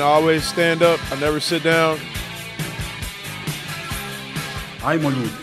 I 0.00 0.04
always 0.04 0.44
stand 0.44 0.82
up. 0.82 0.98
I 1.12 1.20
never 1.20 1.40
sit 1.40 1.62
down. 1.62 1.98
Ajmo 4.84 5.10
ljudi. 5.10 5.41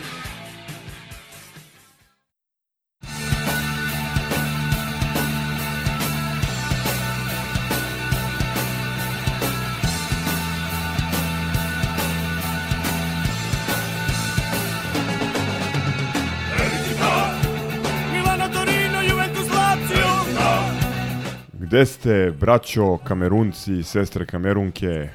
Gde 21.79 21.85
ste, 21.85 22.31
braćo, 22.39 22.97
kamerunci, 22.97 23.83
sestre 23.83 24.25
kamerunke? 24.25 25.09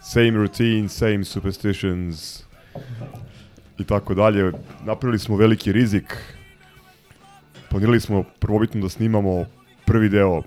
Same 0.00 0.30
routine, 0.30 0.88
same 0.88 1.24
superstitions 1.24 2.42
i 3.78 3.84
tako 3.84 4.14
dalje. 4.14 4.52
Napravili 4.84 5.18
smo 5.18 5.36
veliki 5.36 5.72
rizik. 5.72 6.16
Planirali 7.70 8.00
smo 8.00 8.24
prvobitno 8.38 8.80
da 8.80 8.88
snimamo 8.88 9.44
prvi 9.84 10.08
deo, 10.08 10.42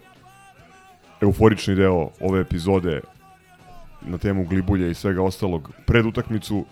euforični 1.21 1.75
deo 1.75 2.09
ove 2.19 2.41
epizode 2.41 3.01
na 4.01 4.17
temu 4.17 4.45
glibulje 4.45 4.91
i 4.91 4.93
svega 4.93 5.21
ostalog 5.21 5.71
pred 5.85 6.05
utakmicu 6.05 6.65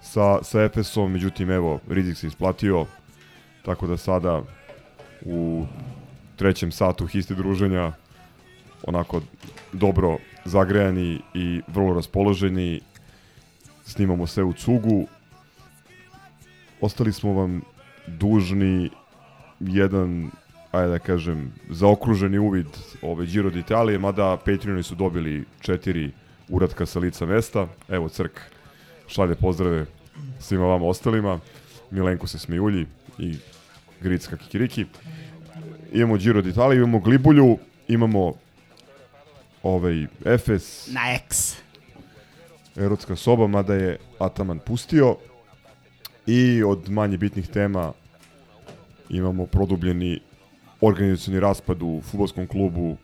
sa, 0.00 0.42
sa 0.42 0.62
Efesom, 0.62 1.12
međutim 1.12 1.50
evo, 1.50 1.80
rizik 1.88 2.16
se 2.16 2.26
isplatio, 2.26 2.86
tako 3.64 3.86
da 3.86 3.96
sada 3.96 4.42
u 5.24 5.66
trećem 6.36 6.72
satu 6.72 7.06
histi 7.06 7.34
druženja 7.34 7.92
onako 8.86 9.20
dobro 9.72 10.18
zagrejani 10.44 11.20
i 11.34 11.60
vrlo 11.68 11.94
raspoloženi. 11.94 12.80
Snimamo 13.84 14.26
sve 14.26 14.44
u 14.44 14.52
cugu. 14.52 15.06
Ostali 16.80 17.12
smo 17.12 17.32
vam 17.32 17.62
dužni 18.06 18.90
jedan 19.60 20.30
ajde 20.72 20.88
da 20.88 20.98
kažem 20.98 21.52
zaokruženi 21.70 22.38
uvid 22.38 22.66
ove 23.02 23.26
Giro 23.26 23.50
d'Italije 23.50 23.98
mada 23.98 24.36
Patreoni 24.36 24.82
su 24.82 24.94
dobili 24.94 25.44
četiri 25.60 26.10
uratka 26.48 26.86
sa 26.86 26.98
lica 26.98 27.26
mesta. 27.26 27.68
Evo 27.88 28.08
Crk 28.08 28.40
šalje 29.06 29.34
pozdrave 29.34 29.86
svima 30.38 30.66
vama 30.66 30.86
ostalima. 30.86 31.40
Milenko 31.90 32.26
se 32.26 32.38
smijulji 32.38 32.86
i 33.18 33.36
Gricka 34.00 34.36
Kikiriki. 34.36 34.86
Imamo 35.92 36.16
Giro 36.16 36.42
d'Italia, 36.42 36.76
imamo 36.76 37.00
Glibulju, 37.00 37.58
imamo 37.88 38.34
ovaj 39.62 40.06
Efes, 40.24 40.88
Na 40.92 41.14
X. 41.14 41.56
erotska 42.76 43.16
soba, 43.16 43.46
mada 43.46 43.74
je 43.74 43.98
Ataman 44.18 44.58
pustio. 44.58 45.16
I 46.26 46.62
od 46.62 46.90
manje 46.90 47.16
bitnih 47.18 47.48
tema 47.48 47.92
imamo 49.10 49.46
produbljeni 49.46 50.20
organizacioni 50.80 51.40
raspad 51.40 51.82
u 51.82 52.00
futbolskom 52.04 52.46
klubu, 52.46 52.96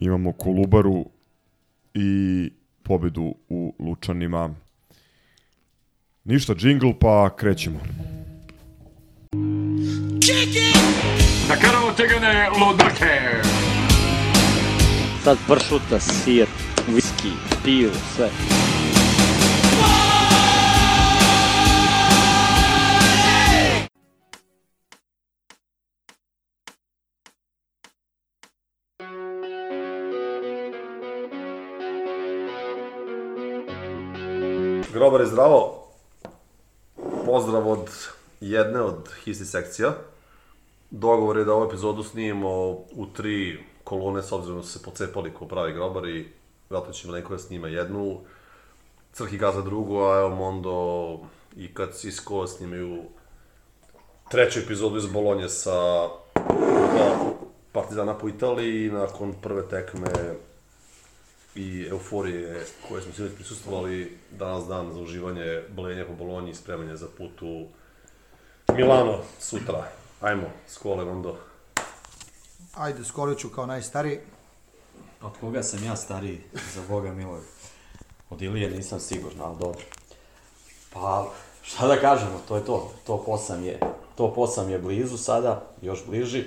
imamo 0.00 0.32
Kolubaru 0.32 1.04
i 1.94 2.50
pobedu 2.82 3.34
u 3.48 3.74
Lučanima. 3.78 4.54
Ništa, 6.24 6.54
džingl, 6.54 6.90
pa 7.00 7.36
krećemo. 7.36 7.80
Da 11.48 11.56
karamo 11.56 11.92
tegane 11.96 12.48
lodrke. 12.60 13.20
Sad 15.24 15.38
pršuta, 15.48 16.00
sir, 16.00 16.46
viski, 16.88 17.28
pivo, 17.64 17.92
sve. 18.16 18.30
Grobar 34.92 35.20
je 35.20 35.26
zdravo. 35.26 35.88
Pozdrav 37.26 37.68
od 37.68 37.90
jedne 38.40 38.80
od 38.80 39.08
histi 39.24 39.44
sekcija. 39.44 39.92
Dogovor 40.90 41.38
je 41.38 41.44
da 41.44 41.52
ovu 41.54 41.68
epizodu 41.68 42.02
snimimo 42.02 42.50
u 42.72 43.06
tri 43.16 43.64
kolone 43.84 44.22
s 44.22 44.32
obzirom 44.32 44.58
da 44.58 44.66
su 44.66 44.78
se 44.78 44.82
pocepali 44.82 45.34
ko 45.34 45.46
pravi 45.46 45.72
grobar 45.72 46.08
i 46.08 46.28
vratno 46.70 46.92
će 46.92 47.06
Milenko 47.06 47.32
da 47.32 47.38
snima 47.38 47.68
jednu, 47.68 48.20
Crk 49.12 49.32
i 49.32 49.38
Gaza 49.38 49.62
drugu, 49.62 49.98
a 49.98 50.18
evo 50.18 50.34
Mondo 50.34 51.18
i 51.56 51.74
kad 51.74 51.94
Cisco 51.94 52.46
snimaju 52.46 53.02
treću 54.30 54.60
epizodu 54.60 54.96
iz 54.96 55.06
Bolonje 55.06 55.48
sa 55.48 56.08
da, 56.94 57.16
Partizana 57.72 58.18
po 58.18 58.28
Italiji 58.28 58.90
nakon 58.90 59.34
prve 59.42 59.68
tekme 59.68 60.08
i 61.54 61.86
euforije 61.90 62.66
koje 62.88 63.02
smo 63.02 63.12
sinoć 63.12 63.32
prisustvovali 63.34 64.18
danas 64.30 64.66
dan 64.66 64.92
za 64.92 65.00
uživanje 65.00 65.62
bolenja 65.68 66.04
po 66.04 66.12
Bolonji 66.12 66.50
i 66.50 66.54
spremanje 66.54 66.96
za 66.96 67.06
put 67.18 67.42
u 67.42 67.66
Milano 68.72 69.18
sutra. 69.38 69.88
Ajmo, 70.20 70.46
skole, 70.66 71.04
Mondo. 71.04 71.36
Ajde, 72.76 73.04
skolit 73.04 73.38
ću 73.38 73.48
kao 73.48 73.66
najstariji. 73.66 74.18
Od 75.22 75.32
koga 75.40 75.62
sam 75.62 75.84
ja 75.84 75.96
stariji, 75.96 76.40
za 76.74 76.80
Boga 76.88 77.12
milog? 77.12 77.40
Od 78.30 78.42
Ilije 78.42 78.70
nisam 78.70 79.00
siguran, 79.00 79.40
ali 79.40 79.58
dobro. 79.58 79.80
Pa, 80.92 81.26
šta 81.62 81.86
da 81.86 81.96
kažemo, 82.00 82.40
to 82.48 82.56
je 82.56 82.64
to. 82.64 82.90
To 83.06 83.22
posam 83.26 83.64
je, 83.64 83.80
to 84.16 84.34
posam 84.34 84.70
je 84.70 84.78
blizu 84.78 85.16
sada, 85.16 85.62
još 85.82 86.06
bliži. 86.06 86.44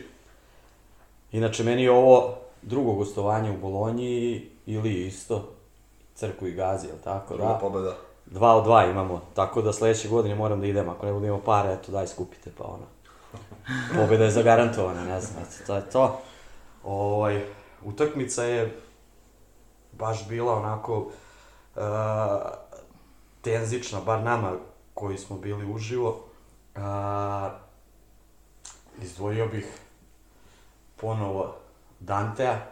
Inače, 1.31 1.63
meni 1.63 1.83
je 1.83 1.91
ovo 1.91 2.35
drugo 2.61 2.93
gostovanje 2.93 3.51
u 3.51 3.57
Bolonji, 3.57 4.49
ili 4.65 5.07
isto, 5.07 5.49
Crku 6.15 6.47
i 6.47 6.53
Gazi, 6.53 6.87
jel 6.87 6.97
tako? 7.03 7.33
Druga 7.33 7.51
Da. 7.53 7.59
pobeda. 7.59 7.95
Dva 8.25 8.55
od 8.55 8.63
dva 8.63 8.85
imamo, 8.85 9.21
tako 9.33 9.61
da 9.61 9.73
sledeće 9.73 10.07
godine 10.09 10.35
moram 10.35 10.61
da 10.61 10.67
idem, 10.67 10.89
ako 10.89 11.05
ne 11.05 11.13
budemo 11.13 11.41
pare, 11.45 11.73
eto 11.73 11.91
daj 11.91 12.07
skupite 12.07 12.51
pa 12.57 12.63
ono. 12.63 12.85
Pobeda 13.95 14.23
je 14.23 14.31
zagarantovana, 14.31 15.03
ne 15.03 15.21
znam, 15.21 15.43
eto, 15.43 15.53
to 15.67 15.75
je 15.75 15.89
to. 15.89 16.21
Ovaj, 16.83 17.45
utakmica 17.83 18.43
je 18.43 18.79
baš 19.91 20.27
bila 20.27 20.55
onako 20.55 20.97
uh, 20.97 21.81
tenzična, 23.41 23.99
bar 24.01 24.23
nama 24.23 24.51
koji 24.93 25.17
smo 25.17 25.37
bili 25.37 25.73
uživo. 25.73 26.23
Uh, 26.75 26.81
izdvojio 29.01 29.47
bih 29.47 29.65
ponovo 30.95 31.55
Dantea, 31.99 32.65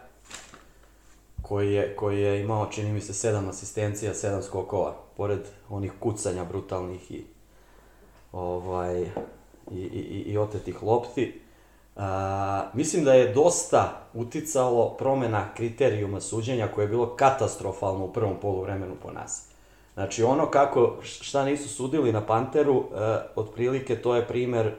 koji 1.42 1.72
je, 1.72 1.96
koji 1.96 2.20
je 2.20 2.40
imao, 2.40 2.66
čini 2.66 2.92
mi 2.92 3.00
se, 3.00 3.14
sedam 3.14 3.48
asistencija, 3.48 4.14
sedam 4.14 4.42
skokova, 4.42 4.96
pored 5.16 5.40
onih 5.68 5.92
kucanja 6.00 6.44
brutalnih 6.44 7.10
i 7.10 7.24
ovaj, 8.32 9.10
i, 9.72 9.80
i, 9.80 10.22
i- 10.32 10.38
otetih 10.38 10.82
lopti. 10.82 11.40
A, 11.96 12.70
mislim 12.74 13.04
da 13.04 13.12
je 13.12 13.32
dosta 13.34 14.02
uticalo 14.14 14.88
promena 14.98 15.54
kriterijuma 15.54 16.20
suđenja 16.20 16.68
koje 16.74 16.84
je 16.84 16.88
bilo 16.88 17.16
katastrofalno 17.16 18.04
u 18.04 18.12
prvom 18.12 18.36
poluvremenu 18.42 18.94
po 19.02 19.10
nas. 19.12 19.48
Znači 19.94 20.22
ono 20.22 20.46
kako, 20.50 20.96
šta 21.02 21.44
nisu 21.44 21.68
sudili 21.68 22.12
na 22.12 22.26
Panteru, 22.26 22.78
e, 22.78 23.18
otprilike 23.36 23.96
to 23.96 24.14
je 24.14 24.26
primer 24.28 24.74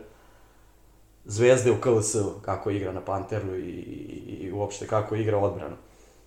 Zvezde 1.26 1.72
u 1.72 1.82
KLS, 1.82 2.16
kako 2.42 2.70
igra 2.72 2.92
na 2.92 3.02
Panteru 3.02 3.56
i, 3.56 3.60
i, 3.70 4.38
i 4.42 4.52
uopšte 4.52 4.88
kako 4.88 5.16
igra 5.16 5.38
odbranu. 5.38 5.76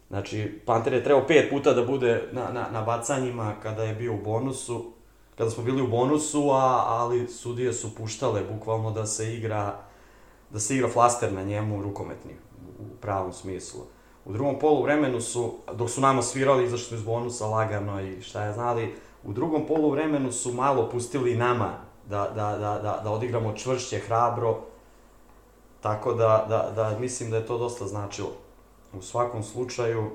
Znači, 0.08 0.60
Panter 0.66 0.92
je 0.92 1.04
trebao 1.04 1.26
pet 1.26 1.50
puta 1.50 1.72
da 1.72 1.84
bude 1.84 2.28
na, 2.32 2.48
na, 2.52 2.66
na 2.72 2.82
bacanjima 2.82 3.54
kada 3.62 3.84
je 3.84 3.94
bio 3.94 4.14
u 4.14 4.22
bonusu, 4.24 4.92
kada 5.40 5.50
smo 5.50 5.64
bili 5.64 5.82
u 5.82 5.86
bonusu, 5.86 6.50
a, 6.50 6.84
ali 6.86 7.28
sudije 7.28 7.72
su 7.72 7.94
puštale 7.94 8.42
bukvalno 8.52 8.90
da 8.90 9.06
se 9.06 9.34
igra 9.34 9.76
da 10.50 10.60
se 10.60 10.76
igra 10.76 10.88
flaster 10.88 11.32
na 11.32 11.42
njemu 11.42 11.82
rukometni, 11.82 12.32
u 12.78 12.96
pravom 13.00 13.32
smislu. 13.32 13.80
U 14.24 14.32
drugom 14.32 14.58
polu 14.58 14.82
vremenu 14.82 15.20
su, 15.20 15.54
dok 15.72 15.90
su 15.90 16.00
nama 16.00 16.22
svirali, 16.22 16.64
izašli 16.64 16.86
smo 16.86 16.96
iz 16.96 17.02
bonusa 17.02 17.46
lagano 17.46 18.00
i 18.02 18.22
šta 18.22 18.44
je 18.44 18.52
znali, 18.52 18.94
u 19.24 19.32
drugom 19.32 19.66
polu 19.66 19.90
vremenu 19.90 20.32
su 20.32 20.52
malo 20.52 20.88
pustili 20.90 21.36
nama 21.36 21.72
da, 22.08 22.32
da, 22.34 22.56
da, 22.58 22.78
da, 22.82 23.00
da 23.04 23.10
odigramo 23.10 23.56
čvršće, 23.56 23.98
hrabro, 23.98 24.58
tako 25.80 26.14
da, 26.14 26.46
da, 26.48 26.72
da 26.76 26.98
mislim 26.98 27.30
da 27.30 27.36
je 27.36 27.46
to 27.46 27.58
dosta 27.58 27.86
značilo. 27.86 28.32
U 28.92 29.02
svakom 29.02 29.42
slučaju, 29.42 30.10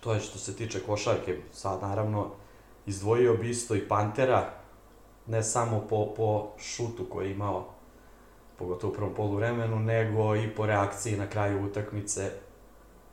to 0.00 0.12
je 0.12 0.20
što 0.20 0.38
se 0.38 0.56
tiče 0.56 0.80
košarke. 0.86 1.38
Sad, 1.52 1.82
naravno, 1.82 2.30
izdvojio 2.88 3.34
bi 3.34 3.50
isto 3.50 3.74
i 3.74 3.88
Pantera, 3.88 4.50
ne 5.26 5.42
samo 5.42 5.80
po, 5.90 6.14
po 6.16 6.48
šutu 6.58 7.04
koji 7.10 7.26
je 7.26 7.32
imao, 7.32 7.66
pogotovo 8.58 8.92
u 8.92 8.96
prvom 8.96 9.14
polu 9.14 9.36
vremenu, 9.36 9.80
nego 9.80 10.36
i 10.36 10.48
po 10.48 10.66
reakciji 10.66 11.16
na 11.16 11.26
kraju 11.26 11.64
utakmice. 11.64 12.30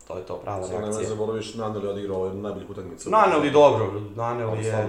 To 0.07 0.17
je 0.17 0.25
to 0.25 0.37
prava 0.37 0.63
Samo 0.63 0.73
nemoj 0.73 0.89
reakcija. 0.89 1.09
zaboraviš, 1.09 1.53
Naneli 1.55 1.87
odigrao 1.87 2.17
ovaj 2.17 2.35
najboljih 2.35 2.69
utakmica. 2.69 3.09
Naneli 3.09 3.51
dobro, 3.51 4.01
Naneli 4.15 4.65
je, 4.65 4.87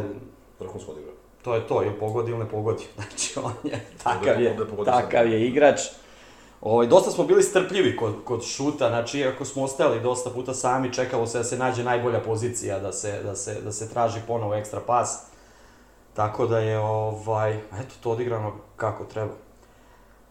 Vrhunsko 0.60 0.92
odigrao. 0.92 1.14
to 1.42 1.54
je 1.54 1.66
to, 1.66 1.82
ili 1.82 1.98
pogodi 1.98 2.30
ili 2.30 2.38
ne 2.38 2.48
pogodi. 2.48 2.84
Znači, 2.96 3.38
on 3.44 3.52
je, 3.64 3.86
takav 4.02 4.42
je, 4.42 4.56
takav 4.84 5.32
je 5.32 5.46
igrač. 5.46 5.80
Ovaj, 6.66 6.86
dosta 6.86 7.10
smo 7.10 7.24
bili 7.24 7.42
strpljivi 7.42 7.96
kod, 7.96 8.14
kod 8.24 8.44
šuta, 8.44 8.88
znači, 8.88 9.18
iako 9.18 9.44
smo 9.44 9.62
ostali 9.62 10.00
dosta 10.00 10.30
puta 10.30 10.54
sami, 10.54 10.92
čekalo 10.92 11.26
se 11.26 11.38
da 11.38 11.44
se 11.44 11.58
nađe 11.58 11.84
najbolja 11.84 12.20
pozicija, 12.20 12.78
da 12.78 12.92
se, 12.92 13.22
da 13.22 13.36
se, 13.36 13.60
da 13.60 13.72
se 13.72 13.90
traži 13.90 14.20
ponovo 14.26 14.54
ekstra 14.54 14.80
pas. 14.86 15.22
Tako 16.14 16.46
da 16.46 16.58
je, 16.58 16.78
ovaj, 16.78 17.56
eto, 17.56 17.94
to 18.02 18.10
odigrano 18.10 18.52
kako 18.76 19.04
treba. 19.04 19.32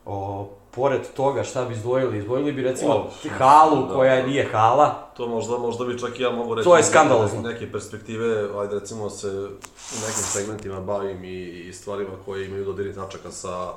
O, 0.05 0.47
pored 0.71 1.01
toga, 1.15 1.43
šta 1.43 1.65
bi 1.65 1.73
izdvojili? 1.73 2.17
Izdvojili 2.17 2.51
bi, 2.51 2.63
recimo, 2.63 2.93
O, 2.93 3.09
halu 3.37 3.87
da. 3.87 3.93
koja 3.93 4.25
nije 4.25 4.49
hala. 4.51 4.93
To 5.17 5.27
možda, 5.27 5.57
možda 5.57 5.85
bi 5.85 5.99
čak 5.99 6.19
i 6.19 6.23
ja 6.23 6.31
mogu 6.31 6.55
reći... 6.55 6.69
To 6.69 6.77
je 6.77 6.83
skandalozno. 6.83 7.41
Neke 7.41 7.71
perspektive, 7.71 8.59
ajde 8.59 8.79
recimo 8.79 9.09
se 9.09 9.27
u 9.27 9.99
nekim 10.01 10.23
segmentima 10.23 10.79
bavim 10.79 11.23
i, 11.23 11.43
i 11.43 11.73
stvarima 11.73 12.13
koje 12.25 12.45
imaju 12.45 12.65
dodirnih 12.65 12.95
tačaka 12.95 13.31
sa 13.31 13.73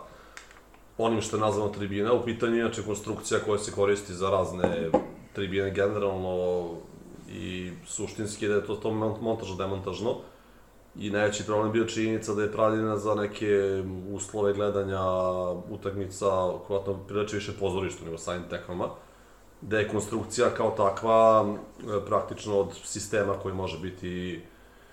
onim 0.98 1.20
što 1.20 1.36
je 1.36 1.40
nazvano 1.40 1.70
tribina. 1.70 2.12
U 2.12 2.24
pitanju 2.24 2.54
je 2.54 2.60
inače 2.60 2.82
konstrukcija 2.82 3.40
koja 3.40 3.58
se 3.58 3.72
koristi 3.72 4.14
za 4.14 4.30
razne 4.30 4.90
tribine 5.32 5.70
generalno 5.70 6.68
i 7.32 7.70
suštinski 7.86 8.48
da 8.48 8.54
je 8.54 8.66
to, 8.66 8.74
to 8.74 8.90
mon- 8.90 9.20
montažno 9.20 9.56
demontažno. 9.56 10.16
I 10.96 11.10
najveći 11.10 11.46
problem 11.46 11.72
bio 11.72 11.84
činjenica 11.84 12.34
da 12.34 12.42
je 12.42 12.52
pravljena 12.52 12.96
za 12.96 13.14
neke 13.14 13.82
uslove 14.12 14.52
gledanja 14.52 15.02
utakmica, 15.70 16.26
koja 16.66 16.80
priliče 17.08 17.36
više 17.36 17.52
pozorištu 17.60 18.04
nego 18.04 18.18
samim 18.18 18.42
tekmama 18.50 18.88
da 19.60 19.78
je 19.78 19.88
konstrukcija 19.88 20.50
kao 20.50 20.70
takva 20.70 21.46
e, 21.48 22.06
praktično 22.06 22.58
od 22.58 22.74
sistema 22.84 23.34
koji 23.42 23.54
može 23.54 23.78
biti 23.78 24.42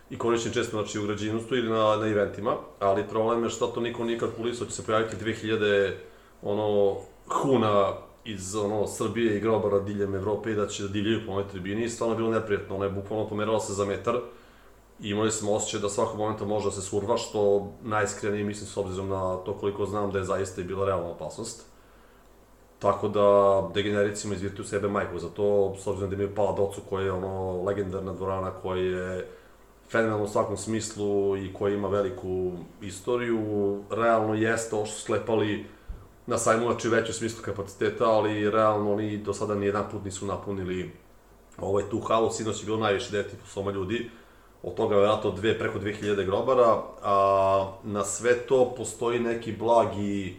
i 0.09 0.17
korišćen 0.17 0.51
često 0.51 0.77
znači, 0.77 0.99
u 0.99 1.03
građevinstvu 1.03 1.57
ili 1.57 1.69
na, 1.69 1.95
na 1.95 2.07
eventima, 2.07 2.55
ali 2.79 3.07
problem 3.07 3.43
je 3.43 3.49
što 3.49 3.67
to 3.67 3.81
niko 3.81 4.03
nije 4.03 4.19
kalkulisao, 4.19 4.67
će 4.67 4.73
se 4.73 4.85
pojaviti 4.85 5.25
2000 5.25 5.93
ono, 6.41 6.97
huna 7.27 7.93
iz 8.25 8.55
ono, 8.55 8.87
Srbije 8.87 9.37
i 9.37 9.39
grobara 9.39 9.79
diljem 9.79 10.15
Evrope 10.15 10.51
i 10.51 10.55
da 10.55 10.67
će 10.67 10.83
da 10.83 10.89
divljaju 10.89 11.25
po 11.25 11.31
ovoj 11.31 11.47
tribini 11.47 11.83
i 11.83 11.89
stvarno 11.89 12.15
je 12.15 12.17
bilo 12.17 12.31
neprijatno, 12.31 12.75
ona 12.75 12.85
je 12.85 12.91
bukvalno 12.91 13.27
pomerala 13.27 13.59
se 13.59 13.73
za 13.73 13.85
metar 13.85 14.15
i 14.99 15.09
imali 15.09 15.31
smo 15.31 15.53
osjećaj 15.53 15.79
da 15.79 15.89
svakog 15.89 16.17
momenta 16.17 16.45
može 16.45 16.65
da 16.65 16.71
se 16.71 16.81
surva, 16.81 17.17
što 17.17 17.71
najiskrenije 17.83 18.43
mislim 18.43 18.67
s 18.67 18.77
obzirom 18.77 19.09
na 19.09 19.35
to 19.35 19.53
koliko 19.53 19.85
znam 19.85 20.11
da 20.11 20.17
je 20.17 20.25
zaista 20.25 20.61
i 20.61 20.63
bila 20.63 20.85
realna 20.85 21.09
opasnost. 21.09 21.65
Tako 22.79 23.07
da 23.07 23.69
degenericima 23.73 24.35
iz 24.35 24.41
Virtus 24.41 24.69
sebe 24.69 24.87
majku 24.87 25.19
za 25.19 25.29
to, 25.29 25.75
s 25.77 25.87
obzirom 25.87 26.09
da 26.09 26.15
imaju 26.15 26.35
Pala 26.35 26.55
Docu 26.55 26.81
koja 26.89 27.05
je 27.05 27.11
ono 27.11 27.63
legendarna 27.63 28.13
dvorana 28.13 28.51
koja 28.51 28.81
je 28.81 29.27
fenomenalna 29.89 30.23
u 30.23 30.27
svakom 30.27 30.57
smislu 30.57 31.37
i 31.37 31.53
koja 31.53 31.75
ima 31.75 31.87
veliku 31.87 32.51
istoriju. 32.81 33.79
Realno 33.89 34.33
jeste 34.33 34.75
ovo 34.75 34.85
što 34.85 34.95
su 34.95 35.01
sklepali 35.01 35.65
na 36.27 36.37
sajmu, 36.37 36.65
znači 36.65 36.89
veću 36.89 37.13
smislu 37.13 37.43
kapaciteta, 37.43 38.05
ali 38.05 38.51
realno 38.51 38.93
oni 38.93 39.17
do 39.17 39.33
sada 39.33 39.55
ni 39.55 39.65
jedan 39.65 39.83
put 39.91 40.03
nisu 40.03 40.25
napunili 40.25 40.91
ovaj, 41.57 41.83
tu 41.89 41.99
halu. 41.99 42.31
Sinoć 42.31 42.61
je 42.61 42.65
bilo 42.65 42.77
najviše 42.77 43.17
9,5 43.17 43.23
soma 43.47 43.71
ljudi, 43.71 44.09
od 44.63 44.75
toga 44.75 44.95
vjerojatno 44.95 45.31
dve, 45.31 45.59
preko 45.59 45.79
2000 45.79 46.25
grobara, 46.25 46.81
a 47.03 47.71
na 47.83 48.03
sve 48.03 48.37
to 48.37 48.73
postoji 48.77 49.19
neki 49.19 49.51
blagi 49.51 50.37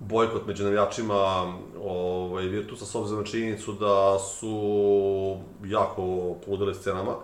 bojkot 0.00 0.46
među 0.46 0.64
navijačima 0.64 1.52
ovaj, 1.84 2.44
Virtusa 2.44 2.84
s 2.84 2.94
obzirom 2.94 3.20
na 3.20 3.26
činjenicu 3.26 3.72
da 3.72 4.18
su 4.18 5.36
jako 5.64 6.34
poludele 6.46 6.74
scenama. 6.74 7.16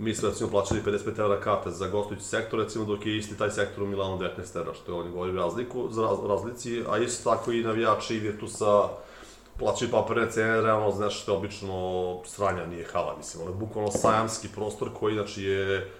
Mi 0.00 0.14
smo 0.14 0.28
recimo 0.28 0.50
plaćali 0.50 0.80
55 0.86 1.20
evra 1.20 1.40
karte 1.40 1.70
za 1.70 1.88
gostujući 1.88 2.24
sektor, 2.24 2.60
recimo 2.60 2.84
dok 2.84 3.06
je 3.06 3.16
isti 3.16 3.38
taj 3.38 3.50
sektor 3.50 3.82
u 3.82 3.86
Milanu 3.86 4.18
19 4.18 4.58
evra, 4.60 4.74
što 4.74 4.92
je 4.92 5.00
oni 5.00 5.10
govori 5.10 5.32
razliku, 5.32 5.88
za 5.90 6.02
raz, 6.02 6.18
razlici, 6.28 6.82
a 6.90 6.98
isto 6.98 7.30
tako 7.30 7.52
i 7.52 7.62
navijači 7.62 8.18
Virtusa 8.18 8.88
plaćaju 9.58 9.90
papirne 9.90 10.30
cene, 10.30 10.60
realno 10.60 10.90
znaš 10.90 11.22
što 11.22 11.32
je 11.32 11.38
obično 11.38 12.18
sranja, 12.24 12.66
nije 12.66 12.84
hala, 12.84 13.16
mislim, 13.16 13.42
ono 13.42 13.50
je 13.50 13.56
bukvalno 13.56 13.90
sajamski 13.90 14.48
prostor 14.48 14.88
koji 15.00 15.14
inače 15.14 15.42
je 15.42 15.90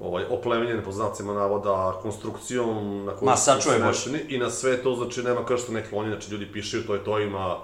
ovaj, 0.00 0.24
oplemenjen 0.30 0.84
po 0.84 0.92
znacima 0.92 1.34
navoda 1.34 1.98
konstrukcijom 2.02 3.04
na 3.04 3.12
kojoj 3.12 3.30
Ma, 3.30 3.36
su 3.36 3.70
smešeni 3.76 4.20
i 4.28 4.38
na 4.38 4.50
sve 4.50 4.82
to 4.82 4.94
znači 4.94 5.22
nema 5.22 5.46
krštene 5.46 5.88
klonje, 5.90 6.10
znači 6.10 6.32
ljudi 6.32 6.52
pišaju 6.52 6.86
to 6.86 6.94
je 6.94 7.04
to 7.04 7.20
ima 7.20 7.58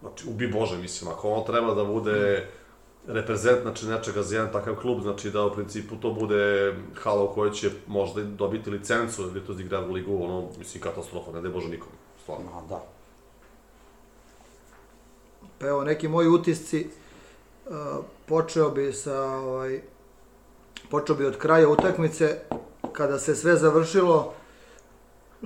znači 0.00 0.28
ubi 0.28 0.48
Bože 0.48 0.76
mislim, 0.76 1.10
ako 1.10 1.30
ono 1.30 1.42
treba 1.42 1.74
da 1.74 1.84
bude 1.84 2.48
reprezent 3.06 3.62
znači 3.62 3.86
nečega 3.86 4.22
za 4.22 4.36
jedan 4.36 4.52
takav 4.52 4.74
klub, 4.74 5.02
znači 5.02 5.30
da 5.30 5.44
u 5.44 5.54
principu 5.54 5.96
to 5.96 6.10
bude 6.12 6.74
hala 7.02 7.22
u 7.22 7.34
kojoj 7.34 7.52
će 7.52 7.70
možda 7.86 8.22
dobiti 8.22 8.70
licencu 8.70 9.22
da 9.22 9.40
to 9.40 9.52
igra 9.52 9.80
u 9.80 9.92
ligu, 9.92 10.24
ono 10.24 10.48
mislim 10.58 10.82
katastrofa, 10.82 11.32
ne 11.32 11.40
daj 11.40 11.50
Bože 11.50 11.68
nikom, 11.68 11.88
stvarno. 12.22 12.44
Ma, 12.54 12.62
da. 12.68 12.84
Pa 15.58 15.66
evo, 15.66 15.84
neki 15.84 16.08
moji 16.08 16.28
utisci, 16.28 16.86
uh, 17.66 17.74
počeo 18.26 18.70
bi 18.70 18.92
sa, 18.92 19.22
ovaj, 19.24 19.80
počeo 20.90 21.16
bi 21.16 21.26
od 21.26 21.38
kraja 21.38 21.68
utakmice, 21.68 22.38
kada 22.92 23.18
se 23.18 23.34
sve 23.34 23.56
završilo, 23.56 24.34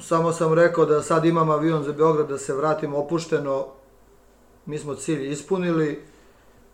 samo 0.00 0.32
sam 0.32 0.54
rekao 0.54 0.86
da 0.86 1.02
sad 1.02 1.24
imam 1.24 1.50
avion 1.50 1.84
za 1.84 1.92
Beograd, 1.92 2.28
da 2.28 2.38
se 2.38 2.54
vratim 2.54 2.94
opušteno, 2.94 3.66
mi 4.66 4.78
smo 4.78 4.94
cilj 4.94 5.32
ispunili, 5.32 6.02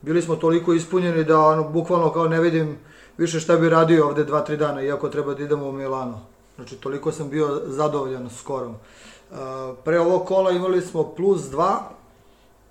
bili 0.02 0.22
smo 0.22 0.36
toliko 0.36 0.72
ispunjeni 0.72 1.24
da 1.24 1.40
ono, 1.40 1.68
bukvalno 1.68 2.12
kao 2.12 2.28
ne 2.28 2.40
vidim 2.40 2.78
više 3.18 3.40
šta 3.40 3.56
bi 3.56 3.68
radio 3.68 4.06
ovde 4.06 4.24
dva, 4.24 4.40
tri 4.40 4.56
dana, 4.56 4.82
iako 4.82 5.08
treba 5.08 5.34
da 5.34 5.42
idemo 5.42 5.68
u 5.68 5.72
Milano. 5.72 6.20
Znači, 6.56 6.76
toliko 6.76 7.12
sam 7.12 7.30
bio 7.30 7.60
zadovoljan 7.66 8.30
skorom. 8.30 8.74
Uh, 9.30 9.36
pre 9.84 10.00
ovog 10.00 10.26
kola 10.26 10.50
imali 10.50 10.80
smo 10.80 11.14
plus 11.14 11.42
dva, 11.42 11.90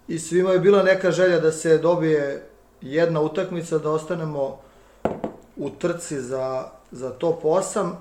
i 0.10 0.20
svima 0.20 0.52
je 0.52 0.60
bila 0.60 0.84
neka 0.84 1.12
želja 1.12 1.40
da 1.40 1.52
se 1.52 1.78
dobije 1.78 2.50
jedna 2.82 3.22
utakmica, 3.22 3.78
da 3.78 3.92
ostanemo 3.92 4.58
u 5.58 5.70
trci 5.70 6.22
za, 6.22 6.66
za 6.92 7.10
top 7.10 7.44
8. 7.44 7.92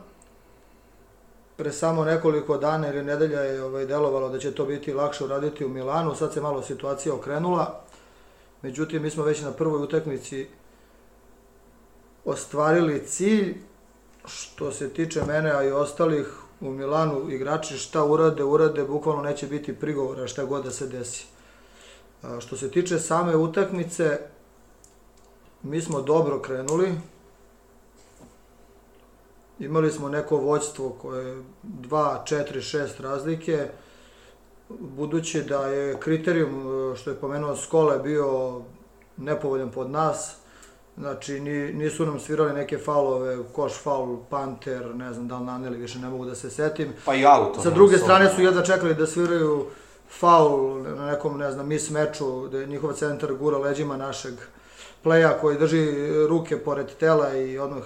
Pre 1.56 1.72
samo 1.72 2.04
nekoliko 2.04 2.58
dana 2.58 2.88
ili 2.88 3.04
nedelja 3.04 3.40
je 3.40 3.62
ovaj, 3.62 3.86
delovalo 3.86 4.28
da 4.28 4.38
će 4.38 4.54
to 4.54 4.64
biti 4.64 4.92
lakše 4.92 5.24
uraditi 5.24 5.64
u 5.64 5.68
Milanu, 5.68 6.14
sad 6.14 6.32
se 6.32 6.40
malo 6.40 6.62
situacija 6.62 7.14
okrenula. 7.14 7.80
Međutim, 8.62 9.02
mi 9.02 9.10
smo 9.10 9.24
već 9.24 9.42
na 9.42 9.52
prvoj 9.52 9.82
utakmici 9.82 10.46
ostvarili 12.24 13.06
cilj, 13.06 13.56
što 14.26 14.72
se 14.72 14.88
tiče 14.88 15.24
mene, 15.24 15.50
a 15.50 15.62
i 15.64 15.72
ostalih 15.72 16.26
u 16.60 16.70
Milanu 16.70 17.30
igrači 17.30 17.78
šta 17.78 18.04
urade, 18.04 18.44
urade, 18.44 18.84
bukvalno 18.84 19.22
neće 19.22 19.46
biti 19.46 19.76
prigovora 19.76 20.26
šta 20.26 20.44
god 20.44 20.64
da 20.64 20.70
se 20.70 20.86
desi. 20.86 21.26
A, 22.22 22.40
što 22.40 22.56
se 22.56 22.70
tiče 22.70 22.98
same 22.98 23.36
utakmice, 23.36 24.18
mi 25.62 25.80
smo 25.80 26.02
dobro 26.02 26.40
krenuli. 26.40 26.94
Imali 29.58 29.92
smo 29.92 30.08
neko 30.08 30.36
vođstvo 30.36 30.90
koje 30.90 31.28
je 31.28 31.42
2, 31.62 32.16
4, 32.26 32.78
6 32.78 33.00
razlike. 33.00 33.68
Budući 34.68 35.42
da 35.42 35.66
je 35.66 35.96
kriterijum, 36.00 36.92
e, 36.92 36.96
što 36.96 37.10
je 37.10 37.16
pomenuo 37.16 37.56
Skole, 37.56 37.98
bio 37.98 38.60
nepovoljan 39.16 39.70
pod 39.70 39.90
nas, 39.90 40.36
znači 40.96 41.40
ni, 41.40 41.72
nisu 41.72 42.06
nam 42.06 42.20
svirali 42.20 42.52
neke 42.52 42.78
faulove, 42.78 43.38
koš 43.52 43.72
faul, 43.82 44.16
panter, 44.30 44.94
ne 44.94 45.12
znam 45.12 45.28
da 45.28 45.38
li 45.38 45.44
naneli, 45.44 45.76
više 45.76 45.98
ne 45.98 46.08
mogu 46.08 46.24
da 46.24 46.34
se 46.34 46.50
setim. 46.50 46.92
Pa 47.04 47.14
i 47.14 47.26
auto. 47.26 47.62
Sa 47.62 47.70
druge 47.70 47.98
strane 47.98 48.30
su 48.34 48.42
jedva 48.42 48.62
čekali 48.62 48.94
da 48.94 49.06
sviraju 49.06 49.66
faul 50.08 50.82
na 50.82 51.06
nekom, 51.06 51.38
ne 51.38 51.52
znam, 51.52 51.66
mis 51.66 51.90
meču, 51.90 52.48
da 52.48 52.58
je 52.58 52.66
njihov 52.66 52.92
centar 52.92 53.34
gura 53.34 53.58
leđima 53.58 53.96
našeg 53.96 54.34
pleja 55.02 55.38
koji 55.40 55.58
drži 55.58 56.12
ruke 56.28 56.58
pored 56.58 56.86
tela 57.00 57.36
i 57.36 57.58
odmah 57.58 57.84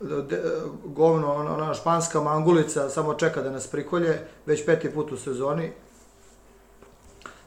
de, 0.00 0.42
govno, 0.84 1.34
ona, 1.34 1.54
ona 1.54 1.74
španska 1.74 2.20
mangulica 2.20 2.88
samo 2.90 3.14
čeka 3.14 3.42
da 3.42 3.50
nas 3.50 3.66
prikolje, 3.66 4.20
već 4.46 4.66
peti 4.66 4.90
put 4.90 5.12
u 5.12 5.16
sezoni. 5.16 5.72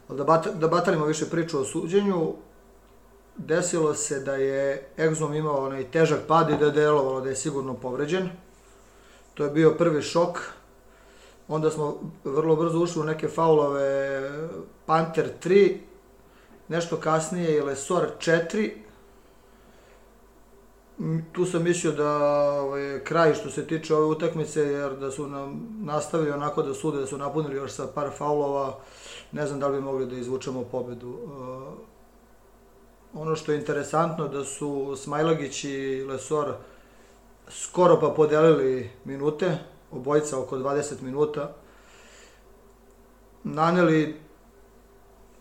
Da, 0.09 0.23
bat, 0.23 0.47
da 0.47 0.67
batalimo 0.67 1.05
više 1.05 1.25
priču 1.29 1.59
o 1.59 1.65
suđenju, 1.65 2.33
desilo 3.37 3.93
se 3.93 4.19
da 4.19 4.35
je 4.35 4.89
Exum 4.97 5.37
imao 5.37 5.65
onaj 5.65 5.91
težak 5.91 6.19
pad 6.27 6.49
i 6.49 6.57
da 6.57 6.65
je 6.65 6.71
delovalo 6.71 7.21
da 7.21 7.29
je 7.29 7.35
sigurno 7.35 7.73
povređen. 7.73 8.29
To 9.33 9.43
je 9.43 9.49
bio 9.49 9.71
prvi 9.71 10.01
šok. 10.01 10.39
Onda 11.47 11.71
smo 11.71 11.99
vrlo 12.23 12.55
brzo 12.55 12.79
ušli 12.79 13.01
u 13.01 13.05
neke 13.05 13.27
faulove 13.27 14.21
Panter 14.85 15.29
3, 15.43 15.77
nešto 16.67 16.97
kasnije 16.97 17.57
i 17.57 17.61
Lesor 17.61 18.07
4. 18.19 18.71
Tu 21.31 21.45
sam 21.45 21.63
mislio 21.63 21.91
da 21.91 22.11
ovaj, 22.61 23.03
kraj 23.03 23.33
što 23.33 23.49
se 23.49 23.67
tiče 23.67 23.95
ove 23.95 24.05
utakmice, 24.05 24.61
jer 24.61 24.95
da 24.95 25.11
su 25.11 25.27
nam 25.27 25.67
nastavili 25.81 26.31
onako 26.31 26.61
da 26.63 26.73
sude, 26.73 26.99
da 26.99 27.07
su 27.07 27.17
napunili 27.17 27.55
još 27.55 27.71
sa 27.71 27.87
par 27.95 28.09
faulova, 28.17 28.79
ne 29.31 29.47
znam 29.47 29.59
da 29.59 29.67
li 29.67 29.77
bi 29.77 29.81
mogli 29.81 30.05
da 30.05 30.15
izvučemo 30.15 30.63
pobedu. 30.63 31.09
Uh, 31.09 31.89
ono 33.13 33.35
što 33.35 33.51
je 33.51 33.57
interesantno 33.57 34.27
da 34.27 34.43
su 34.43 34.95
Smajlagić 34.97 35.63
i 35.63 36.03
Lesor 36.03 36.53
skoro 37.49 37.99
pa 37.99 38.09
podelili 38.09 38.89
minute, 39.05 39.57
obojica 39.91 40.39
oko 40.39 40.57
20 40.57 41.01
minuta. 41.01 41.53
Naneli 43.43 44.15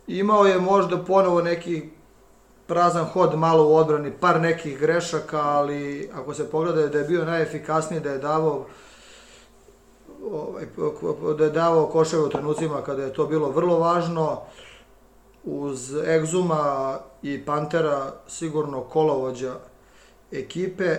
imao 0.06 0.44
je 0.44 0.58
možda 0.58 1.04
ponovo 1.04 1.42
neki 1.42 1.90
prazan 2.68 3.04
hod 3.04 3.38
malo 3.38 3.68
u 3.68 3.76
odbrani, 3.76 4.12
par 4.20 4.40
nekih 4.40 4.78
grešaka, 4.78 5.40
ali 5.40 6.10
ako 6.14 6.34
se 6.34 6.50
pogleda 6.50 6.86
da 6.86 6.98
je 6.98 7.04
bio 7.04 7.24
najefikasniji, 7.24 8.00
da 8.00 8.10
je 8.10 8.18
davao 8.18 8.66
ovaj, 10.32 10.66
da 11.38 11.44
je 11.44 11.50
davao 11.50 11.86
koševe 11.86 12.22
u 12.22 12.28
trenucima 12.28 12.82
kada 12.82 13.02
je 13.02 13.12
to 13.12 13.26
bilo 13.26 13.50
vrlo 13.50 13.78
važno, 13.78 14.40
uz 15.44 15.94
Egzuma 15.96 16.98
i 17.22 17.44
Pantera 17.44 18.12
sigurno 18.26 18.80
kolovođa 18.80 19.54
ekipe, 20.32 20.96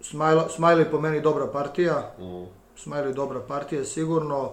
Smajla, 0.00 0.48
Smajli 0.48 0.84
po 0.84 1.00
meni 1.00 1.20
dobra 1.20 1.46
partija, 1.46 2.14
Mm. 2.18 2.46
Smajli 2.76 3.14
dobra 3.14 3.40
partija 3.40 3.84
sigurno, 3.84 4.50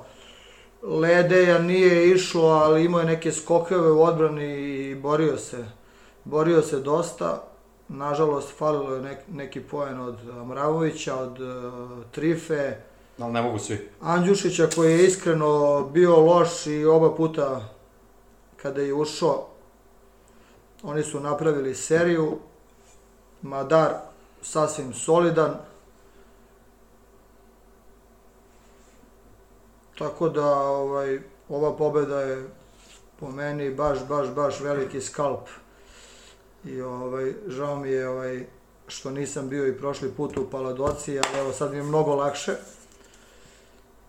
Ledeja 0.81 1.59
nije 1.59 2.11
išlo, 2.11 2.47
ali 2.49 2.85
imao 2.85 2.99
je 2.99 3.05
neke 3.05 3.31
skokove 3.31 3.91
u 3.91 4.03
odbrani 4.03 4.55
i 4.55 4.95
borio 4.95 5.37
se. 5.37 5.65
Borio 6.25 6.61
se 6.61 6.79
dosta. 6.79 7.43
Nažalost, 7.87 8.57
falilo 8.57 8.95
je 8.95 9.01
nek, 9.01 9.19
neki 9.31 9.61
poen 9.61 9.99
od 9.99 10.15
Mravovića, 10.47 11.15
od 11.15 11.39
uh, 11.39 12.05
Trife, 12.11 12.77
Ali 13.19 13.33
ne 13.33 13.41
mogu 13.41 13.59
svi. 13.59 13.89
Andjušića 14.01 14.67
koji 14.75 14.91
je 14.91 15.05
iskreno 15.05 15.81
bio 15.93 16.19
loš 16.19 16.67
i 16.67 16.85
oba 16.85 17.15
puta 17.15 17.61
kada 18.57 18.81
je 18.81 18.93
ušao 18.93 19.47
oni 20.83 21.03
su 21.03 21.19
napravili 21.19 21.75
seriju 21.75 22.37
Madar 23.41 23.93
sasvim 24.41 24.93
solidan 24.93 25.55
tako 29.97 30.29
da 30.29 30.59
ovaj, 30.59 31.19
ova 31.49 31.77
pobeda 31.77 32.21
je 32.21 32.49
po 33.19 33.31
meni 33.31 33.71
baš, 33.71 33.99
baš, 34.09 34.29
baš 34.29 34.59
veliki 34.59 35.01
skalp 35.01 35.49
i 36.65 36.81
ovaj, 36.81 37.33
žao 37.47 37.75
mi 37.75 37.89
je 37.89 38.09
ovaj, 38.09 38.45
što 38.87 39.11
nisam 39.11 39.49
bio 39.49 39.67
i 39.67 39.77
prošli 39.77 40.11
put 40.11 40.37
u 40.37 40.49
Paladoci, 40.49 41.19
ali 41.19 41.39
evo 41.39 41.51
sad 41.51 41.71
mi 41.71 41.77
je 41.77 41.83
mnogo 41.83 42.15
lakše. 42.15 42.55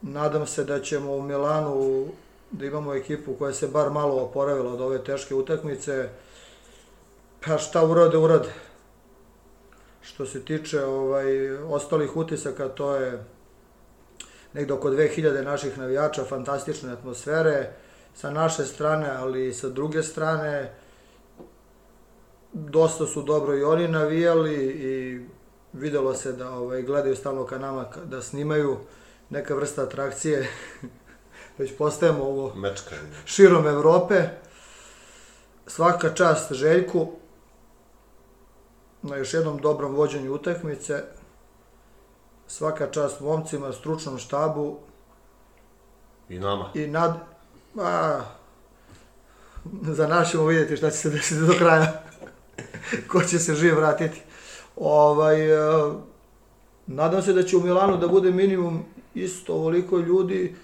Nadam 0.03 0.47
se 0.47 0.65
da 0.65 0.81
ćemo 0.81 1.13
u 1.13 1.23
Milanu 1.23 2.07
da 2.51 2.67
imamo 2.67 2.95
ekipu 2.95 3.35
koja 3.35 3.53
se 3.53 3.69
bar 3.69 3.91
malo 3.91 4.23
oporavila 4.23 4.73
od 4.73 4.81
ove 4.81 5.05
teške 5.05 5.35
utakmice. 5.35 6.09
Pa 7.47 7.59
šta 7.59 7.87
urade, 7.87 8.19
urade. 8.19 8.53
Što 10.03 10.27
se 10.27 10.45
tiče 10.45 10.85
ovaj, 10.85 11.51
ostalih 11.53 12.17
utisaka, 12.17 12.69
to 12.69 12.97
je 12.97 13.25
negde 14.53 14.73
oko 14.73 14.91
2000 14.91 15.45
naših 15.45 15.79
navijača, 15.79 16.25
fantastične 16.25 16.93
atmosfere 16.93 17.73
sa 18.15 18.31
naše 18.31 18.65
strane, 18.65 19.11
ali 19.11 19.49
i 19.49 19.55
sa 19.55 19.69
druge 19.69 20.03
strane. 20.03 20.73
Dosta 22.59 23.07
su 23.07 23.23
dobro 23.23 23.57
i 23.57 23.63
oni 23.63 23.89
navijali 23.89 24.55
i 24.65 25.21
videlo 25.73 26.15
se 26.15 26.33
da 26.33 26.51
ovaj, 26.51 26.83
gledaju 26.83 27.17
stalno 27.17 27.47
ka 27.47 27.59
nama 27.59 27.87
da 28.05 28.23
snimaju 28.23 28.77
neka 29.31 29.55
vrsta 29.55 29.83
atrakcije. 29.83 30.49
Već 31.59 31.77
postajemo 31.79 32.25
ovo 32.25 32.55
Mečkanje. 32.55 33.01
širom 33.25 33.67
Evrope. 33.67 34.29
Svaka 35.67 36.15
čast 36.15 36.53
Željku 36.53 37.13
na 39.03 39.17
još 39.17 39.35
jednom 39.35 39.59
dobrom 39.59 39.95
vođenju 39.95 40.35
utakmice. 40.35 41.05
Svaka 42.47 42.91
čast 42.91 43.21
momcima, 43.21 43.73
stručnom 43.73 44.19
štabu 44.19 44.79
I 46.29 46.39
nama. 46.39 46.71
i 46.75 46.87
nad... 46.87 47.15
A, 47.81 48.21
za 49.83 50.07
nas 50.07 50.31
ćemo 50.31 50.47
vidjeti 50.47 50.77
šta 50.77 50.91
će 50.91 50.97
se 50.97 51.11
desiti 51.11 51.41
do 51.41 51.55
kraja. 51.59 52.03
Ko 53.11 53.23
će 53.23 53.39
se 53.39 53.55
živ 53.55 53.77
vratiti. 53.77 54.21
Ovaj, 54.77 55.51
e, 55.51 55.93
nadam 56.87 57.23
se 57.23 57.33
da 57.33 57.43
će 57.43 57.57
u 57.57 57.61
Milanu 57.61 57.97
da 57.97 58.09
bude 58.09 58.31
minimum 58.31 58.85
isto 59.15 59.55
ovoliko 59.55 59.99
ljudi, 59.99 60.55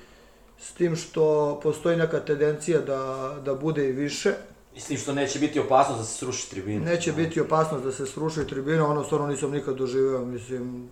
s 0.59 0.73
tim 0.73 0.97
što 0.97 1.61
postoji 1.63 1.97
neka 1.97 2.21
tendencija 2.21 2.81
da, 2.81 3.33
da 3.45 3.55
bude 3.55 3.89
i 3.89 3.93
više. 3.93 4.35
Mislim 4.75 4.99
što 4.99 5.13
neće 5.13 5.39
biti 5.39 5.61
opasnost 5.61 6.01
da 6.01 6.05
se 6.05 6.19
sruši 6.19 6.51
tribina. 6.51 6.85
Neće 6.85 7.13
biti 7.13 7.41
opasnost 7.41 7.85
da 7.85 7.93
se 7.93 8.07
sruši 8.07 8.47
tribina, 8.47 8.87
ono 8.87 9.05
stvarno 9.05 9.27
nisam 9.27 9.51
nikad 9.51 9.77
doživeo, 9.77 10.25
mislim, 10.25 10.89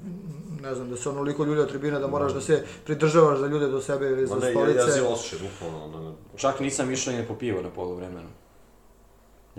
ne 0.63 0.75
znam, 0.75 0.91
da 0.91 0.97
se 0.97 1.09
onoliko 1.09 1.45
ljudi 1.45 1.61
od 1.61 1.69
tribina 1.69 1.99
da 1.99 2.07
moraš 2.07 2.33
da 2.33 2.41
se 2.41 2.65
pridržavaš 2.85 3.39
za 3.39 3.47
ljude 3.47 3.69
do 3.69 3.81
sebe 3.81 4.07
ili 4.07 4.27
za 4.27 4.35
Ma 4.35 4.41
ne, 4.41 4.47
ja, 4.47 4.53
stolice. 4.53 4.79
ja 4.79 4.91
si 4.91 5.01
osjećaj, 5.01 5.49
bukvalno. 5.49 5.99
Ne, 5.99 6.09
ne. 6.09 6.15
Čak 6.37 6.61
nisam 6.61 6.91
išao 6.91 7.15
ni 7.15 7.27
po 7.27 7.35
pivo 7.35 7.63
na 7.63 7.71
poluvremenu. 7.71 8.29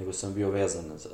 Nego 0.01 0.13
sam 0.13 0.33
bio 0.33 0.49
vezan 0.49 0.83
za... 0.97 1.09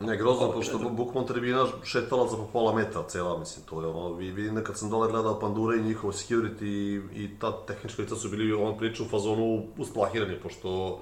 Ne, 0.00 0.16
grozno, 0.16 0.52
pošto 0.52 0.78
bu- 0.78 0.96
bukvalno 0.96 1.28
tribina 1.28 1.66
šetala 1.82 2.28
za 2.28 2.36
po 2.36 2.46
pola 2.52 2.74
metra 2.74 3.02
cela, 3.08 3.38
mislim, 3.38 3.66
to 3.66 3.80
je 3.80 3.86
ono, 3.86 4.12
vi, 4.12 4.30
vidim 4.30 4.54
da 4.54 4.64
kad 4.64 4.78
sam 4.78 4.90
dole 4.90 5.10
gledao 5.10 5.40
Pandure 5.40 5.78
i 5.78 5.82
njihov 5.82 6.12
security 6.12 6.64
i, 6.64 7.02
i 7.24 7.38
ta 7.38 7.66
tehnička 7.66 8.02
lica 8.02 8.16
su 8.16 8.28
bili 8.28 8.52
on 8.52 8.78
priča 8.78 9.02
u 9.02 9.06
fazonu 9.06 9.66
usplahirani, 9.78 10.40
pošto, 10.42 11.00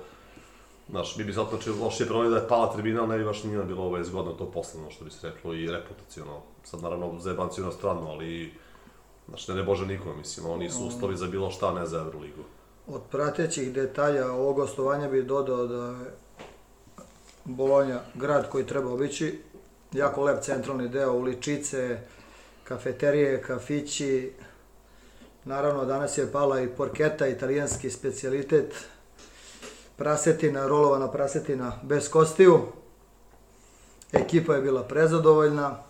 znaš, 0.90 1.16
mi 1.16 1.24
bi 1.24 1.32
sad 1.32 1.46
znači 1.50 1.70
lošije 1.70 2.06
pravo 2.06 2.28
da 2.28 2.36
je 2.36 2.48
pala 2.48 2.72
tribina, 2.72 3.00
ali 3.00 3.08
ne 3.10 3.18
bi 3.18 3.24
baš 3.24 3.44
nije 3.44 3.64
bilo 3.64 3.84
ovaj 3.84 4.04
zgodno 4.04 4.32
to 4.32 4.50
posledno, 4.50 4.90
što 4.90 5.04
bi 5.04 5.10
se 5.10 5.30
reklo, 5.30 5.54
i 5.54 5.66
reputacijono. 5.66 6.40
Sad 6.64 6.82
naravno 6.82 7.20
zajebanciju 7.20 7.64
na 7.64 7.72
stranu, 7.72 8.08
ali, 8.08 8.52
znaš, 9.28 9.48
ne 9.48 9.54
ne 9.54 9.62
bože 9.62 9.86
nikome, 9.86 10.16
mislim, 10.16 10.46
oni 10.46 10.70
su 10.70 10.86
uslovi 10.86 11.16
za 11.16 11.26
bilo 11.26 11.50
šta, 11.50 11.72
ne 11.74 11.86
za 11.86 11.98
Euroligu. 11.98 12.42
Od 12.86 13.02
pratećih 13.10 13.72
detalja 13.72 14.32
ovog 14.32 14.56
gostovanja 14.56 15.08
bih 15.08 15.24
dodao 15.24 15.66
da 15.66 15.94
Bolonja 17.44 18.00
grad 18.14 18.48
koji 18.48 18.66
treba 18.66 18.92
obići, 18.92 19.40
jako 19.92 20.22
lep 20.22 20.42
centralni 20.42 20.88
deo, 20.88 21.12
uličice, 21.12 21.98
kafeterije, 22.64 23.42
kafići, 23.42 24.32
naravno 25.44 25.84
danas 25.84 26.18
je 26.18 26.32
pala 26.32 26.60
i 26.60 26.68
porketa, 26.68 27.26
italijanski 27.26 27.90
specijalitet, 27.90 28.74
prasetina, 29.96 30.66
rolovana 30.66 31.10
prasetina 31.10 31.72
bez 31.82 32.10
kostiju, 32.10 32.60
ekipa 34.12 34.54
je 34.54 34.62
bila 34.62 34.82
prezadovoljna, 34.82 35.82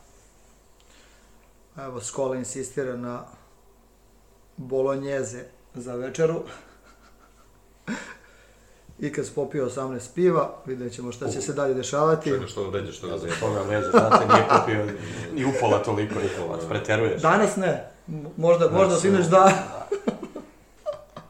evo 1.76 2.00
Skola 2.00 2.36
insistira 2.36 2.96
na 2.96 3.24
bolonjeze 4.56 5.44
za 5.74 5.94
večeru. 5.94 6.42
I 9.02 9.12
kad 9.12 9.26
se 9.26 9.32
popio 9.34 9.68
18 9.68 10.14
piva, 10.14 10.54
vidjet 10.66 10.92
ćemo 10.92 11.12
šta 11.12 11.28
će 11.28 11.40
se 11.40 11.52
dalje 11.52 11.74
dešavati. 11.74 12.30
Čekaj, 12.30 12.46
što 12.46 12.70
ređe, 12.70 12.92
što 12.92 13.08
ga 13.08 13.18
zajeba. 13.18 13.36
Toga 13.40 13.62
leđa, 13.62 13.90
znate, 13.90 14.26
nije 14.34 14.44
popio 14.48 14.86
ni 15.34 15.44
upola 15.44 15.82
toliko, 15.82 16.14
Nikola, 16.14 16.58
preteruješ. 16.68 17.22
Danas 17.22 17.56
ne, 17.56 17.90
možda, 18.36 18.70
možda 18.70 18.96
sinoć 18.96 19.26
da. 19.26 19.52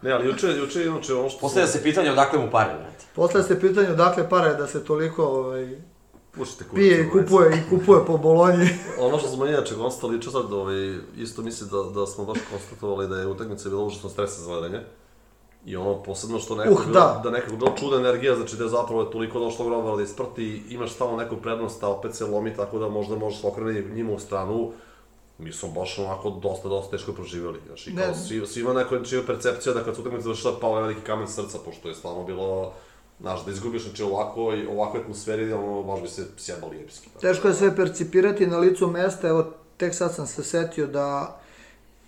Ne, 0.03 0.13
ali 0.13 0.27
juče, 0.27 0.47
juče, 0.47 0.85
inače, 0.85 1.15
ono 1.15 1.29
što... 1.29 1.41
Postavlja 1.41 1.67
se 1.69 1.83
pitanje 1.83 2.11
odakle 2.11 2.39
mu 2.39 2.51
pare, 2.51 2.75
znate. 2.77 3.05
Postavlja 3.15 3.47
se 3.47 3.61
pitanje 3.61 3.89
odakle 3.89 4.29
pare 4.29 4.55
da 4.55 4.67
se 4.67 4.85
toliko 4.85 5.25
ovaj, 5.25 5.77
Pušite 6.33 6.65
kurac, 6.65 6.75
pije 6.75 7.07
i 7.07 7.11
kupuje 7.11 7.57
i 7.57 7.71
kupuje 7.71 8.07
po 8.07 8.19
Bolonji. 8.19 8.69
Ono 8.99 9.19
što 9.19 9.29
smo 9.29 9.47
inače 9.47 9.75
konstatovali 9.75 10.17
juče 10.17 10.31
sad, 10.31 10.53
ovaj, 10.53 10.99
isto 11.17 11.43
mislim 11.43 11.71
da, 11.71 12.01
da 12.01 12.07
smo 12.07 12.25
baš 12.25 12.39
konstatovali 12.51 13.09
da 13.09 13.21
je 13.21 13.27
utakmica 13.27 13.69
bila 13.69 13.85
užasno 13.85 14.11
stresna 14.11 14.45
za 14.45 14.51
gledanje. 14.51 14.81
I 15.65 15.77
ono, 15.77 16.03
posebno 16.03 16.39
što 16.39 16.57
nekako, 16.57 16.83
Uh, 16.83 16.93
da. 16.93 17.21
da 17.25 17.31
nekako 17.31 17.57
bila 17.57 17.77
čudna 17.77 17.97
energija, 17.97 18.37
znači 18.37 18.57
da 18.57 18.65
je 18.65 18.71
zapravo 18.71 19.05
toliko 19.05 19.41
došlo 19.41 19.67
grobara 19.67 19.97
da 19.97 20.03
isprti, 20.03 20.63
imaš 20.69 20.93
stalno 20.93 21.17
neku 21.17 21.37
prednost, 21.37 21.83
a 21.83 21.89
opet 21.89 22.15
se 22.15 22.27
lomi 22.27 22.55
tako 22.57 22.79
da 22.79 22.89
možda 22.89 23.17
možeš 23.17 23.41
se 23.41 23.47
okrene 23.47 23.95
njima 23.95 24.13
u 24.13 24.19
stranu. 24.19 24.73
Mi 25.39 25.53
smo 25.53 25.69
baš 25.69 25.99
onako 25.99 26.31
dosta, 26.31 26.69
dosta 26.69 26.91
teško 26.91 27.13
proživjeli. 27.13 27.59
Znači, 27.67 27.97
kao, 27.97 28.07
Ne. 28.07 28.15
svi, 28.15 28.47
svima 28.47 28.73
neko 28.73 29.01
čija 29.01 29.23
percepcija 29.27 29.75
da 29.75 29.85
kad 29.85 29.95
su 29.95 30.01
utakmice 30.01 30.25
završila 30.25 30.53
pao 30.61 30.77
je 30.77 30.83
veliki 30.83 31.01
kamen 31.01 31.29
srca, 31.29 31.59
pošto 31.65 31.89
je 31.89 31.95
stvarno 31.95 32.25
bilo 32.25 32.73
Znaš, 33.21 33.45
da 33.45 33.51
izgubiš, 33.51 33.83
znači 33.83 34.03
ovako, 34.03 34.53
ovakve 34.71 35.01
atmosferi, 35.01 35.53
ono, 35.53 35.83
baš 35.83 36.03
bi 36.03 36.09
se 36.09 36.27
sjebali 36.37 36.81
epski. 36.81 37.09
Teško 37.21 37.49
je 37.49 37.55
sve 37.55 37.77
percipirati 37.77 38.47
na 38.47 38.59
licu 38.59 38.87
mesta, 38.87 39.29
evo, 39.29 39.45
tek 39.77 39.95
sad 39.95 40.15
sam 40.15 40.27
se 40.27 40.45
setio 40.45 40.87
da 40.87 41.41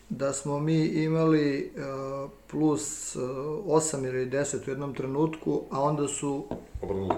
da 0.08 0.32
smo 0.32 0.60
mi 0.60 0.84
imali 0.84 1.72
uh, 1.76 2.30
plus 2.50 3.16
uh, 3.16 3.22
8 3.22 4.08
ili 4.08 4.30
10 4.30 4.66
u 4.66 4.70
jednom 4.70 4.94
trenutku, 4.94 5.62
a 5.70 5.82
onda 5.82 6.08
su 6.08 6.44
Obrnuli. 6.82 7.14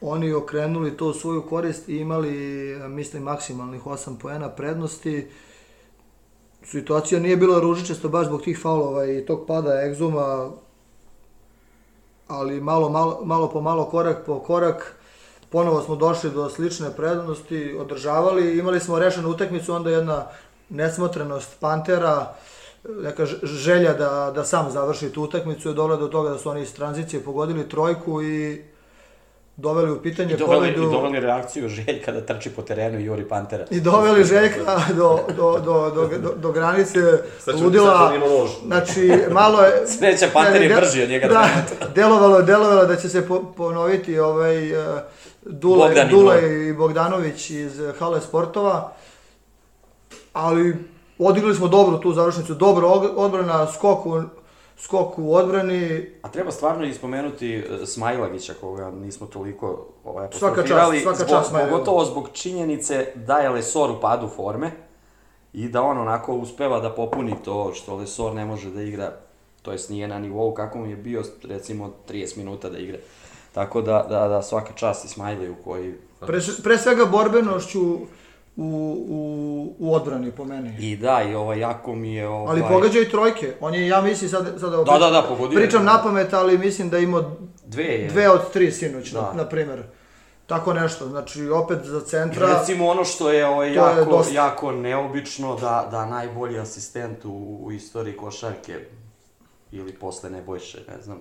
oni 0.00 0.32
okrenuli 0.32 0.96
to 0.96 1.06
u 1.06 1.12
svoju 1.12 1.42
korist 1.42 1.88
i 1.88 1.96
imali, 1.96 2.74
uh, 2.76 2.90
mislim, 2.90 3.22
maksimalnih 3.22 3.82
8 3.82 4.18
poena 4.18 4.48
prednosti. 4.48 5.28
Situacija 6.64 7.20
nije 7.20 7.36
bila 7.36 7.60
ružičasta 7.60 8.08
baš 8.08 8.26
zbog 8.26 8.42
tih 8.42 8.58
faulova 8.62 9.06
i 9.06 9.26
tog 9.26 9.46
pada 9.46 9.82
egzuma, 9.82 10.50
ali 12.28 12.60
malo, 12.60 12.88
malo, 12.88 13.20
malo 13.24 13.50
po 13.50 13.60
malo, 13.60 13.84
korak 13.84 14.26
po 14.26 14.38
korak, 14.38 14.96
ponovo 15.50 15.82
smo 15.82 15.96
došli 15.96 16.30
do 16.30 16.50
slične 16.50 16.90
prednosti, 16.96 17.76
održavali, 17.80 18.58
imali 18.58 18.80
smo 18.80 18.98
rešenu 18.98 19.30
utakmicu, 19.30 19.74
onda 19.74 19.90
jedna 19.90 20.26
nesmotrenost 20.72 21.60
Pantera, 21.60 22.34
neka 22.86 23.26
ž- 23.26 23.36
želja 23.44 23.92
da, 23.92 24.32
da 24.34 24.44
sam 24.44 24.70
završi 24.70 25.08
tu 25.08 25.22
utakmicu 25.22 25.68
je 25.68 25.74
dovela 25.74 25.96
do 25.96 26.08
toga 26.08 26.30
da 26.30 26.38
su 26.38 26.50
oni 26.50 26.62
iz 26.62 26.74
tranzicije 26.74 27.22
pogodili 27.22 27.68
trojku 27.68 28.22
i 28.22 28.62
doveli 29.56 29.90
u 29.90 29.98
pitanje 29.98 30.34
I 30.34 30.36
doveli, 30.36 30.60
pobedu. 30.68 30.82
I 30.82 30.92
doveli 30.92 31.20
reakciju 31.20 31.68
Željka 31.68 32.12
da 32.12 32.20
trči 32.22 32.50
po 32.50 32.62
terenu 32.62 33.00
i 33.00 33.04
Juri 33.04 33.24
Pantera. 33.24 33.64
I 33.70 33.80
doveli 33.80 34.24
Željka 34.24 34.58
do, 34.90 35.18
do, 35.28 35.58
do, 35.58 35.90
do, 35.90 36.18
do, 36.18 36.34
do 36.34 36.52
granice 36.52 37.00
Sad 37.38 37.58
ću- 37.58 37.64
ludila. 37.64 37.98
sad 37.98 38.12
da 38.12 38.26
nož. 38.28 38.50
Znači, 38.66 39.24
malo 39.30 39.62
je... 39.62 39.86
Sreća, 39.98 40.26
Panter 40.32 40.62
je 40.62 40.76
brži 40.76 41.02
od 41.02 41.08
njega 41.08 41.28
Da, 41.28 41.48
delovalo 41.94 42.36
je, 42.36 42.42
delovalo 42.42 42.80
je 42.80 42.86
da 42.86 42.96
će 42.96 43.08
se 43.08 43.28
po, 43.28 43.42
ponoviti 43.46 44.18
ovaj 44.18 44.72
uh, 44.72 44.84
Dule, 45.42 45.86
Bogdan 45.86 46.06
i 46.06 46.10
Dule 46.10 46.40
Dule. 46.40 46.58
i 46.60 46.72
Bogdanović 46.72 47.50
iz 47.50 47.80
eh, 47.80 47.92
Hale 47.98 48.20
Sportova. 48.20 48.92
Ali 50.32 50.76
odigrali 51.18 51.54
smo 51.54 51.68
dobro 51.68 51.96
tu 51.96 52.12
završnicu, 52.12 52.54
dobro 52.54 52.88
odbrana, 53.16 53.66
skok 53.72 54.06
u, 54.06 54.22
skok 54.76 55.18
u 55.18 55.34
odbrani, 55.34 56.10
A 56.22 56.28
treba 56.28 56.50
stvarno 56.50 56.84
ispomenuti 56.84 57.54
e, 57.54 57.86
Smajlagića, 57.86 58.54
koga 58.60 58.90
nismo 58.90 59.26
toliko 59.26 59.86
ovaj, 60.04 60.28
Svaka 60.32 60.62
čast, 60.62 60.72
apostrofirali, 60.72 61.00
svaka 61.00 61.16
zbog, 61.16 61.28
čast 61.28 61.48
Smajlagu. 61.48 61.72
pogotovo 61.72 62.04
zbog 62.04 62.28
činjenice 62.32 63.06
da 63.14 63.38
je 63.38 63.50
Lesor 63.50 63.90
u 63.90 64.00
padu 64.00 64.28
forme 64.28 64.70
i 65.52 65.68
da 65.68 65.82
on 65.82 65.98
onako 65.98 66.34
uspeva 66.34 66.80
da 66.80 66.90
popuni 66.90 67.34
to 67.44 67.74
što 67.74 67.96
Lesor 67.96 68.34
ne 68.34 68.44
može 68.44 68.70
da 68.70 68.82
igra, 68.82 69.12
to 69.62 69.72
jest 69.72 69.90
nije 69.90 70.08
na 70.08 70.18
nivou 70.18 70.54
kako 70.54 70.78
mu 70.78 70.86
je 70.86 70.96
bio 70.96 71.22
recimo 71.44 71.92
30 72.08 72.36
minuta 72.36 72.70
da 72.70 72.78
igra. 72.78 72.98
Tako 73.52 73.82
da, 73.82 74.06
da, 74.08 74.28
da 74.28 74.42
svaka 74.42 74.72
čast 74.72 75.04
Ismailiju 75.04 75.54
koji 75.64 75.94
pre, 76.20 76.40
pre 76.62 76.78
svega 76.78 77.04
borbenošću 77.04 77.98
u, 78.56 78.64
u, 79.08 79.18
u 79.78 79.94
odbrani 79.94 80.30
po 80.30 80.44
meni. 80.44 80.76
i 80.80 80.96
da, 80.96 81.22
i 81.22 81.34
ovaj 81.34 81.58
jako 81.58 81.94
mi 81.94 82.14
je 82.14 82.28
ovaj... 82.28 82.50
Ali 82.52 82.62
pogađa 82.68 83.00
i 83.00 83.08
trojke. 83.08 83.54
On 83.60 83.74
je, 83.74 83.86
ja 83.86 84.00
mislim, 84.00 84.30
sad, 84.30 84.46
sad 84.60 84.70
da, 84.70 84.76
Da, 84.76 84.98
da, 84.98 85.10
da, 85.10 85.24
pogodio. 85.28 85.58
Pričam 85.58 85.84
na 85.84 86.00
pamet, 86.02 86.32
ali 86.34 86.58
mislim 86.58 86.90
da 86.90 86.96
je 86.96 87.02
imao 87.02 87.36
Dve 87.66 87.84
je. 87.84 88.08
dve 88.08 88.30
od 88.30 88.52
tri 88.52 88.72
sinoć, 88.72 89.10
Da. 89.12 89.20
na, 89.22 89.32
na 89.34 89.48
primer. 89.48 89.82
Tako 90.46 90.72
nešto, 90.72 91.08
znači 91.08 91.48
opet 91.48 91.78
za 91.84 91.98
I 91.98 92.08
centra. 92.08 92.58
recimo 92.58 92.88
ono 92.88 93.04
što 93.04 93.30
je 93.30 93.46
ovaj, 93.46 93.74
To 93.74 93.88
je 93.88 93.96
jako, 93.98 94.10
dosta. 94.10 94.34
jako 94.34 94.72
neobično 94.72 95.56
da, 95.56 95.88
da 95.90 96.06
najbolji 96.06 96.58
asistent 96.58 97.24
u, 97.24 97.30
u 97.62 97.72
istoriji 97.72 98.16
košarke 98.16 98.78
ili 99.72 99.92
posle 99.92 100.30
Nebojše, 100.30 100.78
ne 100.88 101.02
znam, 101.02 101.18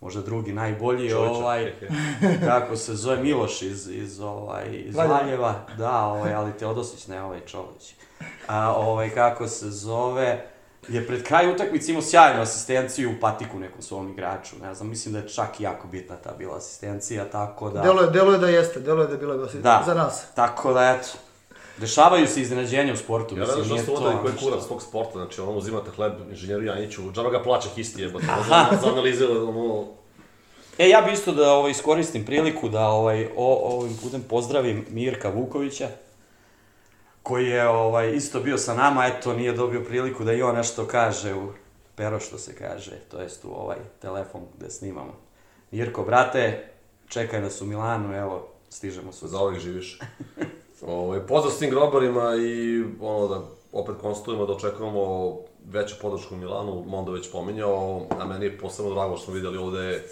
možda 0.00 0.22
drugi 0.22 0.52
najbolji 0.52 1.10
Čovječa. 1.10 1.32
ovaj, 1.34 1.72
kako 2.46 2.76
se 2.76 2.94
zove, 2.94 3.22
Miloš 3.22 3.62
iz, 3.62 3.88
iz, 3.88 4.20
ovaj, 4.20 4.64
iz 4.72 4.96
Valjeva. 4.96 5.54
Da, 5.78 6.04
ovaj, 6.04 6.34
ali 6.34 6.52
Teodosić, 6.58 7.06
ne 7.06 7.22
ovaj 7.22 7.40
Čolić. 7.40 7.94
A, 8.46 8.74
ovaj, 8.76 9.10
kako 9.10 9.48
se 9.48 9.70
zove, 9.70 10.46
je 10.88 11.06
pred 11.06 11.22
kraj 11.22 11.52
utakmice 11.52 11.90
imao 11.90 12.02
sjajnu 12.02 12.42
asistenciju 12.42 13.10
u 13.10 13.20
patiku 13.20 13.58
nekom 13.58 13.82
svom 13.82 14.10
igraču, 14.10 14.56
ne 14.62 14.74
znam, 14.74 14.88
mislim 14.88 15.12
da 15.12 15.18
je 15.20 15.28
čak 15.28 15.60
i 15.60 15.62
jako 15.62 15.88
bitna 15.88 16.16
ta 16.16 16.30
bila 16.38 16.56
asistencija, 16.56 17.24
tako 17.24 17.70
da... 17.70 17.80
Delo 17.82 18.02
je, 18.02 18.10
delo 18.10 18.32
je 18.32 18.38
da 18.38 18.48
jeste, 18.48 18.80
delo 18.80 19.02
je 19.02 19.06
da 19.06 19.12
je 19.12 19.18
bila 19.18 19.36
basi, 19.36 19.58
Da. 19.58 19.82
za 19.86 19.94
nas. 19.94 20.22
Tako 20.34 20.72
da, 20.72 20.90
eto, 20.90 21.08
dešavaju 21.80 22.26
se 22.26 22.40
iznenađenja 22.40 22.92
u 22.92 22.96
sportu, 22.96 23.36
Ja 23.36 23.40
mislim, 23.40 23.64
što 23.64 23.74
nije 23.74 23.86
to... 23.86 23.94
onda 23.94 24.18
koji 24.20 24.32
ništa. 24.32 24.46
kurac 24.46 24.66
tog 24.66 24.82
sporta, 24.82 25.12
znači 25.12 25.40
ono 25.40 25.52
uzimate 25.52 25.90
hleb 25.90 26.12
inženjeru 26.30 26.64
Janjiću, 26.64 27.12
džaba 27.12 27.30
ga 27.30 27.42
plaća 27.42 27.68
histi 27.74 28.02
jebate, 28.02 28.26
za, 28.48 28.66
za 28.82 28.92
analizira 28.92 29.32
ono... 29.32 29.86
E, 30.78 30.88
ja 30.88 31.00
bi 31.00 31.12
isto 31.12 31.32
da 31.32 31.52
ovaj, 31.52 31.70
iskoristim 31.70 32.24
priliku 32.24 32.68
da 32.68 32.88
ovaj, 32.88 33.28
o, 33.36 33.76
ovim 33.78 33.96
putem 34.02 34.22
pozdravim 34.22 34.86
Mirka 34.90 35.28
Vukovića, 35.28 35.88
koji 37.22 37.46
je 37.46 37.68
ovaj, 37.68 38.10
isto 38.14 38.40
bio 38.40 38.58
sa 38.58 38.74
nama, 38.74 39.06
eto, 39.06 39.34
nije 39.34 39.52
dobio 39.52 39.84
priliku 39.84 40.24
da 40.24 40.32
i 40.32 40.42
on 40.42 40.56
nešto 40.56 40.86
kaže 40.86 41.34
u 41.34 41.52
pero 41.94 42.20
što 42.20 42.38
se 42.38 42.54
kaže, 42.54 42.92
to 43.10 43.20
jest 43.20 43.44
u 43.44 43.48
ovaj 43.48 43.76
telefon 44.02 44.42
gde 44.58 44.70
snimamo. 44.70 45.14
Mirko, 45.70 46.02
brate, 46.02 46.68
čekaj 47.08 47.40
nas 47.40 47.60
u 47.60 47.66
Milanu, 47.66 48.16
evo, 48.16 48.48
stižemo 48.68 49.12
sutra. 49.12 49.28
za 49.28 49.38
ovih 49.38 49.60
živiš. 49.60 49.98
Ovaj 50.82 51.20
pozdrav 51.20 51.52
svim 51.52 51.70
grobarima 51.70 52.34
i 52.36 52.82
ono 53.00 53.28
da 53.28 53.40
opet 53.72 53.94
konstatujemo 54.00 54.46
da 54.46 54.52
očekujemo 54.52 55.36
veću 55.64 55.94
podršku 56.02 56.34
u 56.34 56.38
Milanu, 56.38 56.84
Mondo 56.86 57.12
već 57.12 57.32
pominjao, 57.32 58.02
a 58.10 58.24
meni 58.24 58.44
je 58.44 58.58
posebno 58.58 58.94
drago 58.94 59.16
što 59.16 59.24
smo 59.24 59.34
videli 59.34 59.58
ovde 59.58 60.04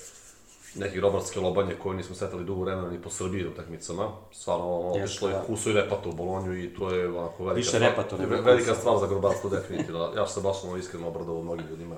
neke 0.74 0.96
grobarske 0.96 1.40
lobanje 1.40 1.74
koje 1.74 1.96
nismo 1.96 2.14
setali 2.14 2.44
dugo 2.44 2.62
vremena 2.62 2.90
ni 2.90 3.02
po 3.02 3.10
Srbiji 3.10 3.44
na 3.44 3.50
utakmicama. 3.50 4.08
Stvarno, 4.32 4.78
ono, 4.78 4.88
otišlo 4.90 5.28
je 5.28 5.34
da. 5.34 5.42
Huso 5.42 5.70
i 5.70 5.72
Repato 5.72 6.08
u 6.08 6.14
Bolonju 6.14 6.64
i 6.64 6.74
to 6.74 6.90
je 6.90 7.08
onako 7.10 7.44
velika 7.44 7.56
Više 7.56 7.68
stvar. 7.68 7.82
Repato 7.82 8.16
nego 8.16 8.30
ve- 8.30 8.40
Velika 8.40 8.74
stvar 8.74 8.98
za 8.98 9.06
grobarstvo, 9.06 9.50
definitivno. 9.50 10.12
Ja 10.16 10.26
sam 10.26 10.42
se 10.42 10.48
baš 10.48 10.64
ono 10.64 10.76
iskreno 10.76 11.08
obradovao 11.08 11.42
mnogim 11.42 11.66
ljudima 11.66 11.96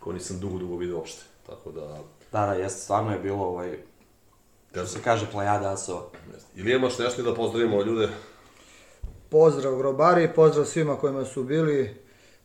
koje 0.00 0.14
nisam 0.14 0.38
dugo, 0.40 0.58
dugo 0.58 0.76
vidio 0.76 0.96
uopšte. 0.96 1.22
Tako 1.46 1.70
da, 1.70 1.98
Da, 2.32 2.46
da, 2.46 2.52
jeste, 2.54 2.80
stvarno 2.80 3.12
je 3.12 3.18
bilo, 3.18 3.44
ovaj, 3.44 3.78
što 4.72 4.86
se 4.86 5.02
kaže, 5.04 5.26
plejada 5.32 5.72
asova. 5.72 6.02
ili 6.54 6.72
imaš 6.72 6.98
nešto 6.98 7.22
da 7.22 7.34
pozdravimo 7.34 7.82
ljude? 7.82 8.08
Pozdrav 9.28 9.76
grobari, 9.76 10.28
pozdrav 10.34 10.66
svima 10.66 10.96
kojima 10.96 11.24
su 11.24 11.44
bili, 11.44 12.02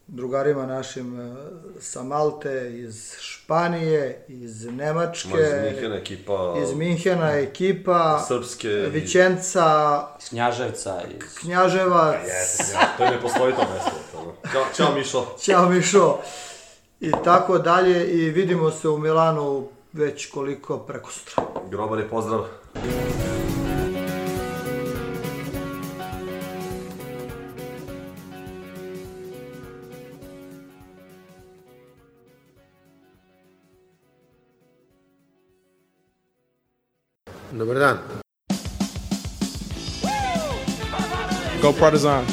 drugarima 0.08 0.66
našim 0.66 1.20
eh, 1.20 1.36
sa 1.80 2.04
Malte, 2.04 2.72
iz 2.74 3.14
Španije, 3.20 4.26
iz 4.28 4.66
Nemačke, 4.66 5.30
Ma 5.30 5.40
iz 5.40 5.74
Minhena 5.74 5.96
ekipa, 5.96 6.56
iz 6.64 6.74
Minhena 6.74 7.32
ekipa, 7.32 8.26
Srpske, 8.28 8.68
Vičenca, 8.70 10.08
Iz 10.20 10.30
Knjaževca, 10.30 11.02
iz... 11.10 11.36
Knjaževac, 11.40 12.16
Jeste, 12.28 12.74
ja, 12.74 12.94
to 12.98 13.04
je 13.04 13.12
ne 13.12 13.22
postoji 13.22 13.54
to 13.54 13.62
mesto. 13.74 14.36
Ćao, 14.52 14.64
ćao 14.76 14.96
Mišo. 14.96 15.36
Ćao 15.40 15.70
Mišo 15.70 16.18
i 17.00 17.12
tako 17.24 17.58
dalje 17.58 18.08
i 18.08 18.30
vidimo 18.30 18.72
se 18.72 18.90
u 18.90 18.98
Milanu 18.98 19.68
već 19.94 20.32
koliko 20.32 20.78
preko 20.78 21.12
sutra. 21.12 21.44
Grobar 21.70 22.00
je 22.00 22.10
pozdrav. 22.10 22.46
Dobar 37.52 37.80
dan. 37.80 37.98
Go 41.62 41.74
Partizan. 41.80 42.26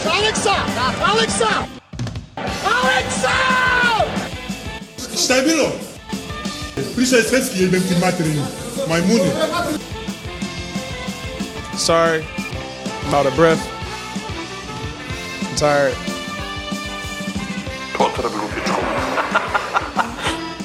Šta 0.00 0.14
je 0.14 0.32
bilo? 1.32 1.77
Pričaj 6.98 7.22
svetski 7.22 7.62
jebem 7.62 7.82
ti 7.88 7.94
materinu. 8.00 8.42
Majmuni. 8.88 9.30
Sorry. 11.78 12.24
I'm 13.06 13.14
out 13.14 13.26
of 13.26 13.36
breath. 13.36 13.62
I'm 15.42 15.56
tired. 15.56 15.94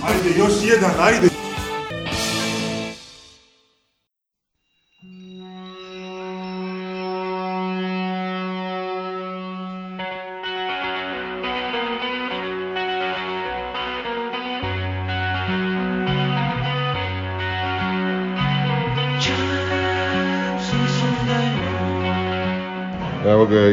Ajde, 0.03 0.29
još 0.37 0.53
jedan, 0.63 0.91
ajde. 0.99 1.42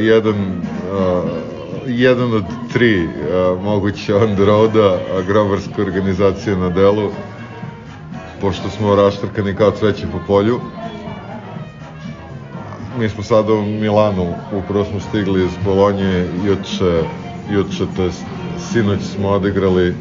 Jedan, 0.00 0.62
jedan 1.86 2.34
od 2.34 2.44
tri 2.72 3.04
uh, 3.04 3.62
moguće 3.62 4.14
on 4.14 4.34
the 4.34 4.44
roada, 4.44 4.98
a 5.16 5.22
grobarska 5.26 5.82
organizacija 5.82 6.56
na 6.56 6.68
delu, 6.68 7.10
pošto 8.40 8.70
smo 8.70 8.94
raštrkani 8.94 9.54
kao 9.54 9.70
cveće 9.70 10.06
po 10.12 10.18
polju. 10.26 10.60
Mi 12.98 13.08
smo 13.08 13.22
sada 13.22 13.52
u 13.52 13.62
Milanu, 13.62 14.34
upravo 14.52 14.84
smo 14.84 15.00
stigli 15.00 15.44
iz 15.44 15.52
Bolonje, 15.64 16.26
juče, 16.46 17.02
juče, 17.50 17.84
to 17.96 18.02
jest 18.02 18.24
sinoć 18.72 19.00
smo 19.00 19.28
odigrali 19.28 19.94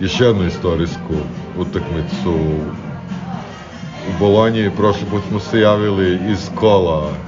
još 0.00 0.20
jednu 0.20 0.46
istorijsku 0.46 1.14
utakmicu 1.58 2.32
u 4.08 4.18
Bolonji. 4.20 4.70
Prošli 4.76 5.06
put 5.10 5.22
smo 5.28 5.40
se 5.40 5.60
javili 5.60 6.18
iz 6.30 6.50
kola 6.54 7.27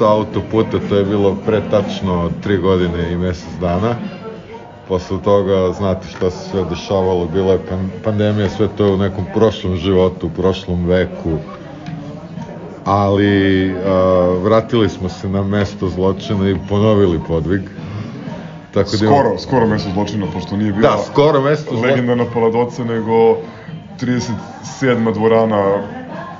sa 0.00 0.08
autoputa, 0.08 0.78
to 0.88 0.96
je 0.96 1.04
bilo 1.04 1.36
pre 1.46 1.60
tačno 1.70 2.30
tri 2.40 2.56
godine 2.58 3.12
i 3.12 3.16
mesec 3.16 3.52
dana. 3.60 3.94
Posle 4.88 5.18
toga, 5.20 5.72
znate 5.72 6.08
šta 6.08 6.30
se 6.30 6.50
sve 6.50 6.64
dešavalo, 6.64 7.26
bila 7.26 7.52
je 7.52 7.58
pan, 7.60 7.90
pandemija, 8.04 8.48
sve 8.48 8.68
to 8.68 8.86
je 8.86 8.92
u 8.92 8.96
nekom 8.96 9.24
prošlom 9.34 9.76
životu, 9.76 10.26
u 10.26 10.30
prošlom 10.30 10.86
veku. 10.86 11.36
Ali 12.84 13.30
a, 13.76 13.92
vratili 14.42 14.88
smo 14.88 15.08
se 15.08 15.28
na 15.28 15.42
mesto 15.42 15.88
zločina 15.88 16.48
i 16.50 16.56
ponovili 16.68 17.20
podvig. 17.28 17.60
Tako 18.74 18.90
da 18.90 19.06
imamo- 19.06 19.16
skoro, 19.16 19.38
skoro 19.38 19.66
mesto 19.66 19.90
zločina, 19.94 20.26
pošto 20.32 20.56
nije 20.56 20.72
bila 20.72 20.90
Da, 20.90 20.98
skoro 21.02 21.40
mesto 21.40 21.70
zločina. 21.70 21.88
legendarna 21.88 22.24
Paladoca, 22.34 22.84
nego 22.84 23.36
37. 23.98 25.12
dvorana 25.12 25.82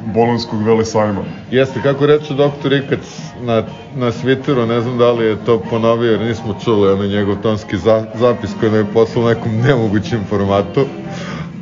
Bolonskog 0.06 0.62
velesajma. 0.62 1.20
Jeste, 1.50 1.80
kako 1.82 2.06
reče 2.06 2.34
doktor 2.34 2.72
Ikac 2.72 3.20
na, 3.42 3.62
na 3.96 4.12
Twitteru, 4.12 4.66
ne 4.68 4.80
znam 4.80 4.98
da 4.98 5.12
li 5.12 5.24
je 5.26 5.44
to 5.44 5.58
ponovio, 5.70 6.10
jer 6.10 6.20
nismo 6.20 6.54
čuli 6.64 6.92
onaj 6.92 7.08
njegov 7.08 7.36
tonski 7.42 7.76
za, 7.76 8.04
zapis 8.14 8.50
koji 8.60 8.72
nam 8.72 8.80
je 8.80 8.92
poslao 8.92 9.24
u 9.24 9.28
nekom 9.28 9.56
nemogućem 9.56 10.24
formatu. 10.28 10.84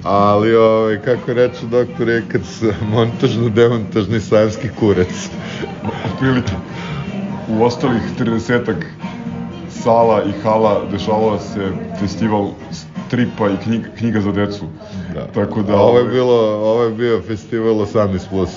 Ali, 0.05 0.57
ovaj, 0.57 0.99
kako 1.03 1.33
reče 1.33 1.67
doktor 1.71 2.09
Ikac, 2.09 2.63
montažno-demontažni 2.95 4.21
sajamski 4.21 4.69
kurac. 4.81 5.31
Otprilike. 6.13 6.53
U 7.49 7.63
ostalih 7.63 8.03
30 8.19 8.75
sala 9.71 10.23
i 10.25 10.33
hala 10.43 10.81
dešavala 10.93 11.39
se 11.39 11.71
festival 12.01 12.51
stripa 13.09 13.49
i 13.49 13.57
knjiga, 13.65 13.89
knjiga 13.99 14.21
za 14.21 14.33
decu. 14.33 14.67
Da. 15.15 15.27
Tako 15.35 15.63
da... 15.63 15.73
A 15.73 15.81
ovo 15.81 15.99
je, 15.99 16.05
bilo, 16.05 16.37
ovo 16.71 16.83
je 16.83 16.91
bio 16.91 17.23
festival 17.23 17.75
18+. 17.75 18.19
Plus. 18.31 18.51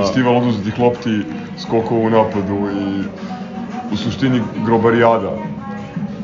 Festival 0.00 0.36
oduzetih 0.36 0.78
lopti, 0.78 1.22
skokova 1.58 2.00
u 2.00 2.10
napadu 2.10 2.68
i 2.80 3.02
u 3.92 3.96
suštini 3.96 4.40
grobarijada. 4.64 5.30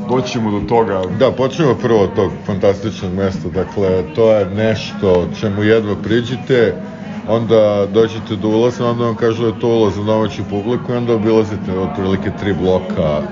Doćemo 0.08 0.50
do 0.50 0.66
toga. 0.68 1.02
Da, 1.18 1.30
počnemo 1.32 1.74
prvo 1.74 2.02
od 2.02 2.14
tog 2.14 2.30
fantastičnog 2.46 3.12
mesta. 3.12 3.48
Dakle, 3.48 4.14
to 4.14 4.32
je 4.32 4.46
nešto 4.46 5.28
čemu 5.40 5.62
jedva 5.62 5.94
priđite, 6.02 6.74
onda 7.28 7.86
dođete 7.92 8.36
do 8.36 8.48
ulaza, 8.48 8.86
onda 8.86 9.04
vam 9.04 9.14
kažu 9.14 9.42
da 9.42 9.48
je 9.48 9.60
to 9.60 9.68
ulaz 9.68 9.94
za 9.94 10.02
domaću 10.02 10.42
publiku 10.50 10.92
i 10.92 10.96
onda 10.96 11.14
obilazite 11.14 11.78
otprilike 11.78 12.30
tri 12.40 12.54
bloka. 12.54 13.22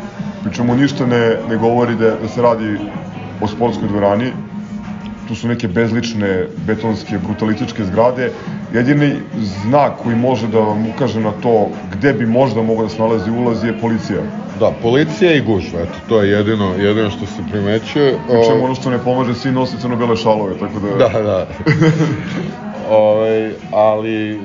Pričemu 0.42 0.74
ništa 0.74 1.06
ne, 1.06 1.36
ne 1.48 1.56
govori 1.56 1.94
da, 1.94 2.10
da 2.22 2.28
se 2.28 2.42
radi 2.42 2.78
o 3.40 3.46
sportskoj 3.46 3.88
dvorani. 3.88 4.32
Tu 5.28 5.34
su 5.34 5.48
neke 5.48 5.68
bezlične 5.68 6.46
betonske 6.66 7.18
brutalističke 7.18 7.84
zgrade. 7.84 8.30
Jedini 8.72 9.14
znak 9.62 9.92
koji 10.02 10.16
može 10.16 10.48
da 10.48 10.58
vam 10.58 10.86
ukaže 10.94 11.20
na 11.20 11.32
to 11.42 11.68
gde 11.92 12.12
bi 12.12 12.26
možda 12.26 12.62
mogao 12.62 12.84
da 12.84 12.90
se 12.90 12.98
nalazi 12.98 13.30
ulaz 13.30 13.64
je 13.64 13.78
policija. 13.80 14.20
Da, 14.60 14.72
policija 14.82 15.34
i 15.34 15.40
gužva, 15.40 15.80
eto, 15.80 15.98
to 16.08 16.22
je 16.22 16.30
jedino, 16.30 16.74
jedino 16.78 17.10
što 17.10 17.26
se 17.26 17.42
primećuje. 17.50 18.14
Pričemu 18.28 18.64
ono 18.64 18.74
što 18.74 18.90
ne 18.90 18.98
pomaže, 18.98 19.34
svi 19.34 19.52
nose 19.52 19.76
crno-bele 19.80 20.16
šalove, 20.16 20.58
tako 20.58 20.80
da... 20.80 21.08
Da, 21.08 21.22
da. 21.22 21.46
ovaj, 22.96 23.50
ali 23.72 24.40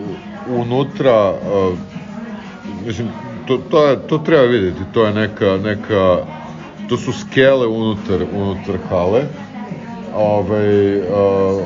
unutra, 0.56 1.32
uh, 1.32 1.78
mislim, 2.86 3.08
to, 3.48 3.58
to, 3.58 3.88
je, 3.88 3.98
to 4.08 4.18
treba 4.18 4.44
videti, 4.44 4.80
to 4.94 5.06
je 5.06 5.14
neka, 5.14 5.58
neka, 5.64 6.18
to 6.90 6.98
su 6.98 7.14
skele 7.14 7.68
unutar, 7.68 8.22
unutar 8.34 8.76
hale, 8.90 9.22
ovaj, 10.16 10.98
uh, 10.98 11.06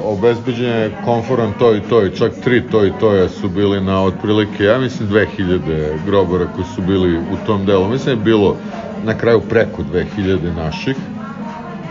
obezbeđen 0.03 0.69
je 0.69 0.91
konforan 1.05 1.53
to 1.59 1.75
i 1.75 1.81
to 1.81 2.05
i 2.05 2.15
čak 2.15 2.31
tri 2.43 2.63
to 2.71 2.85
i 2.85 2.91
to 2.99 3.29
su 3.29 3.49
bili 3.49 3.81
na 3.81 4.03
otprilike, 4.03 4.63
ja 4.63 4.79
mislim 4.79 5.09
2000 5.09 6.05
grobara 6.05 6.45
koji 6.55 6.65
su 6.75 6.81
bili 6.81 7.17
u 7.17 7.45
tom 7.45 7.65
delu, 7.65 7.89
mislim 7.89 8.05
da 8.05 8.21
je 8.21 8.25
bilo 8.25 8.57
na 9.05 9.17
kraju 9.17 9.41
preko 9.49 9.81
2000 10.17 10.55
naših, 10.55 10.95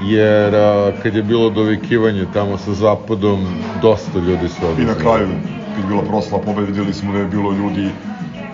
jer 0.02 0.54
a, 0.54 0.92
kad 1.02 1.14
je 1.14 1.22
bilo 1.22 1.50
dovikivanje 1.50 2.26
tamo 2.32 2.58
sa 2.58 2.72
zapadom, 2.72 3.46
dosta 3.82 4.18
ljudi 4.18 4.48
su 4.48 4.82
I 4.82 4.84
na 4.84 4.94
kraju, 4.94 5.28
kad 5.74 5.84
je 5.84 5.88
bila 5.88 6.02
proslava 6.02 6.44
pobede, 6.44 6.66
vidjeli 6.66 6.92
smo 6.92 7.12
da 7.12 7.18
je 7.18 7.26
bilo 7.26 7.52
ljudi 7.52 7.88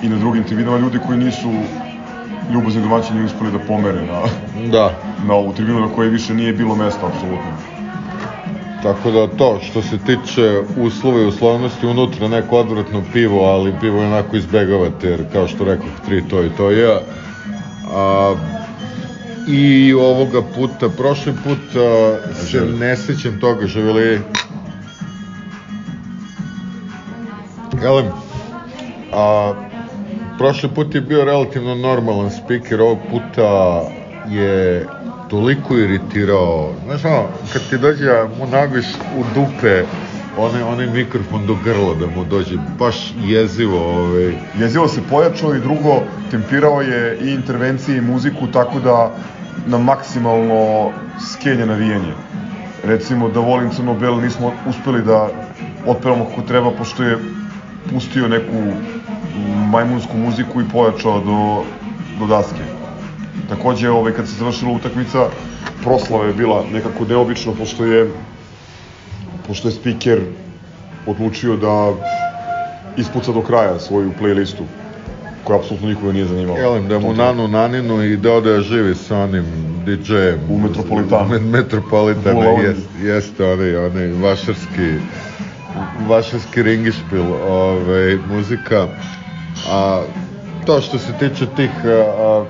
i 0.03 0.09
na 0.09 0.17
drugim 0.17 0.45
tribinama, 0.45 0.79
ljudi 0.79 0.99
koji 1.07 1.19
nisu 1.19 1.51
ljubazni 2.55 2.83
domaćini 2.83 3.25
uspeli 3.25 3.53
da 3.53 3.59
pomere 3.59 4.03
na, 4.07 4.21
Da, 4.73 4.91
na 5.27 5.35
ovu 5.35 5.53
tribinu 5.53 5.81
na 5.81 5.89
kojoj 5.95 6.11
više 6.11 6.35
nije 6.35 6.53
bilo 6.53 6.75
mesta, 6.77 7.07
apsolutno. 7.07 7.53
tako 8.83 9.11
da 9.11 9.27
to, 9.27 9.59
što 9.63 9.83
se 9.83 9.99
tiče 9.99 10.61
uslova 10.77 11.21
i 11.21 11.27
uslovnosti, 11.27 11.87
unutra 11.87 12.29
neko 12.29 12.57
odvratno 12.57 13.03
pivo, 13.13 13.45
ali 13.45 13.75
pivo 13.81 14.01
je 14.01 14.07
onako 14.07 14.37
izbegavate, 14.37 15.09
jer 15.09 15.25
kao 15.33 15.49
što 15.49 15.65
rekoh, 15.65 16.01
tri 16.07 16.23
to 16.29 16.45
i 16.45 16.51
to 16.57 16.71
je. 16.71 17.01
A, 17.95 18.35
I 19.49 19.95
ovoga 19.95 20.43
puta, 20.55 20.89
prošli 20.89 21.33
put 21.45 21.77
a, 21.77 22.17
se 22.35 22.61
ne 22.81 22.97
sećam 22.97 23.41
toga, 23.41 23.67
živjeli... 23.67 24.21
Elem, 27.85 28.07
a, 29.13 29.53
prošli 30.39 30.69
put 30.75 30.95
je 30.95 31.01
bio 31.01 31.25
relativno 31.25 31.75
normalan 31.75 32.31
speaker, 32.31 32.81
ovog 32.81 32.99
puta 33.11 33.83
je 34.29 34.87
toliko 35.31 35.79
iritirao, 35.79 36.73
znaš 36.85 37.05
ono, 37.05 37.25
kad 37.53 37.71
ti 37.71 37.79
dođe 37.79 38.05
mu 38.39 38.47
nabiš 38.47 38.87
u 39.19 39.25
dupe 39.35 39.83
onaj, 40.39 40.63
onaj 40.63 40.87
mikrofon 40.87 41.47
do 41.47 41.57
grla 41.65 41.95
da 41.95 42.07
mu 42.07 42.25
dođe, 42.25 42.57
baš 42.79 43.15
jezivo, 43.25 43.79
ovaj, 43.79 44.33
Jezivo 44.59 44.89
se 44.89 45.01
pojačao 45.11 45.55
i 45.55 45.61
drugo, 45.61 46.03
tempirao 46.31 46.81
je 46.81 47.19
i 47.23 47.31
intervencije 47.35 47.99
i 47.99 48.01
muziku 48.01 48.47
tako 48.53 48.81
da 48.81 49.11
na 49.67 49.79
maksimalno 49.79 50.91
skenja 51.33 51.67
navijanje. 51.67 52.13
Recimo 52.85 53.29
da 53.29 53.41
volim 53.41 53.71
Crno-Bel 53.71 54.21
nismo 54.21 54.53
uspeli 54.69 55.03
da 55.03 55.29
otpevamo 55.87 56.25
kako 56.25 56.43
treba 56.43 56.71
pošto 56.71 57.03
je 57.03 57.19
pustio 57.93 58.29
neku 58.29 58.73
majmunsku 59.71 60.17
muziku 60.17 60.61
i 60.61 60.69
pojačao 60.73 61.21
do, 61.21 61.65
do 62.19 62.27
daske. 62.27 62.65
Takođe, 63.49 63.91
ovaj, 63.91 64.13
kad 64.13 64.29
se 64.29 64.35
završila 64.35 64.73
utakmica, 64.73 65.29
proslava 65.83 66.25
je 66.25 66.33
bila 66.33 66.65
nekako 66.73 67.05
neobično, 67.05 67.55
pošto 67.55 67.85
je 67.85 68.11
pošto 69.49 69.69
je 69.69 69.73
speaker 69.73 70.21
odlučio 71.07 71.57
da 71.57 71.93
ispuca 72.97 73.33
do 73.33 73.43
kraja 73.43 73.79
svoju 73.79 74.13
playlistu, 74.21 74.63
koja 75.45 75.59
apsolutno 75.59 75.89
nikoga 75.89 76.13
nije 76.13 76.25
zanimala. 76.25 76.59
Jelim 76.59 76.89
da 76.89 76.99
mu 76.99 77.13
nanu 77.15 77.49
naninu 77.49 78.03
i 78.03 78.17
da 78.17 78.33
ode 78.33 78.53
da 78.53 78.61
živi 78.61 78.95
sa 78.95 79.19
onim 79.19 79.45
DJ-em. 79.87 80.39
U 80.51 80.59
Metropolitanu. 80.59 81.29
Met, 81.29 81.43
Metropolitana, 81.43 82.35
Bula 82.35 82.61
jest, 82.61 82.89
jeste 83.03 83.45
onaj, 83.45 83.77
onaj 83.77 84.13
vašarski, 84.13 84.95
vašarski 86.09 86.63
ringišpil, 86.63 87.33
ovaj, 87.49 88.19
muzika. 88.31 88.89
A 89.71 90.03
to 90.67 90.81
što 90.81 90.99
se 90.99 91.13
tiče 91.19 91.47
tih 91.57 91.71
a, 91.85 92.45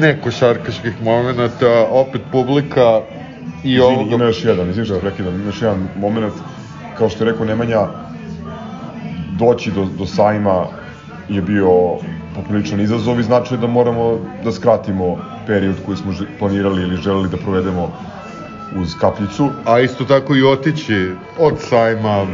nekošarkaških 0.00 1.02
momenta, 1.02 1.86
opet 1.90 2.22
publika 2.32 3.00
i 3.64 3.72
Izvini, 3.72 3.80
ovoga... 3.80 4.14
ima 4.14 4.24
još 4.24 4.44
jedan, 4.44 4.70
izvini 4.70 4.86
što 4.86 4.94
te 4.94 5.00
prekidam, 5.00 5.34
ima 5.34 5.44
još 5.44 5.62
jedan 5.62 5.88
moment, 5.96 6.32
kao 6.98 7.08
što 7.08 7.24
je 7.24 7.30
rekao 7.30 7.46
Nemanja, 7.46 7.86
doći 9.38 9.70
do, 9.70 9.86
do 9.98 10.06
sajma 10.06 10.66
je 11.28 11.42
bio 11.42 11.70
popriličan 12.34 12.80
izazov 12.80 13.20
i 13.20 13.22
znači 13.22 13.56
da 13.56 13.66
moramo 13.66 14.18
da 14.44 14.52
skratimo 14.52 15.16
period 15.46 15.76
koji 15.86 15.96
smo 15.96 16.12
planirali 16.38 16.82
ili 16.82 16.96
želeli 16.96 17.28
da 17.28 17.36
provedemo 17.36 17.92
uz 18.76 18.94
kapljicu. 19.00 19.50
A 19.64 19.80
isto 19.80 20.04
tako 20.04 20.36
i 20.36 20.42
otići 20.42 21.10
od 21.38 21.54
sajma 21.58 22.26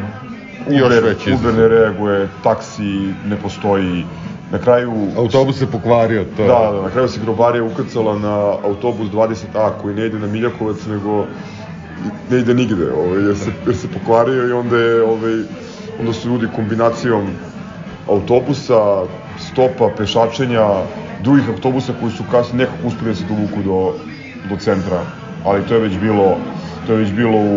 još 0.71 0.87
Uber, 0.87 1.05
veći 1.05 1.33
Uber 1.33 1.55
ne 1.55 1.69
reaguje, 1.69 2.29
taksi 2.43 3.13
ne 3.27 3.37
postoji, 3.43 4.05
na 4.53 4.59
kraju... 4.59 4.93
Autobus 5.17 5.59
se 5.59 5.67
pokvario, 5.67 6.25
to 6.37 6.43
je. 6.43 6.49
Da, 6.49 6.71
da, 6.73 6.83
na 6.83 6.91
kraju 6.91 7.09
se 7.09 7.21
grobarija 7.21 7.65
ukrcala 7.65 8.19
na 8.19 8.37
autobus 8.65 9.09
20A 9.09 9.71
koji 9.83 9.95
ne 9.95 10.07
ide 10.07 10.19
na 10.19 10.27
Miljakovac, 10.27 10.87
nego 10.87 11.27
ne 12.31 12.39
ide 12.39 12.55
nigde, 12.55 12.93
ovaj, 12.93 13.23
jer, 13.23 13.39
se, 13.39 13.51
jer 13.67 13.77
se 13.77 13.89
pokvario 13.89 14.49
i 14.49 14.53
onda 14.53 14.77
je, 14.77 15.03
ovaj, 15.03 15.35
onda 16.01 16.13
su 16.13 16.29
ljudi 16.29 16.47
kombinacijom 16.57 17.27
autobusa, 18.09 19.03
stopa, 19.39 19.91
pešačenja, 19.99 20.69
drugih 21.23 21.49
autobusa 21.49 21.93
koji 22.01 22.13
su 22.13 22.25
kasnije 22.31 22.67
nekako 22.67 22.89
uspeli 22.89 23.11
da 23.11 23.15
se 23.15 23.25
dovuku 23.29 23.63
do, 23.65 23.95
do 24.49 24.57
centra, 24.57 25.01
ali 25.45 25.63
to 25.69 25.75
je 25.75 25.81
već 25.81 25.99
bilo 25.99 26.37
to 26.87 26.93
je 26.93 26.99
već 26.99 27.13
bilo 27.13 27.39
u, 27.39 27.57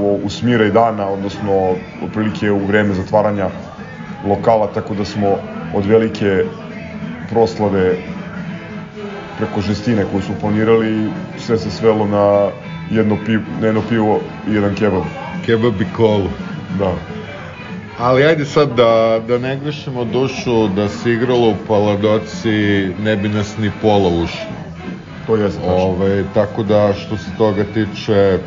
u, 0.00 0.20
u 0.24 0.30
smire 0.30 0.66
i 0.66 0.72
dana, 0.72 1.08
odnosno 1.08 1.74
otprilike 2.04 2.50
u 2.50 2.66
vreme 2.66 2.94
zatvaranja 2.94 3.48
lokala, 4.26 4.66
tako 4.74 4.94
da 4.94 5.04
smo 5.04 5.36
od 5.74 5.86
velike 5.86 6.44
proslave 7.30 7.94
preko 9.38 9.60
žestine 9.60 10.04
koju 10.12 10.22
su 10.22 10.32
planirali, 10.40 11.10
sve 11.38 11.58
se 11.58 11.70
svelo 11.70 12.06
na 12.06 12.50
jedno, 12.90 13.18
pivo, 13.26 13.42
na 13.60 13.66
jedno 13.66 13.82
pivo 13.88 14.20
i 14.50 14.54
jedan 14.54 14.74
kebab. 14.74 15.02
Kebab 15.46 15.80
i 15.80 15.86
kolu. 15.96 16.28
Da. 16.78 16.92
Ali 17.98 18.24
ajde 18.24 18.44
sad 18.44 18.76
da, 18.76 19.20
da 19.28 19.38
ne 19.38 19.56
grešimo 19.56 20.04
dušu, 20.04 20.68
da 20.68 20.88
se 20.88 21.12
igralo 21.12 21.48
u 21.48 21.54
Paladoci, 21.68 22.88
ne 23.02 23.16
bi 23.16 23.28
nas 23.28 23.58
ni 23.58 23.70
pola 23.82 24.08
ušlo. 24.08 24.59
To 25.26 25.36
jeste. 25.36 25.60
Ove, 25.64 26.24
tako 26.34 26.62
da 26.62 26.92
što 26.92 27.16
se 27.16 27.30
toga 27.38 27.64
tiče, 27.64 28.38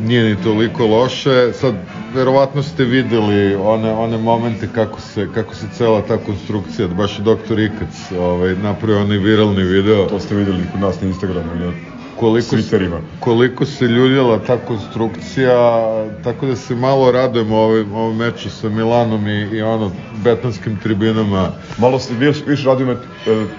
nije 0.00 0.24
ni 0.24 0.42
toliko 0.42 0.86
loše. 0.86 1.52
Sad, 1.52 1.74
verovatno 2.14 2.62
ste 2.62 2.84
videli 2.84 3.54
one, 3.54 3.92
one 3.92 4.18
momente 4.18 4.68
kako 4.74 5.00
se, 5.00 5.28
kako 5.34 5.54
se 5.54 5.66
cela 5.72 6.02
ta 6.02 6.16
konstrukcija, 6.16 6.88
baš 6.88 7.18
je 7.18 7.22
doktor 7.22 7.60
Ikac 7.60 8.12
ovaj, 8.18 8.54
napravio 8.56 9.02
onaj 9.02 9.18
viralni 9.18 9.62
video. 9.62 10.06
To 10.06 10.20
ste 10.20 10.34
videli 10.34 10.64
kod 10.72 10.80
nas 10.80 11.00
na 11.00 11.08
Instagramu 11.08 11.54
i 11.54 11.58
na 11.58 11.91
koliko, 12.22 12.56
Twitterima. 12.56 13.00
koliko 13.20 13.66
se 13.66 13.84
ljudila 13.84 14.38
ta 14.46 14.56
konstrukcija, 14.56 15.54
tako 16.24 16.46
da 16.46 16.56
se 16.56 16.74
malo 16.74 17.12
radujem 17.12 17.52
ovom, 17.52 17.92
ovom 17.94 18.16
meču 18.16 18.50
sa 18.50 18.68
Milanom 18.68 19.28
i, 19.28 19.40
i 19.56 19.62
ono, 19.62 19.90
betonskim 20.24 20.76
tribinama. 20.82 21.48
Malo 21.78 21.98
se 21.98 22.14
više, 22.14 22.44
više 22.46 22.66
radimo 22.66 22.92
e, 22.92 22.96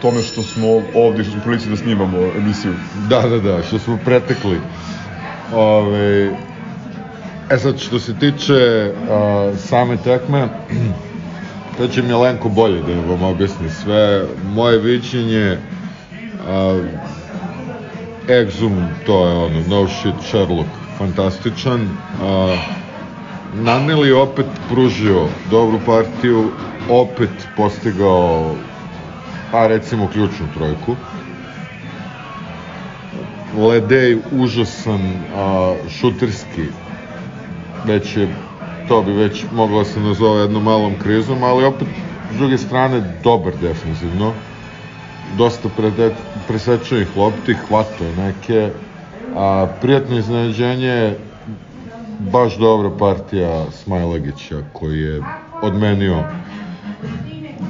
tome 0.02 0.22
što 0.22 0.42
smo 0.42 0.68
ovde, 0.96 1.24
što 1.24 1.32
smo 1.32 1.42
prilici 1.42 1.70
da 1.70 1.78
snimamo 1.78 2.18
emisiju. 2.38 2.74
Da, 3.10 3.22
da, 3.22 3.40
da, 3.40 3.64
što 3.64 3.80
smo 3.80 4.00
pretekli. 4.06 4.58
Ove, 5.54 6.32
e 7.50 7.58
sad, 7.58 7.80
što 7.80 8.00
se 8.00 8.20
tiče 8.20 8.92
a, 9.10 9.52
same 9.58 9.98
tekme, 9.98 10.48
to 11.78 11.88
će 11.88 12.02
Milenko 12.02 12.50
bolje 12.50 12.82
da 12.82 13.12
vam 13.12 13.24
objasni 13.24 13.70
sve. 13.70 14.26
Moje 14.56 14.78
viđenje, 14.78 15.58
a, 16.48 16.80
Exum, 18.28 18.88
to 19.06 19.28
je 19.28 19.34
ono, 19.34 19.60
no 19.68 19.88
shit 19.88 20.16
Sherlock, 20.22 20.70
fantastičan. 20.98 21.90
A, 22.22 22.56
Naneli 23.54 24.12
opet 24.12 24.46
pružio 24.70 25.28
dobru 25.52 25.80
partiju, 25.86 26.52
opet 26.90 27.30
postigao, 27.58 28.56
pa 29.52 29.68
recimo, 29.68 30.08
ključnu 30.08 30.46
trojku. 30.58 30.96
Ledej 33.58 34.18
užasan 34.32 35.02
a, 35.36 35.74
šuterski, 35.90 36.68
već 37.86 38.18
je, 38.18 38.28
to 38.88 39.02
bi 39.02 39.12
već 39.12 39.44
moglo 39.52 39.80
da 39.80 39.86
se 39.86 40.00
nazove 40.00 40.42
jednom 40.42 40.64
malom 40.64 40.94
krizom, 41.04 41.44
ali 41.44 41.66
opet, 41.66 41.88
s 42.34 42.38
druge 42.38 42.58
strane, 42.58 43.04
dobar 43.24 43.54
defensivno. 43.62 44.34
Dosta 45.38 45.70
presečenih 46.48 47.18
lopti, 47.18 47.54
hvatao 47.54 48.08
je 48.08 48.16
neke, 48.16 48.70
a 49.36 49.68
prijatno 49.82 50.18
iznenađenje, 50.18 51.16
baš 52.20 52.58
dobra 52.58 52.90
partija 53.00 53.66
Smajlagića, 53.72 54.62
koji 54.74 55.00
je 55.00 55.22
odmenio 55.62 56.24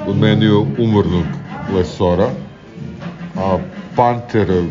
odmenio 0.07 0.65
umornog 0.79 1.25
Lesora, 1.75 2.29
a 3.37 3.57
Panter 3.95 4.63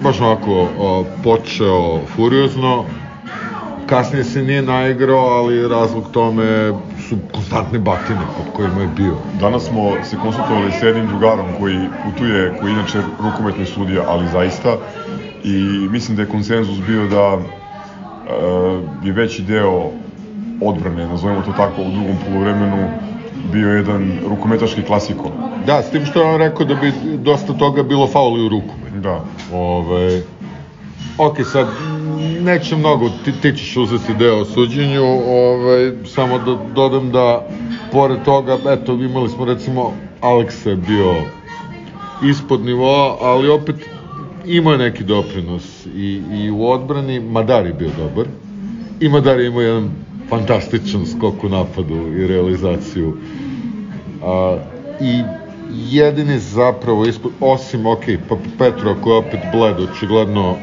baš 0.00 0.20
onako 0.20 0.68
o, 0.78 1.04
počeo 1.24 2.00
furiozno, 2.16 2.84
kasnije 3.86 4.24
se 4.24 4.42
nije 4.42 4.62
naigrao, 4.62 5.26
ali 5.26 5.68
razlog 5.68 6.04
tome 6.12 6.72
su 7.08 7.16
konstantne 7.32 7.78
batine 7.78 8.20
pod 8.36 8.52
kojima 8.56 8.80
je 8.80 8.88
bio. 8.96 9.14
Danas 9.40 9.62
smo 9.62 9.92
se 10.04 10.16
konsultovali 10.16 10.72
s 10.72 10.82
jednim 10.82 11.06
drugarom 11.06 11.46
koji 11.60 11.78
putuje, 12.04 12.56
koji 12.60 12.70
je 12.70 12.74
inače 12.74 12.98
rukometni 13.20 13.66
sudija, 13.66 14.02
ali 14.08 14.28
zaista, 14.28 14.76
i 15.44 15.88
mislim 15.90 16.16
da 16.16 16.22
je 16.22 16.28
konsenzus 16.28 16.78
bio 16.86 17.06
da 17.06 17.38
e, 17.38 17.46
je 19.06 19.12
veći 19.12 19.42
deo 19.42 19.90
odbrane, 20.60 21.06
nazovemo 21.06 21.42
to 21.42 21.52
tako, 21.52 21.82
u 21.82 21.90
drugom 21.90 22.16
polovremenu 22.26 22.88
bio 23.52 23.68
jedan 23.68 24.18
rukometaški 24.28 24.82
klasiko. 24.82 25.30
Da, 25.66 25.82
s 25.82 25.90
tim 25.90 26.06
što 26.06 26.20
je 26.20 26.26
on 26.26 26.38
rekao 26.38 26.66
da 26.66 26.74
bi 26.74 26.92
dosta 27.16 27.52
toga 27.52 27.82
bilo 27.82 28.06
fauli 28.06 28.46
u 28.46 28.48
ruku. 28.48 28.74
Da. 29.02 29.24
Ove, 29.52 30.22
ok, 31.18 31.36
sad, 31.52 31.66
neće 32.40 32.76
mnogo, 32.76 33.10
ti, 33.24 33.32
ti 33.42 33.52
ćeš 33.56 33.76
uzeti 33.76 34.14
deo 34.14 34.40
o 34.40 34.44
suđenju, 34.44 35.04
ove, 35.26 35.92
samo 36.06 36.38
da 36.38 36.58
dodam 36.74 37.10
da, 37.10 37.48
pored 37.92 38.22
toga, 38.24 38.58
eto, 38.68 38.92
imali 38.92 39.28
smo 39.28 39.44
recimo, 39.44 39.92
Aleksa 40.20 40.70
je 40.70 40.76
bio 40.76 41.14
ispod 42.30 42.64
nivoa, 42.64 43.16
ali 43.20 43.48
opet 43.48 43.76
imao 44.46 44.72
je 44.72 44.78
neki 44.78 45.04
doprinos 45.04 45.86
i, 45.86 46.22
i 46.32 46.50
u 46.50 46.66
odbrani, 46.66 47.20
Madar 47.20 47.66
je 47.66 47.72
bio 47.72 47.90
dobar, 47.98 48.26
i 49.00 49.08
Madar 49.08 49.40
je 49.40 49.46
imao 49.46 49.62
jedan 49.62 49.90
fantastičan 50.28 51.06
skok 51.06 51.44
u 51.44 51.48
napadu 51.48 51.96
i 52.18 52.26
realizaciju. 52.26 53.16
A, 54.24 54.58
I 55.00 55.22
jedini 55.90 56.38
zapravo 56.38 57.06
ispod, 57.06 57.32
osim, 57.40 57.86
ok, 57.86 58.04
pa 58.28 58.36
Petro 58.58 58.96
koji 59.02 59.14
je 59.14 59.18
opet 59.18 59.40
bled, 59.52 59.90
očigledno 59.90 60.56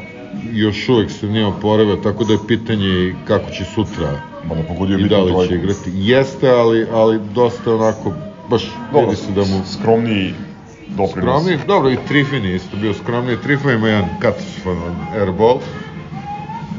još 0.52 0.88
uvek 0.88 1.10
se 1.10 1.26
nije 1.26 1.46
oporavio, 1.46 1.96
tako 1.96 2.24
da 2.24 2.32
je 2.32 2.38
pitanje 2.48 2.88
i 2.88 3.14
kako 3.26 3.50
će 3.50 3.64
sutra 3.74 4.20
Ma 4.48 4.54
da 4.54 4.62
pogodio 4.62 4.98
i 4.98 5.08
da 5.08 5.22
li 5.22 5.48
će 5.48 5.54
igrati. 5.54 5.90
Jeste, 5.94 6.50
ali, 6.50 6.86
ali 6.92 7.20
dosta 7.34 7.74
onako, 7.74 8.12
baš 8.50 8.70
Dobro, 8.92 9.10
vidi 9.10 9.16
se 9.16 9.32
da 9.32 9.40
mu... 9.40 9.62
Skromniji 9.78 10.34
doprinos. 10.88 11.12
Skromniji, 11.12 11.58
dobro, 11.66 11.90
i 11.90 11.96
Trifin 12.08 12.44
je 12.44 12.56
isto 12.56 12.76
bio 12.76 12.94
skromniji. 12.94 13.36
Trifin 13.42 13.70
ima 13.70 13.88
jedan 13.88 14.08
katastrofalan 14.20 14.96
airball. 15.20 15.58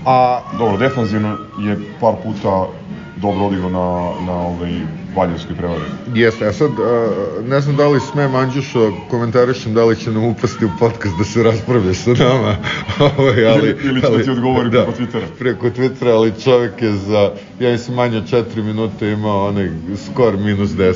A, 0.06 0.42
Dobro, 0.58 0.78
defanzivno 0.78 1.38
je 1.60 1.78
par 2.00 2.14
puta 2.24 2.68
dobro 3.16 3.46
odigrao 3.46 3.70
na, 3.70 4.26
na 4.26 4.34
ovaj 4.34 4.72
Valjevskoj 5.18 5.56
prevari. 5.56 5.82
Jeste, 6.14 6.48
a 6.48 6.54
sad, 6.54 6.72
a, 6.80 7.10
ne 7.50 7.62
znam 7.62 7.76
da 7.76 7.88
li 7.88 8.00
smem 8.00 8.36
Anđušo, 8.36 8.92
komentarišem 9.10 9.74
da 9.74 9.86
li 9.86 9.96
će 9.96 10.12
nam 10.12 10.24
upasti 10.24 10.66
u 10.66 10.70
podcast 10.80 11.18
da 11.18 11.24
se 11.24 11.44
raspravlja 11.44 11.94
sa 11.94 12.14
nama, 12.14 12.56
ovaj, 13.18 13.46
ali... 13.46 13.70
Ili- 13.70 13.78
ili 13.84 14.02
će 14.02 14.08
da 14.10 14.24
ti 14.24 14.30
odgovori 14.30 14.70
preko 14.72 14.92
Twittera. 14.92 15.26
Preko 15.40 15.68
Twittera, 15.68 16.12
ali 16.16 16.34
čovjek 16.44 16.82
je 16.82 16.92
za, 16.92 17.32
ja 17.60 17.72
mislim, 17.72 17.96
manje 17.96 18.18
od 18.18 18.32
4 18.32 18.64
minute 18.64 19.12
imao 19.12 19.48
onaj 19.48 19.70
skor 20.06 20.38
minus 20.38 20.70
10. 20.70 20.94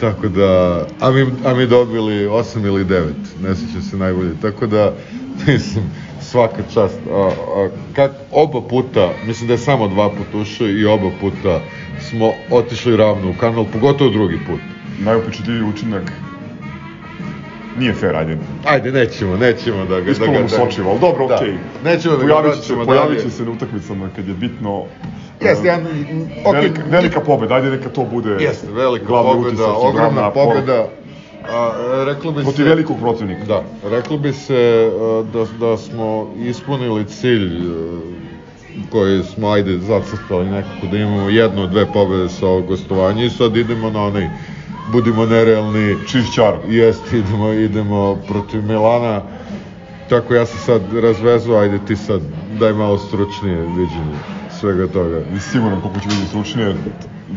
Tako 0.00 0.28
da, 0.28 0.84
a 1.00 1.10
mi, 1.10 1.26
a 1.44 1.54
mi 1.54 1.66
dobili 1.66 2.26
8 2.26 2.66
ili 2.66 2.84
9, 2.84 3.02
ne 3.42 3.54
sjećam 3.56 3.82
se 3.82 3.96
najbolje. 3.96 4.30
Tako 4.42 4.66
da, 4.66 4.92
mislim, 5.46 5.84
svaka 6.20 6.62
čast. 6.74 6.98
A, 7.10 7.30
a, 7.56 7.68
kak, 7.94 8.10
oba 8.32 8.60
puta, 8.60 9.12
mislim 9.26 9.46
da 9.46 9.54
je 9.54 9.58
samo 9.58 9.88
dva 9.88 10.10
puta 10.10 10.38
ušao 10.38 10.68
i 10.68 10.84
oba 10.84 11.10
puta 11.20 11.60
smo 12.10 12.32
otišli 12.50 12.96
ravno 12.96 13.30
u 13.30 13.34
kanal, 13.40 13.64
pogotovo 13.72 14.10
drugi 14.10 14.38
put. 14.46 14.60
Najupečetljiviji 15.04 15.62
učinak 15.62 16.02
nije 17.78 17.92
fair, 17.94 18.16
ajde. 18.16 18.38
Ajde, 18.64 18.92
nećemo, 18.92 19.36
nećemo 19.36 19.84
da 19.84 20.00
ga... 20.00 20.10
Ispalo 20.10 20.32
da 20.32 20.40
mu 20.40 20.48
sočivo, 20.48 20.90
ali 20.90 21.00
dobro, 21.00 21.26
Da. 21.26 21.34
okej. 21.34 21.54
Nećemo 21.84 22.16
da 22.16 22.24
ga 22.24 22.32
Pojavit 22.32 22.52
će 22.52 22.58
vraćamo 22.58 22.84
pojavit 22.84 23.18
će 23.18 23.24
dalje. 23.24 23.30
se 23.30 23.44
na 23.44 23.50
utakmicama 23.50 24.08
kad 24.16 24.28
je 24.28 24.34
bitno. 24.34 24.84
Jeste, 25.40 25.68
e, 25.68 25.70
ja, 25.70 25.78
ok, 26.44 26.54
velika, 26.54 26.82
velika 26.90 27.20
pobeda, 27.20 27.54
ajde 27.54 27.70
neka 27.70 27.88
to 27.88 28.04
bude 28.04 28.30
Jeste, 28.40 28.66
velika 28.72 29.06
pobeda, 29.06 29.48
utisak 29.48 29.66
ogromna 29.76 30.30
pobeda. 30.30 30.88
A, 31.52 31.72
reklo 32.06 32.32
bi 32.32 32.42
Protiv 32.42 32.62
se... 32.62 32.68
velikog 32.68 32.96
protivnika. 33.00 33.44
Da, 33.44 33.62
reklo 33.90 34.18
bi 34.18 34.32
se 34.32 34.90
a, 35.00 35.22
da, 35.32 35.66
da 35.66 35.76
smo 35.76 36.34
ispunili 36.38 37.04
cilj 37.04 37.56
a, 37.56 38.16
koji 38.90 39.22
smo, 39.22 39.48
ajde, 39.48 39.78
zacrtali 39.78 40.50
nekako 40.50 40.86
da 40.90 40.96
imamo 40.96 41.28
jednu 41.28 41.66
dve 41.66 41.86
pobede 41.92 42.28
sa 42.28 42.46
ovog 42.46 42.66
gostovanja 42.66 43.24
i 43.24 43.30
sad 43.30 43.56
idemo 43.56 43.90
na 43.90 44.02
onaj, 44.02 44.28
budimo 44.92 45.26
nerealni, 45.26 45.96
Čišćar. 46.08 46.54
jest, 46.68 47.12
idemo, 47.12 47.52
idemo 47.52 48.16
protiv 48.28 48.64
Milana, 48.64 49.22
tako 50.08 50.34
ja 50.34 50.46
sam 50.46 50.58
sad 50.58 50.82
razvezao, 51.02 51.58
ajde 51.58 51.78
ti 51.86 51.96
sad 51.96 52.20
daj 52.60 52.72
malo 52.72 52.98
stručnije 52.98 53.56
viđenje 53.56 54.16
svega 54.60 54.86
toga. 54.86 55.20
I 55.36 55.40
siguran 55.40 55.80
koliko 55.80 56.00
će 56.00 56.06
biti 56.08 56.28
stručnije. 56.28 56.74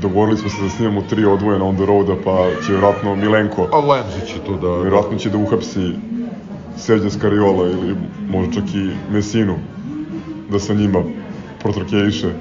Dogovorili 0.01 0.37
smo 0.37 0.49
se 0.49 0.61
da 0.63 0.69
snimamo 0.69 1.01
tri 1.01 1.25
odvojena 1.25 1.65
on 1.65 1.75
the 1.75 1.85
roada, 1.85 2.15
pa 2.25 2.47
će 2.65 2.71
vjerojatno 2.71 3.15
Milenko, 3.15 3.67
A 3.71 3.79
Lemzi 3.79 4.27
će 4.27 4.39
tu 4.45 4.57
da... 4.57 4.81
vjerojatno 4.81 5.17
će 5.17 5.29
da 5.29 5.37
uhapsi 5.37 5.93
Serđa 6.77 7.09
Skariola 7.09 7.67
ili 7.67 7.95
možda 8.29 8.53
čak 8.53 8.63
i 8.75 8.89
Mesinu, 9.11 9.55
da 10.51 10.59
sa 10.59 10.73
njima 10.73 11.03
protrokeiše. 11.61 12.33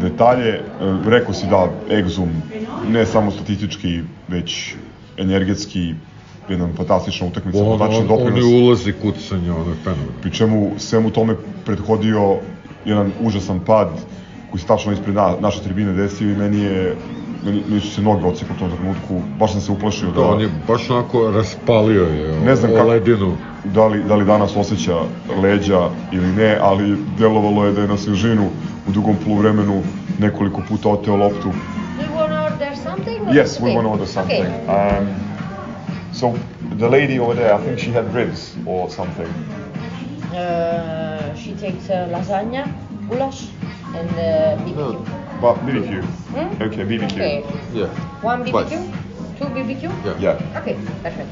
detalje. 0.00 0.48
E, 0.48 0.60
Rekao 1.06 1.34
si 1.34 1.46
da 1.46 1.68
Exum 1.88 2.28
ne 2.88 3.06
samo 3.06 3.30
statistički, 3.30 4.00
već 4.28 4.74
energetski 5.18 5.94
jedna 6.48 6.68
fantastična 6.76 7.26
utakmica, 7.26 7.58
On, 7.58 7.78
fantastičan 7.78 8.10
on, 8.10 8.12
on 8.12 8.18
doprinos. 8.18 8.50
je 8.50 8.62
ulazi 8.62 8.92
kucanja, 8.92 9.54
ono 9.54 9.70
je 9.70 9.76
fenomen. 9.84 10.08
Pri 10.22 10.30
čemu 10.30 10.70
svemu 10.78 11.10
tome 11.10 11.36
prethodio 11.64 12.36
jedan 12.84 13.12
užasan 13.20 13.60
pad 13.66 13.88
koji 14.50 14.60
se 14.60 14.66
tačno 14.66 14.92
ispred 14.92 15.14
na, 15.14 15.36
naše 15.40 15.62
tribine 15.62 15.92
desio 15.92 16.30
i 16.30 16.36
meni 16.36 16.60
je 16.60 16.96
meni, 17.44 17.62
meni 17.68 17.80
su 17.80 17.90
se 17.90 18.02
noge 18.02 18.26
odsekle 18.26 18.56
u 18.56 18.58
tom 18.58 18.70
trenutku, 18.70 19.20
baš 19.38 19.52
sam 19.52 19.60
se 19.60 19.72
uplašio 19.72 20.08
da... 20.08 20.14
Da, 20.20 20.26
on 20.26 20.40
je 20.40 20.48
baš 20.68 20.90
onako 20.90 21.30
raspalio 21.30 22.02
je 22.02 22.40
Ne 22.40 22.56
znam 22.56 22.70
kako- 22.72 22.88
ledinu. 22.88 23.36
da 23.64 23.86
li, 23.86 24.02
da 24.04 24.14
li 24.16 24.24
danas 24.24 24.56
osjeća 24.56 24.96
leđa 25.42 25.80
ili 26.12 26.26
ne, 26.26 26.58
ali 26.60 26.96
delovalo 27.18 27.64
je 27.64 27.72
da 27.72 27.80
je 27.80 27.88
na 27.88 27.96
svežinu 27.96 28.48
u 28.88 28.92
drugom 28.92 29.16
poluvremenu 29.24 29.82
nekoliko 30.18 30.62
puta 30.68 30.88
oteo 30.88 31.16
loptu. 31.16 31.48
Want 31.48 32.28
to 32.28 32.34
order 32.54 32.76
something? 32.76 33.28
Yes, 33.28 33.60
we 33.60 33.82
to 33.82 33.88
order 33.88 34.06
something. 34.08 34.44
Okay. 34.68 34.98
Um, 34.98 35.06
so 36.12 36.32
the 36.78 36.88
lady 36.88 37.18
over 37.20 37.34
there, 37.34 37.54
I 37.54 37.58
think 37.64 37.78
she 37.78 37.92
had 37.92 38.14
ribs 38.14 38.54
or 38.66 38.90
something. 38.90 39.28
Uh, 40.32 41.34
she 41.36 41.52
takes 41.52 41.90
uh, 41.90 42.08
lasagna, 42.12 42.64
goulash, 43.10 43.40
and 43.98 44.10
uh, 44.10 44.64
BBQ. 44.64 45.31
But 45.42 45.56
BBQ. 45.66 46.02
Hmm? 46.34 46.62
Okay, 46.62 46.84
BBQ. 46.84 47.12
Okay. 47.12 47.42
Yeah. 47.74 47.88
One 48.22 48.44
BBQ? 48.44 48.50
Twice. 48.52 48.70
Two 49.38 49.48
BBQ? 49.50 49.82
Yeah. 50.20 50.38
Okay, 50.58 50.76
perfect. 51.02 51.28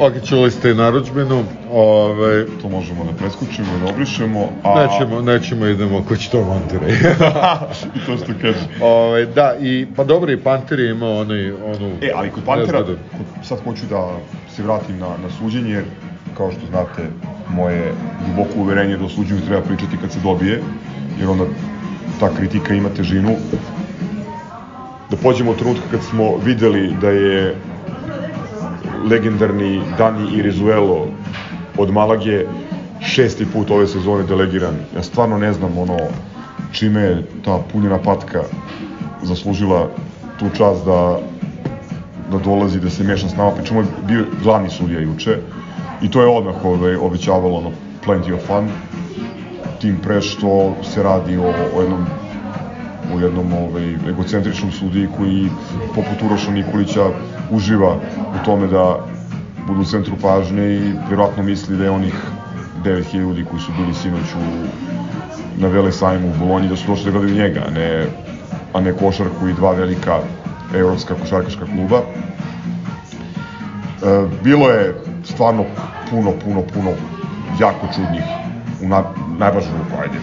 Okićuli 0.00 0.50
ste 0.50 0.70
i 0.70 0.74
narudžbinu, 0.74 1.44
ovaj, 1.72 2.44
To 2.62 2.68
možemo 2.68 3.04
da 3.04 3.12
preskočimo 3.12 3.68
i 3.76 3.80
da 3.80 3.92
obrišemo, 3.92 4.48
a... 4.64 4.86
nećemo, 4.86 5.22
nećemo, 5.22 5.66
idemo 5.66 6.04
ko 6.08 6.16
će 6.16 6.30
to 6.30 6.44
montiraj. 6.44 6.90
I 7.96 8.06
to 8.06 8.16
što 8.16 8.32
kažeš. 8.40 8.62
ovaj, 8.80 9.26
da, 9.26 9.54
i, 9.60 9.86
pa 9.96 10.04
dobro, 10.04 10.32
i 10.32 10.36
Panter 10.36 10.80
je 10.80 10.90
imao 10.90 11.20
onaj, 11.20 11.52
onu... 11.52 11.92
E, 12.02 12.10
ali 12.14 12.30
kod 12.30 12.44
Pantera, 12.44 12.84
kod- 12.84 12.98
sad 13.42 13.58
hoću 13.64 13.86
da 13.90 14.10
se 14.56 14.62
vratim 14.62 14.98
na, 14.98 15.08
na 15.08 15.30
suđenje, 15.38 15.70
jer 15.70 15.84
kao 16.36 16.50
što 16.52 16.60
znate, 16.70 17.02
moje 17.48 17.92
duboko 18.26 18.58
uverenje 18.60 18.92
je 18.92 18.98
da 18.98 19.04
o 19.04 19.08
suđenju 19.08 19.40
treba 19.46 19.62
pričati 19.62 19.96
kad 20.00 20.12
se 20.12 20.20
dobije, 20.20 20.62
jer 21.20 21.28
onda 21.28 21.44
ta 22.20 22.28
kritika 22.36 22.74
ima 22.74 22.88
težinu. 22.88 23.36
Da 25.10 25.16
pođemo 25.16 25.50
od 25.50 25.58
trenutka 25.58 25.84
kad 25.90 26.02
smo 26.02 26.36
videli 26.44 26.94
da 27.00 27.10
je 27.10 27.56
legendarni 29.10 29.82
Dani 29.98 30.36
Irizuelo 30.36 31.06
od 31.78 31.92
Malage 31.92 32.44
šesti 33.00 33.46
put 33.52 33.70
ove 33.70 33.86
sezone 33.86 34.24
delegiran. 34.24 34.76
Ja 34.96 35.02
stvarno 35.02 35.38
ne 35.38 35.52
znam 35.52 35.78
ono 35.78 35.98
čime 36.72 37.00
je 37.00 37.26
ta 37.44 37.58
punjena 37.72 37.98
patka 37.98 38.42
zaslužila 39.22 39.88
tu 40.38 40.46
čast 40.56 40.84
da 40.84 41.18
da 42.30 42.38
dolazi, 42.38 42.80
da 42.80 42.90
se 42.90 43.04
meša 43.04 43.28
s 43.28 43.36
nama, 43.36 43.50
pričemu 43.50 43.80
je 43.80 43.86
bio 44.06 44.24
glavni 44.42 44.70
sudija 44.70 45.00
juče 45.00 45.38
i 46.02 46.10
to 46.10 46.20
je 46.22 46.28
odmah 46.28 46.64
ovaj, 46.64 46.96
obećavalo 46.96 47.56
ono, 47.56 47.70
plenty 48.06 48.34
of 48.34 48.46
fun, 48.46 48.68
tim 49.80 49.98
pre 50.02 50.20
što 50.20 50.74
se 50.82 51.02
radi 51.02 51.36
o, 51.36 51.52
o 51.76 51.82
jednom 51.82 52.06
o 53.14 53.20
jednom 53.20 53.52
ovaj, 53.52 53.94
egocentričnom 54.08 54.72
sudiji 54.72 55.08
koji, 55.16 55.48
poput 55.94 56.22
Uroša 56.26 56.50
Nikolića, 56.50 57.06
uživa 57.50 57.96
u 58.40 58.44
tome 58.44 58.66
da 58.66 58.96
budu 59.66 59.80
u 59.80 59.84
centru 59.84 60.14
pažnje 60.22 60.62
i 60.62 60.92
vjerojatno 61.08 61.42
misli 61.42 61.76
da 61.76 61.84
je 61.84 61.90
onih 61.90 62.14
9000 62.84 63.18
ljudi 63.18 63.44
koji 63.50 63.60
su 63.60 63.72
bili 63.78 63.94
sinoć 63.94 64.34
u, 64.34 64.38
na 65.60 65.68
Vele 65.68 65.92
sajmu 65.92 66.28
u 66.28 66.38
Bolonji, 66.38 66.68
da 66.68 66.76
su 66.76 66.86
došli 66.86 67.04
da 67.04 67.10
gledaju 67.10 67.34
njega, 67.34 67.60
a 67.66 67.70
ne, 67.70 68.06
a 68.72 68.80
ne 68.80 68.92
košarku 68.92 69.48
i 69.48 69.52
dva 69.52 69.72
velika 69.72 70.18
evropska 70.74 71.14
košarkaška 71.14 71.64
kluba. 71.64 71.96
E, 71.96 72.02
bilo 74.44 74.70
je 74.70 74.94
stvarno 75.24 75.64
puno, 76.10 76.32
puno, 76.44 76.62
puno 76.74 76.90
jako 77.60 77.86
čudnih, 77.94 78.22
u 78.82 78.86
najvažu 79.40 79.68
ruku, 79.78 80.02
ajde, 80.02 80.18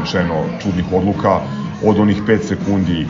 rečeno, 0.00 0.44
čudnih 0.62 0.84
odluka, 0.92 1.40
od 1.84 1.98
onih 1.98 2.22
5 2.22 2.42
sekundi 2.42 3.06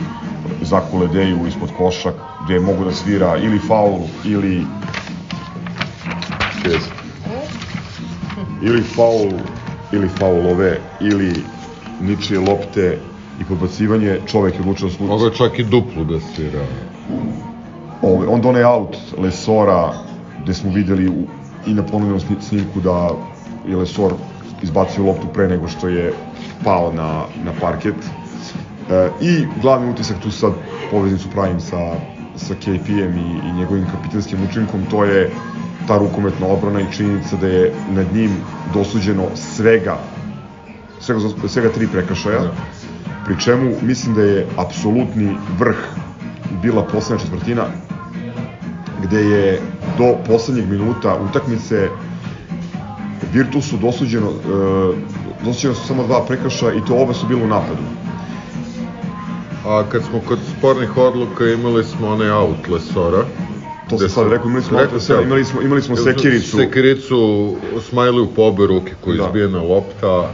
za 0.61 0.81
Kuledeju 0.91 1.47
ispod 1.47 1.69
koša, 1.77 2.11
gde 2.45 2.59
mogu 2.59 2.83
da 2.85 2.91
svira 2.91 3.37
ili 3.37 3.59
faul, 3.59 3.99
ili 4.25 4.65
Yes. 6.63 6.83
ili 8.61 8.81
faul, 8.83 9.31
ili 9.91 10.09
faulove, 10.09 10.77
ili 10.99 11.33
ničije 12.01 12.39
lopte 12.39 12.99
i 13.41 13.43
podbacivanje, 13.43 14.19
čovek 14.27 14.53
je 14.53 14.59
odlučio 14.59 14.87
da 14.87 14.93
slučaj. 14.93 15.07
Mogu 15.07 15.25
je 15.25 15.33
čak 15.35 15.59
i 15.59 15.63
duplu 15.63 16.03
da 16.03 16.19
svira. 16.19 16.65
Ovaj, 18.01 18.27
onda 18.27 18.49
onaj 18.49 18.63
aut 18.63 18.97
Lesora, 19.17 19.93
gde 20.43 20.53
smo 20.53 20.71
videli 20.71 21.09
u, 21.09 21.23
i 21.65 21.73
na 21.73 21.83
ponovljenom 21.83 22.19
sni- 22.19 22.41
snimku 22.41 22.79
da 22.79 23.09
je 23.67 23.75
Lesor 23.77 24.13
izbacio 24.63 25.05
loptu 25.05 25.27
pre 25.33 25.47
nego 25.47 25.67
što 25.67 25.87
je 25.87 26.13
pao 26.63 26.91
na, 26.93 27.25
na 27.43 27.51
parket. 27.61 27.95
E, 28.89 29.09
I 29.21 29.47
glavni 29.61 29.91
utisak, 29.91 30.17
tu 30.23 30.31
sad 30.31 30.53
poveznicu 30.91 31.29
pravim 31.29 31.59
sa, 31.59 31.95
sa 32.35 32.53
KP-em 32.53 33.17
i, 33.17 33.49
i 33.49 33.53
njegovim 33.53 33.85
kapitanskim 33.91 34.39
učinkom, 34.49 34.85
to 34.91 35.03
je 35.05 35.29
ta 35.87 35.97
rukometna 35.97 36.47
odbrana 36.47 36.81
i 36.81 36.93
činjenica 36.93 37.35
da 37.35 37.47
je 37.47 37.73
nad 37.89 38.13
njim 38.13 38.31
dosuđeno 38.73 39.23
svega 39.35 39.97
svega, 41.01 41.19
svega 41.47 41.69
tri 41.69 41.87
prekršaja, 41.87 42.51
pri 43.25 43.39
čemu 43.39 43.71
mislim 43.81 44.15
da 44.15 44.21
je 44.21 44.47
apsolutni 44.57 45.35
vrh 45.59 45.77
bila 46.61 46.83
poslednja 46.83 47.25
četvrtina, 47.25 47.65
gde 49.03 49.21
je 49.21 49.61
do 49.97 50.15
poslednjeg 50.27 50.69
minuta 50.69 51.17
utakmice 51.29 51.89
Virtusu 53.33 53.77
dosuđeno, 53.77 54.27
e, 54.27 54.95
dosuđeno 55.45 55.73
su 55.73 55.87
samo 55.87 56.03
dva 56.03 56.25
prekršaja 56.25 56.73
i 56.73 56.85
to 56.87 56.95
oba 56.95 57.13
su 57.13 57.27
bile 57.27 57.43
u 57.43 57.47
napadu. 57.47 57.83
A 59.65 59.83
kad 59.91 60.03
smo 60.03 60.19
kod 60.19 60.39
spornih 60.57 60.97
odluka 60.97 61.45
imali 61.45 61.83
smo 61.83 62.07
onaj 62.07 62.31
out 62.31 62.67
Lesora. 62.69 63.25
To 63.89 63.97
sam 63.97 64.09
sad 64.09 64.31
rekao, 64.31 64.47
imali 64.47 64.63
smo 64.63 64.77
Rekao 64.77 64.85
out 64.85 65.01
Lesora, 65.01 65.21
imali 65.21 65.45
smo- 65.45 65.61
imali 65.61 65.81
smo 65.81 65.95
Sekiricu. 65.95 66.57
Sekiricu, 66.57 67.55
Smajliju 67.89 68.27
po 68.35 68.41
obe 68.43 68.67
ruke 68.67 68.91
koji 69.01 69.17
Da. 69.17 69.23
da. 69.23 69.29
izbijena 69.29 69.61
lopta. 69.61 70.31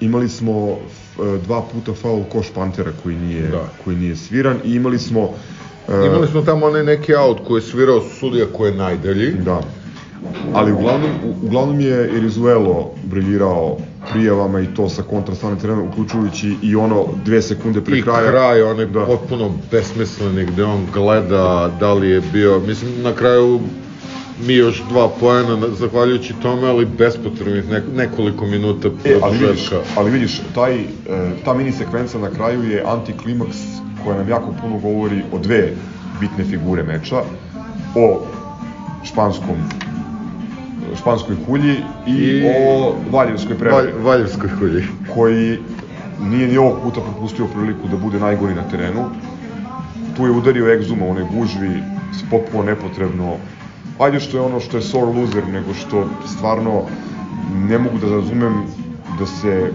Imali 0.00 0.28
smo 0.28 0.68
e, 0.70 1.38
dva 1.38 1.62
puta 1.62 1.92
faul 1.92 2.22
koš 2.24 2.46
Pantera 2.50 2.90
koji 3.02 3.16
nije, 3.16 3.48
Da. 3.48 3.68
koji 3.84 3.96
nije 3.96 4.16
sviran 4.16 4.56
i 4.64 4.74
imali 4.74 4.98
smo 4.98 5.30
e, 5.88 6.06
Imali 6.06 6.28
smo 6.28 6.42
tamo 6.42 6.66
onaj 6.66 6.84
neki 6.84 7.14
out 7.16 7.38
koji 7.46 7.58
je 7.58 7.62
svirao 7.62 8.02
sudija 8.20 8.46
koji 8.52 8.70
je 8.70 8.76
najdalji. 8.76 9.30
Da. 9.30 9.60
Ali 10.54 10.72
uglavnom, 10.72 11.10
u- 11.24 11.46
uglavnom 11.46 11.80
je 11.80 12.10
Irizuelo 12.10 12.90
briljirao 13.04 13.76
prijavama 14.12 14.60
i 14.60 14.66
to 14.66 14.88
sa 14.88 15.02
kontrastrane 15.02 15.56
terena, 15.58 15.82
uključujući 15.82 16.56
i 16.62 16.76
ono 16.76 17.04
dve 17.24 17.42
sekunde 17.42 17.80
pre 17.80 17.98
I 17.98 18.02
kraja. 18.02 18.30
kraj, 18.30 18.62
onaj 18.62 18.86
Da. 18.86 19.04
potpuno 19.06 19.50
besmisleni 19.70 20.44
gde 20.44 20.64
on 20.64 20.86
gleda 20.94 21.70
da 21.80 21.92
li 21.92 22.10
je 22.10 22.22
bio, 22.22 22.58
mislim 22.58 22.90
na 23.02 23.12
kraju 23.12 23.60
mi 24.40 24.54
još 24.54 24.82
dva 24.84 25.08
poena 25.10 25.56
na- 25.56 25.68
zahvaljujući 25.70 26.34
tome, 26.34 26.68
ali 26.68 26.84
bespotrebnih 26.88 27.70
nek, 27.70 27.82
nekoliko 27.96 28.46
minuta 28.46 28.88
E, 29.04 29.14
ali 29.22 29.38
vidiš, 29.38 29.70
ali 29.96 30.10
vidiš, 30.10 30.40
taj, 30.54 30.74
e, 30.74 30.84
ta 31.44 31.54
mini 31.54 31.72
sekvenca 31.72 32.18
na 32.18 32.30
kraju 32.30 32.62
je 32.64 32.82
antiklimaks 32.86 33.56
koja 34.04 34.18
nam 34.18 34.28
jako 34.28 34.54
puno 34.62 34.78
govori 34.78 35.22
o 35.32 35.38
dve 35.38 35.72
bitne 36.20 36.44
figure 36.44 36.82
meča, 36.82 37.16
o 37.96 38.20
španskom 39.04 39.56
španskoj 40.96 41.36
kulji 41.46 41.76
i, 42.06 42.12
I- 42.12 42.44
o 42.46 42.94
Valjevskoj 43.10 43.58
prevari. 43.58 43.92
Valj, 43.92 44.02
Valjevskoj 44.02 44.48
hulji. 44.58 44.84
koji 45.14 45.58
nije 46.20 46.48
ni 46.48 46.56
ovog 46.56 46.78
puta 46.82 47.00
propustio 47.00 47.46
priliku 47.46 47.88
da 47.88 47.96
bude 47.96 48.20
najgori 48.20 48.54
na 48.54 48.62
terenu. 48.62 49.04
Tu 50.16 50.26
je 50.26 50.30
udario 50.30 50.64
Exuma 50.66 51.02
u 51.04 51.10
onoj 51.10 51.26
gužvi, 51.34 51.82
potpuno 52.30 52.62
nepotrebno. 52.64 53.36
Ajde 53.98 54.20
što 54.20 54.36
je 54.36 54.42
ono 54.42 54.60
što 54.60 54.76
je 54.76 54.82
sore 54.82 55.12
loser, 55.20 55.48
nego 55.48 55.74
što 55.74 56.06
stvarno 56.26 56.82
ne 57.68 57.78
mogu 57.78 57.98
da 57.98 58.10
razumem 58.10 58.62
da 59.18 59.26
se 59.26 59.70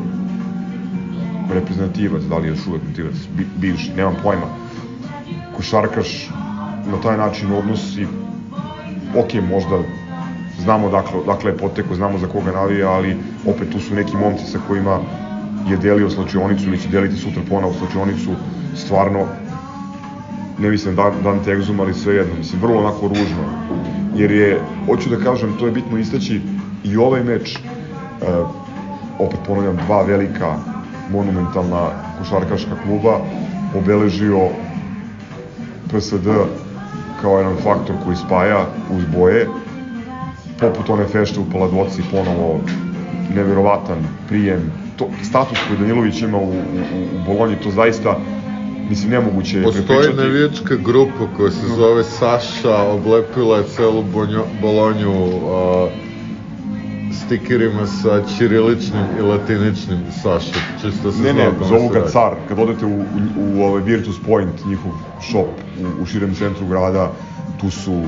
reprezentativac, 1.53 2.21
da 2.23 2.37
li 2.37 2.47
je 2.47 2.49
još 2.49 2.67
uvek 2.67 2.81
reprezentativac, 2.81 3.37
bi, 3.37 3.45
bivši, 3.57 3.91
nemam 3.97 4.15
pojma, 4.23 4.45
košarkaš 5.57 6.29
na 6.91 7.01
taj 7.03 7.17
način 7.17 7.51
odnosi, 7.51 8.07
ok, 9.17 9.33
možda 9.49 9.79
znamo 10.63 10.89
dakle, 10.89 11.19
dakle 11.25 11.51
je 11.51 11.57
poteko, 11.57 11.95
znamo 11.95 12.17
za 12.17 12.27
koga 12.27 12.51
navija, 12.51 12.89
ali 12.91 13.17
opet 13.45 13.69
tu 13.71 13.79
su 13.79 13.95
neki 13.95 14.17
momci 14.17 14.45
sa 14.45 14.59
kojima 14.67 14.99
je 15.69 15.77
delio 15.77 16.09
slačionicu 16.09 16.67
ili 16.67 16.79
će 16.79 16.89
deliti 16.89 17.15
sutra 17.15 17.41
ponovo 17.49 17.73
slačionicu, 17.73 18.31
stvarno 18.75 19.25
ne 20.59 20.69
mislim 20.69 20.95
da 20.95 21.11
Dante 21.23 21.55
Exum, 21.55 21.79
ali 21.79 21.93
sve 21.93 22.15
jedno, 22.15 22.35
mislim, 22.37 22.61
vrlo 22.61 22.79
onako 22.79 23.07
ružno, 23.07 23.43
jer 24.15 24.31
je, 24.31 24.61
hoću 24.85 25.09
da 25.09 25.23
kažem, 25.23 25.57
to 25.59 25.65
je 25.65 25.71
bitno 25.71 25.97
istaći, 25.97 26.41
i 26.83 26.97
ovaj 26.97 27.23
meč, 27.23 27.55
e, 27.55 27.59
opet 29.19 29.39
ponavljam, 29.47 29.77
dva 29.85 30.01
velika 30.01 30.55
monumentalna 31.11 31.89
košarkaška 32.19 32.75
kluba, 32.83 33.19
obeležio 33.75 34.49
PSD 35.87 36.27
kao 37.21 37.37
jedan 37.37 37.55
faktor 37.63 37.95
koji 38.05 38.15
spaja 38.15 38.65
uz 38.91 39.03
boje, 39.17 39.47
poput 40.59 40.89
one 40.89 41.07
fešte 41.07 41.39
u 41.39 41.45
Paladoci, 41.51 42.01
ponovo 42.11 42.59
neverovatan 43.35 43.97
prijem, 44.27 44.71
to, 44.97 45.09
status 45.23 45.57
koji 45.67 45.79
Danilović 45.79 46.21
ima 46.21 46.37
u, 46.37 46.49
u, 46.49 46.53
u 47.15 47.25
Bolonji, 47.25 47.55
to 47.63 47.71
zaista 47.71 48.17
mislim, 48.89 49.11
nemoguće 49.11 49.57
je 49.57 49.63
Postoji 49.63 49.87
prepričati. 49.87 50.17
navijačka 50.17 50.75
grupa 50.75 51.27
koja 51.37 51.51
se 51.51 51.67
zove 51.67 52.03
Saša, 52.03 52.77
oblepila 52.77 53.57
je 53.57 53.63
celu 53.63 54.03
bonjo, 54.03 54.43
Bolonju 54.61 55.11
uh, 55.11 55.89
stikerima 57.25 57.87
sa 57.87 58.23
ćiriličnim 58.37 59.03
i 59.19 59.21
latiničnim 59.21 59.99
Saša, 60.23 60.59
čisto 60.81 61.11
se 61.11 61.21
Ne, 61.23 61.33
ne, 61.33 61.51
zovu 61.69 61.89
ga 61.89 62.07
car. 62.07 62.33
Kad 62.47 62.59
odete 62.59 62.85
u, 62.85 62.99
u, 62.99 63.03
u 63.37 63.63
ovaj 63.63 63.81
Virtus 63.83 64.15
Point, 64.25 64.65
njihov 64.65 64.91
shop 65.29 65.47
u, 65.79 66.03
u 66.03 66.05
širem 66.05 66.35
centru 66.35 66.67
grada, 66.67 67.11
tu 67.61 67.69
su 67.69 68.03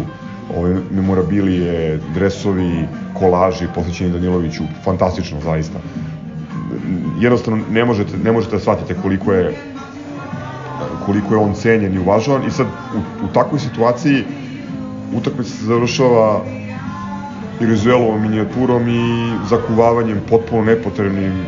ove 0.57 0.75
memorabilije, 0.91 1.99
dresovi, 2.13 2.87
kolaži 3.13 3.67
posvećeni 3.75 4.11
Daniloviću, 4.11 4.63
fantastično 4.83 5.39
zaista. 5.43 5.79
Jednostavno 7.19 7.63
ne 7.71 7.85
možete, 7.85 8.17
ne 8.17 8.31
možete 8.31 8.55
da 8.55 8.59
shvatite 8.59 8.95
koliko 9.01 9.33
je 9.33 9.53
koliko 11.05 11.33
je 11.33 11.39
on 11.39 11.53
cenjen 11.53 11.95
i 11.95 11.99
uvažavan 11.99 12.47
i 12.47 12.51
sad 12.51 12.67
u, 12.67 13.25
u 13.25 13.27
takvoj 13.33 13.59
situaciji 13.59 14.23
utakmica 15.17 15.49
se 15.49 15.65
završava 15.65 16.41
Irizuelovom 17.61 18.21
minijaturom 18.21 18.89
i 18.89 19.31
zakuvavanjem 19.49 20.21
potpuno 20.29 20.63
nepotrebnim 20.63 21.45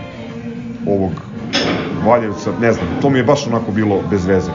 ovog 0.87 1.11
Valjevca, 2.05 2.51
ne 2.61 2.73
znam, 2.73 2.87
to 3.01 3.09
mi 3.09 3.19
je 3.19 3.23
baš 3.23 3.47
onako 3.47 3.71
bilo 3.71 4.01
bez 4.09 4.25
veze 4.25 4.51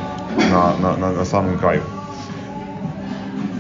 na, 0.51 0.73
na, 0.83 0.97
na, 1.01 1.13
na 1.13 1.25
samom 1.25 1.59
kraju. 1.59 1.81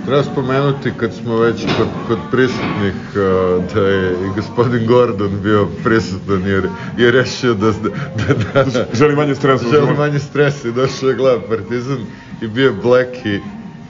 Treba 0.09 0.22
spomenuti 0.22 0.92
kad 1.00 1.14
smo 1.14 1.36
već 1.36 1.62
kod, 1.76 1.86
kod 2.09 2.18
prisutnih 2.30 2.94
uh, 3.14 3.64
da 3.74 3.80
je 3.80 4.12
i 4.12 4.34
gospodin 4.36 4.86
Gordon 4.86 5.40
bio 5.42 5.68
prisutan 5.84 6.46
jer 6.46 6.68
je 6.98 7.11
rešio 7.11 7.54
da, 7.54 7.66
da, 7.66 8.34
da, 8.54 8.64
da 8.64 8.86
Želi 8.94 9.16
manje 9.16 9.34
stresa 9.34 9.64
želi 9.70 9.94
manje 9.98 10.18
stresa 10.18 10.68
i 10.68 10.72
došao 10.72 11.09
je 11.09 11.14
gleda 11.14 11.40
Partizan 11.48 11.98
i 12.42 12.46
bio 12.46 12.74
Bleki 12.82 13.40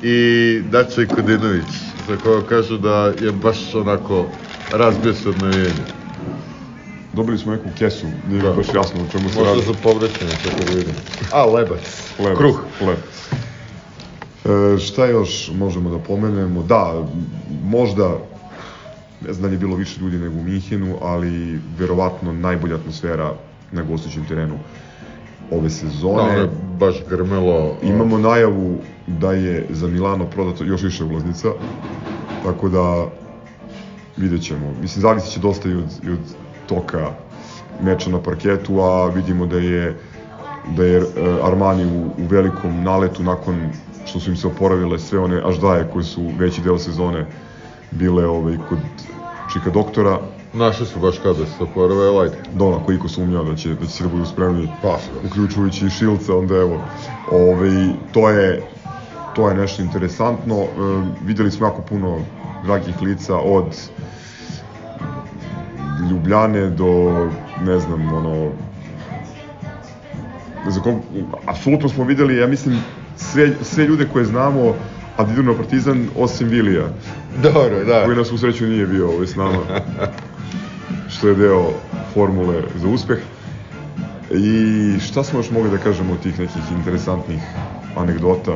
i 0.03 0.61
Dača 0.71 1.07
Kodinović 1.14 1.71
za 2.09 2.16
koga 2.16 2.47
kažu 2.47 2.79
da 2.79 3.12
je 3.21 3.33
baš 3.33 3.75
onako 3.75 4.27
razbio 4.73 5.14
se 5.14 5.29
od 5.29 5.43
navijenja. 5.43 5.87
Dobili 7.12 7.39
smo 7.39 7.53
neku 7.53 7.69
kesu, 7.79 8.07
nije 8.29 8.43
da. 8.43 8.53
baš 8.53 8.66
jasno 8.75 9.01
o 9.09 9.12
čemu 9.12 9.29
se 9.31 9.39
Možda 9.39 9.53
radi. 9.53 9.66
za 9.66 9.75
povraćanje, 9.83 10.31
tako 10.45 10.64
da 10.64 10.77
vidim. 10.79 10.95
A, 11.33 11.45
lebac. 11.47 12.12
Lebac, 12.19 12.39
Kruh. 12.39 12.61
Lep. 12.81 12.99
E, 14.45 14.78
šta 14.78 15.07
još 15.07 15.51
možemo 15.59 15.91
da 15.91 15.99
pomenemo? 15.99 16.62
Da, 16.62 17.07
možda, 17.64 18.09
ne 19.26 19.32
znam 19.32 19.51
da 19.51 19.55
je 19.55 19.59
bilo 19.59 19.76
više 19.76 20.01
ljudi 20.01 20.18
nego 20.18 20.34
u 20.34 20.45
Minhenu, 20.45 20.97
ali 21.03 21.61
verovatno 21.78 22.32
najbolja 22.32 22.74
atmosfera 22.74 23.32
na 23.72 23.82
gostujućem 23.82 24.24
terenu 24.24 24.55
ove 25.51 25.62
Da, 25.62 25.68
sezone. 25.70 26.39
je 26.39 26.49
baš 26.78 26.95
grmelo. 27.11 27.76
Imamo 27.82 28.18
najavu 28.18 28.76
da 29.07 29.32
je 29.32 29.66
za 29.70 29.86
Milano 29.86 30.24
prodato 30.26 30.64
još 30.64 30.82
više 30.82 31.05
ulaznica, 31.05 31.49
tako 32.45 32.68
da 32.68 33.07
vidjet 34.16 34.43
ćemo. 34.43 34.72
Mislim, 34.82 35.03
zavisit 35.03 35.32
će 35.32 35.41
dosta 35.41 35.68
i 35.68 35.74
od, 35.74 35.84
i 36.05 36.11
od 36.11 36.18
toka 36.66 37.11
meča 37.82 38.11
na 38.11 38.22
parketu, 38.22 38.80
a 38.80 39.07
vidimo 39.07 39.47
da 39.47 39.57
je 39.59 39.97
da 40.76 40.84
je 40.84 40.97
e, 40.99 41.05
Armani 41.43 41.84
u, 41.86 42.22
u 42.22 42.26
velikom 42.28 42.82
naletu 42.82 43.22
nakon 43.22 43.70
što 44.09 44.21
su 44.21 44.31
im 44.31 44.37
se 44.37 44.47
oporavile 44.47 44.99
sve 44.99 45.19
one 45.19 45.43
aždaje 45.45 45.91
koje 45.93 46.05
su 46.05 46.23
veći 46.39 46.61
deo 46.61 46.79
sezone 46.79 47.27
bile 47.91 48.27
ovaj, 48.27 48.57
kod 48.69 48.79
Čika 49.53 49.71
doktora. 49.71 50.19
Našli 50.53 50.87
su 50.87 51.01
baš 51.01 51.19
kada 51.19 51.47
se 51.47 51.63
oporave, 51.63 52.23
ajde. 52.23 52.37
Da, 52.55 52.65
ono, 52.65 52.77
ako 52.77 52.93
iko 52.93 53.09
sumnjao 53.09 53.45
da 53.45 53.57
će, 53.57 53.75
da 53.75 53.87
će 53.87 54.03
da 54.03 54.09
budu 54.09 54.25
spremni, 54.25 54.69
Pa. 54.83 54.99
uključujući 55.27 55.87
i 55.87 55.91
Šilca, 55.91 56.37
onda 56.37 56.55
evo, 56.55 56.81
ovaj, 57.31 57.71
to 58.13 58.31
je 58.31 58.63
to 59.39 59.49
je 59.49 59.55
nešto 59.55 59.83
interesantno. 59.83 60.57
E, 60.57 60.67
videli 61.25 61.51
smo 61.51 61.67
jako 61.67 61.83
puno 61.83 62.19
dragih 62.65 63.03
lica 63.03 63.37
od 63.37 63.77
Ljubljane 66.11 66.71
do, 66.71 67.13
ne 67.65 67.79
znam, 67.79 68.13
ono, 68.13 68.51
ne 70.65 70.71
znam 70.71 71.03
apsolutno 71.47 71.89
smo 71.89 72.05
videli, 72.05 72.37
ja 72.37 72.47
mislim, 72.47 72.79
sve, 73.19 73.53
sve 73.62 73.85
ljude 73.85 74.09
koje 74.12 74.25
znamo, 74.25 74.75
a 75.16 75.25
da 75.25 75.33
idu 75.33 75.43
na 75.43 75.55
Partizan, 75.55 76.09
osim 76.16 76.49
Vilija, 76.49 76.89
Dobro, 77.43 77.85
da. 77.85 78.05
koji 78.05 78.16
nas 78.16 78.33
u 78.33 78.39
sreću 78.39 78.66
nije 78.66 78.87
bio 78.87 79.09
ovaj 79.09 79.27
s 79.27 79.37
nama, 79.37 79.59
što 81.12 81.29
je 81.29 81.35
deo 81.35 81.71
formule 82.14 82.62
za 82.77 82.89
uspeh. 82.89 83.19
I 84.31 84.55
šta 85.01 85.25
smo 85.25 85.39
još 85.39 85.51
mogli 85.51 85.71
da 85.71 85.79
kažemo 85.79 86.12
od 86.12 86.21
tih 86.21 86.39
nekih 86.39 86.62
interesantnih 86.73 87.41
anegdota? 87.97 88.53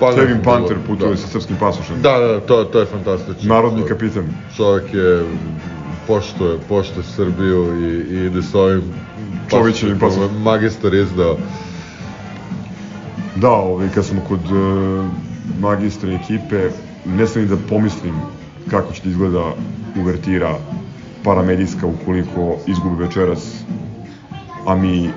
Pa, 0.00 0.14
Kevin 0.14 0.28
bilo- 0.34 0.44
Panter 0.44 0.76
putuje 0.86 1.10
da. 1.10 1.16
sa 1.16 1.26
srpskim 1.26 1.56
pasošem. 1.56 2.02
Da, 2.02 2.18
da, 2.18 2.40
to, 2.40 2.64
to 2.64 2.80
je 2.80 2.86
fantastično. 2.86 3.54
Narodni 3.54 3.82
kapitan. 3.88 4.24
Čovjek 4.56 4.94
je 4.94 5.22
poštuje, 6.06 6.58
poštuje 6.68 7.04
Srbiju 7.04 7.82
i, 7.82 8.14
i 8.14 8.26
ide 8.26 8.42
sa 8.42 8.58
ovim 8.58 8.82
Čovićevim 9.50 9.98
pasošem. 9.98 10.42
Magistar 10.42 10.94
izdao. 10.94 11.36
Da, 13.36 13.50
ovaj, 13.50 13.88
kad 13.94 14.04
smo 14.04 14.20
kod 14.28 14.52
uh, 14.52 15.06
magistra 15.60 16.12
ekipe, 16.12 16.70
ne 17.06 17.26
sam 17.26 17.42
ni 17.42 17.48
da 17.48 17.56
pomislim 17.68 18.14
kako 18.70 18.92
će 18.92 19.02
da 19.02 19.10
izgleda 19.10 19.44
uvertira 19.96 20.56
paramedijska 21.24 21.86
ukoliko 21.86 22.56
izgubi 22.66 23.04
večeras, 23.04 23.64
a 24.66 24.74
mi 24.74 25.10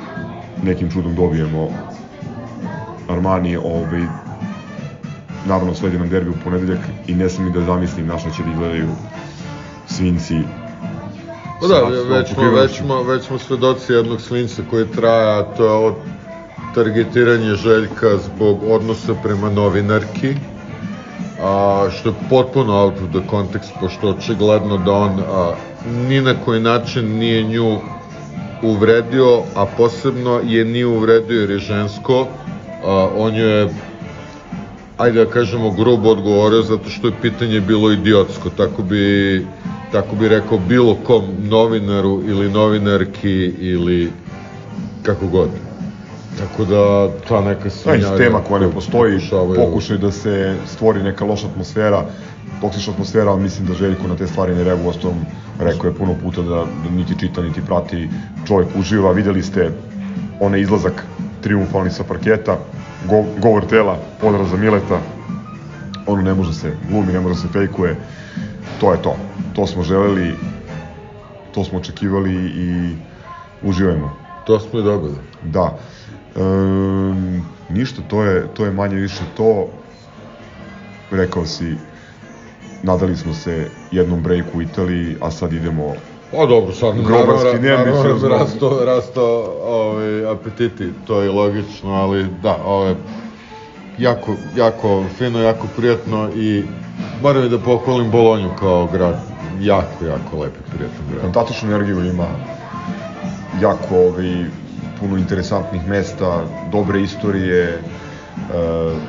nekim 0.64 0.92
čudom 0.92 1.16
dobijemo 1.16 1.70
Armani, 3.10 3.58
ovaj, 3.58 4.06
naravno 5.48 5.76
sledi 5.76 5.98
nam 5.98 6.10
derbi 6.10 6.30
u 6.30 6.44
ponedeljak 6.44 6.80
i 7.08 7.16
ne 7.16 7.30
sam 7.30 7.46
ni 7.46 7.52
da 7.52 7.62
zamislim 7.62 8.08
na 8.08 8.18
što 8.18 8.30
će 8.30 8.44
da 8.44 8.50
izgledaju 8.50 8.90
svinci 9.88 10.36
Pa 11.64 11.70
da, 11.70 11.80
već 11.80 12.05
smo, 12.05 12.16
već, 12.16 12.30
pokrivenošću. 12.30 12.78
smo, 12.78 13.03
već 13.03 13.24
smo 13.24 13.39
svedoci 13.39 13.93
jednog 13.93 14.22
slinca 14.22 14.61
koji 14.70 14.86
traja, 14.88 15.39
a 15.39 15.43
to 15.43 15.66
je 15.66 15.72
ovo 15.72 15.95
targetiranje 16.76 17.55
Željka 17.55 18.18
zbog 18.18 18.64
odnosa 18.64 19.14
prema 19.24 19.49
novinarki, 19.49 20.36
a, 21.43 21.88
što 21.91 22.09
je 22.09 22.16
potpuno 22.30 22.74
out 22.74 22.93
of 22.93 23.09
the 23.09 23.30
context, 23.30 23.72
pošto 23.80 24.09
očigledno 24.09 24.78
da 24.78 24.91
on 24.91 25.20
a, 25.20 25.53
ni 26.09 26.22
na 26.22 26.34
koji 26.45 26.59
način 26.59 27.18
nije 27.18 27.43
nju 27.43 27.78
uvredio, 28.64 29.41
a 29.55 29.66
posebno 29.78 30.41
je 30.43 30.66
nije 30.66 30.86
uvredio 30.86 31.41
jer 31.41 31.49
je 31.49 31.59
žensko, 31.59 32.28
a, 32.86 33.07
on 33.16 33.36
je 33.36 33.70
ajde 34.97 35.26
da 35.26 35.32
kažemo 35.32 35.72
grubo 35.72 36.09
odgovorio 36.09 36.61
zato 36.61 36.89
što 36.89 37.07
je 37.07 37.14
pitanje 37.22 37.61
bilo 37.61 37.91
idiotsko, 37.91 38.49
tako 38.49 38.82
bi 38.82 39.47
tako 39.94 40.16
bi 40.16 40.28
rekao 40.28 40.58
bilo 40.58 40.96
kom 40.96 41.24
novinaru 41.39 42.22
ili 42.28 42.52
novinarki 42.52 43.54
ili 43.60 44.12
kako 45.04 45.28
god. 45.28 45.50
Tako 46.39 46.66
da 46.66 47.10
ta 47.28 47.41
neka 47.41 47.64
Da, 47.64 47.70
svinjarija... 47.70 48.14
iz 48.14 48.18
tema 48.18 48.39
koja 48.48 48.62
ne 48.62 48.72
postoji, 48.72 49.20
pokušaj 49.56 49.98
da 49.98 50.12
se 50.12 50.56
stvori 50.68 51.04
neka 51.04 51.26
loša 51.26 51.48
atmosfera, 51.48 52.06
toksična 52.62 52.94
atmosfera, 52.94 53.32
ali 53.32 53.41
mislim 53.41 53.68
da 53.68 53.74
Željko 53.74 54.08
na 54.08 54.16
te 54.16 54.28
stvari 54.28 54.56
ne 54.56 54.64
reaguje, 54.64 54.88
ostom 54.88 55.14
rekao 55.60 55.88
je 55.88 55.96
puno 55.96 56.16
puta 56.24 56.41
da, 56.41 56.66
da 56.84 56.89
niti 56.96 57.20
čita, 57.20 57.41
niti 57.41 57.62
prati, 57.66 58.10
čovjek 58.48 58.70
uživa, 58.80 59.12
videli 59.12 59.44
ste 59.44 59.70
onaj 60.39 60.62
izlazak 60.62 61.06
triumfalni 61.41 61.91
sa 61.91 62.04
parketa, 62.04 62.58
go, 63.10 63.24
govor 63.41 63.66
tela, 63.66 63.98
podraz 64.22 64.50
za 64.50 64.58
Mileta, 64.58 65.00
ono 66.08 66.22
ne 66.22 66.34
može 66.34 66.54
se 66.54 66.72
glumi, 66.89 67.14
ne 67.14 67.20
može 67.20 67.36
se 67.36 67.48
fejkuje, 67.48 67.96
to 68.80 68.91
je 68.91 69.01
to. 69.01 69.15
To 69.55 69.67
smo 69.67 69.84
želeli, 69.84 70.36
to 71.53 71.63
smo 71.63 71.80
očekivali 71.80 72.34
i 72.45 72.95
uživajmo. 73.61 74.13
To 74.45 74.59
smo 74.59 74.80
i 74.80 74.84
dobili. 74.84 75.15
Da. 75.43 75.78
Ehm, 76.36 77.39
ništa, 77.69 78.01
to 78.07 78.24
je, 78.24 78.47
to 78.53 78.65
je 78.65 78.71
manje 78.71 78.95
više 78.95 79.24
to. 79.38 79.67
Rekao 81.11 81.45
si, 81.45 81.76
nadali 82.84 83.15
smo 83.15 83.34
se 83.34 83.69
jednom 83.91 84.24
breaku 84.24 84.57
u 84.57 84.61
Italiji, 84.61 85.15
a 85.21 85.32
sad 85.32 85.53
idemo 85.53 85.93
Pa 86.32 86.45
dobro, 86.45 86.74
sad 86.74 86.95
Grobarski 86.95 87.45
naravno, 87.45 87.69
naravno 87.69 87.84
neambiciozno. 87.84 88.30
rasto, 88.30 88.86
rasto 88.86 89.53
ovaj, 89.63 90.32
apetiti, 90.32 90.89
to 91.07 91.21
je 91.21 91.32
logično, 91.32 91.93
ali 91.93 92.28
da, 92.43 92.57
ovo 92.65 92.86
je 92.86 92.95
jako, 93.98 94.36
jako 94.56 95.04
fino, 95.18 95.39
jako 95.39 95.68
prijatno 95.76 96.30
i 96.36 96.64
moram 97.22 97.50
da 97.50 97.60
pohvalim 97.60 98.12
Bolonju 98.12 98.50
kao 98.60 98.88
grad. 98.88 99.16
jako, 99.60 100.06
jako 100.06 100.38
lep 100.38 100.54
i 100.56 100.72
prijatan 100.76 101.06
grad. 101.12 101.22
Fantastičnu 101.22 101.70
energiju 101.70 102.06
ima, 102.06 102.28
jako 103.62 103.96
ovaj, 103.96 104.46
puno 105.00 105.18
interesantnih 105.18 105.88
mesta, 105.88 106.44
dobre 106.72 107.02
istorije, 107.02 107.64
e, 107.64 107.80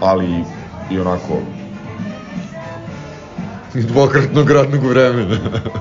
ali 0.01 0.45
i 0.91 0.99
onako 0.99 1.39
Dvokratnog 3.93 4.51
radnog 4.51 4.85
vremena. 4.85 5.37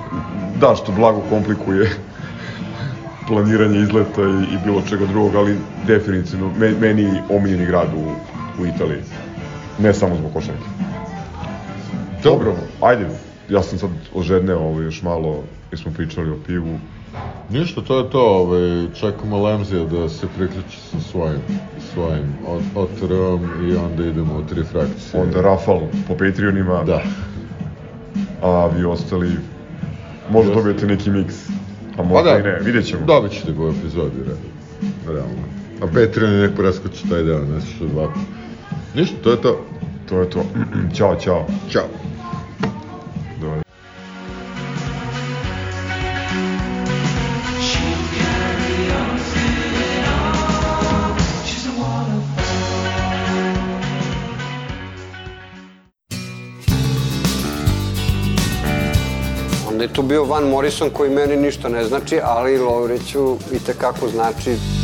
da, 0.62 0.76
što 0.76 0.92
blago 0.92 1.22
komplikuje 1.30 1.90
planiranje 3.28 3.80
izleta 3.80 4.22
i, 4.22 4.54
i 4.54 4.58
bilo 4.66 4.82
čega 4.90 5.06
drugog, 5.06 5.36
ali 5.36 5.58
definitivno 5.88 6.52
me, 6.60 6.72
meni 6.80 7.22
omiljeni 7.30 7.66
grad 7.66 7.88
u, 7.96 8.33
u 8.60 8.66
Italiji. 8.66 9.02
Ne 9.80 9.94
samo 9.94 10.16
zbog 10.16 10.34
košarke. 10.34 10.64
Dobro, 12.24 12.56
ajde, 12.82 13.08
ja 13.50 13.64
sam 13.64 13.80
sad 13.80 13.90
ožedneo 14.14 14.60
ovo 14.60 14.82
još 14.82 15.02
malo, 15.02 15.44
jer 15.72 15.80
smo 15.80 15.92
pričali 15.92 16.30
o 16.30 16.38
pivu. 16.48 16.80
Ništa, 17.50 17.82
to 17.82 18.00
je 18.00 18.10
to, 18.10 18.22
ovaj, 18.22 18.88
čekamo 19.00 19.44
Lemzija 19.44 19.86
da 19.86 20.10
se 20.10 20.28
priključi 20.38 20.78
sa 20.92 21.00
svojim, 21.00 21.40
svojim 21.94 22.34
OTR-om 22.76 23.70
i 23.70 23.76
onda 23.76 24.06
idemo 24.06 24.38
u 24.38 24.44
tri 24.44 24.64
frakcije. 24.64 25.22
Onda 25.22 25.42
Rafal 25.42 25.80
po 26.08 26.14
Patreonima. 26.14 26.84
Da. 26.84 27.02
A 28.42 28.68
vi 28.68 28.86
ostali, 28.86 29.32
možda 30.30 30.54
dobijete 30.54 30.88
neki 30.88 31.10
miks. 31.10 31.36
A 31.98 32.04
možda 32.04 32.32
Pa 32.32 32.40
i 32.40 32.44
ne, 32.44 32.60
vidjet 32.60 32.86
ćemo. 32.86 33.06
Dobit 33.06 33.32
ćete 33.32 33.52
u 33.52 33.70
epizodi, 33.70 34.18
re- 34.28 35.14
realno. 35.14 35.44
A 35.82 35.86
Patreon 35.86 36.34
je 36.34 36.48
nek 36.48 36.56
preskoči 36.56 37.10
taj 37.10 37.24
deo, 37.24 37.40
ne 37.40 37.62
što 37.76 37.86
dva. 37.86 38.14
Ništa, 38.96 39.16
to 39.24 39.32
je 39.32 39.42
to. 39.42 39.66
To 40.10 40.20
je 40.20 40.30
to. 40.30 40.44
Ćao, 40.96 41.16
čao. 41.16 41.46
Ćao. 41.72 41.88
Onda 59.70 59.84
je 59.84 59.94
tu 59.94 60.02
bio 60.02 60.24
Van 60.24 60.44
Morrison 60.44 60.90
koji 60.90 61.10
meni 61.10 61.36
ništa 61.36 61.70
ne 61.70 61.84
znači, 61.84 62.20
ali 62.24 62.58
Lovriću 62.58 63.38
i 63.52 63.60
tekako 63.60 64.08
znači. 64.08 64.83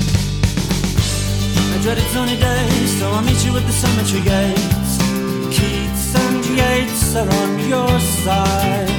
I 1.80 1.82
dreaded 1.82 2.03
sunny 2.07 2.36
days, 2.36 2.99
so 2.99 3.09
I'll 3.09 3.21
meet 3.21 3.45
you 3.45 3.55
at 3.55 3.65
the 3.65 3.71
cemetery 3.71 4.21
gates. 4.21 4.97
Keats 5.55 6.13
and 6.13 6.45
Yates 6.45 7.15
are 7.15 7.30
on 7.41 7.69
your 7.69 7.99
side. 8.01 8.89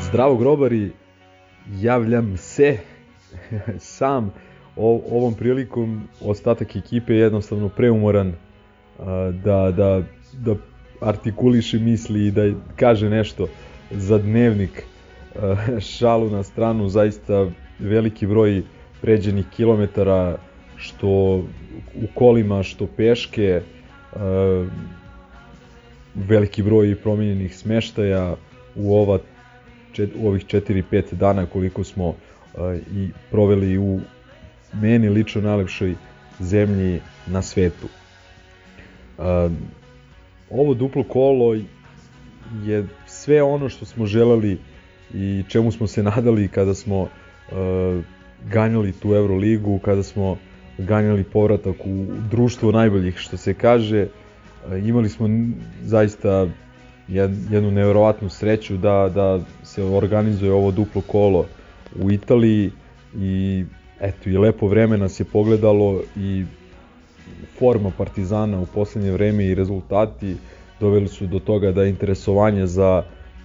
Zdravo 0.00 0.36
grobari, 0.36 0.92
javljam 1.80 2.36
se 2.36 2.78
sam 3.78 4.32
o, 4.76 5.02
ovom 5.10 5.34
prilikom. 5.34 6.08
Ostatak 6.20 6.76
ekipe 6.76 7.14
je 7.14 7.20
jednostavno 7.20 7.68
preumoran 7.68 8.32
da, 9.44 9.72
da, 9.76 10.02
da 10.32 10.54
artikuliše 11.00 11.78
misli 11.78 12.26
i 12.26 12.30
da 12.30 12.42
kaže 12.76 13.10
nešto 13.10 13.48
za 13.90 14.18
dnevnik. 14.18 14.84
Šalu 15.98 16.30
na 16.30 16.42
stranu 16.42 16.88
zaista 16.88 17.50
veliki 17.78 18.26
broj 18.26 18.62
pređenih 19.00 19.46
kilometara 19.56 20.38
što 20.76 21.08
u 21.94 22.06
kolima 22.14 22.62
što 22.62 22.86
peške 22.86 23.62
veliki 26.14 26.62
broj 26.62 26.96
promijenjenih 27.02 27.56
smeštaja 27.56 28.36
u 28.76 28.96
ova 28.96 29.18
čet, 29.92 30.10
u 30.16 30.28
ovih 30.28 30.46
4-5 30.46 31.14
dana 31.14 31.46
koliko 31.46 31.84
smo 31.84 32.08
uh, 32.08 32.16
i 32.94 33.08
proveli 33.30 33.78
u 33.78 34.00
meni 34.72 35.08
lično 35.08 35.40
najlepšoj 35.40 35.94
zemlji 36.40 37.00
na 37.26 37.42
svetu. 37.42 37.86
Uh, 39.18 39.24
ovo 40.50 40.74
duplo 40.74 41.04
kolo 41.04 41.54
je 42.64 42.86
sve 43.06 43.42
ono 43.42 43.68
što 43.68 43.84
smo 43.84 44.06
želeli 44.06 44.58
i 45.14 45.44
čemu 45.48 45.72
smo 45.72 45.86
se 45.86 46.02
nadali 46.02 46.48
kada 46.48 46.74
smo 46.74 47.00
uh, 47.00 47.08
ganjali 48.50 48.92
tu 48.92 49.14
Euroligu, 49.14 49.78
kada 49.78 50.02
smo 50.02 50.36
ganjali 50.78 51.24
povratak 51.24 51.76
u 51.84 52.06
društvo 52.30 52.72
najboljih 52.72 53.16
što 53.16 53.36
se 53.36 53.54
kaže. 53.54 54.02
Uh, 54.66 54.88
imali 54.88 55.08
smo 55.08 55.28
zaista 55.82 56.46
jednu 57.08 57.70
neverovatnu 57.70 58.28
sreću 58.28 58.76
da, 58.76 59.10
da 59.14 59.40
se 59.62 59.84
organizuje 59.84 60.52
ovo 60.52 60.70
duplo 60.70 61.02
kolo 61.02 61.46
u 62.02 62.10
Italiji 62.10 62.70
i 63.16 63.64
eto 64.00 64.30
i 64.30 64.38
lepo 64.38 64.66
vreme 64.66 64.98
nas 64.98 65.20
je 65.20 65.24
pogledalo 65.24 66.02
i 66.16 66.44
forma 67.58 67.90
Partizana 67.98 68.60
u 68.60 68.66
poslednje 68.66 69.10
vreme 69.10 69.46
i 69.46 69.54
rezultati 69.54 70.36
doveli 70.80 71.08
su 71.08 71.26
do 71.26 71.38
toga 71.38 71.72
da 71.72 71.84
interesovanje 71.84 72.66
za 72.66 73.02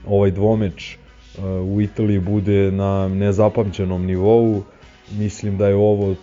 ovaj 0.08 0.32
dvomeč 0.32 0.97
uh, 0.97 1.43
u 1.76 1.82
Italiji 1.82 2.20
bude 2.20 2.72
na 2.72 3.08
nezapamćenom 3.08 4.05
nivou. 4.05 4.64
Mislim 5.12 5.58
da 5.58 5.68
je 5.68 5.76
ovo, 5.76 6.16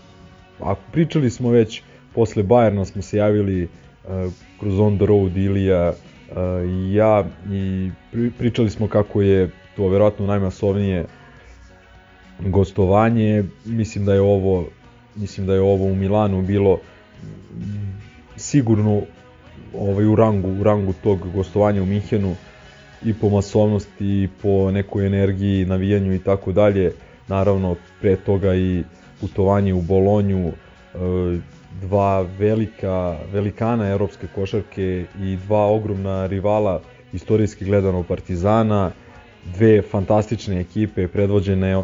ako 0.61 0.81
pričali 0.93 1.31
smo 1.31 1.51
već 1.51 1.83
posle 2.15 2.43
Bajerna 2.43 2.85
smo 2.85 3.03
se 3.03 3.17
javili 3.17 3.65
uh, 3.65 4.33
kroz 4.61 4.81
On 4.81 4.97
The 4.97 5.07
Road 5.07 5.37
Ilija 5.37 5.93
i 6.69 6.95
ja 6.95 7.25
i 7.53 7.91
pričali 8.39 8.71
smo 8.71 8.89
kako 8.89 9.23
je 9.23 9.51
to 9.77 9.89
verovatno 9.89 10.27
najmasovnije 10.27 11.07
gostovanje. 12.41 13.45
Mislim 13.65 14.05
da 14.05 14.15
je 14.15 14.21
ovo 14.21 14.67
mislim 15.17 15.47
da 15.47 15.55
je 15.55 15.61
ovo 15.61 15.85
u 15.85 15.95
Milanu 15.95 16.43
bilo 16.43 16.79
sigurno 18.37 19.03
ovaj 19.79 20.07
u 20.07 20.17
rangu 20.17 20.49
u 20.61 20.63
rangu 20.63 20.93
tog 21.03 21.33
gostovanja 21.35 21.83
u 21.83 21.87
Minhenu 21.87 22.35
i 23.05 23.15
po 23.15 23.29
masovnosti 23.29 24.07
i 24.07 24.29
po 24.43 24.71
nekoj 24.71 25.07
energiji, 25.07 25.67
navijanju 25.67 26.15
i 26.15 26.19
tako 26.19 26.53
dalje. 26.53 26.93
Naravno 27.29 27.77
pre 28.01 28.17
toga 28.17 28.55
i 28.55 28.85
putovanje 29.21 29.75
u 29.75 29.83
Bolonju, 29.83 30.53
dva 31.81 32.27
velika 32.39 33.17
velikana 33.33 33.89
evropske 33.89 34.27
košarke 34.35 35.05
i 35.23 35.37
dva 35.37 35.67
ogromna 35.67 36.27
rivala 36.27 36.81
istorijski 37.13 37.65
gledano 37.65 38.03
Partizana, 38.03 38.91
dve 39.57 39.83
fantastične 39.83 40.61
ekipe 40.61 41.09
predvođene 41.09 41.83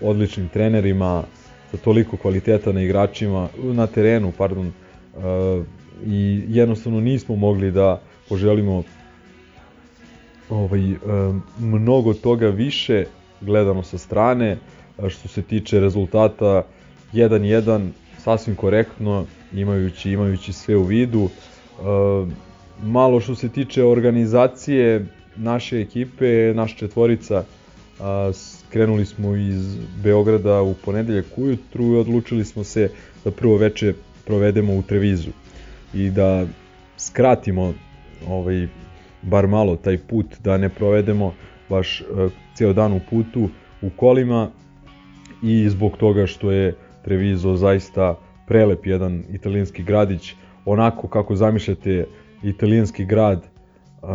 odličnim 0.00 0.48
trenerima, 0.48 1.22
sa 1.70 1.76
toliko 1.76 2.16
kvaliteta 2.16 2.72
na 2.72 2.82
igračima, 2.82 3.48
na 3.62 3.86
terenu, 3.86 4.32
pardon, 4.38 4.66
uh, 4.66 5.64
i 6.06 6.44
jednostavno 6.48 7.00
nismo 7.00 7.36
mogli 7.36 7.70
da 7.70 8.00
poželimo 8.28 8.82
ovaj, 10.50 10.92
uh, 10.92 10.98
mnogo 11.58 12.14
toga 12.14 12.48
više 12.48 13.04
gledano 13.40 13.82
sa 13.82 13.98
strane, 13.98 14.56
uh, 14.98 15.08
što 15.08 15.28
se 15.28 15.42
tiče 15.42 15.80
rezultata 15.80 16.62
1-1, 17.12 17.88
sasvim 18.24 18.56
korektno, 18.56 19.26
imajući, 19.52 20.10
imajući 20.10 20.52
sve 20.52 20.76
u 20.76 20.82
vidu. 20.82 21.22
Uh, 21.22 22.28
malo 22.82 23.20
što 23.20 23.34
se 23.34 23.48
tiče 23.48 23.84
organizacije 23.84 25.06
naše 25.36 25.80
ekipe, 25.80 26.52
naša 26.54 26.76
četvorica, 26.76 27.44
a, 28.00 28.32
krenuli 28.70 29.06
smo 29.06 29.36
iz 29.36 29.76
Beograda 30.02 30.62
u 30.62 30.74
ponedeljak 30.74 31.26
ujutru 31.36 31.84
i 31.84 31.96
odlučili 31.96 32.44
smo 32.44 32.64
se 32.64 32.90
da 33.24 33.30
prvo 33.30 33.56
veče 33.56 33.94
provedemo 34.24 34.74
u 34.74 34.82
Trevizu 34.82 35.30
i 35.94 36.10
da 36.10 36.46
skratimo 36.96 37.74
ovaj, 38.28 38.68
bar 39.22 39.46
malo 39.46 39.76
taj 39.76 39.98
put, 39.98 40.26
da 40.44 40.58
ne 40.58 40.68
provedemo 40.68 41.34
baš 41.68 42.00
uh, 42.00 42.32
ceo 42.54 42.72
dan 42.72 42.92
u 42.92 43.00
putu 43.10 43.48
u 43.82 43.90
kolima 43.96 44.50
i 45.42 45.68
zbog 45.68 45.96
toga 45.96 46.26
što 46.26 46.50
je 46.50 46.74
Trevizo 47.04 47.56
zaista 47.56 48.18
prelep 48.46 48.86
jedan 48.86 49.24
italijanski 49.32 49.82
gradić, 49.82 50.34
onako 50.64 51.08
kako 51.08 51.36
zamišljate 51.36 52.06
italijanski 52.42 53.04
grad, 53.04 53.46
uh, 54.02 54.08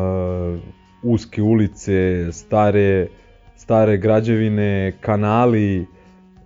uske 1.04 1.42
ulice, 1.42 2.28
stare, 2.32 3.08
stare 3.56 3.98
građevine, 3.98 4.94
kanali 5.02 5.86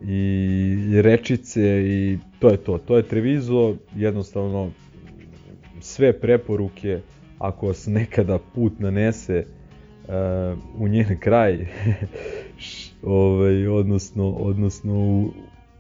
i 0.02 1.02
rečice 1.02 1.62
i 1.86 2.18
to 2.40 2.50
je 2.50 2.58
to. 2.58 2.78
To 2.78 2.98
je 2.98 3.04
Trevizo, 3.04 3.76
jednostavno 3.96 4.72
sve 5.80 6.20
preporuke 6.20 7.00
ako 7.40 7.68
vas 7.68 7.88
nekada 7.88 8.40
put 8.56 8.80
nanese 8.80 9.46
uh, 9.46 10.82
u 10.82 10.88
njen 10.88 11.18
kraj, 11.20 11.58
ovaj, 13.04 13.68
odnosno, 13.68 14.30
odnosno 14.30 14.94
u, 14.94 15.32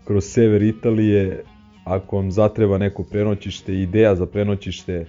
kroz 0.05 0.25
sever 0.25 0.61
Italije, 0.61 1.43
ako 1.83 2.15
vam 2.15 2.31
zatreba 2.31 2.77
neko 2.77 3.03
prenoćište, 3.03 3.81
ideja 3.81 4.15
za 4.15 4.25
prenoćište, 4.25 5.05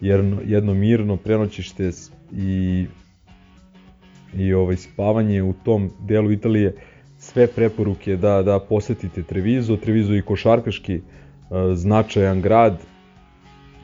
jedno, 0.00 0.40
jedno 0.44 0.74
mirno 0.74 1.16
prenoćište 1.16 1.90
i 2.32 2.86
i 4.38 4.54
ovaj 4.54 4.76
spavanje 4.76 5.42
u 5.42 5.52
tom 5.52 5.90
delu 6.00 6.32
Italije 6.32 6.74
sve 7.18 7.46
preporuke 7.46 8.16
da 8.16 8.42
da 8.42 8.58
posetite 8.58 9.22
Treviso, 9.22 9.76
Treviso 9.76 10.12
je 10.12 10.18
i 10.18 10.22
košarkaški 10.22 10.94
e, 10.94 11.00
značajan 11.74 12.40
grad. 12.40 12.80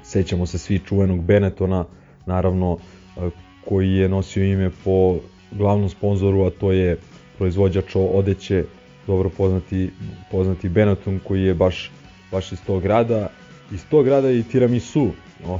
Sećamo 0.02 0.46
se 0.46 0.58
svi 0.58 0.78
čuvenog 0.78 1.24
Benetona, 1.24 1.84
naravno 2.26 2.76
e, 2.76 3.30
koji 3.64 3.92
je 3.92 4.08
nosio 4.08 4.44
ime 4.44 4.70
po 4.84 5.16
glavnom 5.52 5.88
sponzoru, 5.88 6.42
a 6.42 6.50
to 6.50 6.72
je 6.72 6.96
proizvođač 7.38 7.96
odeće, 7.96 8.64
dobro 9.10 9.30
poznati 9.30 9.90
poznati 10.30 10.68
Benetton 10.68 11.20
koji 11.26 11.42
je 11.42 11.54
baš 11.54 11.90
baš 12.30 12.52
iz 12.52 12.58
tog 12.66 12.82
grada. 12.82 13.28
Iz 13.72 13.84
tog 13.90 14.04
grada 14.04 14.28
je 14.28 14.38
i 14.38 14.42
tiramisu. 14.42 15.10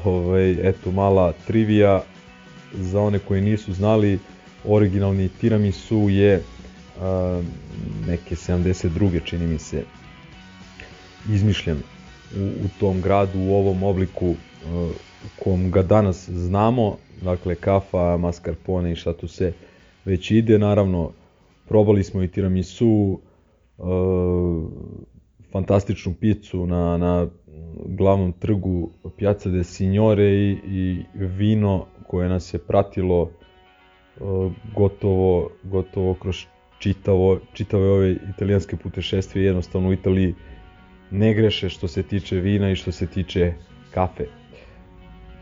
Ovaj 0.05 0.69
eto 0.69 0.91
mala 0.91 1.33
trivija 1.47 2.03
za 2.75 3.01
one 3.01 3.19
koji 3.19 3.41
nisu 3.41 3.73
znali, 3.73 4.19
originalni 4.65 5.29
tiramisu 5.29 6.09
je 6.09 6.43
a, 7.01 7.43
neke 8.07 8.35
72. 8.35 9.25
čini 9.25 9.47
mi 9.47 9.59
se 9.59 9.83
izmišljen 11.29 11.79
u, 12.37 12.45
u 12.45 12.69
tom 12.81 13.01
gradu 13.01 13.39
u 13.39 13.55
ovom 13.55 13.83
obliku 13.83 14.35
a, 14.67 14.91
u 15.25 15.43
kom 15.43 15.71
ga 15.71 15.83
danas 15.83 16.29
znamo, 16.29 16.97
dakle 17.23 17.55
kafa, 17.55 18.17
mascarpone 18.17 18.93
i 18.93 18.97
šta 18.97 19.13
tu 19.13 19.29
se 19.29 19.53
već 20.05 20.31
ide, 20.31 20.59
naravno 20.59 21.11
probali 21.69 22.05
smo 22.05 22.23
i 22.23 22.29
tiramisu, 22.29 23.21
fantastičnu 25.53 26.15
picu 26.21 26.67
na, 26.67 26.97
na 26.97 27.29
glavnom 27.87 28.33
trgu 28.33 28.91
Piazza 29.17 29.51
de 29.51 29.65
Signore 29.65 30.31
i, 30.31 30.57
i 30.67 31.05
vino 31.15 31.87
koje 32.07 32.29
nas 32.29 32.55
je 32.55 32.59
pratilo 32.59 33.23
uh, 33.23 34.53
gotovo, 34.75 35.51
gotovo 35.63 36.15
kroz 36.15 36.45
čitavo, 36.79 37.39
čitave 37.53 37.91
ove 37.91 38.17
italijanske 38.35 38.77
putešestvije, 38.77 39.47
jednostavno 39.47 39.89
u 39.89 39.93
Italiji 39.93 40.35
ne 41.11 41.35
greše 41.35 41.69
što 41.69 41.89
se 41.89 42.03
tiče 42.03 42.37
vina 42.37 42.71
i 42.71 42.77
što 42.77 42.93
se 42.93 43.07
tiče 43.07 43.53
kafe. 43.91 44.25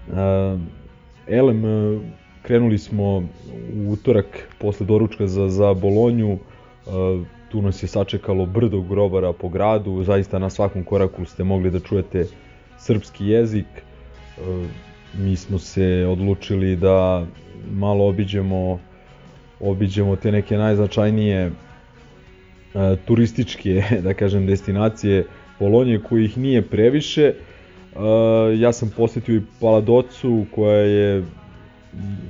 Uh, 0.08 0.60
elem, 1.28 1.64
uh, 1.64 2.00
krenuli 2.42 2.78
smo 2.78 3.16
u 3.74 3.92
utorak 3.92 4.48
posle 4.60 4.86
doručka 4.86 5.26
za, 5.26 5.48
za 5.48 5.74
Bolonju, 5.74 6.32
uh, 6.32 7.26
tu 7.48 7.62
nas 7.62 7.82
je 7.82 7.88
sačekalo 7.88 8.46
brdo 8.46 8.80
grobara 8.80 9.32
po 9.32 9.48
gradu, 9.48 10.04
zaista 10.04 10.38
na 10.38 10.50
svakom 10.50 10.84
koraku 10.84 11.24
ste 11.24 11.44
mogli 11.44 11.70
da 11.70 11.80
čujete 11.80 12.26
srpski 12.78 13.26
jezik. 13.26 13.66
Uh, 14.38 14.66
mi 15.14 15.36
smo 15.36 15.58
se 15.58 16.06
odlučili 16.08 16.76
da 16.76 17.26
malo 17.70 18.08
obiđemo 18.08 18.78
obiđemo 19.60 20.16
te 20.16 20.32
neke 20.32 20.56
najznačajnije 20.56 21.46
e, 21.46 21.52
turističke, 23.04 23.82
da 24.04 24.14
kažem, 24.14 24.46
destinacije 24.46 25.26
Bolonje 25.60 26.00
kojih 26.08 26.38
nije 26.38 26.62
previše. 26.62 27.22
E, 27.22 27.34
ja 28.58 28.72
sam 28.72 28.90
posetio 28.96 29.36
i 29.36 29.42
Paladocu 29.60 30.46
koja 30.54 30.78
je 30.78 31.24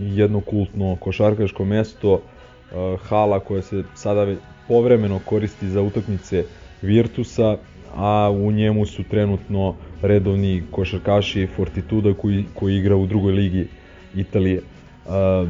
jedno 0.00 0.40
kultno 0.40 0.96
košarkaško 1.00 1.64
mesto, 1.64 2.20
e, 2.20 2.96
hala 3.02 3.40
koja 3.40 3.62
se 3.62 3.82
sada 3.94 4.34
povremeno 4.68 5.20
koristi 5.24 5.68
za 5.68 5.82
utakmice 5.82 6.44
Virtusa, 6.82 7.56
a 7.96 8.30
u 8.30 8.52
njemu 8.52 8.86
su 8.86 9.02
trenutno 9.02 9.74
redovni 10.02 10.62
košarkaši 10.70 11.46
Fortituda 11.56 12.14
koji, 12.14 12.44
koji 12.54 12.76
igra 12.76 12.96
u 12.96 13.06
drugoj 13.06 13.32
ligi 13.32 13.66
Italije. 14.14 14.60
Uh, 15.06 15.48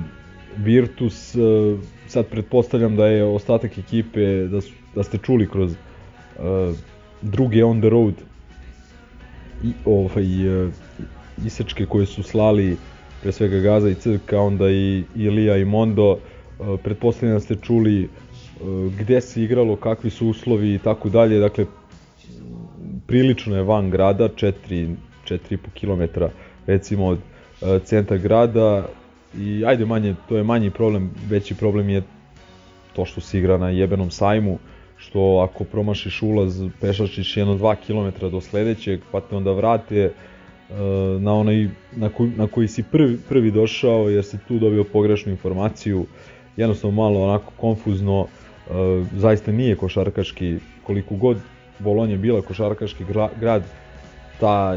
Virtus, 0.56 1.34
uh, 1.34 1.78
sad 2.06 2.26
pretpostavljam 2.26 2.96
da 2.96 3.06
je 3.06 3.24
ostatak 3.24 3.78
ekipe, 3.78 4.46
da, 4.46 4.60
su, 4.60 4.72
da 4.94 5.02
ste 5.02 5.18
čuli 5.18 5.48
kroz 5.48 5.72
uh, 5.72 6.76
druge 7.22 7.64
on 7.64 7.80
the 7.80 7.88
road 7.88 8.14
i 9.64 9.72
ovaj, 9.84 10.64
uh, 10.64 10.70
isečke 11.46 11.86
koje 11.86 12.06
su 12.06 12.22
slali 12.22 12.76
pre 13.22 13.32
svega 13.32 13.58
Gaza 13.58 13.88
i 13.88 13.94
Crka, 13.94 14.40
onda 14.40 14.70
i 14.70 15.04
Ilija 15.16 15.56
i 15.56 15.64
Mondo, 15.64 16.10
uh, 16.12 16.80
pretpostavljam 16.84 17.36
da 17.36 17.40
ste 17.40 17.54
čuli 17.54 18.08
gde 19.00 19.20
se 19.20 19.42
igralo, 19.42 19.76
kakvi 19.76 20.10
su 20.10 20.28
uslovi 20.28 20.74
i 20.74 20.78
tako 20.78 21.08
dalje, 21.08 21.38
dakle 21.38 21.66
prilično 23.06 23.56
je 23.56 23.62
van 23.62 23.90
grada, 23.90 24.28
4 24.28 24.94
4,5 25.28 25.58
km 25.80 26.24
recimo 26.66 27.06
od 27.06 27.18
e, 27.62 27.80
centra 27.84 28.16
grada 28.16 28.86
i 29.38 29.64
ajde 29.66 29.84
manje, 29.84 30.14
to 30.28 30.36
je 30.36 30.44
manji 30.44 30.70
problem, 30.70 31.10
veći 31.28 31.54
problem 31.54 31.88
je 31.88 32.02
to 32.92 33.04
što 33.04 33.20
se 33.20 33.38
igra 33.38 33.58
na 33.58 33.70
jebenom 33.70 34.10
sajmu, 34.10 34.58
što 34.96 35.48
ako 35.50 35.64
promašiš 35.64 36.22
ulaz 36.22 36.62
pešačiš 36.80 37.36
jedno 37.36 37.54
2 37.54 37.76
km 37.86 38.26
do 38.26 38.40
sledećeg, 38.40 39.00
pa 39.12 39.20
te 39.20 39.36
onda 39.36 39.52
vrate 39.52 39.98
e, 40.00 40.12
na 41.20 41.34
onaj 41.34 41.68
na 41.96 42.08
koji, 42.08 42.30
na 42.36 42.46
koji 42.46 42.68
si 42.68 42.82
prvi, 42.82 43.18
prvi 43.28 43.50
došao 43.50 44.08
jer 44.08 44.24
si 44.24 44.38
tu 44.48 44.58
dobio 44.58 44.84
pogrešnu 44.84 45.32
informaciju, 45.32 46.06
jednostavno 46.56 46.96
malo 46.96 47.22
onako 47.22 47.52
konfuzno, 47.56 48.26
e, 48.26 48.47
zaista 49.16 49.52
nije 49.52 49.76
košarkaški, 49.76 50.58
koliko 50.82 51.14
god 51.14 51.38
Bolonja 51.78 52.16
bila 52.16 52.42
košarkaški 52.42 53.04
gra, 53.04 53.28
grad, 53.40 53.62
ta, 54.40 54.76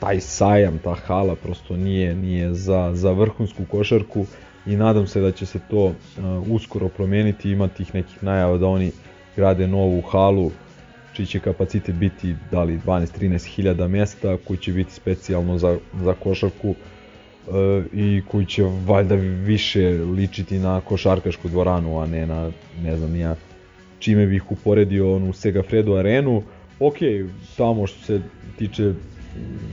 taj 0.00 0.20
sajam, 0.20 0.78
ta 0.78 0.94
hala 0.94 1.34
prosto 1.34 1.76
nije, 1.76 2.14
nije 2.14 2.54
za, 2.54 2.90
za 2.94 3.12
vrhunsku 3.12 3.64
košarku 3.70 4.26
i 4.66 4.76
nadam 4.76 5.06
se 5.06 5.20
da 5.20 5.32
će 5.32 5.46
se 5.46 5.58
to 5.70 5.84
uh, 5.84 5.94
uskoro 6.50 6.88
promeniti, 6.88 7.50
ima 7.50 7.68
tih 7.68 7.94
nekih 7.94 8.22
najava 8.22 8.58
da 8.58 8.66
oni 8.66 8.92
grade 9.36 9.66
novu 9.66 10.00
halu 10.00 10.50
čiji 11.12 11.26
će 11.26 11.40
kapacitet 11.40 11.94
biti 11.94 12.34
da 12.50 12.62
li 12.62 12.80
12-13 12.86 13.46
hiljada 13.46 13.88
mesta 13.88 14.36
koji 14.44 14.56
će 14.56 14.72
biti 14.72 14.92
specijalno 14.92 15.58
za, 15.58 15.78
za 16.02 16.14
košarku 16.14 16.74
i 17.92 18.22
koji 18.30 18.46
će 18.46 18.62
valjda 18.86 19.14
više 19.44 19.88
ličiti 19.88 20.58
na 20.58 20.80
košarkašku 20.80 21.48
dvoranu, 21.48 22.00
a 22.00 22.06
ne 22.06 22.26
na 22.26 22.50
ne 22.82 22.96
znam 22.96 23.16
ja 23.16 23.36
čime 23.98 24.26
bih 24.26 24.52
uporedio 24.52 25.16
onu 25.16 25.32
Segafredo 25.32 25.94
arenu. 25.94 26.42
Ok, 26.80 26.96
tamo 27.56 27.86
što 27.86 28.04
se 28.04 28.20
tiče 28.58 28.92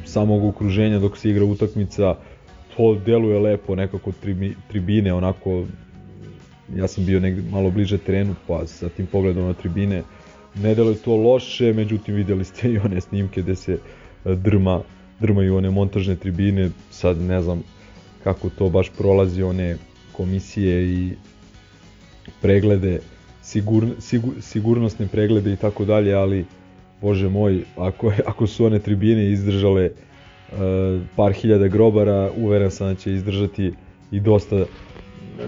samog 0.05 0.45
okruženja 0.45 0.99
dok 0.99 1.17
se 1.17 1.30
igra 1.30 1.45
utakmica, 1.45 2.15
to 2.78 2.95
deluje 3.05 3.39
lepo, 3.39 3.76
nekako 3.76 4.11
tribi, 4.11 4.55
tribine, 4.67 5.13
onako, 5.13 5.65
ja 6.76 6.88
sam 6.88 7.05
bio 7.05 7.19
negde 7.19 7.41
malo 7.51 7.69
bliže 7.72 7.97
terenu, 7.97 8.36
pa 8.47 8.67
sa 8.67 8.89
tim 8.89 9.05
pogledom 9.05 9.45
na 9.47 9.53
tribine, 9.53 10.03
ne 10.55 10.76
deluje 10.76 10.95
to 10.95 11.15
loše, 11.15 11.74
međutim 11.74 12.15
videli 12.15 12.45
ste 12.45 12.72
i 12.72 12.78
one 12.78 13.01
snimke 13.01 13.41
gde 13.41 13.55
se 13.55 13.74
e, 13.74 14.36
drma, 14.36 14.82
drmaju 15.22 15.57
one 15.57 15.69
montažne 15.69 16.15
tribine, 16.15 16.69
sad 16.89 17.22
ne 17.22 17.41
znam 17.41 17.63
kako 18.24 18.49
to 18.49 18.69
baš 18.69 18.89
prolazi 18.97 19.43
one 19.43 19.78
komisije 20.11 20.86
i 20.86 21.11
preglede, 22.41 22.99
sigur, 23.41 23.86
sigur, 23.99 24.34
sigurnosne 24.39 25.07
preglede 25.07 25.53
i 25.53 25.55
tako 25.55 25.86
dalje, 25.86 26.13
ali 26.13 26.45
bože 27.01 27.30
moj, 27.30 27.63
ako, 27.78 28.11
ako 28.26 28.47
su 28.47 28.65
one 28.65 28.80
tribine 28.80 29.32
izdržale 29.32 29.89
uh, 29.89 30.57
par 31.15 31.34
hiljada 31.34 31.67
grobara, 31.67 32.32
uveren 32.38 32.72
sam 32.72 32.88
da 32.88 32.95
će 32.95 33.13
izdržati 33.13 33.74
i 34.11 34.19
dosta, 34.19 34.65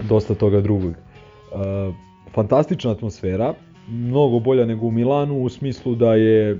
dosta 0.08 0.34
toga 0.34 0.60
drugog. 0.60 0.92
Uh, 0.92 1.94
fantastična 2.34 2.90
atmosfera, 2.90 3.54
mnogo 3.88 4.38
bolja 4.38 4.66
nego 4.66 4.86
u 4.86 4.90
Milanu 4.90 5.42
u 5.42 5.48
smislu 5.48 5.94
da 5.94 6.14
je 6.14 6.58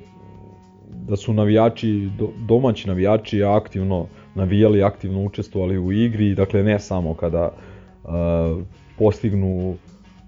da 1.08 1.16
su 1.16 1.32
navijači, 1.32 2.10
do, 2.18 2.28
domaći 2.48 2.88
navijači 2.88 3.42
aktivno 3.42 4.06
navijali, 4.34 4.82
aktivno 4.82 5.24
učestvovali 5.24 5.78
u 5.78 5.92
igri, 5.92 6.34
dakle 6.34 6.62
ne 6.62 6.80
samo 6.80 7.14
kada 7.14 7.50
uh, 8.04 8.10
postignu 8.98 9.76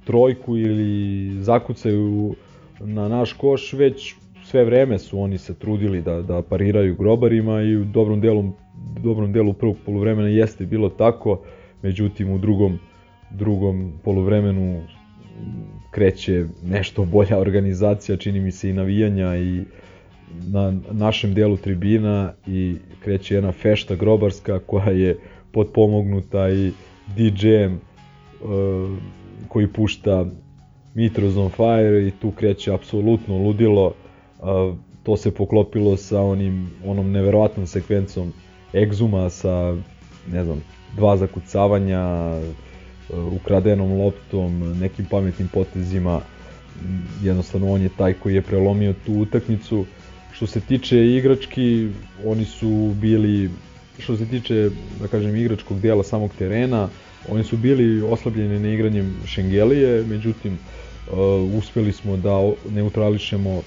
trojku 0.05 0.57
ili 0.57 1.31
zakucaju 1.43 2.35
na 2.81 3.09
naš 3.09 3.33
koš, 3.33 3.73
već 3.73 4.15
sve 4.45 4.65
vreme 4.65 4.99
su 4.99 5.21
oni 5.21 5.39
se 5.39 5.55
trudili 5.55 6.03
da, 6.03 6.23
da 6.23 6.43
pariraju 6.43 6.97
grobarima 6.97 7.63
i 7.63 7.77
u 7.77 7.85
dobrom 7.85 8.21
delu, 8.21 8.45
dobrom 9.03 9.33
delu 9.33 9.53
prvog 9.53 9.77
poluvremena 9.87 10.29
jeste 10.29 10.67
bilo 10.67 10.89
tako, 10.89 11.41
međutim 11.83 12.33
u 12.33 12.39
drugom, 12.39 12.79
drugom 13.31 13.93
poluvremenu 14.05 14.83
kreće 15.91 16.47
nešto 16.65 17.05
bolja 17.05 17.39
organizacija, 17.39 18.17
čini 18.17 18.41
mi 18.41 18.51
se 18.51 18.71
i 18.71 18.73
navijanja 18.73 19.37
i 19.37 19.65
na 20.47 20.75
našem 20.91 21.35
delu 21.35 21.57
tribina 21.57 22.33
i 22.47 22.77
kreće 23.01 23.35
jedna 23.35 23.53
fešta 23.53 23.95
grobarska 23.95 24.59
koja 24.59 24.91
je 24.91 25.19
potpomognuta 25.53 26.51
i 26.51 26.73
DJ-em 27.17 27.73
uh, 27.73 28.99
koji 29.49 29.67
pušta 29.67 30.27
Mitros 30.95 31.37
on 31.37 31.51
Fire 31.51 32.07
i 32.09 32.11
tu 32.11 32.31
kreće 32.31 32.73
apsolutno 32.75 33.39
ludilo. 33.39 33.87
Uh, 33.87 34.77
to 35.03 35.17
se 35.17 35.35
poklopilo 35.35 35.97
sa 35.97 36.23
onim, 36.23 36.71
onom 36.85 37.11
neverovatnom 37.13 37.67
sekvencom 37.67 38.33
Exuma 38.73 39.29
sa, 39.31 39.77
ne 40.33 40.45
znam, 40.45 40.63
dva 40.97 41.17
zakucavanja, 41.17 42.33
uh, 43.11 43.33
ukradenom 43.33 43.93
loptom, 43.93 44.79
nekim 44.81 45.07
pametnim 45.11 45.49
potezima. 45.49 46.21
Jednostavno 47.23 47.73
on 47.73 47.83
je 47.83 47.89
taj 47.89 48.13
koji 48.13 48.35
je 48.35 48.43
prelomio 48.43 48.95
tu 49.07 49.13
utakmicu. 49.13 49.85
Što 50.37 50.47
se 50.47 50.61
tiče 50.61 51.07
igrački, 51.07 51.89
oni 52.25 52.45
su 52.45 52.93
bili, 53.01 53.51
što 53.99 54.17
se 54.17 54.27
tiče, 54.27 54.71
da 55.01 55.09
kažem, 55.09 55.37
igračkog 55.37 55.81
dijela 55.81 56.03
samog 56.03 56.31
terena, 56.39 56.89
oni 57.29 57.45
su 57.45 57.57
bili 57.57 58.03
oslabljeni 58.03 58.59
na 58.59 58.69
igranjem 58.69 59.15
Šengelije, 59.27 60.05
međutim, 60.09 60.53
uh, 60.53 61.59
uspeli 61.59 61.93
smo 61.93 62.17
da 62.17 62.53
neutrališemo 62.71 63.63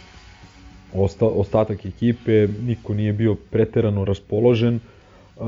osta, 0.93 1.25
ostatak 1.25 1.85
ekipe, 1.85 2.47
niko 2.61 2.93
nije 2.93 3.13
bio 3.13 3.35
preterano 3.35 4.05
raspoložen, 4.05 4.75
uh, 4.75 5.47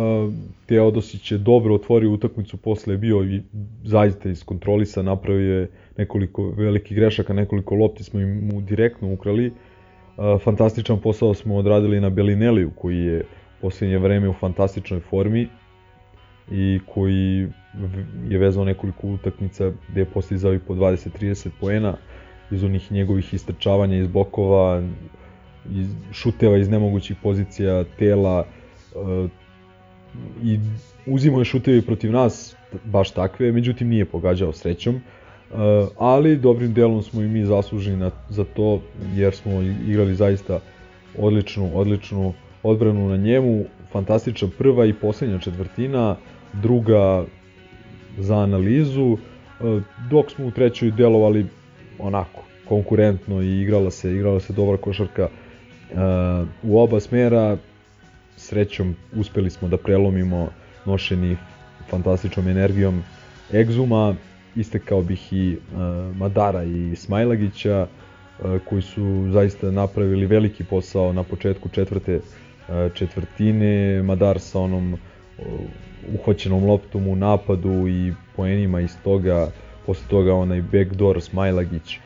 Teodosić 0.66 1.32
je 1.32 1.38
dobro 1.38 1.76
otvorio 1.76 2.12
utakmicu, 2.12 2.58
posle 2.58 2.94
je 2.94 2.98
bio 2.98 3.24
i 3.24 3.42
zaista 3.84 4.30
iskontrolisan, 4.30 5.06
napravio 5.06 5.60
je 5.60 5.70
nekoliko 5.98 6.50
velikih 6.50 6.98
grešaka, 6.98 7.34
nekoliko 7.34 7.76
lopti 7.76 8.04
smo 8.04 8.20
im 8.20 8.48
mu 8.48 8.62
direktno 8.62 9.14
ukrali, 9.14 9.52
fantastičan 10.44 11.00
posao 11.00 11.34
smo 11.34 11.56
odradili 11.56 12.00
na 12.00 12.10
Belineliju, 12.10 12.72
koji 12.76 12.98
je 12.98 13.26
posljednje 13.62 13.98
vreme 13.98 14.30
u 14.30 14.34
fantastičnoj 14.34 15.00
formi 15.00 15.48
i 16.52 16.80
koji 16.94 17.48
je 18.30 18.38
vezao 18.38 18.66
nekoliko 18.66 19.08
utakmica 19.08 19.72
gde 19.90 20.02
je 20.02 20.06
postizao 20.06 20.54
i 20.54 20.60
po 20.60 20.74
20-30 20.74 21.50
poena 21.60 21.98
iz 22.52 22.64
onih 22.64 22.92
njegovih 22.92 23.34
istrčavanja 23.34 23.98
iz 23.98 24.08
bokova, 24.08 24.84
iz 25.72 25.88
šuteva 26.12 26.58
iz 26.58 26.70
nemogućih 26.70 27.18
pozicija 27.24 27.84
tela 28.00 28.46
uh, 28.96 29.30
i 30.44 30.60
uzimao 31.06 31.42
je 31.42 31.46
šuteve 31.46 31.82
protiv 31.82 32.12
nas 32.12 32.56
baš 32.86 33.12
takve, 33.12 33.52
međutim 33.52 33.88
nije 33.88 34.06
pogađao 34.06 34.54
srećom. 34.54 35.02
Uh, 35.54 35.90
ali 35.98 36.38
dobrim 36.38 36.74
delom 36.74 37.04
smo 37.04 37.22
i 37.22 37.28
mi 37.28 37.46
zasluženi 37.46 37.98
na, 37.98 38.12
za 38.30 38.44
to 38.44 38.82
jer 39.16 39.36
smo 39.36 39.62
igrali 39.62 40.16
zaista 40.16 40.60
odličnu, 41.18 41.72
odličnu 41.74 42.34
odbranu 42.64 43.10
na 43.10 43.18
njemu, 43.18 43.66
fantastična 43.92 44.48
prva 44.58 44.86
i 44.86 44.94
poslednja 44.94 45.40
četvrtina, 45.40 46.16
druga 46.54 47.26
za 48.18 48.38
analizu, 48.38 49.18
e, 49.18 49.18
dok 50.10 50.32
smo 50.32 50.46
u 50.46 50.52
trećoj 50.52 50.92
delovali 50.92 51.46
onako 52.00 52.44
konkurentno 52.68 53.42
i 53.42 53.62
igrala 53.62 53.92
se, 53.92 54.14
igrala 54.14 54.40
se 54.40 54.54
dobra 54.54 54.78
košarka 54.78 55.28
e, 55.28 55.96
u 56.64 56.80
oba 56.80 57.00
smera. 57.00 57.58
Srećom 58.38 58.96
uspeli 59.16 59.50
smo 59.50 59.68
da 59.68 59.78
prelomimo 59.78 60.50
nošeni 60.86 61.38
fantastičnom 61.90 62.48
energijom 62.48 63.04
Egzuma, 63.54 64.16
istekao 64.56 65.02
bih 65.02 65.34
i 65.34 65.58
uh, 65.58 66.16
Madara 66.16 66.64
i 66.64 66.96
Smajlagića, 66.96 67.88
uh, 68.40 68.62
koji 68.70 68.82
su 68.82 69.30
zaista 69.32 69.72
napravili 69.72 70.26
veliki 70.26 70.64
posao 70.64 71.14
na 71.14 71.24
početku 71.24 71.70
četvrte 71.70 72.16
uh, 72.16 72.94
četvrtine. 72.94 74.04
Madar 74.04 74.40
sa 74.40 74.60
onom 74.60 74.98
uhvaćenom 76.14 76.66
loptom 76.66 77.08
u 77.08 77.16
napadu 77.16 77.88
i 77.88 78.14
poenima 78.36 78.82
iz 78.82 78.98
toga, 79.04 79.52
posle 79.86 80.08
toga 80.10 80.34
onaj 80.34 80.62
backdoor 80.62 81.22
Smajlagić, 81.22 82.00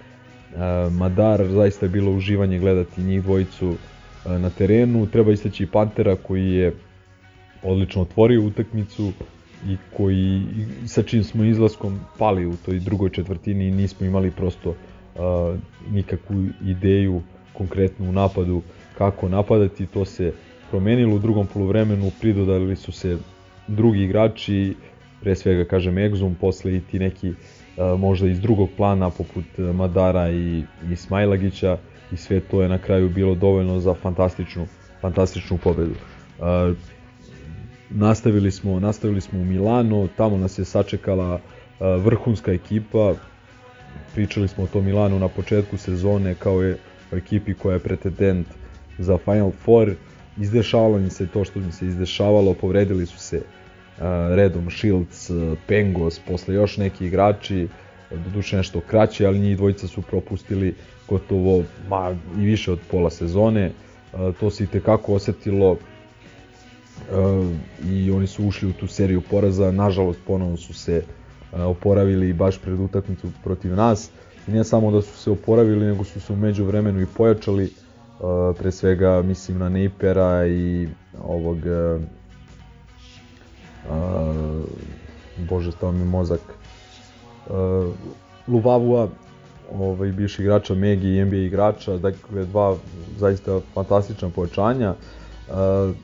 Madar, 0.92 1.48
zaista 1.48 1.86
je 1.86 1.90
bilo 1.90 2.12
uživanje 2.12 2.60
gledati 2.60 3.02
njih 3.02 3.24
dvojicu 3.24 3.76
na 4.26 4.50
terenu. 4.50 5.08
Treba 5.08 5.32
istaći 5.32 5.64
i 5.64 5.68
Pantera 5.68 6.16
koji 6.16 6.52
je 6.52 6.74
odlično 7.64 8.02
otvorio 8.02 8.42
utakmicu 8.42 9.12
i 9.68 9.78
koji 9.98 10.42
sa 10.88 11.04
čim 11.04 11.24
smo 11.24 11.44
izlaskom 11.44 12.00
pali 12.18 12.46
u 12.46 12.56
toj 12.66 12.80
drugoj 12.80 13.10
četvrtini 13.10 13.68
i 13.68 13.72
nismo 13.72 14.06
imali 14.06 14.32
prosto 14.32 14.70
uh, 14.70 14.76
nikakvu 15.92 16.46
ideju 16.66 17.22
konkretnu 17.54 18.10
u 18.10 18.12
napadu 18.12 18.62
kako 18.98 19.30
napadati, 19.30 19.86
to 19.86 20.06
se 20.06 20.34
promenilo 20.70 21.16
u 21.16 21.20
drugom 21.20 21.48
poluvremenu, 21.48 22.12
pridodali 22.22 22.76
su 22.76 22.92
se 22.92 23.18
drugi 23.68 24.04
igrači, 24.04 24.76
pre 25.22 25.36
svega 25.36 25.66
kažem 25.66 25.96
Exum, 25.96 26.34
posle 26.42 26.76
i 26.76 26.82
ti 26.82 27.00
neki 27.00 27.30
uh, 27.30 28.00
možda 28.00 28.28
iz 28.28 28.40
drugog 28.40 28.70
plana 28.78 29.10
poput 29.10 29.46
Madara 29.58 30.32
i, 30.32 30.64
i 30.92 30.96
Smajlagića 30.96 31.78
i 32.12 32.18
sve 32.18 32.40
to 32.40 32.62
je 32.62 32.70
na 32.70 32.78
kraju 32.78 33.10
bilo 33.10 33.36
dovoljno 33.36 33.80
za 33.80 33.94
fantastičnu, 33.94 34.68
fantastičnu 35.02 35.58
pobedu. 35.58 35.96
Uh, 36.40 36.78
nastavili 37.96 38.52
smo, 38.52 38.80
nastavili 38.80 39.22
smo 39.22 39.40
u 39.40 39.46
Milano, 39.46 40.08
tamo 40.18 40.38
nas 40.38 40.60
je 40.60 40.66
sačekala 40.66 41.34
uh, 41.34 42.04
vrhunska 42.04 42.52
ekipa, 42.52 43.14
pričali 44.14 44.48
smo 44.48 44.64
o 44.64 44.68
tom 44.68 44.86
Milanu 44.86 45.20
na 45.20 45.28
početku 45.28 45.78
sezone 45.78 46.36
kao 46.36 46.62
je 46.62 46.78
ekipi 47.12 47.54
koja 47.54 47.74
je 47.74 47.80
pretendent 47.80 48.48
za 48.98 49.18
Final 49.18 49.52
Four, 49.52 49.92
izdešavalo 50.38 50.98
im 50.98 51.10
se 51.10 51.28
to 51.28 51.46
što 51.46 51.60
im 51.60 51.72
se 51.72 51.86
izdešavalo, 51.86 52.54
povredili 52.54 53.06
su 53.06 53.20
se 53.20 53.38
uh, 53.38 54.04
redom 54.36 54.72
Shields, 54.72 55.30
uh, 55.30 55.58
Pengos, 55.68 56.20
posle 56.20 56.56
još 56.56 56.78
neki 56.78 57.06
igrači, 57.06 57.68
doduše 58.12 58.58
nešto 58.58 58.82
kraće, 58.82 59.26
ali 59.26 59.40
njih 59.40 59.58
dvojica 59.58 59.88
su 59.88 60.02
propustili 60.02 60.76
gotovo 61.08 61.64
ma, 61.90 62.16
i 62.38 62.46
više 62.46 62.72
od 62.72 62.80
pola 62.92 63.10
sezone. 63.10 63.72
To 64.40 64.50
se 64.50 64.64
i 64.64 64.68
tekako 64.68 65.14
osetilo 65.14 65.78
i 67.84 68.12
oni 68.12 68.28
su 68.28 68.46
ušli 68.46 68.70
u 68.70 68.74
tu 68.74 68.88
seriju 68.88 69.22
poraza. 69.30 69.72
Nažalost, 69.72 70.20
ponovno 70.28 70.58
su 70.58 70.74
se 70.74 71.04
uh, 71.52 71.60
oporavili 71.62 72.34
baš 72.34 72.58
pred 72.58 72.80
utakmicu 72.80 73.28
protiv 73.44 73.76
nas. 73.76 74.10
I 74.48 74.52
ne 74.52 74.64
samo 74.64 74.92
da 74.92 75.02
su 75.02 75.18
se 75.18 75.32
oporavili, 75.32 75.86
nego 75.86 76.04
su 76.04 76.22
se 76.22 76.34
umeđu 76.34 76.66
vremenu 76.66 77.02
i 77.02 77.08
pojačali 77.18 77.72
Uh, 78.20 78.56
pre 78.58 78.72
svega 78.72 79.22
mislim 79.22 79.58
na 79.58 79.70
Neipera 79.70 80.48
i 80.48 80.88
ovog 81.24 81.58
uh, 81.58 82.02
uh, 83.90 84.66
bože 85.50 85.72
stao 85.72 85.92
mi 85.92 86.06
mozak 86.06 86.40
uh, 87.50 87.56
Luvavua 88.48 89.08
ovaj, 89.74 90.12
bivši 90.12 90.42
igrača 90.42 90.76
Megi 90.76 91.08
i 91.08 91.26
NBA 91.26 91.36
igrača, 91.36 91.98
dakle 91.98 92.46
dva 92.46 92.78
zaista 93.18 93.60
fantastična 93.74 94.30
pojačanja 94.30 94.90
uh, 94.90 94.98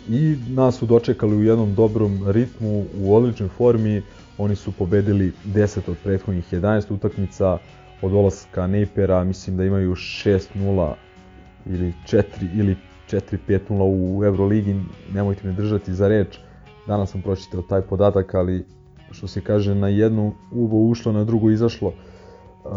i 0.09 0.37
nas 0.49 0.75
su 0.75 0.85
dočekali 0.85 1.35
u 1.35 1.43
jednom 1.43 1.75
dobrom 1.75 2.19
ritmu, 2.27 2.85
u 3.01 3.15
odličnoj 3.15 3.49
formi, 3.49 4.01
oni 4.37 4.55
su 4.55 4.71
pobedili 4.71 5.31
10 5.45 5.79
od 5.87 5.97
prethodnih 6.03 6.53
11 6.53 6.93
utakmica 6.93 7.57
od 8.01 8.13
olaska 8.13 8.67
Neipera, 8.67 9.23
mislim 9.23 9.57
da 9.57 9.65
imaju 9.65 9.95
6-0 9.95 10.93
ili 11.65 11.93
4 12.07 12.23
ili 12.55 12.75
4-5-0 13.09 13.59
u 13.69 14.25
Euroligi, 14.25 14.75
nemojte 15.13 15.47
me 15.47 15.53
držati 15.53 15.93
za 15.93 16.07
reč. 16.07 16.39
Danas 16.87 17.11
sam 17.11 17.21
pročitao 17.21 17.61
taj 17.61 17.81
podatak, 17.81 18.35
ali 18.35 18.65
što 19.11 19.27
se 19.27 19.41
kaže 19.41 19.75
na 19.75 19.87
jedno 19.87 20.33
uvo 20.51 20.89
ušlo, 20.89 21.11
na 21.11 21.23
drugo 21.23 21.49
izašlo. 21.49 21.87
Uh, 21.87 22.71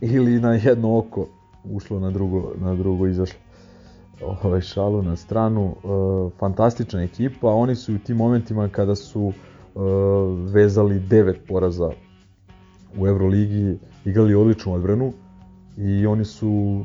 ili 0.00 0.40
na 0.40 0.54
jedno 0.54 0.98
oko 0.98 1.26
ušlo, 1.64 2.00
na 2.00 2.10
drugo, 2.10 2.52
na 2.58 2.74
drugo 2.74 3.06
izašlo. 3.06 3.40
Ovaj 4.22 4.60
šalu 4.60 5.02
na 5.02 5.16
stranu, 5.16 5.64
uh, 5.64 6.32
fantastična 6.38 7.02
ekipa, 7.02 7.48
oni 7.48 7.74
su 7.74 7.94
u 7.94 7.98
tim 7.98 8.16
momentima 8.16 8.68
kada 8.68 8.94
su 8.94 9.22
uh, 9.22 9.32
vezali 10.52 11.00
devet 11.00 11.40
poraza 11.48 11.90
u 12.98 13.06
Euroligi, 13.06 13.78
igrali 14.04 14.34
odličnu 14.34 14.74
odbranu 14.74 15.12
i 15.76 16.06
oni 16.06 16.24
su 16.24 16.82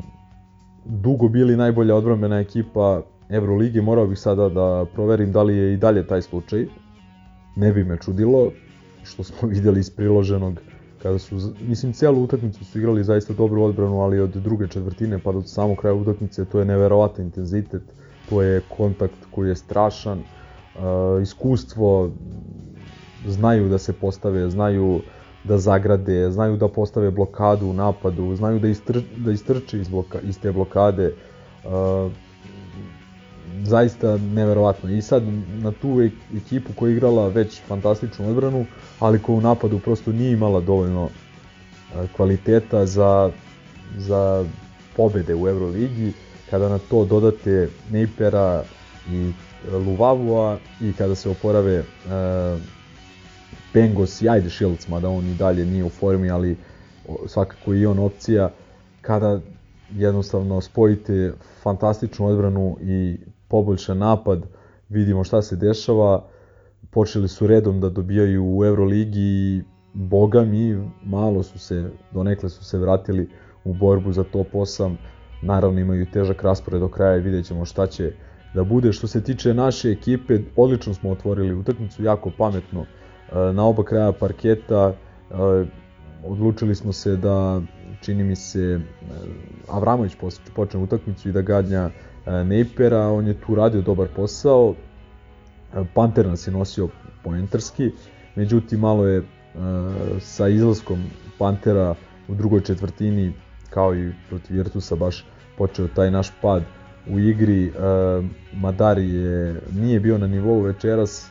dugo 0.86 1.28
bili 1.28 1.58
najbolja 1.58 1.96
odbrambena 1.96 2.40
ekipa 2.40 3.02
Evrolige, 3.30 3.82
morao 3.82 4.08
bih 4.08 4.20
sada 4.20 4.50
da 4.50 4.86
proverim 4.94 5.32
da 5.32 5.44
li 5.44 5.58
je 5.58 5.74
i 5.74 5.78
dalje 5.78 6.08
taj 6.08 6.22
slučaj. 6.22 6.68
Ne 7.56 7.72
bi 7.72 7.84
me 7.84 7.98
čudilo, 7.98 8.52
što 9.04 9.24
smo 9.24 9.48
videli 9.54 9.80
iz 9.80 9.90
priloženog 9.90 10.60
kada 11.06 11.20
su, 11.20 11.36
mislim, 11.62 11.94
celu 11.94 12.24
utakmicu 12.24 12.66
su 12.66 12.80
igrali 12.80 13.04
zaista 13.04 13.34
dobru 13.34 13.64
odbranu, 13.64 14.02
ali 14.02 14.20
od 14.20 14.30
druge 14.30 14.68
četvrtine 14.68 15.20
pa 15.20 15.32
do 15.32 15.42
samog 15.42 15.78
kraja 15.78 15.94
utakmice 15.94 16.46
to 16.46 16.60
je 16.60 16.66
neverovatan 16.66 17.26
intenzitet, 17.26 17.82
to 18.30 18.42
je 18.42 18.62
kontakt 18.78 19.26
koji 19.32 19.50
je 19.50 19.56
strašan, 19.56 20.20
uh, 20.20 21.22
iskustvo, 21.22 22.10
znaju 23.28 23.70
da 23.70 23.78
se 23.78 23.94
postave, 23.94 24.50
znaju 24.50 25.02
da 25.44 25.58
zagrade, 25.58 26.32
znaju 26.32 26.58
da 26.58 26.68
postave 26.68 27.12
blokadu 27.12 27.68
u 27.68 27.74
napadu, 27.74 28.36
znaju 28.36 28.60
da, 28.60 28.68
istr, 28.68 29.02
da 29.18 29.32
istrče 29.32 29.82
iz, 29.82 29.90
bloka, 29.90 30.22
iz 30.22 30.40
te 30.40 30.52
blokade. 30.52 31.14
Uh, 31.64 32.12
zaista 33.64 34.18
neverovatno. 34.18 34.90
I 34.90 35.02
sad 35.02 35.24
na 35.62 35.72
tu 35.72 36.02
e- 36.02 36.38
ekipu 36.38 36.74
koja 36.76 36.90
je 36.90 36.96
igrala 36.96 37.28
već 37.28 37.62
fantastičnu 37.68 38.30
odbranu, 38.30 38.66
ali 39.00 39.22
koja 39.22 39.36
u 39.36 39.42
napadu 39.42 39.80
prosto 39.80 40.12
nije 40.12 40.32
imala 40.32 40.60
dovoljno 40.62 41.10
e, 41.10 42.08
kvaliteta 42.16 42.86
za, 42.86 43.32
za 43.98 44.46
pobede 44.96 45.36
u 45.36 45.48
Euroligi, 45.48 46.14
kada 46.50 46.70
na 46.70 46.78
to 46.78 47.06
dodate 47.06 47.70
Neipera 47.92 48.64
i 49.12 49.32
Luvavua 49.72 50.58
i 50.82 50.94
kada 50.94 51.16
se 51.16 51.30
oporave 51.30 51.74
e, 51.76 51.84
Bengos 53.74 54.22
i 54.22 54.30
ajde 54.30 54.50
Shields, 54.50 54.88
mada 54.88 55.10
on 55.10 55.26
i 55.30 55.34
dalje 55.34 55.66
nije 55.66 55.84
u 55.84 55.90
formi, 55.90 56.30
ali 56.30 56.58
svakako 57.28 57.74
i 57.74 57.86
on 57.86 58.00
opcija, 58.00 58.52
kada 59.02 59.40
jednostavno 59.96 60.62
spojite 60.62 61.34
fantastičnu 61.64 62.28
odbranu 62.28 62.78
i 62.82 63.18
poboljšan 63.56 63.98
napad, 63.98 64.46
vidimo 64.90 65.24
šta 65.24 65.42
se 65.42 65.56
dešava, 65.56 66.26
počeli 66.92 67.28
su 67.28 67.48
redom 67.48 67.80
da 67.80 67.90
dobijaju 67.90 68.58
u 68.58 68.66
Euroligi 68.66 69.22
i 69.22 69.62
boga 69.94 70.42
mi 70.42 70.92
malo 71.04 71.44
su 71.44 71.60
se, 71.60 71.90
donekle 72.12 72.50
su 72.50 72.66
se 72.66 72.78
vratili 72.78 73.30
u 73.64 73.74
borbu 73.74 74.12
za 74.12 74.24
top 74.24 74.48
8, 74.54 74.96
naravno 75.42 75.80
imaju 75.80 76.08
težak 76.14 76.44
raspored 76.44 76.82
do 76.82 76.90
kraja 76.90 77.18
i 77.18 77.22
vidjet 77.22 77.46
ćemo 77.46 77.66
šta 77.66 77.88
će 77.88 78.12
da 78.54 78.64
bude. 78.64 78.92
Što 78.94 79.08
se 79.08 79.24
tiče 79.24 79.54
naše 79.54 79.92
ekipe, 79.92 80.40
odlično 80.56 80.94
smo 80.94 81.12
otvorili 81.12 81.56
utakmicu, 81.56 82.04
jako 82.04 82.32
pametno 82.38 82.82
e, 82.82 83.54
na 83.54 83.66
oba 83.66 83.84
kraja 83.84 84.12
parketa, 84.12 84.94
e, 84.94 85.36
odlučili 86.26 86.76
smo 86.76 86.94
se 86.94 87.16
da 87.16 87.62
čini 88.02 88.24
mi 88.24 88.36
se 88.36 88.60
e, 88.62 88.80
Avramović 89.68 90.18
počne 90.56 90.80
utakmicu 90.80 91.30
i 91.30 91.32
da 91.32 91.42
gadnja 91.42 91.90
Neipera, 92.46 93.08
on 93.08 93.28
je 93.28 93.34
tu 93.34 93.56
radio 93.56 93.82
dobar 93.82 94.08
posao, 94.16 94.76
Panter 95.94 96.28
nas 96.28 96.48
je 96.48 96.52
nosio 96.52 96.90
poentarski, 97.24 97.92
međutim 98.36 98.80
malo 98.80 99.08
je 99.08 99.24
sa 100.20 100.48
izlaskom 100.48 101.04
Pantera 101.38 101.96
u 102.28 102.36
drugoj 102.36 102.62
četvrtini 102.62 103.34
kao 103.70 103.96
i 103.96 104.12
protiv 104.30 104.56
Virtusa 104.56 104.96
baš 104.96 105.26
počeo 105.58 105.88
taj 105.88 106.12
naš 106.12 106.32
pad 106.42 106.64
u 107.10 107.20
igri. 107.20 107.72
Madari 108.54 109.10
je, 109.10 109.62
nije 109.74 110.00
bio 110.00 110.18
na 110.18 110.28
nivou 110.28 110.62
večeras, 110.62 111.30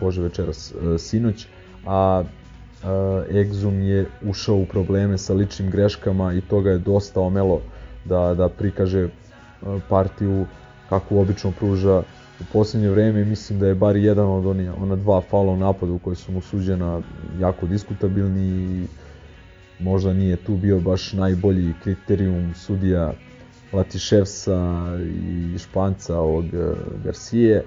bože 0.00 0.22
večeras, 0.22 0.74
sinoć, 0.98 1.46
a 1.86 2.24
Exum 3.30 3.80
je 3.80 4.06
ušao 4.22 4.56
u 4.56 4.66
probleme 4.66 5.18
sa 5.18 5.34
ličnim 5.34 5.70
greškama 5.70 6.32
i 6.32 6.40
toga 6.40 6.70
je 6.70 6.78
dosta 6.78 7.20
omelo 7.20 7.60
da, 8.04 8.34
da 8.34 8.48
prikaže 8.48 9.08
partiju 9.88 10.46
kako 10.88 11.20
obično 11.20 11.50
pruža 11.50 12.02
u 12.40 12.44
poslednje 12.52 12.90
vreme 12.90 13.24
mislim 13.24 13.58
da 13.58 13.66
je 13.66 13.74
bar 13.74 13.96
jedan 13.96 14.26
od 14.26 14.46
onih, 14.46 14.70
ona 14.82 14.96
dva 14.96 15.20
faula 15.20 15.52
u 15.52 15.56
napadu 15.56 15.98
koji 15.98 16.16
su 16.16 16.32
mu 16.32 16.40
suđena 16.40 17.00
jako 17.40 17.66
diskutabilni 17.66 18.46
i 18.46 18.86
možda 19.80 20.12
nije 20.12 20.36
tu 20.36 20.56
bio 20.56 20.80
baš 20.80 21.12
najbolji 21.12 21.74
kriterijum 21.82 22.54
sudija 22.54 23.12
Latiševsa 23.72 24.88
i 25.54 25.58
Španca 25.58 26.18
ovog 26.18 26.44
Garcije, 27.04 27.64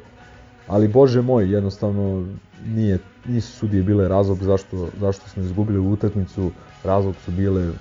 ali 0.68 0.88
bože 0.88 1.22
moj, 1.22 1.52
jednostavno 1.52 2.26
nije, 2.66 3.00
nisu 3.26 3.52
sudije 3.52 3.84
bile 3.84 4.08
razlog 4.08 4.44
zašto, 4.44 4.90
zašto 5.00 5.30
smo 5.30 5.44
izgubili 5.44 5.80
utakmicu, 5.80 6.52
razlog 6.84 7.16
su 7.26 7.32
bile 7.32 7.72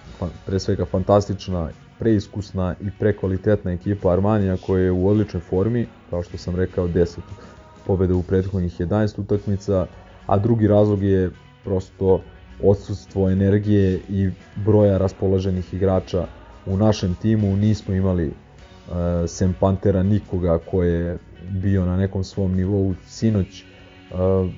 pre 0.46 0.58
svega 0.58 0.84
fantastična, 0.84 1.70
preiskusna 2.02 2.74
i 2.80 2.90
prekvalitetna 2.98 3.72
ekipa 3.72 4.12
Armanija 4.12 4.56
koja 4.66 4.84
je 4.84 4.90
u 4.90 5.08
odličnoj 5.08 5.40
formi, 5.40 5.86
kao 6.10 6.22
što 6.22 6.38
sam 6.38 6.56
rekao 6.56 6.88
10 6.88 7.18
pobede 7.86 8.14
u 8.14 8.22
prethodnih 8.22 8.80
11 8.80 9.20
utakmica, 9.20 9.86
a 10.26 10.38
drugi 10.38 10.66
razlog 10.66 11.02
je 11.02 11.30
prosto 11.64 12.20
odsustvo 12.62 13.30
energije 13.30 14.00
i 14.08 14.30
broja 14.64 14.98
raspoloženih 14.98 15.74
igrača 15.74 16.26
u 16.66 16.76
našem 16.76 17.14
timu. 17.14 17.56
Nismo 17.56 17.94
imali 17.94 18.26
uh, 18.26 18.94
sem 19.26 19.54
Pantera 19.60 20.02
nikoga 20.02 20.58
ko 20.58 20.82
je 20.82 21.18
bio 21.50 21.86
na 21.86 21.96
nekom 21.96 22.24
svom 22.24 22.54
nivou 22.54 22.94
sinoć. 23.06 23.64
Uh, 24.10 24.50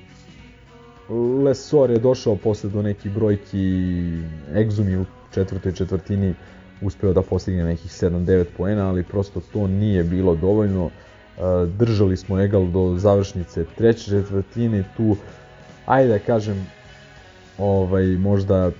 Lesor 1.45 1.91
je 1.91 1.99
došao 1.99 2.35
posle 2.35 2.69
do 2.69 2.81
nekih 2.81 3.11
brojki, 3.11 3.57
Exum 4.53 5.01
u 5.01 5.05
četvrtoj 5.33 5.71
četvrtini 5.71 6.33
uspeo 6.81 7.13
da 7.13 7.21
postigne 7.21 7.63
nekih 7.63 7.91
7-9 7.91 8.45
poena, 8.57 8.89
ali 8.89 9.03
prosto 9.03 9.41
to 9.53 9.67
nije 9.67 10.03
bilo 10.03 10.35
dovoljno. 10.35 10.85
Uh, 10.85 10.91
držali 11.77 12.17
smo 12.17 12.41
egal 12.41 12.67
do 12.67 12.97
završnice 12.97 13.65
treće 13.77 14.03
četvrtine, 14.03 14.83
tu, 14.97 15.15
ajde 15.85 16.09
da 16.09 16.19
kažem, 16.19 16.67
ovaj, 17.57 18.05
možda 18.05 18.71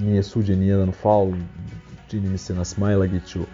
nije 0.00 0.22
suđen 0.22 0.58
ni 0.58 0.66
jedan 0.66 0.92
faul, 0.92 1.32
čini 2.08 2.28
mi 2.28 2.38
se 2.38 2.54
na 2.54 2.64
Smajlagiću, 2.64 3.40
uh, 3.40 3.46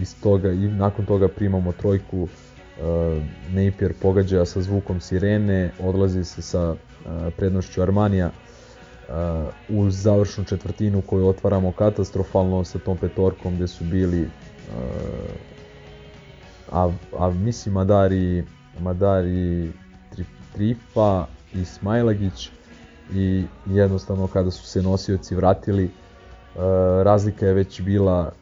iz 0.00 0.20
toga, 0.22 0.52
i 0.52 0.68
nakon 0.68 1.06
toga 1.06 1.28
primamo 1.28 1.72
trojku, 1.72 2.22
uh, 2.22 2.28
Napier 3.48 3.92
pogađa 4.02 4.44
sa 4.44 4.62
zvukom 4.62 5.00
sirene, 5.00 5.70
odlazi 5.80 6.24
se 6.24 6.42
sa 6.42 6.76
prednošću 7.36 7.82
Armanija 7.82 8.30
u 9.68 9.90
završnu 9.90 10.44
četvrtinu 10.44 11.02
koju 11.02 11.26
otvaramo 11.26 11.72
katastrofalno 11.72 12.64
sa 12.64 12.78
tom 12.78 12.96
petorkom 12.96 13.56
gde 13.56 13.66
su 13.66 13.84
bili 13.84 14.22
uh, 14.22 14.28
a, 16.72 16.90
a 17.18 17.30
mislim 17.30 17.74
Madari 17.74 18.44
Madari 18.80 19.72
Trifa 20.54 21.26
i 21.54 21.64
Smajlagić 21.64 22.50
i 23.14 23.44
jednostavno 23.66 24.26
kada 24.26 24.50
su 24.50 24.66
se 24.66 24.82
nosioci 24.82 25.34
vratili 25.34 25.84
e, 25.84 25.90
razlika 27.04 27.46
je 27.46 27.54
već 27.54 27.80
bila 27.80 28.32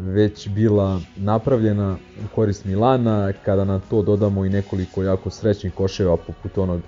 već 0.00 0.48
bila 0.48 1.00
napravljena 1.16 1.96
u 2.24 2.34
korist 2.34 2.64
Milana, 2.64 3.32
kada 3.44 3.64
na 3.64 3.80
to 3.90 4.02
dodamo 4.02 4.44
i 4.44 4.48
nekoliko 4.48 5.02
jako 5.02 5.30
srećnih 5.30 5.74
koševa 5.74 6.16
poput 6.16 6.58
onog 6.58 6.80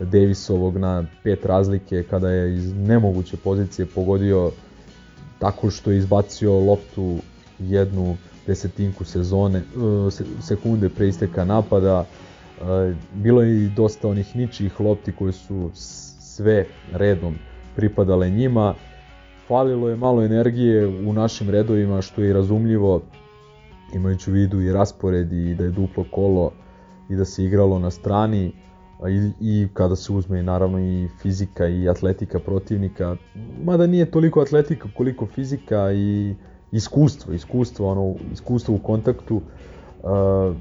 Davisovog 0.00 0.78
na 0.78 1.04
pet 1.22 1.46
razlike, 1.46 2.02
kada 2.02 2.30
je 2.30 2.54
iz 2.54 2.74
nemoguće 2.74 3.36
pozicije 3.36 3.86
pogodio 3.86 4.50
tako 5.38 5.70
što 5.70 5.90
je 5.90 5.98
izbacio 5.98 6.58
loptu 6.58 7.16
jednu 7.58 8.16
desetinku 8.46 9.04
sezone, 9.04 9.58
e, 9.58 9.62
sekunde 10.42 10.88
pre 10.88 11.08
isteka 11.08 11.44
napada, 11.44 12.04
bilo 13.14 13.42
je 13.42 13.64
i 13.64 13.68
dosta 13.68 14.08
onih 14.08 14.36
ničih 14.36 14.80
lopti 14.80 15.12
koje 15.12 15.32
su 15.32 15.70
sve 15.74 16.66
redom 16.92 17.34
pripadale 17.76 18.30
njima. 18.30 18.74
Falilo 19.48 19.88
je 19.88 19.96
malo 19.96 20.22
energije 20.22 20.86
u 20.86 21.12
našim 21.12 21.50
redovima 21.50 22.02
što 22.02 22.22
je 22.22 22.32
razumljivo 22.32 23.02
imajući 23.94 24.30
u 24.30 24.34
vidu 24.34 24.60
i 24.60 24.72
raspored 24.72 25.32
i 25.32 25.54
da 25.54 25.64
je 25.64 25.70
duplo 25.70 26.04
kolo 26.10 26.52
i 27.10 27.16
da 27.16 27.24
se 27.24 27.44
igralo 27.44 27.78
na 27.78 27.90
strani 27.90 28.52
i, 29.08 29.32
i 29.40 29.68
kada 29.74 29.96
se 29.96 30.12
uzme 30.12 30.42
naravno 30.42 30.80
i 30.80 31.08
fizika 31.22 31.66
i 31.68 31.88
atletika 31.88 32.38
protivnika, 32.38 33.16
mada 33.64 33.86
nije 33.86 34.10
toliko 34.10 34.40
atletika 34.40 34.88
koliko 34.96 35.26
fizika 35.26 35.92
i 35.92 36.34
iskustvo, 36.72 37.32
iskustvo, 37.32 37.90
ono, 37.90 38.14
iskustvo 38.32 38.74
u 38.74 38.78
kontaktu, 38.78 39.36
uh, 39.36 40.56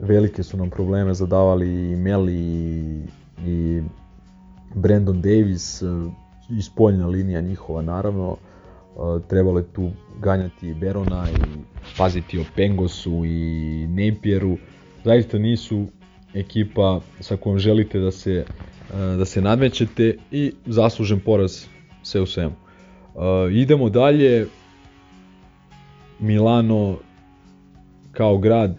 velike 0.00 0.42
su 0.42 0.56
nam 0.56 0.70
probleme 0.70 1.14
zadavali 1.14 1.92
i 1.92 1.96
Meli 1.96 2.34
i, 2.34 3.02
i 3.46 3.82
Brandon 4.74 5.20
Davis, 5.20 5.82
e, 5.82 5.86
i 6.50 6.62
spoljna 6.62 7.06
linija 7.06 7.40
njihova 7.40 7.82
naravno, 7.82 8.36
e, 8.36 8.98
trebalo 9.28 9.58
je 9.58 9.64
tu 9.64 9.90
ganjati 10.20 10.74
Berona 10.74 11.26
i 11.30 11.58
paziti 11.98 12.38
o 12.38 12.44
Pengosu 12.56 13.24
i 13.24 13.86
Napieru. 13.86 14.56
Zaista 15.04 15.38
nisu 15.38 15.86
ekipa 16.34 17.00
sa 17.20 17.36
kojom 17.36 17.58
želite 17.58 17.98
da 17.98 18.10
se, 18.10 18.44
e, 18.94 19.16
da 19.18 19.24
se 19.24 19.40
nadmećete 19.40 20.16
i 20.30 20.52
zaslužen 20.66 21.20
poraz 21.20 21.64
sve 22.02 22.20
u 22.20 22.26
svemu. 22.26 22.54
Idemo 23.52 23.88
dalje. 23.88 24.46
Milano 26.18 26.98
kao 28.12 28.38
grad 28.38 28.76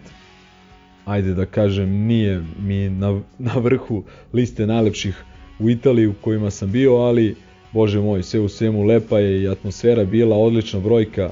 ajde 1.04 1.34
da 1.34 1.46
kažem, 1.46 1.90
nije 1.90 2.42
mi 2.60 2.90
na, 2.90 3.20
na 3.38 3.52
vrhu 3.54 4.04
liste 4.32 4.66
najlepših 4.66 5.24
u 5.58 5.70
Italiji 5.70 6.06
u 6.06 6.14
kojima 6.20 6.50
sam 6.50 6.72
bio, 6.72 6.94
ali 6.94 7.36
bože 7.72 8.00
moj, 8.00 8.22
sve 8.22 8.40
u 8.40 8.48
svemu 8.48 8.82
lepa 8.82 9.18
je 9.18 9.42
i 9.42 9.48
atmosfera 9.48 10.04
bila, 10.04 10.36
odlična 10.36 10.80
brojka 10.80 11.30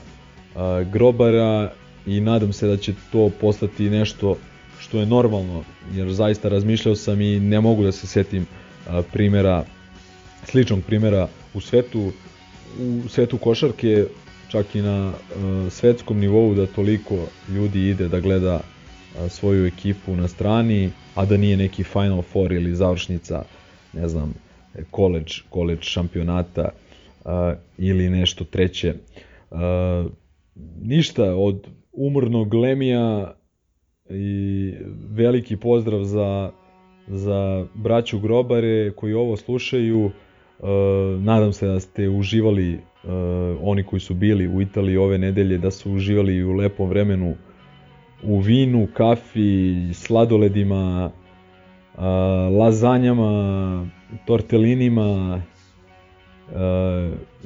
a, 0.56 0.84
grobara 0.92 1.72
i 2.06 2.20
nadam 2.20 2.52
se 2.52 2.66
da 2.66 2.76
će 2.76 2.92
to 3.12 3.30
postati 3.40 3.90
nešto 3.90 4.36
što 4.82 4.98
je 5.00 5.06
normalno, 5.06 5.64
jer 5.94 6.12
zaista 6.12 6.48
razmišljao 6.48 6.94
sam 6.94 7.20
i 7.20 7.40
ne 7.40 7.60
mogu 7.60 7.84
da 7.84 7.92
se 7.92 8.06
setim 8.06 8.46
a, 8.88 9.02
primjera, 9.12 9.64
sličnog 10.44 10.80
primjera 10.86 11.28
u 11.54 11.60
svetu, 11.60 12.12
u 12.78 13.08
svetu 13.08 13.38
košarke, 13.38 14.04
čak 14.48 14.74
i 14.74 14.82
na 14.82 15.12
svetskom 15.70 16.18
nivou 16.18 16.54
da 16.54 16.66
toliko 16.66 17.18
ljudi 17.48 17.88
ide 17.88 18.08
da 18.08 18.20
gleda 18.20 18.60
svoju 19.28 19.66
ekipu 19.66 20.16
na 20.16 20.28
strani, 20.28 20.90
a 21.14 21.24
da 21.24 21.36
nije 21.36 21.56
neki 21.56 21.84
Final 21.84 22.22
Four 22.22 22.52
ili 22.52 22.74
završnica, 22.74 23.44
ne 23.92 24.08
znam, 24.08 24.34
college, 24.96 25.32
college 25.52 25.82
šampionata 25.82 26.68
ili 27.78 28.10
nešto 28.10 28.44
treće. 28.44 28.94
Ništa 30.82 31.34
od 31.34 31.66
umornog 31.92 32.54
Lemija 32.54 33.34
i 34.10 34.74
veliki 35.10 35.56
pozdrav 35.56 36.04
za, 36.04 36.50
za 37.06 37.66
braću 37.74 38.18
Grobare 38.18 38.90
koji 38.90 39.14
ovo 39.14 39.36
slušaju. 39.36 40.04
Uh, 40.04 40.68
nadam 41.22 41.52
se 41.52 41.66
da 41.66 41.80
ste 41.80 42.08
uživali, 42.08 42.74
uh, 42.74 43.10
oni 43.62 43.82
koji 43.82 44.00
su 44.00 44.14
bili 44.14 44.48
u 44.48 44.62
Italiji 44.62 44.96
ove 44.96 45.18
nedelje, 45.18 45.58
da 45.58 45.70
su 45.70 45.92
uživali 45.92 46.44
u 46.44 46.52
lepom 46.52 46.88
vremenu 46.88 47.34
u 48.22 48.38
vinu, 48.38 48.88
kafi, 48.94 49.74
sladoledima, 49.94 51.10
uh, 51.94 52.02
lazanjama, 52.58 53.86
tortelinima 54.26 55.42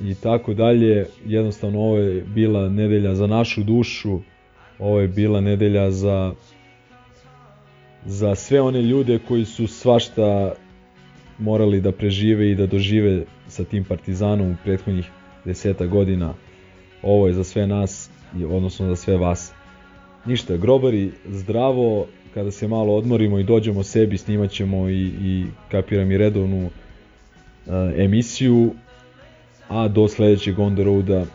i 0.02 0.14
tako 0.22 0.54
dalje. 0.54 1.06
Jednostavno 1.26 1.80
ovo 1.80 1.98
je 1.98 2.22
bila 2.34 2.68
nedelja 2.68 3.14
za 3.14 3.26
našu 3.26 3.62
dušu, 3.62 4.20
ovo 4.78 5.00
je 5.00 5.08
bila 5.08 5.40
nedelja 5.40 5.90
za 5.90 6.34
za 8.06 8.34
sve 8.34 8.60
one 8.60 8.82
ljude 8.82 9.18
koji 9.28 9.44
su 9.44 9.66
svašta 9.66 10.54
morali 11.38 11.80
da 11.80 11.92
prežive 11.92 12.50
i 12.50 12.54
da 12.54 12.66
dožive 12.66 13.24
sa 13.48 13.64
tim 13.64 13.84
Partizanom 13.84 14.50
u 14.50 14.56
prethodnih 14.64 15.06
deseta 15.44 15.86
godina. 15.86 16.34
Ovo 17.02 17.26
je 17.26 17.32
za 17.32 17.44
sve 17.44 17.66
nas, 17.66 18.10
odnosno 18.48 18.86
za 18.86 18.96
sve 18.96 19.16
vas. 19.16 19.52
Ništa, 20.24 20.56
grobari, 20.56 21.10
zdravo, 21.28 22.06
kada 22.34 22.50
se 22.50 22.68
malo 22.68 22.94
odmorimo 22.94 23.38
i 23.38 23.44
dođemo 23.44 23.82
sebi, 23.82 24.18
snimat 24.18 24.50
ćemo 24.50 24.88
i, 24.88 25.02
i 25.04 25.46
kapiram 25.70 26.10
i 26.10 26.18
redovnu 26.18 26.66
uh, 26.66 27.72
emisiju, 27.96 28.74
a 29.68 29.88
do 29.88 30.08
sledećeg 30.08 30.58
On 30.58 30.74
The 30.74 30.84
Roada 30.84 31.20
uh, 31.20 31.28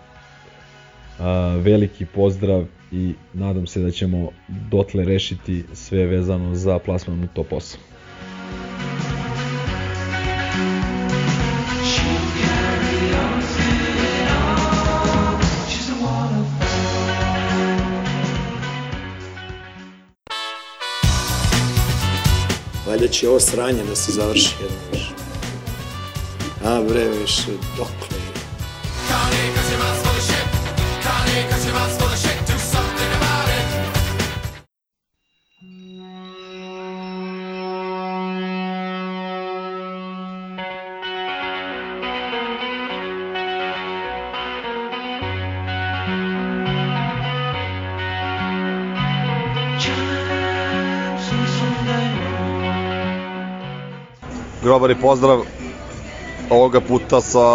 veliki 1.64 2.06
pozdrav 2.06 2.66
i 2.92 3.14
nadam 3.34 3.68
se 3.68 3.80
da 3.80 3.92
ćemo 3.92 4.30
dotle 4.48 5.06
rešiti 5.06 5.64
sve 5.74 6.06
vezano 6.06 6.56
za 6.56 6.80
plasman 6.80 7.24
u 7.24 7.28
top 7.28 7.52
8. 7.52 7.76
Valjda 22.88 23.08
će 23.08 23.30
ovo 23.30 23.39
sranje 23.39 23.84
da 23.89 23.96
se 23.96 24.12
završi 24.12 24.56
jedno 24.62 24.78
više. 24.92 25.12
A 26.64 26.82
bre, 26.89 27.08
više, 27.22 27.52
dokle 27.78 28.18
je? 28.18 28.32
Grobari 54.72 54.95
pozdrav 54.95 55.41
ovoga 56.49 56.82
puta 56.82 57.22
sa 57.22 57.45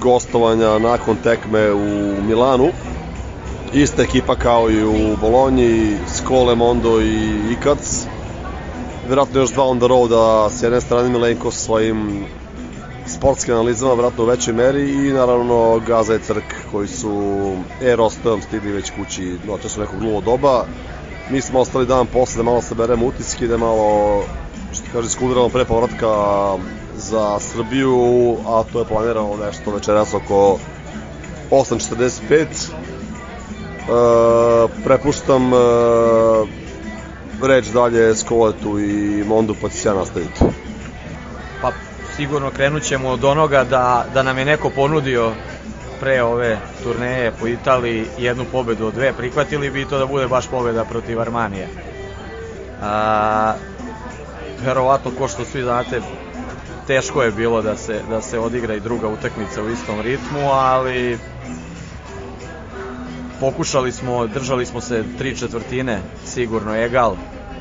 gostovanja 0.00 0.78
nakon 0.78 1.16
tekme 1.16 1.72
u 1.72 2.22
Milanu. 2.22 2.68
Ista 3.72 4.02
ekipa 4.02 4.34
kao 4.34 4.70
i 4.70 4.84
u 4.84 5.16
Bolonji, 5.20 5.96
Skole, 6.16 6.54
Mondo 6.54 7.00
i 7.00 7.40
Ikac. 7.52 8.06
Vjerojatno 9.06 9.40
još 9.40 9.50
dva 9.50 9.64
on 9.64 9.78
the 9.78 9.88
road 9.88 10.10
s 10.52 10.62
jedne 10.62 10.80
strane 10.80 11.08
Milenko 11.08 11.50
sa 11.50 11.58
svojim 11.58 12.24
sportskim 13.06 13.54
analizama, 13.54 13.92
vjerojatno 13.92 14.24
u 14.24 14.26
većoj 14.26 14.54
meri 14.54 15.08
i 15.08 15.12
naravno 15.12 15.80
Gaza 15.86 16.14
i 16.14 16.18
Crk 16.18 16.54
koji 16.72 16.88
su 16.88 17.52
e-rostom 17.82 18.42
stigli 18.42 18.72
već 18.72 18.90
kući 18.90 19.38
su 19.68 19.80
nekog 19.80 20.00
gluvo 20.00 20.20
doba. 20.20 20.64
Mi 21.30 21.40
smo 21.40 21.60
ostali 21.60 21.86
dan 21.86 22.06
posle 22.06 22.36
da 22.36 22.42
malo 22.42 22.62
saberemo 22.62 23.06
utiske, 23.06 23.46
da 23.46 23.56
malo 23.56 24.22
što 24.72 24.84
kaže, 24.92 25.10
skudiramo 25.10 25.48
pre 25.48 25.64
povratka 25.64 26.08
za 26.96 27.40
Srbiju, 27.40 28.36
a 28.46 28.62
to 28.72 28.78
je 28.78 28.84
planirano 28.84 29.36
nešto 29.46 29.70
večeras 29.70 30.14
oko 30.14 30.58
8.45. 31.50 32.46
E, 33.88 34.68
prepuštam 34.84 35.52
e, 35.52 35.56
reč 37.42 37.66
dalje 37.66 38.14
Skoletu 38.14 38.80
i 38.80 39.24
Mondu, 39.26 39.54
pa 39.62 39.68
ću 39.68 39.88
ja 39.88 39.94
nastaviti. 39.94 40.40
Pa 41.62 41.72
sigurno 42.16 42.50
krenut 42.50 42.82
ćemo 42.82 43.08
od 43.08 43.24
onoga 43.24 43.64
da, 43.64 44.04
da 44.14 44.22
nam 44.22 44.38
je 44.38 44.44
neko 44.44 44.70
ponudio 44.70 45.32
pre 46.00 46.22
ove 46.22 46.58
turneje 46.82 47.32
po 47.40 47.46
Italiji 47.46 48.04
jednu 48.18 48.44
pobedu 48.52 48.86
od 48.86 48.94
dve, 48.94 49.12
prihvatili 49.12 49.70
bi 49.70 49.84
to 49.84 49.98
da 49.98 50.06
bude 50.06 50.28
baš 50.28 50.46
pobeda 50.46 50.84
protiv 50.84 51.20
Armanije. 51.20 51.68
A, 52.82 53.54
verovatno, 54.64 55.10
ko 55.18 55.28
što 55.28 55.44
svi 55.44 55.62
znate, 55.62 56.00
teško 56.86 57.22
je 57.22 57.30
bilo 57.30 57.62
da 57.62 57.76
se, 57.76 58.00
da 58.08 58.22
se 58.22 58.38
odigra 58.38 58.74
i 58.74 58.80
druga 58.80 59.08
utakmica 59.08 59.62
u 59.62 59.70
istom 59.70 60.00
ritmu, 60.00 60.50
ali 60.50 61.18
pokušali 63.40 63.92
smo, 63.92 64.26
držali 64.26 64.66
smo 64.66 64.80
se 64.80 65.04
tri 65.18 65.36
četvrtine, 65.36 66.00
sigurno 66.26 66.76
egal, 66.76 67.16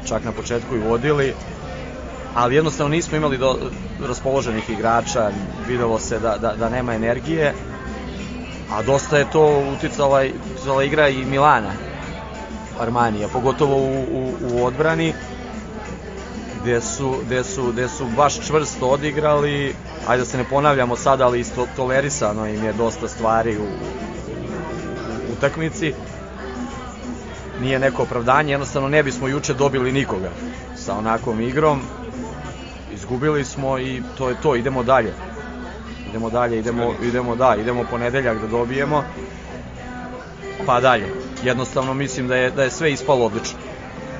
čak 0.07 0.23
na 0.23 0.31
početku 0.31 0.75
i 0.75 0.79
vodili, 0.79 1.33
ali 2.33 2.55
jednostavno 2.55 2.95
nismo 2.95 3.17
imali 3.17 3.37
do, 3.37 3.57
raspoloženih 4.07 4.69
igrača, 4.69 5.31
videlo 5.67 5.99
se 5.99 6.19
da, 6.19 6.37
da, 6.37 6.55
da 6.55 6.69
nema 6.69 6.93
energije, 6.93 7.53
a 8.71 8.81
dosta 8.81 9.17
je 9.17 9.29
to 9.31 9.63
uticala, 9.75 10.23
uticala 10.53 10.83
igra 10.83 11.09
i 11.09 11.25
Milana, 11.25 11.71
Armanija, 12.79 13.27
pogotovo 13.27 13.75
u, 13.75 14.05
u, 14.11 14.33
u 14.41 14.65
odbrani, 14.65 15.13
gde 16.67 16.81
su, 16.81 17.15
gde 17.25 17.43
su, 17.43 17.71
gde 17.71 17.89
su 17.89 18.05
baš 18.15 18.39
čvrsto 18.47 18.87
odigrali, 18.87 19.75
ajde 20.07 20.23
da 20.23 20.25
se 20.25 20.37
ne 20.37 20.43
ponavljamo 20.43 20.95
sada, 20.95 21.25
ali 21.25 21.39
isto 21.39 21.67
tolerisano 21.75 22.47
im 22.47 22.63
je 22.63 22.73
dosta 22.73 23.07
stvari 23.07 23.57
u, 23.57 23.63
u, 23.63 23.67
utakmici. 25.37 25.93
Nije 27.61 27.79
neko 27.79 28.03
opravdanje, 28.03 28.51
jednostavno 28.51 28.89
ne 28.89 29.03
bismo 29.03 29.27
juče 29.27 29.53
dobili 29.53 29.91
nikoga 29.91 30.29
sa 30.75 30.97
onakvom 30.97 31.41
igrom. 31.41 31.81
Izgubili 32.93 33.45
smo 33.45 33.79
i 33.79 34.01
to 34.17 34.29
je 34.29 34.35
to, 34.41 34.55
idemo 34.55 34.83
dalje. 34.83 35.13
Idemo 36.09 36.29
dalje, 36.29 36.59
idemo, 36.59 36.93
idemo 37.03 37.35
da, 37.35 37.55
idemo 37.61 37.83
ponedeljak 37.89 38.41
da 38.41 38.47
dobijemo. 38.47 39.03
Pa 40.65 40.79
dalje. 40.79 41.13
Jednostavno 41.43 41.93
mislim 41.93 42.27
da 42.27 42.35
je, 42.35 42.51
da 42.51 42.63
je 42.63 42.71
sve 42.71 42.91
ispalo 42.91 43.25
odlično 43.25 43.66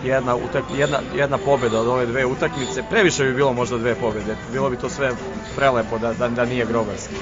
jedna, 0.04 0.36
utak, 0.36 0.64
jedna, 0.78 1.00
jedna 1.16 1.38
pobeda 1.38 1.80
od 1.80 1.88
ove 1.88 2.06
dve 2.06 2.26
utakmice, 2.26 2.84
previše 2.90 3.24
bi 3.24 3.34
bilo 3.34 3.54
možda 3.54 3.78
dve 3.78 3.96
pobede, 3.96 4.36
bilo 4.52 4.70
bi 4.70 4.78
to 4.78 4.90
sve 4.90 5.12
prelepo 5.56 5.98
da, 5.98 6.14
da, 6.14 6.30
da 6.30 6.46
nije 6.46 6.66
grobarski. 6.66 7.16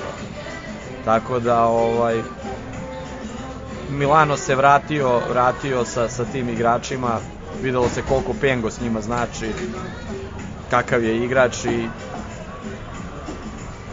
Tako 1.05 1.39
da, 1.39 1.63
ovaj, 1.63 2.21
Milano 3.89 4.37
se 4.37 4.55
vratio, 4.55 5.21
vratio 5.29 5.85
sa, 5.85 6.09
sa 6.09 6.25
tim 6.25 6.49
igračima, 6.49 7.19
videlo 7.63 7.89
se 7.89 8.01
koliko 8.09 8.33
Pengo 8.41 8.71
s 8.71 8.81
njima 8.81 9.01
znači, 9.01 9.49
kakav 10.69 11.03
je 11.03 11.23
igrač 11.23 11.65
i 11.65 11.87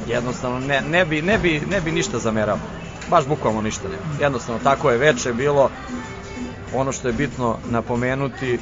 jednostavno 0.06 0.58
ne, 0.58 0.80
ne, 0.90 1.04
bi, 1.04 1.22
ne, 1.22 1.38
bi, 1.38 1.62
ne 1.70 1.80
bi 1.80 1.92
ništa 1.92 2.18
zamerao. 2.18 2.58
Baš 3.10 3.26
bukvalno 3.26 3.62
ništa 3.62 3.88
ne. 3.88 4.24
Jednostavno 4.24 4.60
tako 4.64 4.90
je 4.90 4.98
veče 4.98 5.32
bilo, 5.32 5.70
Ono 6.74 6.92
što 6.92 7.08
je 7.08 7.12
bitno 7.12 7.56
napomenuti 7.70 8.58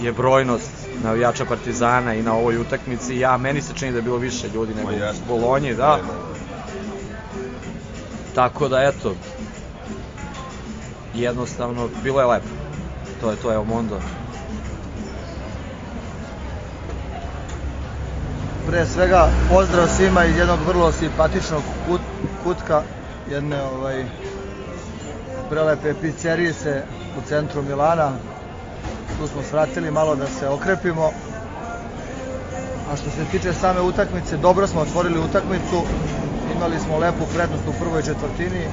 je 0.00 0.12
brojnost 0.12 0.70
navijača 1.04 1.44
Partizana 1.44 2.14
i 2.14 2.22
na 2.22 2.34
ovoj 2.34 2.58
utakmici. 2.58 3.18
Ja, 3.18 3.36
meni 3.36 3.62
se 3.62 3.74
čini 3.74 3.92
da 3.92 3.98
je 3.98 4.02
bilo 4.02 4.16
više 4.16 4.48
ljudi 4.54 4.74
nego 4.74 4.90
u 4.90 5.28
Bolonji, 5.28 5.74
da. 5.74 5.98
Tako 8.34 8.68
da, 8.68 8.82
eto, 8.82 9.14
jednostavno, 11.14 11.88
bilo 12.02 12.20
je 12.20 12.26
lepo. 12.26 12.48
To 13.20 13.30
je 13.30 13.36
to, 13.36 13.52
evo, 13.52 13.64
Mondo. 13.64 14.00
Pre 18.66 18.86
svega, 18.86 19.28
pozdrav 19.50 19.88
svima 19.96 20.24
iz 20.24 20.36
jednog 20.36 20.58
vrlo 20.66 20.92
simpatičnog 20.92 21.62
kut, 21.86 22.00
kutka, 22.44 22.82
jedne 23.30 23.62
ovaj, 23.62 24.04
prelepe 25.50 25.94
pizzerije 26.00 26.52
se 26.52 26.82
u 27.18 27.28
centru 27.28 27.62
Milana. 27.62 28.12
tu 29.18 29.26
smo 29.26 29.42
svratili 29.42 29.90
malo 29.90 30.14
da 30.16 30.28
se 30.28 30.48
okrepimo. 30.48 31.12
A 32.92 32.96
što 32.96 33.10
se 33.10 33.24
tiče 33.24 33.52
same 33.52 33.80
utakmice, 33.80 34.36
dobro 34.36 34.66
smo 34.66 34.80
otvorili 34.80 35.20
utakmicu, 35.20 35.84
imali 36.50 36.78
smo 36.78 36.98
lepu 36.98 37.26
prednost 37.34 37.68
u 37.68 37.72
prvoj 37.80 38.02
četvrtini, 38.02 38.68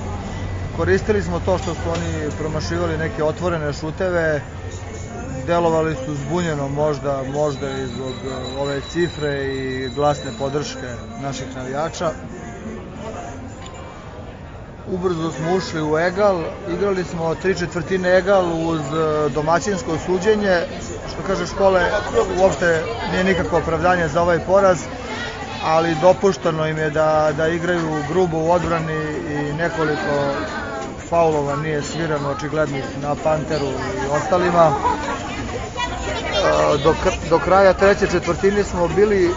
koristili 0.75 1.21
smo 1.23 1.39
to 1.39 1.57
što 1.57 1.73
su 1.73 1.89
oni 1.89 2.29
promašivali 2.37 2.97
neke 2.97 3.23
otvorene 3.23 3.73
šuteve, 3.73 4.41
delovali 5.47 5.95
su 5.95 6.15
zbunjeno 6.15 6.67
možda, 6.67 7.23
možda 7.23 7.69
i 7.69 7.87
zbog 7.87 8.13
e, 8.25 8.35
ove 8.59 8.81
cifre 8.81 9.45
i 9.45 9.89
glasne 9.89 10.31
podrške 10.39 10.87
naših 11.21 11.55
navijača. 11.55 12.11
Ubrzo 14.87 15.31
smo 15.31 15.55
ušli 15.55 15.81
u 15.81 15.97
egal, 15.97 16.39
igrali 16.69 17.03
smo 17.03 17.35
tri 17.35 17.55
četvrtine 17.55 18.17
egal 18.17 18.45
uz 18.67 18.79
e, 18.79 19.29
domaćinsko 19.29 19.97
suđenje, 19.97 20.61
što 21.13 21.23
kaže 21.27 21.45
škole, 21.45 21.81
uopšte 22.37 22.83
nije 23.11 23.23
nikakvo 23.23 23.57
opravdanje 23.57 24.07
za 24.07 24.21
ovaj 24.21 24.39
poraz, 24.39 24.79
ali 25.63 25.95
dopušteno 25.95 26.67
im 26.67 26.77
je 26.77 26.89
da, 26.89 27.33
da 27.37 27.47
igraju 27.47 28.03
grubo 28.09 28.37
u 28.37 28.51
odbrani 28.51 28.93
i 29.29 29.53
nekoliko 29.53 30.33
faulova 31.09 31.55
nije 31.55 31.83
svirano 31.83 32.29
očiglednih 32.29 32.83
na 33.01 33.15
Panteru 33.15 33.65
i 33.65 34.07
ostalima. 34.07 34.73
E, 34.73 35.03
Do, 36.77 36.95
do 37.29 37.39
kraja 37.39 37.73
treće 37.73 38.07
četvrtine 38.07 38.63
smo 38.63 38.87
bili 38.87 39.35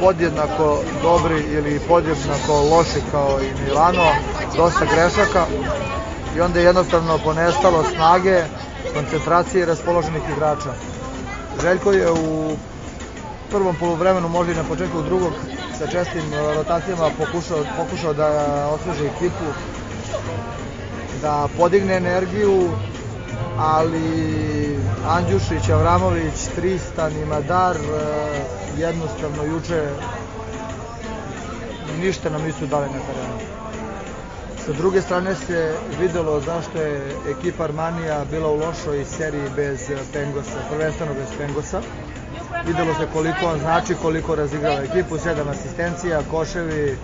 podjednako 0.00 0.78
dobri 1.02 1.40
ili 1.52 1.80
podjednako 1.88 2.52
loši 2.52 3.00
kao 3.12 3.38
i 3.42 3.64
Milano, 3.64 4.10
dosta 4.56 4.86
grešaka 4.86 5.46
i 6.36 6.40
onda 6.40 6.58
je 6.58 6.64
jednostavno 6.64 7.18
ponestalo 7.18 7.84
snage, 7.94 8.44
koncentracije 8.94 9.66
raspoloženih 9.66 10.22
igrača. 10.28 10.74
Željko 11.62 11.92
je 11.92 12.10
u 12.10 12.56
prvom 13.50 13.76
poluvremenu, 13.76 14.28
možda 14.28 14.52
i 14.52 14.56
na 14.56 14.64
početku 14.64 15.02
drugog, 15.02 15.32
sa 15.78 15.86
čestim 15.86 16.24
rotacijama 16.56 17.10
pokušao, 17.18 17.64
pokušao 17.76 18.12
da 18.14 18.28
osveži 18.68 19.06
ekipu, 19.06 19.44
da 21.22 21.48
podigne 21.56 21.96
energiju, 21.96 22.68
ali 23.58 24.78
Andjušić, 25.06 25.68
Avramović, 25.68 26.34
Tristan 26.54 27.12
i 27.22 27.24
Madar 27.24 27.76
e, 27.76 28.63
jednostavno 28.78 29.42
juče 29.42 29.88
ništa 32.00 32.30
nam 32.30 32.42
nisu 32.42 32.66
dali 32.66 32.86
na 32.86 32.98
terenu. 32.98 33.54
Sa 34.66 34.72
druge 34.72 35.02
strane 35.02 35.34
se 35.34 35.74
videlo 36.00 36.40
zašto 36.40 36.80
je 36.80 37.16
ekipa 37.28 37.64
Armanija 37.64 38.24
bila 38.30 38.48
u 38.48 38.56
lošoj 38.56 39.04
seriji 39.04 39.50
bez 39.56 39.90
Pengosa, 40.12 40.58
prvenstveno 40.70 41.14
bez 41.14 41.28
Pengosa. 41.38 41.80
Videlo 42.66 42.94
se 42.94 43.06
koliko 43.12 43.46
on 43.46 43.60
znači, 43.60 43.94
koliko 44.02 44.34
razigrava 44.34 44.80
ekipu, 44.82 45.18
sedam 45.18 45.48
asistencija, 45.48 46.22
koševi, 46.30 46.96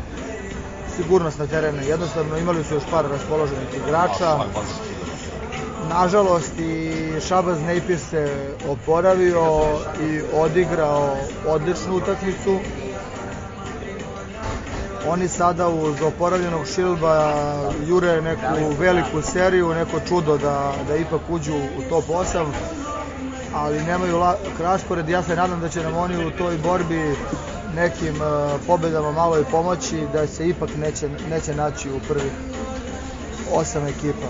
sigurnost 0.96 1.38
na 1.38 1.46
terenu. 1.46 1.82
Jednostavno 1.82 2.38
imali 2.38 2.64
su 2.64 2.74
još 2.74 2.84
par 2.90 3.04
raspoloženih 3.10 3.68
igrača. 3.84 4.38
Nažalost 5.88 6.58
i 6.58 6.92
Šabaz 7.28 7.62
Nejpir 7.62 7.98
se 7.98 8.54
oporavio 8.68 9.62
i 10.02 10.20
odigrao 10.34 11.16
odličnu 11.46 11.96
utakmicu. 11.96 12.58
Oni 15.06 15.28
sada 15.28 15.68
uz 15.68 16.02
oporavljenog 16.02 16.66
Šilba 16.74 17.34
jure 17.88 18.22
neku 18.22 18.74
veliku 18.78 19.22
seriju, 19.22 19.74
neko 19.74 20.00
čudo 20.08 20.38
da, 20.38 20.74
da 20.88 20.96
ipak 20.96 21.20
uđu 21.28 21.54
u 21.54 21.82
top 21.88 22.04
8, 22.08 22.46
ali 23.54 23.82
nemaju 23.82 24.22
raspored. 24.58 25.08
Ja 25.08 25.22
se 25.22 25.36
nadam 25.36 25.60
da 25.60 25.68
će 25.68 25.82
nam 25.82 25.96
oni 25.96 26.26
u 26.26 26.30
toj 26.30 26.58
borbi 26.58 27.16
nekim 27.74 28.14
uh, 28.14 28.60
pobedama 28.66 29.12
malo 29.12 29.38
i 29.38 29.44
pomoći, 29.50 30.06
da 30.12 30.26
se 30.26 30.48
ipak 30.48 30.70
neće, 30.76 31.08
neće 31.30 31.54
naći 31.54 31.90
u 31.90 32.00
prvih 32.08 32.32
osam 33.52 33.86
ekipa. 33.86 34.26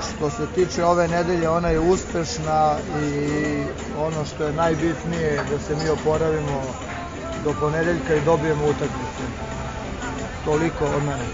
Što 0.00 0.30
se 0.30 0.46
tiče 0.54 0.84
ove 0.84 1.08
nedelje, 1.08 1.48
ona 1.48 1.68
je 1.68 1.80
uspešna 1.80 2.76
i 2.96 3.66
ono 3.98 4.24
što 4.24 4.44
je 4.44 4.52
najbitnije 4.52 5.44
da 5.50 5.58
se 5.58 5.74
mi 5.74 5.88
oporavimo 5.88 6.62
do 7.44 7.54
ponedeljka 7.60 8.14
i 8.14 8.20
dobijemo 8.20 8.66
utakmicu. 8.66 9.22
Toliko 10.44 10.86
od 10.86 11.02
mene. 11.02 11.24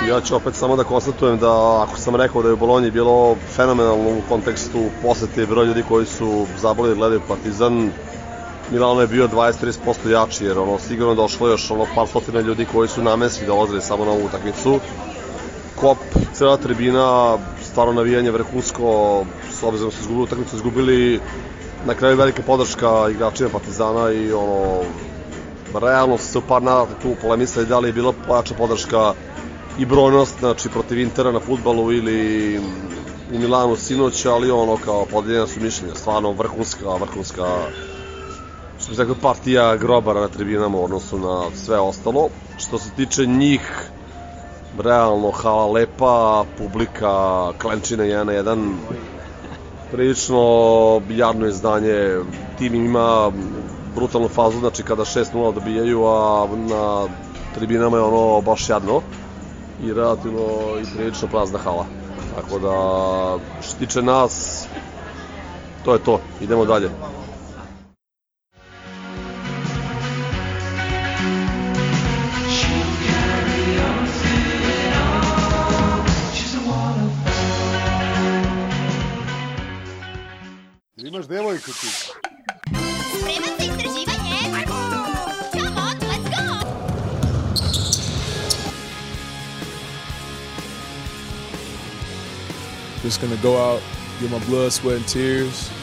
Ja 0.00 0.20
ću 0.20 0.36
opet 0.36 0.54
samo 0.54 0.76
da 0.76 0.84
konstatujem 0.84 1.38
da 1.38 1.82
ako 1.82 1.98
sam 1.98 2.16
rekao 2.16 2.42
da 2.42 2.48
je 2.48 2.54
u 2.54 2.56
Bolonji 2.56 2.90
bilo 2.90 3.36
fenomenalno 3.56 4.18
u 4.18 4.22
kontekstu 4.28 4.90
posete 5.02 5.46
broj 5.46 5.66
ljudi 5.66 5.82
koji 5.82 6.06
su 6.06 6.46
zaboli 6.56 6.88
da 6.88 6.94
gledaju 6.94 7.20
Partizan, 7.28 7.92
Milano 8.70 9.00
je 9.00 9.06
bio 9.06 9.28
20-30% 9.28 10.08
jači 10.08 10.44
jer 10.44 10.58
ono 10.58 10.78
sigurno 10.78 11.14
došlo 11.14 11.48
još 11.48 11.70
ono 11.70 11.86
par 11.94 12.06
stotina 12.08 12.40
ljudi 12.40 12.66
koji 12.66 12.88
su 12.88 13.02
namenski 13.02 13.44
dolazili 13.44 13.80
samo 13.80 14.04
na 14.04 14.10
ovu 14.10 14.24
utakmicu. 14.24 14.80
Kop, 15.76 15.98
cela 16.32 16.56
tribina, 16.56 17.38
stvarno 17.62 17.92
navijanje 17.92 18.30
vrhunsko, 18.30 19.24
s 19.50 19.62
obzirom 19.62 19.90
da 19.90 19.96
su 19.96 20.02
izgubili 20.02 20.24
utakmicu, 20.24 20.56
izgubili 20.56 21.20
na 21.86 21.94
kraju 21.94 22.16
velika 22.16 22.42
podrška 22.42 23.08
igračima 23.10 23.48
Partizana 23.48 24.12
i 24.12 24.32
ono, 24.32 24.82
realno 25.80 26.18
su 26.18 26.32
se 26.32 26.38
u 26.38 26.42
par 26.48 26.62
navrata 26.62 26.94
tu 27.02 27.14
polemisali 27.22 27.66
da 27.66 27.78
li 27.78 27.88
je 27.88 27.92
bila 27.92 28.12
pojača 28.26 28.54
podrška 28.54 29.14
i 29.78 29.84
brojnost, 29.84 30.38
znači 30.38 30.68
protiv 30.68 30.98
Intera 30.98 31.32
na 31.32 31.40
futbalu 31.40 31.92
ili 31.92 32.58
u 33.32 33.38
Milanu 33.38 33.76
sinoć, 33.76 34.26
ali 34.26 34.50
ono 34.50 34.76
kao 34.76 35.06
podeljena 35.06 35.46
su 35.46 35.60
mišljenja, 35.60 35.94
stvarno 35.94 36.32
vrhunska, 36.32 36.96
vrhunska 37.00 37.62
što 38.78 38.92
bi 38.92 38.98
rekao 38.98 39.14
partija 39.22 39.76
grobara 39.76 40.20
na 40.20 40.28
tribinama 40.28 40.78
u 40.78 40.84
odnosu 40.84 41.18
na 41.18 41.50
sve 41.54 41.78
ostalo. 41.78 42.28
Što 42.58 42.78
se 42.78 42.90
tiče 42.90 43.26
njih, 43.26 43.90
realno 44.78 45.30
hala 45.30 45.66
lepa, 45.66 46.44
publika 46.58 47.52
klenčina 47.58 48.04
1 48.04 48.24
na 48.24 48.32
1, 48.32 48.74
prilično 49.92 50.40
jadno 51.08 51.46
izdanje, 51.46 52.18
tim 52.58 52.74
ima 52.74 53.32
brutalnu 53.94 54.28
fazu, 54.28 54.58
znači 54.58 54.82
kada 54.82 55.04
6-0 55.04 55.54
dobijaju, 55.54 56.04
a 56.06 56.46
na 56.56 57.06
tribinama 57.54 57.96
je 57.96 58.02
ono 58.02 58.40
baš 58.40 58.68
jadno 58.68 59.00
i 59.82 59.92
relativno 59.92 60.40
i 60.82 60.96
prilično 60.96 61.28
prazna 61.28 61.58
hala. 61.58 61.86
Tako 62.34 62.58
da, 62.58 62.74
što 63.62 63.78
tiče 63.78 64.02
nas, 64.02 64.66
to 65.84 65.92
je 65.92 65.98
to. 65.98 66.20
Idemo 66.40 66.64
dalje. 66.64 66.90
Imaš 81.14 81.26
devojku 81.26 81.70
ti. 81.72 81.86
Spreman 81.86 83.54
za 83.58 83.64
istraživanje? 83.64 84.66
Come 85.52 85.68
on, 85.68 85.96
let's 86.10 86.28
go! 86.28 86.42
Just 93.04 93.20
gonna 93.20 93.36
go 93.42 93.56
out, 93.56 93.80
get 94.20 94.30
my 94.30 94.40
blood, 94.48 94.72
sweat, 94.72 94.96
and 94.96 95.06
tears. 95.06 95.73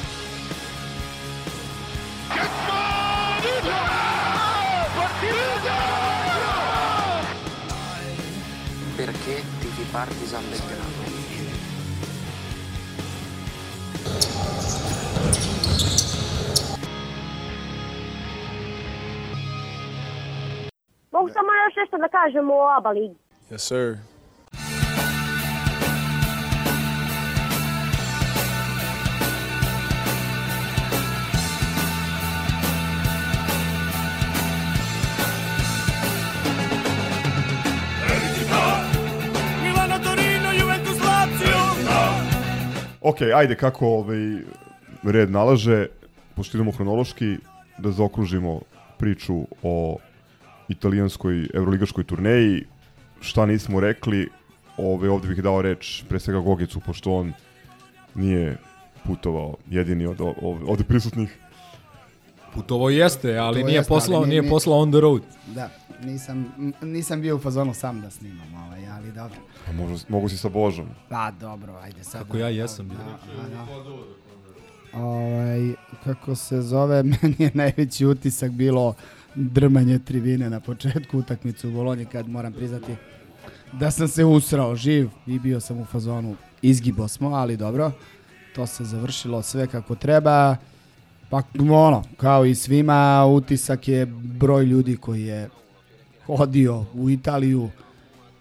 Nešto 22.32 22.42
da 22.42 22.48
kažem 22.48 22.50
o 22.50 22.78
ABA 22.78 22.90
ligi. 22.90 23.16
Yes, 23.50 23.58
sir. 23.58 23.98
Milano, 39.64 40.00
Torino, 40.04 40.52
Juventus, 40.60 41.00
Lazio! 41.00 41.58
Ok, 43.02 43.22
ajde 43.36 43.56
kako 43.56 43.88
ovaj 43.88 44.18
red 45.04 45.32
nalaže, 45.32 45.88
pošto 46.36 46.58
idemo 46.58 46.72
hronološki, 46.72 47.38
da 47.78 47.92
zaokružimo 47.92 48.62
priču 48.98 49.48
o 49.64 49.98
italijanskoj 50.72 51.50
evroligaškoj 51.54 52.04
turneji. 52.04 52.66
Šta 53.22 53.46
nismo 53.46 53.80
rekli, 53.80 54.30
ove, 54.78 55.10
ovde 55.10 55.28
bih 55.28 55.38
dao 55.40 55.62
reč 55.62 56.04
pre 56.04 56.20
svega 56.20 56.40
Gogicu, 56.40 56.80
pošto 56.80 57.14
on 57.14 57.34
nije 58.16 58.58
putovao 59.04 59.58
jedini 59.70 60.06
od 60.06 60.22
o- 60.22 60.36
ov- 60.42 60.64
ovde 60.68 60.84
prisutnih. 60.84 61.38
Putovo 62.54 62.90
jeste, 62.90 63.38
ali 63.38 63.62
To 63.62 63.66
nije 63.68 63.78
jeste, 63.78 63.90
poslao, 63.90 64.18
ali 64.18 64.30
nije 64.30 64.42
nije- 64.42 64.50
poslao 64.50 64.78
on 64.78 64.92
the 64.92 65.00
road. 65.00 65.22
Da, 65.48 65.70
nisam, 66.02 66.46
nisam 66.82 67.22
bio 67.22 67.36
u 67.36 67.40
fazonu 67.40 67.74
sam 67.74 68.02
da 68.02 68.10
snimam, 68.10 68.54
ovaj, 68.58 68.88
ali 68.90 69.12
dobro. 69.12 69.38
A 69.70 69.72
mogu, 69.72 69.96
mogu 70.10 70.30
si 70.30 70.38
sa 70.38 70.50
Božom. 70.50 70.88
Pa 71.10 71.32
dobro, 71.32 71.74
ajde 71.76 72.04
sad. 72.04 72.22
Kako 72.22 72.38
ja 72.38 72.50
jesam 72.50 72.88
bio. 72.88 72.98
Da, 72.98 73.44
da, 73.44 73.50
da. 73.50 73.66
Ovaj, 74.96 75.74
kako 76.04 76.36
se 76.36 76.62
zove, 76.62 77.04
meni 77.14 77.36
je 77.40 77.52
najveći 77.54 78.06
utisak 78.06 78.52
bilo 78.52 78.94
drmanje 79.36 80.00
tribine 80.00 80.50
na 80.50 80.60
početku 80.60 81.18
utakmice 81.18 81.68
u 81.68 81.72
Bolonji 81.72 82.06
kad 82.06 82.30
moram 82.30 82.54
priznati 82.54 82.96
da 83.74 83.92
sam 83.92 84.08
se 84.08 84.26
usrao 84.26 84.76
živ 84.76 85.10
i 85.28 85.40
bio 85.40 85.60
sam 85.60 85.80
u 85.80 85.86
fazonu 85.86 86.36
izgibo 86.62 87.08
smo, 87.08 87.30
ali 87.30 87.58
dobro. 87.58 87.92
To 88.56 88.68
se 88.68 88.84
završilo 88.84 89.42
sve 89.42 89.68
kako 89.68 89.96
treba. 89.96 90.56
Pa 91.30 91.42
ono, 91.60 92.04
kao 92.18 92.46
i 92.46 92.56
svima, 92.56 93.26
utisak 93.26 93.88
je 93.88 94.06
broj 94.06 94.66
ljudi 94.66 94.98
koji 94.98 95.24
je 95.24 95.50
odio 96.28 96.86
u 96.94 97.10
Italiju 97.10 97.70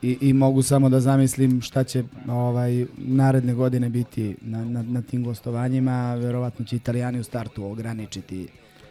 i, 0.02 0.18
i 0.20 0.32
mogu 0.32 0.62
samo 0.62 0.88
da 0.88 1.00
zamislim 1.00 1.60
šta 1.60 1.84
će 1.84 2.04
ovaj 2.28 2.86
naredne 2.96 3.54
godine 3.54 3.88
biti 3.88 4.36
na, 4.40 4.64
na, 4.64 4.82
na 4.82 5.02
tim 5.02 5.24
gostovanjima. 5.24 6.14
Verovatno 6.14 6.64
će 6.64 6.76
Italijani 6.76 7.20
u 7.20 7.24
startu 7.24 7.64
ograničiti 7.64 8.48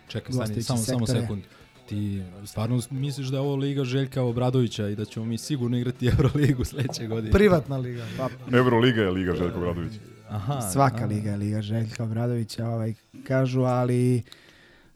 Čekaj, 0.07 0.33
stani, 0.33 0.61
samo, 0.61 0.79
samo 0.79 1.05
sektore. 1.05 1.21
sekund. 1.21 1.43
Ti 1.89 2.21
stvarno 2.45 2.81
misliš 2.91 3.27
da 3.27 3.37
je 3.37 3.41
ovo 3.41 3.55
liga 3.55 3.83
Željka 3.83 4.21
Obradovića 4.21 4.87
i 4.87 4.95
da 4.95 5.05
ćemo 5.05 5.25
mi 5.25 5.37
sigurno 5.37 5.77
igrati 5.77 6.07
Euroligu 6.17 6.65
sledeće 6.65 7.07
godine? 7.07 7.31
Privatna 7.31 7.77
liga. 7.77 8.05
Pa, 8.17 8.57
Euroliga 8.57 9.01
je 9.01 9.11
Liga 9.11 9.35
Željko 9.35 9.57
Obradovića. 9.57 9.99
Aha, 10.29 10.61
Svaka 10.61 10.95
aha. 10.95 11.05
liga 11.05 11.31
je 11.31 11.37
liga 11.37 11.61
Željka 11.61 12.03
Obradovića, 12.03 12.67
ovaj, 12.67 12.93
kažu, 13.23 13.61
ali, 13.61 14.23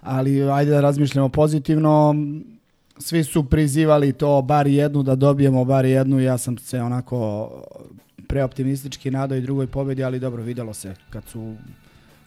ali 0.02 0.50
ajde 0.50 0.72
da 0.72 0.82
razmišljamo 0.82 1.30
pozitivno. 1.30 2.16
Svi 2.98 3.24
su 3.24 3.50
prizivali 3.50 4.14
to 4.14 4.42
bar 4.42 4.68
jednu, 4.68 5.04
da 5.04 5.16
dobijemo 5.16 5.66
bar 5.66 5.86
jednu. 5.86 6.20
Ja 6.20 6.38
sam 6.38 6.58
se 6.58 6.82
onako 6.82 7.50
preoptimistički 8.28 9.12
nadao 9.12 9.38
i 9.38 9.42
drugoj 9.42 9.68
pobedi, 9.68 10.04
ali 10.04 10.20
dobro, 10.20 10.44
videlo 10.44 10.74
se 10.74 10.96
kad 11.10 11.24
su 11.26 11.56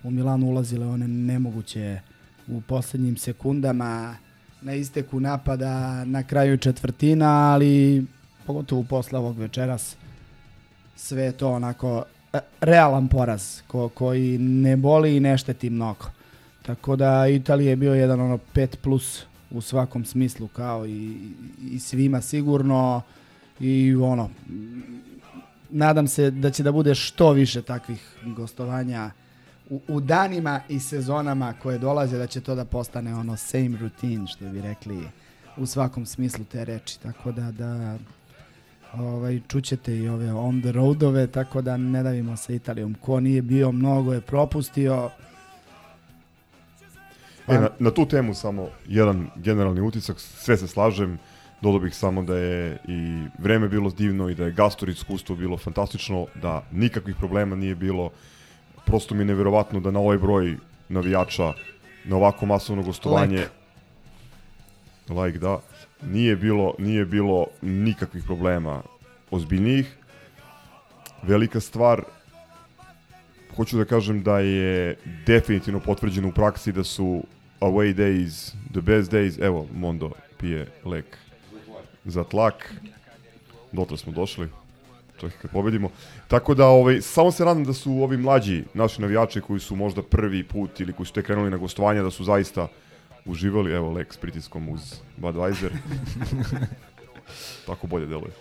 u 0.05 0.11
Milanu 0.11 0.47
ulazile 0.47 0.87
one 0.87 1.09
nemoguće 1.09 2.01
u 2.49 2.61
posljednjim 2.61 3.17
sekundama 3.17 4.17
na 4.61 4.75
isteku 4.75 5.21
napada 5.21 6.05
na 6.05 6.23
kraju 6.23 6.57
četvrtina, 6.57 7.53
ali 7.53 8.05
pogotovo 8.47 8.83
posle 8.83 9.19
ovog 9.19 9.39
večeras 9.39 9.97
sve 10.97 11.23
je 11.23 11.33
to 11.33 11.53
onako 11.53 12.05
e, 12.33 12.39
realan 12.61 13.09
poraz 13.09 13.61
ko, 13.67 13.89
koji 13.89 14.39
ne 14.39 14.77
boli 14.77 15.17
i 15.17 15.21
ne 15.21 15.39
šteti 15.39 15.71
mnogo. 15.71 16.05
Tako 16.63 16.97
da 16.97 17.29
Italija 17.29 17.71
je 17.71 17.77
bio 17.77 17.95
jedan 17.95 18.21
ono 18.21 18.39
5 18.55 18.77
plus 18.77 19.23
u 19.51 19.61
svakom 19.61 20.05
smislu 20.05 20.49
kao 20.49 20.87
i, 20.87 21.17
i 21.71 21.79
svima 21.79 22.21
sigurno 22.21 23.03
i 23.61 23.95
ono 23.95 24.31
nadam 25.71 26.09
se 26.09 26.31
da 26.31 26.51
će 26.51 26.63
da 26.63 26.73
bude 26.73 26.95
što 26.95 27.33
više 27.33 27.63
takvih 27.63 28.17
gostovanja 28.25 29.11
u, 29.71 29.81
u 29.89 30.01
danima 30.01 30.61
i 30.69 30.81
sezonama 30.81 31.55
koje 31.63 31.79
dolaze 31.79 32.19
da 32.19 32.27
će 32.27 32.41
to 32.41 32.55
da 32.55 32.65
postane 32.65 33.15
ono 33.15 33.37
same 33.37 33.79
routine 33.81 34.27
što 34.27 34.45
bi 34.45 34.61
rekli 34.61 35.09
u 35.57 35.67
svakom 35.67 36.07
smislu 36.07 36.45
te 36.45 36.65
reči 36.65 37.01
tako 37.01 37.33
da 37.33 37.53
da 37.53 37.99
ovaj, 38.95 39.41
čućete 39.49 39.97
i 39.97 40.09
ove 40.09 40.33
on 40.33 40.63
the 40.63 40.73
roadove, 40.73 41.27
tako 41.27 41.63
da 41.63 41.77
ne 41.77 42.03
davimo 42.03 42.37
se 42.37 42.55
Italijom. 42.57 42.95
Ko 43.01 43.21
nije 43.21 43.43
bio, 43.43 43.73
mnogo 43.73 44.13
je 44.13 44.21
propustio. 44.21 45.11
Pa- 47.47 47.55
E, 47.55 47.61
na, 47.61 47.69
na 47.79 47.91
tu 47.91 48.07
temu 48.07 48.35
samo 48.35 48.69
jedan 48.87 49.31
generalni 49.37 49.81
utisak, 49.81 50.21
sve 50.21 50.57
se 50.57 50.69
slažem, 50.69 51.19
dodao 51.61 51.81
bih 51.81 51.95
samo 51.95 52.23
da 52.23 52.37
je 52.37 52.79
i 52.89 53.25
vreme 53.39 53.69
bilo 53.69 53.91
divno 53.91 54.29
i 54.29 54.35
da 54.35 54.45
je 54.45 54.53
Gastor 54.53 54.89
iskustvo 54.89 55.37
bilo 55.37 55.57
fantastično, 55.57 56.27
da 56.43 56.63
nikakvih 56.73 57.17
problema 57.17 57.57
nije 57.57 57.75
bilo, 57.75 58.11
prosto 58.87 59.15
mi 59.15 59.21
je 59.21 59.25
neverovatno 59.25 59.81
da 59.81 59.91
na 59.91 60.01
ovaj 60.01 60.19
broj 60.19 60.57
navijača, 60.89 61.53
na 62.05 62.17
ovako 62.17 62.47
masovno 62.47 62.83
gostovanje, 62.83 63.47
like 65.09 65.39
da, 65.39 65.61
nije 66.03 66.37
bilo, 66.37 66.75
nije 66.79 67.05
bilo 67.05 67.47
nikakvih 67.63 68.25
problema 68.25 68.83
ozbiljnijih. 69.31 69.97
Velika 71.23 71.61
stvar, 71.61 72.03
hoću 73.57 73.79
da 73.79 73.85
kažem 73.85 74.23
da 74.23 74.39
je 74.39 74.97
definitivno 75.27 75.81
potvrđeno 75.81 76.29
u 76.29 76.33
praksi 76.33 76.73
da 76.73 76.85
su 76.85 77.23
away 77.61 77.95
days 77.95 78.55
the 78.73 78.81
best 78.81 79.13
days. 79.13 79.45
Evo, 79.45 79.67
Mondo 79.75 80.11
pije 80.39 80.67
lek 80.85 81.19
za 82.05 82.25
tlak. 82.25 82.75
Dotle 83.73 83.97
smo 83.97 84.13
došli. 84.13 84.49
Čak 85.21 85.33
i 85.35 85.39
kad 85.43 85.51
pobedimo. 85.51 85.91
Tako 86.29 86.55
da, 86.55 86.67
ovaj, 86.67 87.01
samo 87.01 87.33
se 87.33 87.45
nadam 87.45 87.65
da 87.65 87.73
su 87.73 87.93
ovi 87.93 88.17
mlađi 88.17 88.65
naši 88.75 89.03
navijači 89.03 89.41
koji 89.41 89.61
su 89.61 89.77
možda 89.77 90.03
prvi 90.03 90.45
put 90.45 90.81
ili 90.81 90.93
koji 90.93 91.07
su 91.07 91.13
tek 91.13 91.27
krenuli 91.27 91.51
na 91.51 91.57
gostovanja, 91.57 92.03
da 92.03 92.11
su 92.11 92.25
zaista 92.25 92.69
uživali. 93.25 93.73
Evo, 93.73 93.93
lek 93.93 94.15
s 94.15 94.17
pritiskom 94.17 94.69
uz 94.69 94.81
Budweiser. 95.21 95.71
Tako 97.67 97.87
bolje 97.87 98.07
deluje. 98.07 98.33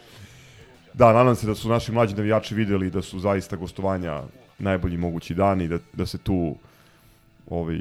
Da, 0.93 1.13
nadam 1.13 1.35
se 1.35 1.47
da 1.47 1.55
su 1.55 1.69
naši 1.69 1.91
mlađi 1.91 2.15
navijači 2.15 2.55
videli 2.55 2.89
da 2.89 3.01
su 3.01 3.19
zaista 3.19 3.55
gostovanja 3.55 4.23
najbolji 4.59 4.97
mogući 4.97 5.35
dani, 5.35 5.67
da, 5.67 5.79
da 5.93 6.05
se 6.05 6.17
tu 6.17 6.55
ovaj, 7.49 7.79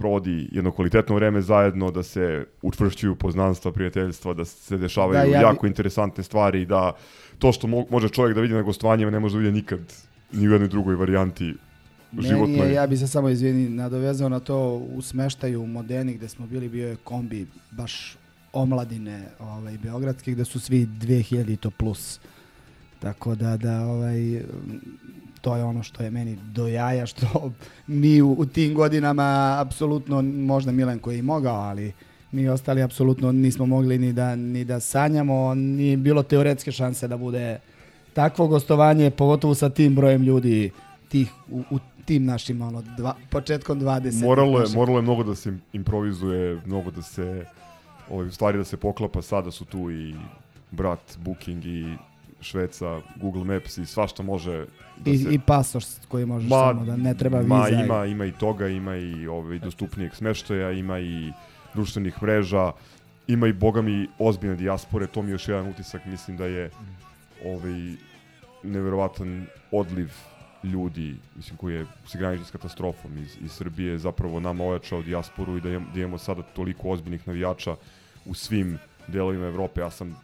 provodi 0.00 0.48
jedno 0.52 0.70
kvalitetno 0.72 1.14
vreme 1.14 1.40
zajedno, 1.42 1.90
da 1.90 2.02
se 2.02 2.24
učvršćuju 2.62 3.14
poznanstva, 3.16 3.72
prijateljstva, 3.72 4.34
da 4.34 4.44
se 4.44 4.78
dešavaju 4.78 5.12
Da, 5.14 5.24
ja 5.24 5.38
bi- 5.38 5.44
jako 5.44 5.66
interesantne 5.66 6.24
stvari, 6.24 6.64
da 6.66 6.92
to 7.38 7.52
što 7.52 7.66
mo 7.66 7.84
može 7.90 8.08
čovjek 8.10 8.34
da 8.34 8.40
vidi 8.40 8.54
na 8.54 8.62
gostovanjima 8.62 9.10
ne 9.10 9.20
može 9.20 9.34
da 9.34 9.40
vidi 9.40 9.52
nikad 9.52 9.80
ni 10.32 10.48
u 10.48 10.52
jednoj 10.52 10.68
drugoj 10.68 10.94
varijanti 10.96 11.54
Meni 12.12 12.28
životnoj. 12.28 12.68
je, 12.68 12.74
ja 12.74 12.86
bi 12.86 12.96
se 12.96 13.06
samo 13.06 13.28
izvini, 13.28 13.68
nadovezao 13.68 14.28
na 14.28 14.40
to 14.40 14.58
u 14.88 15.02
smeštaju 15.02 15.62
u 15.62 15.66
Modeni 15.68 16.14
gde 16.14 16.28
smo 16.28 16.46
bili, 16.46 16.68
bio 16.68 16.88
je 16.88 16.96
kombi 16.96 17.46
baš 17.70 18.16
omladine 18.52 19.28
ovaj, 19.40 19.78
beogradske 19.78 20.32
gde 20.32 20.44
su 20.44 20.60
svi 20.60 20.86
2000 20.88 21.56
to 21.56 21.70
plus. 21.70 22.20
Tako 22.98 23.34
da, 23.34 23.56
da 23.56 23.80
ovaj, 23.82 24.42
to 25.40 25.56
je 25.56 25.64
ono 25.64 25.82
što 25.82 26.02
je 26.02 26.10
meni 26.10 26.38
do 26.52 26.66
jaja, 26.66 27.06
što 27.06 27.52
mi 27.86 28.22
u, 28.22 28.32
u 28.38 28.46
tim 28.46 28.74
godinama 28.74 29.56
apsolutno, 29.60 30.22
možda 30.22 30.72
Milan 30.72 30.98
koji 30.98 31.16
je 31.16 31.22
mogao, 31.22 31.56
ali 31.56 31.92
mi 32.32 32.48
ostali 32.48 32.82
apsolutno 32.82 33.32
nismo 33.32 33.66
mogli 33.66 33.98
ni 33.98 34.12
da, 34.12 34.36
ni 34.36 34.64
da 34.64 34.80
sanjamo, 34.80 35.54
ni 35.54 35.96
bilo 35.96 36.22
teoretske 36.22 36.72
šanse 36.72 37.08
da 37.08 37.16
bude 37.16 37.58
takvo 38.12 38.46
gostovanje, 38.46 39.10
pogotovo 39.10 39.54
sa 39.54 39.70
tim 39.70 39.94
brojem 39.94 40.22
ljudi 40.22 40.70
tih 41.08 41.32
u, 41.50 41.62
u 41.70 41.78
tim 42.04 42.24
našim 42.24 42.62
ono 42.62 42.82
dva, 42.96 43.14
početkom 43.30 43.80
20. 43.80 44.24
Moralo 44.24 44.60
je, 44.60 44.66
moralo 44.74 44.98
je 44.98 45.02
mnogo 45.02 45.24
da 45.24 45.34
se 45.34 45.52
improvizuje, 45.72 46.60
mnogo 46.66 46.90
da 46.90 47.02
se 47.02 47.44
ovaj, 48.10 48.30
stvari 48.30 48.58
da 48.58 48.64
se 48.64 48.76
poklapa, 48.76 49.22
sada 49.22 49.50
su 49.50 49.64
tu 49.64 49.90
i 49.90 50.14
brat 50.70 51.18
Booking 51.18 51.64
i 51.64 51.96
Šveca, 52.40 53.00
Google 53.16 53.44
Maps 53.44 53.78
i 53.78 53.86
svašta 53.86 54.22
može 54.22 54.66
da 54.96 55.10
I, 55.10 55.18
se... 55.18 55.34
i 55.34 55.38
pasoš 55.38 55.84
koji 56.08 56.26
možeš 56.26 56.48
samo 56.50 56.84
da 56.84 56.96
ne 56.96 57.14
treba 57.14 57.38
viza. 57.38 57.54
Ma, 57.54 57.68
i- 57.68 57.84
ima, 57.84 58.06
ima 58.06 58.24
i 58.24 58.32
toga, 58.32 58.68
ima 58.68 58.96
i 58.96 59.26
ovaj, 59.26 59.58
dostupnijeg 59.58 60.14
smeštaja, 60.14 60.70
ima 60.72 60.98
i 60.98 61.32
društvenih 61.74 62.22
mreža, 62.22 62.72
ima 63.26 63.46
i, 63.48 63.52
boga 63.52 63.82
mi, 63.82 64.08
ozbiljne 64.18 64.56
dijaspore, 64.56 65.06
to 65.06 65.22
mi 65.22 65.28
je 65.28 65.32
još 65.32 65.48
jedan 65.48 65.68
utisak, 65.68 66.04
mislim 66.06 66.36
da 66.36 66.46
je 66.46 66.70
ovaj, 67.44 67.94
neverovatan 68.62 69.46
odliv 69.72 70.10
ljudi, 70.64 71.16
mislim, 71.36 71.56
koji 71.56 71.74
je 71.74 71.86
se 72.06 72.18
graniči 72.18 72.44
s 72.44 72.50
katastrofom 72.50 73.18
iz, 73.18 73.36
iz 73.44 73.52
Srbije, 73.52 73.98
zapravo 73.98 74.40
nama 74.40 74.64
ojačao 74.64 75.02
dijasporu 75.02 75.56
i 75.56 75.60
da, 75.60 75.68
imamo, 75.70 75.86
da 75.94 76.00
imamo 76.00 76.18
sada 76.18 76.42
toliko 76.42 76.88
ozbiljnih 76.90 77.26
navijača 77.28 77.76
u 78.26 78.34
svim 78.34 78.78
delovima 79.08 79.46
Evrope. 79.46 79.80
Ja 79.80 79.90
sam 79.90 80.16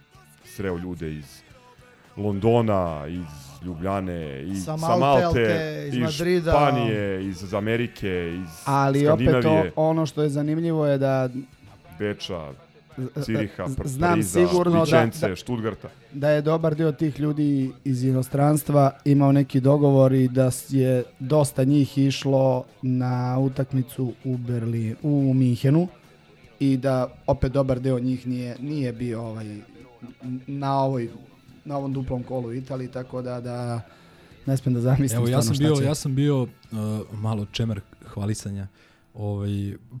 sreo 0.45 0.77
ljude 0.77 1.15
iz 1.15 1.41
Londona, 2.17 3.05
iz 3.09 3.21
Ljubljane, 3.63 4.43
iz 4.43 4.59
Sa 4.59 4.77
sa 4.77 4.95
Malte, 4.95 5.23
Malte, 5.23 5.85
iz 5.87 5.93
iz 5.93 5.99
Madrida. 6.01 6.51
Španije, 6.51 7.23
iz 7.23 7.53
Amerike, 7.53 8.07
iz 8.35 8.49
Ali 8.65 9.07
opet 9.07 9.27
Skandinavije, 9.29 9.71
o, 9.75 9.89
ono 9.89 10.05
što 10.05 10.23
je 10.23 10.29
zanimljivo 10.29 10.85
je 10.85 10.97
da 10.97 11.29
Beča, 11.99 12.51
Ciriha, 13.23 13.65
znam 13.85 14.09
Pariza, 14.11 14.39
sigurno 14.39 14.85
da- 14.85 15.05
da- 15.21 15.35
Štutgarta. 15.35 15.89
da 16.13 16.29
je 16.29 16.41
dobar 16.41 16.75
dio 16.75 16.91
tih 16.91 17.19
ljudi 17.19 17.71
iz 17.83 18.03
inostranstva 18.03 18.91
imao 19.05 19.31
neki 19.31 19.59
dogovor 19.59 20.13
i 20.13 20.27
da 20.27 20.49
je 20.69 21.03
dosta 21.19 21.63
njih 21.63 21.97
išlo 21.97 22.63
na 22.81 23.37
utakmicu 23.39 24.13
u 24.23 24.37
Berlin, 24.37 24.95
u 25.03 25.33
Minhenu 25.33 25.87
i 26.59 26.77
da 26.77 27.07
opet 27.27 27.51
dobar 27.51 27.79
deo 27.79 27.99
njih 27.99 28.27
nije, 28.27 28.55
nije 28.59 28.93
bio 28.93 29.21
ovaj, 29.21 29.57
na 30.47 30.81
ovoj 30.81 31.09
na 31.67 31.77
ovom 31.77 31.93
duplom 31.93 32.23
kolu 32.23 32.47
u 32.47 32.53
Italiji, 32.53 32.87
tako 32.87 33.21
da, 33.21 33.41
da 33.41 33.81
ne 34.45 34.57
smijem 34.57 34.73
da 34.73 34.81
zamislim 34.81 35.17
Evo, 35.17 35.27
ja 35.27 35.41
sam 35.41 35.57
bio, 35.57 35.75
će. 35.75 35.83
ja 35.83 35.95
sam 35.95 36.15
bio 36.15 36.41
uh, 36.41 36.49
malo 37.13 37.45
čemer 37.51 37.81
hvalisanja. 38.05 38.67
Ovaj, 39.13 39.49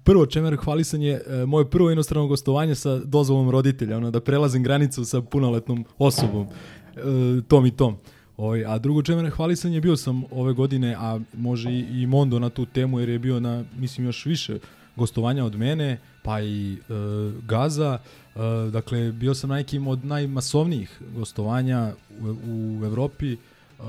prvo 0.03 0.25
čemer 0.25 0.55
hvalisanje, 0.55 1.19
uh, 1.25 1.49
moje 1.49 1.69
prvo 1.69 1.91
inostrano 1.91 2.27
gostovanje 2.27 2.75
sa 2.75 2.99
dozvolom 2.99 3.49
roditelja, 3.49 3.97
ono 3.97 4.11
da 4.11 4.19
prelazim 4.19 4.63
granicu 4.63 5.05
sa 5.05 5.21
punoletnom 5.21 5.85
osobom, 5.97 6.47
uh, 6.47 7.43
tom 7.47 7.65
i 7.65 7.71
tom. 7.71 7.97
Ovaj, 8.37 8.65
a 8.65 8.77
drugo 8.77 9.01
čemer 9.01 9.29
hvalisanje 9.29 9.81
bio 9.81 9.97
sam 9.97 10.23
ove 10.31 10.53
godine, 10.53 10.95
a 10.99 11.19
može 11.33 11.71
i, 11.71 12.01
i 12.01 12.07
Mondo 12.07 12.39
na 12.39 12.49
tu 12.49 12.65
temu, 12.65 12.99
jer 12.99 13.09
je 13.09 13.19
bio 13.19 13.39
na, 13.39 13.63
mislim, 13.77 14.07
još 14.07 14.25
više 14.25 14.59
gostovanja 14.95 15.45
od 15.45 15.55
mene, 15.55 15.99
pa 16.27 16.41
i 16.41 16.77
uh, 16.89 17.43
Gaza. 17.45 17.97
Uh, 18.35 18.41
dakle, 18.71 19.11
bio 19.11 19.33
sam 19.33 19.49
na 19.49 19.55
nekim 19.55 19.87
od 19.87 20.05
najmasovnijih 20.05 21.01
gostovanja 21.15 21.93
u, 22.21 22.35
u 22.81 22.85
Evropi. 22.85 23.37
Uh, 23.79 23.85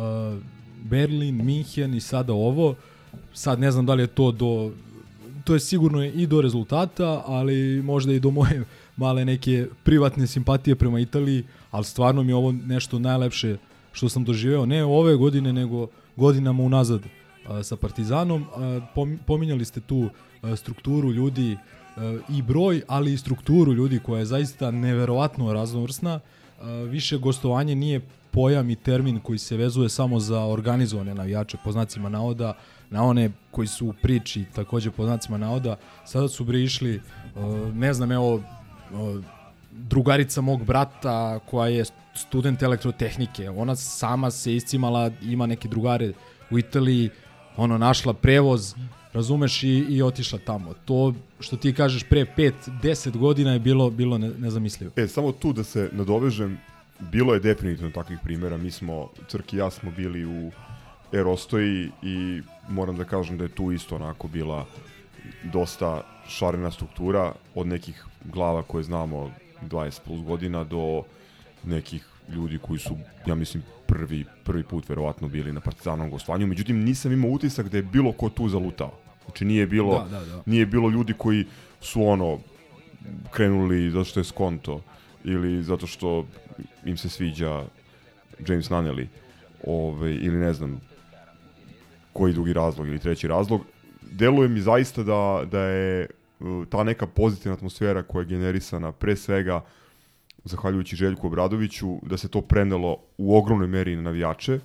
Berlin, 0.83 1.45
Minhen 1.45 1.95
i 1.95 2.01
sada 2.01 2.33
ovo. 2.33 2.75
Sad 3.35 3.61
ne 3.61 3.71
znam 3.71 3.87
da 3.87 3.95
li 3.95 4.03
je 4.03 4.07
to 4.07 4.33
do 4.33 4.71
to 5.45 5.55
je 5.55 5.61
sigurno 5.61 6.05
i 6.05 6.27
do 6.27 6.41
rezultata, 6.41 7.23
ali 7.27 7.83
možda 7.83 8.13
i 8.13 8.21
do 8.21 8.31
moje 8.31 8.65
male 8.97 9.25
neke 9.25 9.67
privatne 9.83 10.27
simpatije 10.27 10.77
prema 10.77 11.01
Italiji, 11.01 11.45
ali 11.71 11.85
stvarno 11.85 12.23
mi 12.23 12.33
je 12.33 12.37
ovo 12.37 12.53
nešto 12.53 12.99
najlepše 12.99 13.57
što 13.93 14.09
sam 14.09 14.25
doživeo, 14.25 14.67
ne 14.67 14.85
ove 14.85 15.17
godine, 15.17 15.53
nego 15.53 15.87
godinama 16.17 16.63
unazad 16.63 17.01
a, 17.49 17.63
sa 17.63 17.77
Partizanom. 17.77 18.45
Pom, 18.95 19.19
pominjali 19.27 19.65
ste 19.65 19.81
tu 19.81 20.09
a, 20.43 20.57
strukturu 20.57 21.13
ljudi 21.13 21.57
i 22.29 22.43
broj, 22.43 22.83
ali 22.89 23.13
i 23.13 23.19
strukturu 23.19 23.73
ljudi 23.73 23.99
koja 23.99 24.19
je 24.19 24.27
zaista 24.27 24.71
neverovatno 24.71 25.53
raznovrsna. 25.53 26.21
A, 26.61 26.71
više 26.71 27.19
gostovanje 27.19 27.75
nije 27.75 28.01
pojam 28.31 28.71
i 28.71 28.77
termin 28.77 29.21
koji 29.21 29.39
se 29.39 29.57
vezuje 29.57 29.89
samo 29.89 30.21
za 30.21 30.45
organizovane 30.45 31.15
navijače 31.15 31.57
po 31.65 31.73
znacima 31.73 32.09
navoda, 32.09 32.55
na 32.91 33.03
one 33.05 33.31
koji 33.51 33.69
su 33.69 33.87
u 33.87 33.93
priči 34.03 34.45
takođe 34.55 34.91
po 34.91 35.05
znacima 35.05 35.39
navoda. 35.39 35.77
Sada 36.05 36.29
su 36.29 36.45
bre 36.45 36.63
išli, 36.63 37.01
uh, 37.37 37.75
ne 37.75 37.95
znam, 37.95 38.13
evo, 38.13 38.43
drugarica 39.73 40.41
mog 40.41 40.65
brata 40.65 41.39
koja 41.39 41.69
je 41.69 41.85
student 42.15 42.63
elektrotehnike, 42.63 43.51
ona 43.51 43.77
sama 43.77 44.31
se 44.31 44.57
iscimala, 44.57 45.11
ima 45.23 45.47
neke 45.47 45.69
drugare 45.69 46.13
u 46.51 46.59
Italiji, 46.59 47.11
ono, 47.57 47.79
našla 47.79 48.13
prevoz, 48.15 48.75
razumeš, 49.13 49.63
i, 49.63 49.69
i 49.89 50.03
otišla 50.03 50.39
tamo. 50.39 50.75
To 50.85 51.15
što 51.41 51.57
ti 51.57 51.75
kažeš 51.75 52.03
pre 52.03 52.27
5-10 52.37 53.17
godina 53.17 53.53
je 53.53 53.59
bilo, 53.59 53.91
bilo 53.91 54.19
ne, 54.19 54.31
nezamislivo. 54.39 54.93
E, 54.97 55.07
samo 55.07 55.33
tu 55.33 55.53
da 55.53 55.65
se 55.65 55.91
nadovežem, 55.93 56.59
bilo 56.99 57.35
je 57.35 57.41
definitivno 57.41 57.91
takvih 57.91 58.19
primjera. 58.25 58.57
Mi 58.57 58.71
smo, 58.71 59.09
Crk 59.29 59.53
i 59.53 59.57
ja 59.57 59.71
smo 59.71 59.91
bili 59.91 60.25
u 60.25 60.51
Erostoji 61.13 61.91
i 62.03 62.43
moram 62.69 62.97
da 62.97 63.05
kažem 63.05 63.39
da 63.39 63.45
je 63.45 63.55
tu 63.55 63.73
isto 63.73 63.97
onako 63.97 64.29
bila 64.29 64.67
dosta 65.53 66.03
šarena 66.29 66.71
struktura 66.71 67.33
od 67.55 67.67
nekih 67.67 68.05
glava 68.25 68.63
koje 68.63 68.85
znamo 68.85 69.33
20 69.63 70.01
plus 70.05 70.23
godina 70.23 70.65
do 70.65 71.03
nekih 71.65 72.07
ljudi 72.29 72.59
koji 72.59 72.79
su, 72.79 72.97
ja 73.27 73.35
mislim, 73.35 73.63
prvi, 73.89 74.25
prvi 74.45 74.63
put 74.63 74.89
verovatno 74.89 75.29
bili 75.29 75.53
na 75.53 75.61
partizanom 75.61 76.11
gostovanju. 76.11 76.47
Međutim, 76.47 76.85
nisam 76.85 77.13
imao 77.13 77.31
utisak 77.31 77.69
da 77.69 77.77
je 77.77 77.83
bilo 77.83 78.13
ko 78.13 78.29
tu 78.29 78.49
zalutao. 78.49 78.93
Znači 79.25 79.45
nije 79.45 79.67
bilo, 79.67 79.99
Da, 80.11 80.19
da, 80.19 80.25
da. 80.25 80.43
nije 80.47 80.67
bilo 80.67 80.91
ljudi 80.91 81.15
koji 81.19 81.47
su 81.81 82.05
ono 82.05 82.39
krenuli 83.31 83.91
zato 83.91 84.05
što 84.05 84.21
je 84.21 84.25
skonto 84.25 84.81
ili 85.25 85.63
zato 85.63 85.87
što 85.87 86.27
im 86.85 86.97
se 86.97 87.09
sviđa 87.09 87.65
James 88.49 88.71
Nunnally 88.71 89.07
ovaj, 89.67 90.11
ili 90.11 90.37
ne 90.39 90.53
znam 90.53 90.81
koji 92.13 92.33
drugi 92.33 92.53
razlog 92.53 92.87
ili 92.87 92.99
treći 92.99 93.29
razlog. 93.29 93.61
Deluje 94.11 94.49
mi 94.49 94.61
zaista 94.61 95.03
da, 95.03 95.45
da 95.51 95.61
je 95.61 96.07
uh, 96.41 96.67
ta 96.69 96.85
neka 96.85 97.07
pozitivna 97.07 97.55
atmosfera 97.55 98.03
koja 98.03 98.23
je 98.23 98.27
generisana 98.27 98.93
pre 98.93 99.17
svega 99.17 99.65
zahvaljujući 100.49 100.97
Željku 100.97 101.27
Obradoviću, 101.27 101.99
da 102.03 102.17
se 102.17 102.29
to 102.29 102.41
prenelo 102.41 102.99
u 103.19 103.37
ogromnoj 103.37 103.69
meri 103.69 103.97
na 103.97 104.03
navijače, 104.03 104.61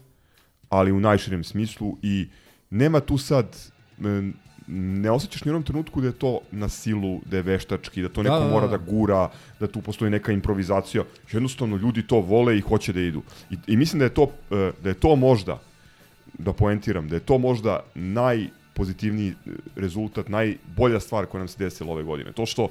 ali 0.70 0.92
u 0.92 1.00
najširem 1.00 1.44
smislu 1.44 1.98
i 2.02 2.28
nema 2.70 3.00
tu 3.00 3.18
sad 3.18 3.58
e, 4.00 4.32
ne 4.68 5.12
osjećaš 5.12 5.46
ni 5.46 5.50
u 5.50 5.52
jednom 5.52 5.64
trenutku 5.64 6.02
da 6.02 6.08
je 6.08 6.14
to 6.14 6.40
na 6.52 6.70
silu, 6.70 7.20
da 7.26 7.38
je 7.38 7.44
veštački, 7.44 8.02
da 8.02 8.10
to 8.10 8.24
Da, 8.24 8.30
neko 8.30 8.40
da, 8.40 8.46
da. 8.46 8.52
mora 8.52 8.68
da 8.68 8.78
gura, 8.78 9.30
da 9.60 9.68
tu 9.68 9.82
postoji 9.82 10.12
neka 10.12 10.32
improvizacija. 10.32 11.04
Jednostavno 11.32 11.78
ljudi 11.78 12.08
to 12.08 12.20
vole 12.20 12.58
i 12.58 12.62
hoće 12.62 12.94
da 12.94 13.00
idu. 13.00 13.22
I, 13.52 13.58
i 13.68 13.78
mislim 13.78 14.00
da 14.00 14.06
je 14.06 14.14
to 14.14 14.32
e, 14.52 14.72
da 14.84 14.90
je 14.90 14.96
to 14.96 15.16
možda 15.16 15.60
da 16.34 16.54
poentiram, 16.54 17.08
da 17.08 17.16
je 17.16 17.20
to 17.20 17.38
možda 17.38 17.84
najpozitivniji 17.96 19.30
e, 19.30 19.50
rezultat, 19.76 20.30
najbolja 20.30 21.00
stvar 21.00 21.26
koja 21.26 21.40
nam 21.40 21.48
se 21.48 21.64
desila 21.64 21.92
ove 21.92 22.04
godine. 22.04 22.32
To 22.32 22.46
što 22.46 22.68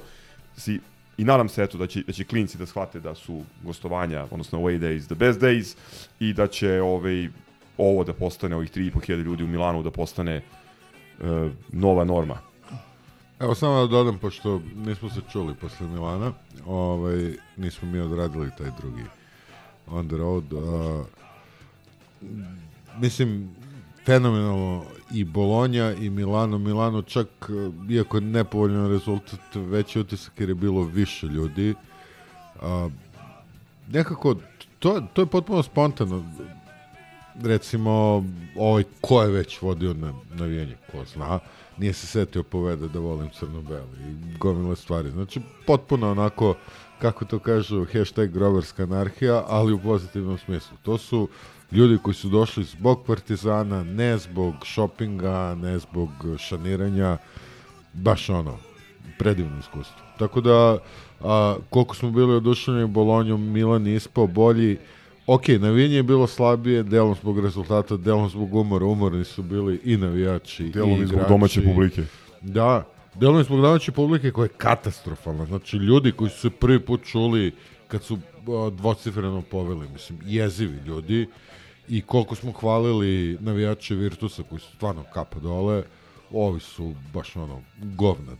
si 0.57 0.79
i 1.17 1.23
nadam 1.23 1.49
se 1.49 1.63
eto 1.63 1.77
da 1.77 1.87
će 1.87 2.03
da 2.07 2.13
će 2.13 2.23
klinci 2.23 2.57
da 2.57 2.65
shvate 2.65 2.99
da 2.99 3.15
su 3.15 3.41
gostovanja, 3.63 4.27
odnosno 4.31 4.59
away 4.59 4.79
days 4.79 5.05
the 5.05 5.15
best 5.15 5.39
days 5.39 5.75
i 6.19 6.33
da 6.33 6.47
će 6.47 6.81
ovaj 6.81 7.29
ovo 7.77 8.03
da 8.03 8.13
postane 8.13 8.55
ovih 8.55 8.71
3.500 8.71 9.23
ljudi 9.23 9.43
u 9.43 9.47
Milanu 9.47 9.83
da 9.83 9.91
postane 9.91 10.35
e, 10.35 10.43
nova 11.71 12.03
norma. 12.03 12.37
Evo 13.39 13.55
samo 13.55 13.81
da 13.81 13.87
dodam, 13.87 14.19
pošto 14.19 14.61
nismo 14.75 15.09
se 15.09 15.21
čuli 15.31 15.55
posle 15.55 15.87
Milana, 15.87 16.31
ovaj, 16.65 17.33
nismo 17.57 17.91
mi 17.91 17.99
odradili 17.99 18.51
taj 18.57 18.71
drugi 18.81 19.03
on 19.87 20.07
the 20.07 20.17
road. 20.17 20.53
Uh, 20.53 21.05
mislim, 22.99 23.55
fenomenalno 24.05 24.85
i 25.13 25.23
Bolonja 25.23 25.93
i 25.93 26.09
Milano. 26.09 26.57
Milano 26.57 27.01
čak, 27.01 27.27
uh, 27.49 27.91
iako 27.91 28.17
je 28.17 28.21
nepovoljan 28.21 28.89
rezultat, 28.89 29.39
veći 29.55 29.99
utisak 29.99 30.39
jer 30.39 30.49
je 30.49 30.55
bilo 30.55 30.83
više 30.83 31.27
ljudi. 31.27 31.73
Uh, 32.55 32.91
nekako, 33.89 34.35
to, 34.79 35.01
to 35.13 35.21
je 35.21 35.25
potpuno 35.25 35.63
spontano. 35.63 36.23
Recimo, 37.43 38.23
ovaj, 38.57 38.83
ko 39.01 39.21
je 39.21 39.31
već 39.31 39.61
vodio 39.61 39.93
na 39.93 40.13
navijanje, 40.33 40.77
ko 40.91 41.05
zna, 41.05 41.39
nije 41.77 41.93
se 41.93 42.07
setio 42.07 42.43
povede 42.43 42.87
da 42.87 42.99
volim 42.99 43.29
crno-belo 43.29 43.89
i 44.09 44.37
gomile 44.37 44.75
stvari. 44.75 45.11
Znači, 45.11 45.41
potpuno 45.67 46.11
onako, 46.11 46.55
kako 46.99 47.25
to 47.25 47.39
kažu, 47.39 47.85
hashtag 47.85 48.31
groverska 48.31 48.83
anarhija, 48.83 49.43
ali 49.47 49.73
u 49.73 49.79
pozitivnom 49.79 50.37
smislu. 50.37 50.77
To 50.83 50.97
su 50.97 51.27
ljudi 51.73 51.97
koji 52.03 52.13
su 52.13 52.29
došli 52.29 52.63
zbog 52.63 53.03
partizana, 53.07 53.83
ne 53.83 54.17
zbog 54.17 54.53
šopinga, 54.63 55.55
ne 55.61 55.79
zbog 55.79 56.09
šaniranja, 56.37 57.17
baš 57.93 58.29
ono, 58.29 58.57
predivno 59.19 59.59
iskustvo. 59.59 59.95
Tako 60.19 60.41
da, 60.41 60.77
a, 61.21 61.55
koliko 61.69 61.95
smo 61.95 62.11
bili 62.11 62.35
oduševljeni 62.35 62.87
Bolonjom, 62.87 63.51
Milan 63.51 63.87
je 63.87 63.95
ispao 63.95 64.27
bolji, 64.27 64.77
Ok, 65.27 65.47
navijanje 65.47 65.95
je 65.95 66.03
bilo 66.03 66.27
slabije, 66.27 66.83
delom 66.83 67.15
zbog 67.15 67.39
rezultata, 67.39 67.97
delom 67.97 68.29
zbog 68.29 68.55
umora, 68.55 68.85
umorni 68.85 69.23
su 69.23 69.43
bili 69.43 69.79
i 69.83 69.97
navijači, 69.97 70.63
Delom 70.63 70.89
i 70.89 70.93
i 70.93 70.97
zbog 70.97 71.11
igrači. 71.11 71.29
domaće 71.29 71.61
publike. 71.61 72.03
Da, 72.41 72.83
delom 73.15 73.41
i 73.41 73.43
zbog 73.43 73.61
domaće 73.61 73.91
publike 73.91 74.31
koja 74.31 74.45
je 74.45 74.49
katastrofalna. 74.57 75.45
Znači, 75.45 75.77
ljudi 75.77 76.11
koji 76.11 76.29
su 76.29 76.39
se 76.39 76.49
prvi 76.49 76.79
put 76.79 77.03
čuli 77.03 77.51
kad 77.87 78.03
su 78.03 78.17
dvocifreno 78.71 79.41
poveli, 79.41 79.87
mislim, 79.93 80.19
jezivi 80.25 80.77
ljudi, 80.85 81.27
i 81.89 82.01
koliko 82.01 82.35
smo 82.35 82.51
hvalili 82.51 83.37
navijače 83.41 83.95
Virtusa 83.95 84.43
koji 84.43 84.59
su 84.59 84.75
stvarno 84.75 85.03
kapa 85.13 85.39
dole, 85.39 85.83
ovi 86.31 86.59
su 86.59 86.93
baš 87.13 87.35
ono, 87.35 87.61
govnad. 87.81 88.37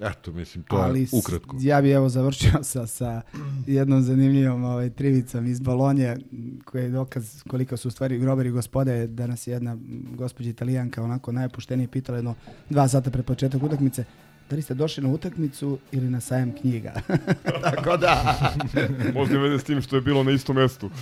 Eto, 0.00 0.32
mislim, 0.32 0.64
to 0.64 0.76
Ali 0.76 1.00
je 1.00 1.06
ukratko. 1.12 1.56
ja 1.60 1.82
bi 1.82 1.90
evo 1.90 2.08
završio 2.08 2.52
sa, 2.62 2.86
sa 2.86 3.22
jednom 3.66 4.02
zanimljivom 4.02 4.64
ovaj, 4.64 4.90
trivicom 4.90 5.46
iz 5.46 5.60
Bolonje, 5.60 6.16
koji 6.64 6.82
je 6.82 6.88
dokaz 6.88 7.42
koliko 7.48 7.76
su 7.76 7.88
u 7.88 7.90
stvari 7.90 8.18
groberi 8.18 8.50
gospode. 8.50 9.06
Danas 9.06 9.46
je 9.46 9.52
jedna 9.52 9.76
gospođa 10.16 10.50
italijanka 10.50 11.02
onako 11.02 11.32
najopuštenije 11.32 11.88
pitala 11.88 12.18
jedno 12.18 12.34
dva 12.70 12.88
sata 12.88 13.10
pred 13.10 13.24
početak 13.24 13.62
utakmice 13.62 14.04
da 14.50 14.56
li 14.56 14.62
ste 14.62 14.74
došli 14.74 15.02
na 15.02 15.08
utakmicu 15.08 15.78
ili 15.92 16.10
na 16.10 16.20
sajam 16.20 16.52
knjiga. 16.60 16.92
Tako 17.64 17.96
da... 17.96 18.38
Možda 19.14 19.34
je 19.34 19.40
veze 19.40 19.58
s 19.58 19.64
tim 19.64 19.82
što 19.82 19.96
je 19.96 20.02
bilo 20.02 20.22
na 20.22 20.30
istom 20.30 20.56
mestu. 20.56 20.90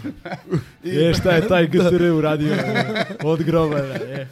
E, 0.85 1.15
šta 1.15 1.31
je 1.31 1.49
taj 1.49 1.67
GTR 1.67 2.03
uradio 2.03 2.55
od 3.25 3.43
grobara, 3.43 3.95
e. 3.95 4.27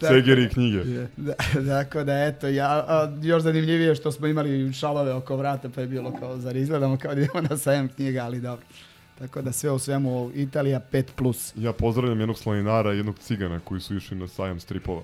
Segeri 0.00 0.44
i 0.44 0.48
knjige. 0.48 0.78
Da, 1.16 1.34
tako 1.68 2.04
da 2.04 2.24
eto, 2.24 2.48
ja, 2.48 2.84
a, 2.88 3.16
još 3.22 3.42
zanimljivije 3.42 3.94
što 3.94 4.12
smo 4.12 4.26
imali 4.26 4.72
šalove 4.72 5.12
oko 5.12 5.36
vrata 5.36 5.68
pa 5.74 5.80
je 5.80 5.86
bilo 5.86 6.16
kao, 6.20 6.38
zar 6.38 6.56
izgledamo 6.56 6.96
kao 6.96 7.14
da 7.14 7.20
idemo 7.20 7.40
na 7.50 7.56
sajam 7.56 7.88
knjiga, 7.88 8.24
ali 8.24 8.40
dobro. 8.40 8.66
Tako 9.18 9.42
da 9.42 9.52
sve 9.52 9.70
u 9.70 9.78
svemu 9.78 10.30
Italija 10.34 10.80
5+. 10.92 11.04
Plus. 11.16 11.52
Ja 11.56 11.72
pozdravljam 11.72 12.20
jednog 12.20 12.38
slaninara 12.38 12.94
i 12.94 12.96
jednog 12.96 13.18
cigana 13.18 13.60
koji 13.60 13.80
su 13.80 13.96
išli 13.96 14.16
na 14.16 14.28
sajam 14.28 14.60
stripova. 14.60 15.02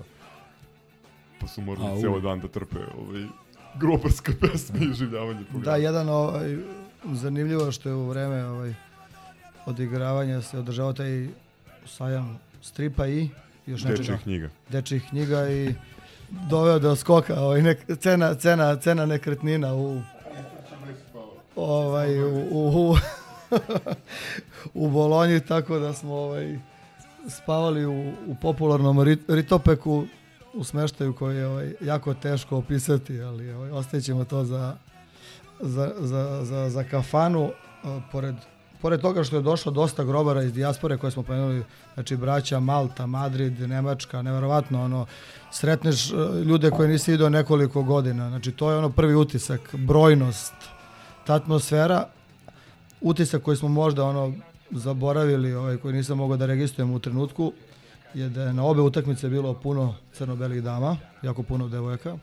Pa 1.41 1.47
su 1.47 1.61
morali 1.61 1.89
Au. 1.89 2.01
ceo 2.01 2.21
dan 2.21 2.41
da 2.41 2.49
trpe 2.49 2.79
ovaj, 2.99 3.27
grobarska 3.75 4.33
pesma 4.41 4.79
i 4.81 4.95
življavanje 4.95 5.45
programa. 5.45 5.65
Da, 5.65 5.77
jedan 5.77 6.09
ovaj, 6.09 6.57
zanimljivo 7.05 7.73
što 7.73 7.89
je 7.89 7.95
u 7.95 8.09
vreme 8.09 8.45
ovaj, 8.45 8.75
odigravanja 9.67 10.43
se 10.43 10.59
održavao 10.59 10.93
taj 10.93 11.29
sajam 11.87 12.39
stripa 12.63 13.07
i 13.07 13.29
još 13.67 13.81
Dečjih 13.83 13.99
nečega. 14.01 14.19
knjiga. 14.19 14.49
Dečjih 14.69 15.05
knjiga 15.09 15.49
i 15.49 15.75
doveo 16.31 16.79
do 16.79 16.97
skoka 16.97 17.41
ovaj, 17.41 17.63
nek, 17.63 17.99
cena, 17.99 18.35
cena, 18.35 18.77
cena 18.77 19.07
nekretnina 19.07 19.75
u 19.75 20.01
ovaj, 21.57 22.23
u, 22.23 22.47
u, 22.51 22.97
u 24.75 24.89
Bolonji, 24.91 25.41
tako 25.41 25.79
da 25.79 25.93
smo 25.93 26.15
ovaj, 26.15 26.59
spavali 27.29 27.87
u, 27.87 27.93
u 28.27 28.35
popularnom 28.43 28.99
rit- 28.99 29.35
ritopeku 29.35 30.07
u 30.55 30.65
smeštaju 30.65 31.13
koji 31.15 31.37
je 31.37 31.47
ovaj, 31.47 31.75
jako 31.81 32.15
teško 32.15 32.57
opisati, 32.57 33.21
ali 33.21 33.53
ovaj, 33.53 33.71
ostavit 33.71 34.05
ćemo 34.05 34.25
to 34.25 34.45
za, 34.45 34.77
za, 35.61 35.93
za, 35.99 36.45
za, 36.45 36.71
za 36.71 36.85
kafanu. 36.85 37.51
Pored, 38.13 38.35
pored 38.83 39.01
toga 39.01 39.25
što 39.25 39.37
je 39.37 39.43
došlo 39.43 39.73
dosta 39.73 40.05
grobara 40.05 40.43
iz 40.43 40.53
dijaspore 40.53 40.97
koje 40.97 41.11
smo 41.11 41.23
pomenuli, 41.23 41.65
znači 41.95 42.17
braća 42.17 42.61
Malta, 42.61 43.07
Madrid, 43.07 43.61
Nemačka, 43.61 44.23
neverovatno 44.23 44.85
ono, 44.85 45.07
sretneš 45.51 46.11
e, 46.11 46.15
ljude 46.45 46.71
koje 46.71 46.89
nisi 46.89 47.11
vidio 47.11 47.29
nekoliko 47.29 47.83
godina, 47.83 48.29
znači 48.29 48.53
to 48.53 48.71
je 48.71 48.77
ono 48.77 48.91
prvi 48.91 49.15
utisak, 49.15 49.75
brojnost, 49.75 50.55
ta 51.27 51.35
atmosfera, 51.35 52.07
utisak 53.01 53.43
koji 53.43 53.57
smo 53.57 53.69
možda 53.69 54.05
ono 54.05 54.33
zaboravili, 54.71 55.55
ovaj, 55.55 55.77
koji 55.77 55.95
nisam 55.95 56.19
mogao 56.19 56.37
da 56.37 56.47
registrujem 56.47 56.93
u 56.93 56.99
trenutku, 56.99 57.53
je 58.15 58.29
da 58.29 58.43
je 58.43 58.53
na 58.53 58.65
obe 58.65 58.81
utakmice 58.81 59.29
bilo 59.29 59.55
puno 59.55 59.95
crno-belih 60.13 60.63
dama, 60.63 60.97
jako 61.23 61.43
puno 61.43 61.69
devojaka, 61.69 62.17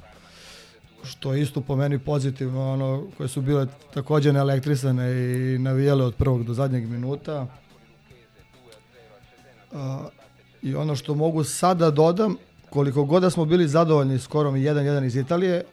što 1.04 1.34
je 1.34 1.42
isto 1.42 1.62
po 1.62 1.76
meni 1.76 2.00
pozitivno, 2.00 2.74
ono, 2.74 3.08
koje 3.18 3.30
su 3.30 3.42
bile 3.42 3.68
takođe 3.94 4.34
neelektrisane 4.34 5.12
i 5.12 5.60
navijale 5.60 6.06
od 6.06 6.16
prvog 6.16 6.44
do 6.44 6.54
zadnjeg 6.54 6.90
minuta. 6.90 7.48
A, 9.74 10.08
I 10.62 10.76
ono 10.76 10.96
što 10.96 11.16
mogu 11.16 11.44
sada 11.44 11.92
dodam, 11.92 12.36
koliko 12.70 13.04
god 13.04 13.22
da 13.22 13.30
smo 13.30 13.46
bili 13.46 13.68
zadovoljni 13.68 14.20
skorom 14.20 14.56
1-1 14.56 15.06
iz 15.06 15.16
Italije, 15.16 15.64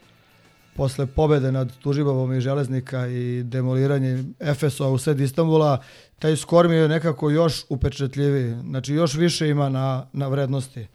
posle 0.76 1.06
pobede 1.06 1.52
nad 1.52 1.76
Tužibavom 1.76 2.32
i 2.32 2.40
Železnika 2.40 3.06
i 3.06 3.42
demoliranje 3.42 4.24
Efesova 4.40 4.90
u 4.90 4.98
sred 4.98 5.20
Istanbula, 5.20 5.78
taj 6.18 6.36
skor 6.36 6.68
mi 6.68 6.74
je 6.74 6.88
nekako 6.88 7.30
još 7.30 7.64
upečetljiviji. 7.68 8.54
Znači 8.60 8.94
još 8.94 9.14
više 9.14 9.48
ima 9.48 9.68
na, 9.68 10.06
na 10.12 10.28
vrednosti. 10.28 10.86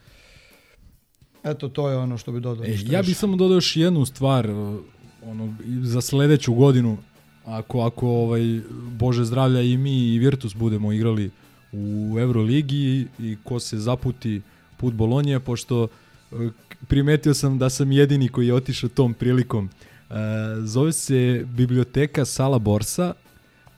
Eto, 1.44 1.70
to 1.70 1.90
je 1.90 1.98
ono 1.98 2.18
što 2.18 2.32
bi 2.32 2.40
dodao. 2.40 2.66
E, 2.66 2.78
ja 2.86 3.02
bih 3.02 3.18
samo 3.18 3.36
dodao 3.36 3.56
još 3.56 3.76
jednu 3.76 4.06
stvar 4.06 4.50
uh, 4.50 4.80
ono, 5.24 5.56
za 5.82 6.02
sledeću 6.02 6.54
godinu 6.54 6.98
ako, 7.46 7.82
ako 7.82 8.08
ovaj, 8.08 8.62
Bože 8.98 9.26
zdravlja 9.26 9.62
i 9.62 9.78
mi 9.78 10.14
i 10.14 10.20
Virtus 10.20 10.56
budemo 10.56 10.92
igrali 10.92 11.32
u 11.72 12.16
Euroligi 12.20 13.08
i 13.20 13.38
ko 13.44 13.60
se 13.60 13.78
zaputi 13.78 14.42
put 14.78 14.94
Bolonje, 14.94 15.40
pošto 15.40 15.88
uh, 16.32 16.52
primetio 16.88 17.34
sam 17.34 17.58
da 17.58 17.70
sam 17.70 17.92
jedini 17.92 18.30
koji 18.30 18.48
je 18.48 18.54
otišao 18.54 18.90
tom 18.90 19.14
prilikom. 19.14 19.70
Uh, 20.10 20.16
zove 20.64 20.92
se 20.92 21.46
biblioteka 21.46 22.26
Sala 22.26 22.60
Borsa, 22.60 23.14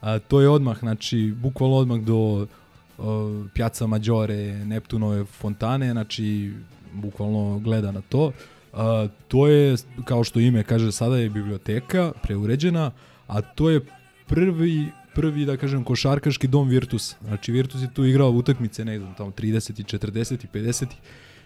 a 0.02 0.20
to 0.20 0.42
je 0.42 0.50
odmah, 0.50 0.80
znači, 0.80 1.34
bukvalno 1.42 1.76
odmah 1.76 2.00
do 2.00 2.18
uh, 2.18 2.48
Piazza 3.54 3.88
Maggiore, 3.88 4.66
Neptunove 4.66 5.26
fontane, 5.26 5.92
znači, 5.92 6.54
bukvalno 6.94 7.60
gleda 7.60 7.92
na 7.92 8.02
to. 8.02 8.26
Uh, 8.26 8.80
to 9.28 9.48
je, 9.48 9.76
kao 10.06 10.24
što 10.24 10.40
ime 10.40 10.64
kaže, 10.64 10.92
sada 10.92 11.18
je 11.18 11.30
biblioteka, 11.30 12.12
preuređena, 12.24 12.92
a 13.28 13.42
to 13.42 13.70
je 13.70 13.82
prvi 14.28 14.92
prvi, 15.14 15.46
da 15.46 15.58
kažem, 15.58 15.84
košarkaški 15.84 16.48
dom 16.48 16.70
Virtus. 16.70 17.16
Znači, 17.22 17.52
Virtus 17.52 17.82
je 17.82 17.94
tu 17.94 18.06
igrao 18.06 18.30
utakmice, 18.30 18.86
ne 18.86 19.00
znam, 19.00 19.14
tamo 19.16 19.32
30 19.32 19.80
i 19.80 19.84
40 19.84 20.46
i 20.46 20.48
50 20.54 20.86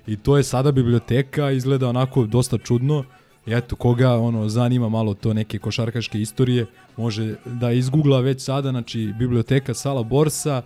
i 0.08 0.18
to 0.18 0.38
je 0.38 0.44
sada 0.44 0.72
biblioteka, 0.72 1.52
izgleda 1.52 1.90
onako 1.90 2.26
dosta 2.26 2.58
čudno. 2.58 3.04
I 3.46 3.54
eto, 3.54 3.76
koga 3.76 4.12
ono 4.18 4.50
zanima 4.50 4.90
malo 4.90 5.14
to 5.14 5.34
neke 5.34 5.60
košarkaške 5.60 6.22
istorije, 6.22 6.66
može 6.98 7.36
da 7.46 7.72
izgugla 7.72 8.20
već 8.20 8.44
sada, 8.44 8.70
znači, 8.70 9.14
biblioteka 9.20 9.74
Sala 9.74 10.04
Borsa, 10.04 10.62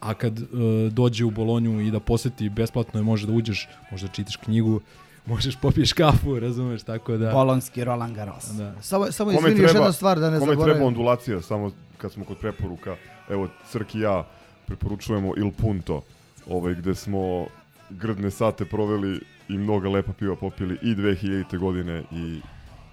a 0.00 0.14
kad 0.14 0.38
e, 0.38 0.44
dođe 0.90 1.24
u 1.24 1.30
Bolonju 1.30 1.80
i 1.80 1.90
da 1.90 2.00
poseti 2.00 2.48
besplatno 2.48 3.00
je 3.00 3.04
može 3.04 3.26
da 3.26 3.32
uđeš, 3.32 3.68
možda 3.90 4.08
čitaš 4.08 4.36
knjigu, 4.36 4.80
možeš 5.26 5.56
popiješ 5.56 5.92
kafu, 5.92 6.38
razumeš, 6.40 6.82
tako 6.82 7.16
da... 7.16 7.32
Bolonski 7.32 7.84
Roland 7.84 8.14
Garros. 8.16 8.44
Da. 8.48 8.82
Samo, 8.82 9.12
samo 9.12 9.30
Kome 9.30 9.38
izvini 9.48 9.62
još 9.62 9.70
treba- 9.70 9.84
jedna 9.84 9.92
stvar 9.92 10.18
da 10.20 10.30
ne 10.30 10.38
Kome 10.38 10.50
zaboravim. 10.52 10.74
treba 10.74 10.86
ondulacija, 10.86 11.40
samo 11.42 11.70
kad 11.98 12.12
smo 12.12 12.24
kod 12.24 12.36
preporuka, 12.38 12.96
evo, 13.28 13.48
Crk 13.70 13.94
i 13.94 14.00
ja 14.00 14.26
preporučujemo 14.66 15.32
Il 15.36 15.50
Punto, 15.52 16.02
ovaj, 16.46 16.74
gde 16.74 16.94
smo 16.94 17.46
grdne 17.90 18.30
sate 18.30 18.64
proveli 18.64 19.20
i 19.48 19.58
mnoga 19.58 19.88
lepa 19.88 20.12
piva 20.12 20.36
popili 20.36 20.78
i 20.82 20.94
2000. 20.94 21.58
godine 21.58 22.02
i 22.12 22.40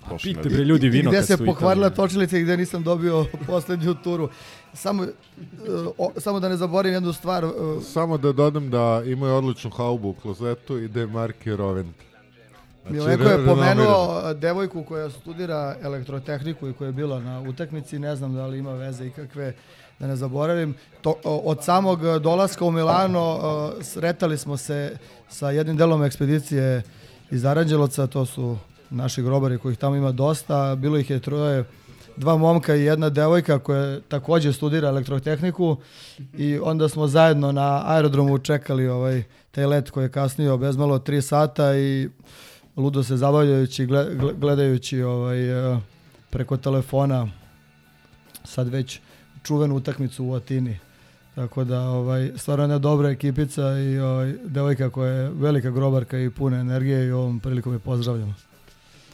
prošle 0.07 0.27
pijte, 0.33 0.37
nedelje. 0.39 0.55
bre, 0.55 0.65
ljudi, 0.65 0.87
I 0.87 0.89
vino 0.89 1.11
gde 1.11 1.23
se 1.23 1.45
pokvarila 1.45 1.89
točilica 1.89 2.37
i 2.37 2.43
gde 2.43 2.57
nisam 2.57 2.83
dobio 2.83 3.25
poslednju 3.47 3.93
turu. 3.93 4.29
Samo, 4.73 5.03
uh, 5.03 5.09
o, 5.97 6.11
samo 6.17 6.39
da 6.39 6.49
ne 6.49 6.57
zaboravim 6.57 6.93
jednu 6.93 7.13
stvar. 7.13 7.45
uh, 7.45 7.51
Samo 7.83 8.17
da 8.17 8.31
dodam 8.31 8.69
da 8.69 9.03
imaju 9.05 9.33
odličnu 9.33 9.69
haubu 9.69 10.09
u 10.09 10.13
klozetu 10.13 10.77
i 10.77 10.87
da 10.87 10.99
je 10.99 11.07
marke 11.07 11.55
Rovent. 11.55 11.95
Milenko 12.89 13.23
re- 13.23 13.29
je 13.29 13.45
pomenuo 13.45 14.21
uh, 14.31 14.39
devojku 14.39 14.83
koja 14.83 15.09
studira 15.09 15.75
elektrotehniku 15.81 16.67
i 16.69 16.73
koja 16.73 16.85
je 16.85 16.91
bila 16.93 17.19
na 17.19 17.41
utakmici, 17.41 17.99
ne 17.99 18.15
znam 18.15 18.33
da 18.33 18.45
li 18.47 18.57
ima 18.57 18.73
veze 18.73 19.07
ikakve, 19.07 19.53
da 19.99 20.07
ne 20.07 20.15
zaboravim. 20.15 20.75
To, 21.01 21.15
od 21.23 21.63
samog 21.63 22.01
uh, 22.03 22.15
dolaska 22.21 22.65
u 22.65 22.71
Milano 22.71 23.33
uh, 23.35 23.83
sretali 23.83 24.37
smo 24.37 24.57
se 24.57 24.97
sa 25.29 25.51
jednim 25.51 25.77
delom 25.77 26.03
ekspedicije 26.03 26.81
iz 27.31 27.45
Aranđelovca, 27.45 28.07
to 28.07 28.25
su 28.25 28.57
naši 28.89 29.21
grobari 29.21 29.57
kojih 29.57 29.77
tamo 29.77 29.95
ima 29.95 30.11
dosta, 30.11 30.75
bilo 30.75 30.97
ih 30.97 31.09
je 31.09 31.19
troje, 31.19 31.63
dva 32.17 32.37
momka 32.37 32.75
i 32.75 32.83
jedna 32.83 33.09
devojka 33.09 33.59
koja 33.59 33.99
takođe 33.99 34.53
studira 34.53 34.87
elektrotehniku 34.87 35.77
i 36.33 36.59
onda 36.63 36.89
smo 36.89 37.07
zajedno 37.07 37.51
na 37.51 37.83
aerodromu 37.85 38.37
čekali 38.39 38.87
ovaj 38.87 39.23
taj 39.51 39.65
let 39.65 39.89
koji 39.89 40.05
je 40.05 40.11
kasnio 40.11 40.57
bezmalo 40.57 40.99
3 40.99 41.21
sata 41.21 41.77
i 41.77 42.09
ludo 42.75 43.03
se 43.03 43.17
zabavljajući 43.17 43.85
gle- 43.85 44.15
gle- 44.15 44.33
gledajući 44.37 45.01
ovaj 45.01 45.73
eh, 45.73 45.79
preko 46.29 46.57
telefona 46.57 47.27
sad 48.43 48.67
već 48.67 48.99
čuvenu 49.43 49.75
utakmicu 49.75 50.25
u 50.25 50.33
Atini. 50.33 50.77
Tako 51.35 51.63
da 51.63 51.81
ovaj 51.81 52.31
stvarno 52.35 52.63
jedna 52.63 52.77
dobra 52.77 53.09
ekipica 53.09 53.61
i 53.79 53.99
ovaj 53.99 54.33
devojka 54.45 54.89
koja 54.89 55.11
je 55.11 55.29
velika 55.29 55.71
grobarka 55.71 56.19
i 56.19 56.29
puna 56.29 56.57
energije 56.57 57.07
i 57.07 57.11
ovom 57.11 57.39
prilikom 57.39 57.73
je 57.73 57.79
pozdravljamo. 57.79 58.33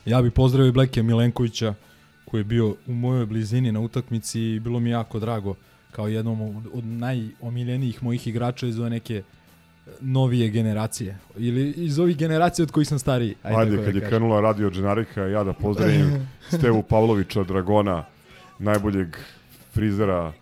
Ja 0.05 0.21
bih 0.21 0.31
pozdravio 0.31 0.71
Blekija 0.71 1.03
Milenkovića 1.03 1.73
koji 2.25 2.39
je 2.39 2.45
bio 2.45 2.75
u 2.87 2.93
mojoj 2.93 3.25
blizini 3.25 3.71
na 3.71 3.79
utakmici 3.79 4.41
i 4.41 4.59
bilo 4.59 4.79
mi 4.79 4.89
jako 4.89 5.19
drago 5.19 5.55
kao 5.91 6.07
jednom 6.07 6.41
od, 6.73 6.85
najomiljenijih 6.85 8.03
mojih 8.03 8.27
igrača 8.27 8.67
iz 8.67 8.79
ove 8.79 8.89
neke 8.89 9.23
novije 10.01 10.49
generacije. 10.49 11.17
Ili 11.37 11.71
iz 11.71 11.99
ovih 11.99 12.17
generacija 12.17 12.63
od 12.63 12.71
kojih 12.71 12.87
sam 12.87 12.99
stariji. 12.99 13.35
Ajde, 13.43 13.75
kad 13.75 13.83
da 13.83 13.89
je 13.89 13.93
kažem. 13.93 14.09
krenula 14.09 14.41
Radio 14.41 14.69
Dženarika, 14.69 15.21
ja 15.21 15.43
da 15.43 15.53
pozdravim 15.53 16.27
Stevu 16.57 16.83
Pavlovića, 16.83 17.43
Dragona, 17.43 18.05
najboljeg 18.59 19.07
frizera 19.73 20.33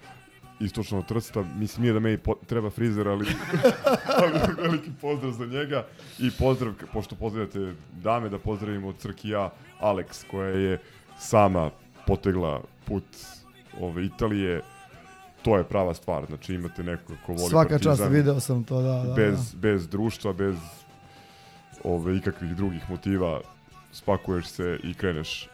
istočnog 0.60 1.06
trsta. 1.06 1.44
Mislim, 1.58 1.82
nije 1.82 1.94
da 1.94 2.00
meni 2.00 2.18
treba 2.48 2.70
frizer, 2.70 3.08
ali, 3.08 3.26
ali 4.22 4.40
veliki 4.62 4.90
pozdrav 5.02 5.32
za 5.32 5.46
njega. 5.46 5.86
I 6.20 6.32
pozdrav, 6.40 6.74
pošto 6.94 7.16
pozdravljate 7.16 7.74
dame, 7.92 8.30
da 8.30 8.40
pozdravimo 8.40 8.88
od 8.88 8.98
Crk 8.98 9.26
i 9.26 9.30
ja 9.30 9.50
Alex, 9.82 10.26
koja 10.32 10.50
je 10.50 10.80
sama 11.20 11.70
potegla 12.08 12.62
put 12.86 13.04
ove 13.80 14.06
Italije. 14.06 14.62
To 15.42 15.58
je 15.58 15.64
prava 15.64 15.94
stvar, 15.94 16.26
znači 16.26 16.54
imate 16.54 16.84
neko 16.84 17.14
ko 17.26 17.34
voli 17.34 17.50
Svaka 17.50 17.70
Partizan. 17.70 17.98
čast, 17.98 18.12
video 18.12 18.40
sam 18.40 18.64
to, 18.64 18.82
da, 18.82 19.04
da. 19.08 19.14
Bez, 19.14 19.56
bez 19.56 19.88
društva, 19.88 20.34
bez 20.34 20.56
ove, 21.84 22.18
ikakvih 22.18 22.56
drugih 22.56 22.90
motiva, 22.90 23.42
spakuješ 23.92 24.46
se 24.46 24.80
i 24.84 24.94
kreneš 24.94 25.50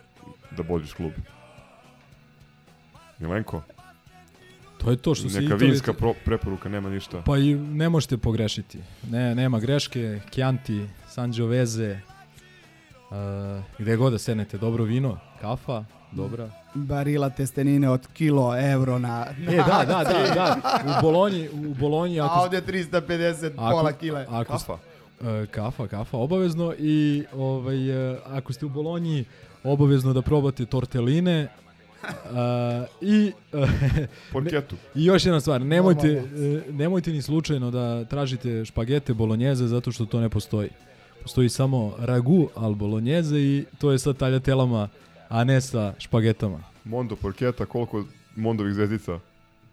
da 0.57 0.63
vodiš 0.67 0.93
klub. 0.93 1.11
Milenko? 3.19 3.61
To 4.77 4.91
je 4.91 4.97
to 4.97 5.15
što 5.15 5.29
se 5.29 5.41
Neka 5.41 5.55
Italije- 5.55 5.69
vinska 5.71 5.93
pro, 5.93 6.13
preporuka, 6.25 6.69
nema 6.69 6.89
ništa. 6.89 7.21
Pa 7.25 7.37
i 7.37 7.55
ne 7.55 7.89
možete 7.89 8.17
pogrešiti. 8.17 8.79
Ne, 9.11 9.35
nema 9.35 9.59
greške. 9.59 10.19
Chianti, 10.31 10.85
Sangiovese, 11.09 11.99
uh, 13.09 13.15
gde 13.79 13.95
god 13.95 14.11
da 14.11 14.19
sednete, 14.19 14.57
dobro 14.57 14.83
vino, 14.83 15.19
kafa, 15.41 15.83
dobra. 16.11 16.49
Barila 16.73 17.29
testenine 17.29 17.89
od 17.89 18.07
kilo 18.13 18.59
euro 18.59 18.99
na... 18.99 19.25
E, 19.47 19.55
da, 19.55 19.63
da, 19.87 20.03
da, 20.03 20.33
da. 20.33 20.57
U 20.85 21.01
Bolonji, 21.01 21.49
u 21.49 21.73
Bolonji 21.73 22.19
ako 22.21 22.39
A 22.39 22.43
ovdje 22.43 22.61
350, 22.61 23.55
pola 23.55 23.91
kile. 23.91 24.25
Ako, 24.29 24.51
Kafa. 24.53 24.77
E, 25.21 25.45
kafa, 25.45 25.87
kafa, 25.87 26.17
obavezno 26.17 26.73
i 26.79 27.23
ovaj, 27.35 28.11
e, 28.13 28.17
ako 28.25 28.53
ste 28.53 28.65
u 28.65 28.69
Bolonji, 28.69 29.25
obavezno 29.63 30.13
da 30.13 30.21
probate 30.21 30.65
torteline 30.65 31.47
I 33.01 33.31
Porketu. 34.33 34.75
I 34.95 35.05
još 35.05 35.25
jedna 35.25 35.39
stvar, 35.39 35.61
nemojte, 35.61 36.07
e, 36.07 36.71
nemojte 36.71 37.11
ni 37.11 37.21
slučajno 37.21 37.71
da 37.71 38.05
tražite 38.05 38.65
špagete 38.65 39.13
bolognese 39.13 39.67
zato 39.67 39.91
što 39.91 40.05
to 40.05 40.19
ne 40.19 40.29
postoji. 40.29 40.69
Postoji 41.21 41.49
samo 41.49 41.95
ragu 41.99 42.49
al 42.55 42.73
bolognese 42.73 43.39
i 43.39 43.65
to 43.77 43.91
je 43.91 43.99
sa 43.99 44.13
taljatelama, 44.13 44.89
a 45.29 45.43
ne 45.43 45.61
sa 45.61 45.93
špagetama. 45.97 46.63
Mondo 46.83 47.15
Porketa, 47.15 47.65
koliko 47.65 48.05
Mondovih 48.35 48.73
zvezdica? 48.73 49.19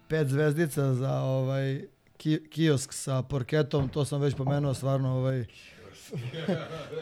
Pet 0.07 0.27
zvezdica 0.27 0.93
za 0.93 1.19
ovaj 1.19 1.81
ki, 2.17 2.39
kiosk 2.49 2.93
sa 2.93 3.21
porketom, 3.21 3.89
to 3.89 4.05
sam 4.05 4.21
već 4.21 4.35
pomenuo 4.35 4.73
stvarno 4.73 5.09
ovaj 5.09 5.45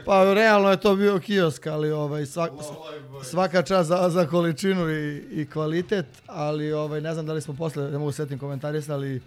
Pa 0.06 0.34
realno 0.34 0.70
je 0.70 0.80
to 0.80 0.96
bio 0.96 1.20
kiosk, 1.20 1.68
ali 1.68 1.92
ovaj 1.92 2.26
svak, 2.26 2.52
svaka 3.24 3.62
čast 3.62 3.90
za, 3.90 4.10
za 4.10 4.28
količinu 4.28 4.90
i, 4.90 5.26
i 5.32 5.50
kvalitet, 5.50 6.06
ali 6.28 6.74
ovaj 6.74 7.02
ne 7.02 7.14
znam 7.14 7.26
da 7.26 7.34
li 7.34 7.42
smo 7.42 7.54
posle, 7.54 7.92
ne 7.92 7.98
mogu 7.98 8.12
se 8.12 8.16
setim 8.16 8.40
komentarisali 8.40 9.22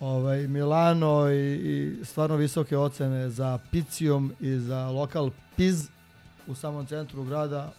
ovaj 0.00 0.48
Milano 0.48 1.30
i, 1.30 1.54
i 1.54 2.04
stvarno 2.04 2.36
visoke 2.36 2.76
ocene 2.76 3.30
za 3.30 3.58
Picijom 3.70 4.32
i 4.40 4.56
za 4.56 4.90
lokal 4.90 5.30
Piz 5.56 5.88
u 6.46 6.54
samom 6.54 6.86
centru 6.86 7.24
grada. 7.24 7.72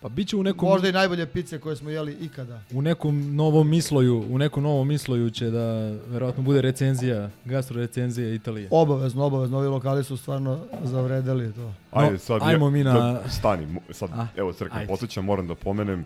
Pa 0.00 0.08
bit 0.08 0.28
će 0.28 0.36
u 0.36 0.42
nekom... 0.42 0.68
Možda 0.68 0.88
i 0.88 0.92
najbolje 0.92 1.26
pice 1.26 1.58
koje 1.58 1.76
smo 1.76 1.90
jeli 1.90 2.16
ikada. 2.20 2.60
U 2.72 2.82
nekom 2.82 3.36
novom 3.36 3.68
misloju, 3.68 4.24
u 4.30 4.38
nekom 4.38 4.62
novom 4.62 4.88
misloju 4.88 5.30
će 5.30 5.50
da 5.50 5.90
verovatno 6.08 6.42
bude 6.42 6.62
recenzija, 6.62 7.30
gastro 7.44 7.80
recenzija 7.80 8.34
Italije. 8.34 8.68
Obavezno, 8.70 9.24
obavezno, 9.24 9.58
ovi 9.58 9.68
lokali 9.68 10.04
su 10.04 10.16
stvarno 10.16 10.60
zavredeli 10.82 11.52
to. 11.52 11.72
Ajde, 11.90 12.18
sad 12.18 12.42
ajmo 12.42 12.66
ja, 12.66 12.70
mi 12.70 12.84
na- 12.84 12.92
sad 12.92 13.32
stani, 13.32 13.66
sad, 13.90 14.10
A, 14.14 14.26
evo 14.36 14.52
ajde. 14.70 14.86
posjećam, 14.86 15.24
moram 15.24 15.46
da 15.46 15.54
pomenem 15.54 16.04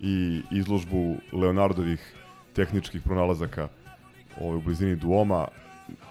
i 0.00 0.42
izložbu 0.50 1.16
Leonardovih 1.32 2.14
tehničkih 2.52 3.02
pronalazaka 3.02 3.68
ovaj, 4.40 4.56
u 4.56 4.60
blizini 4.60 4.96
Duoma. 4.96 5.48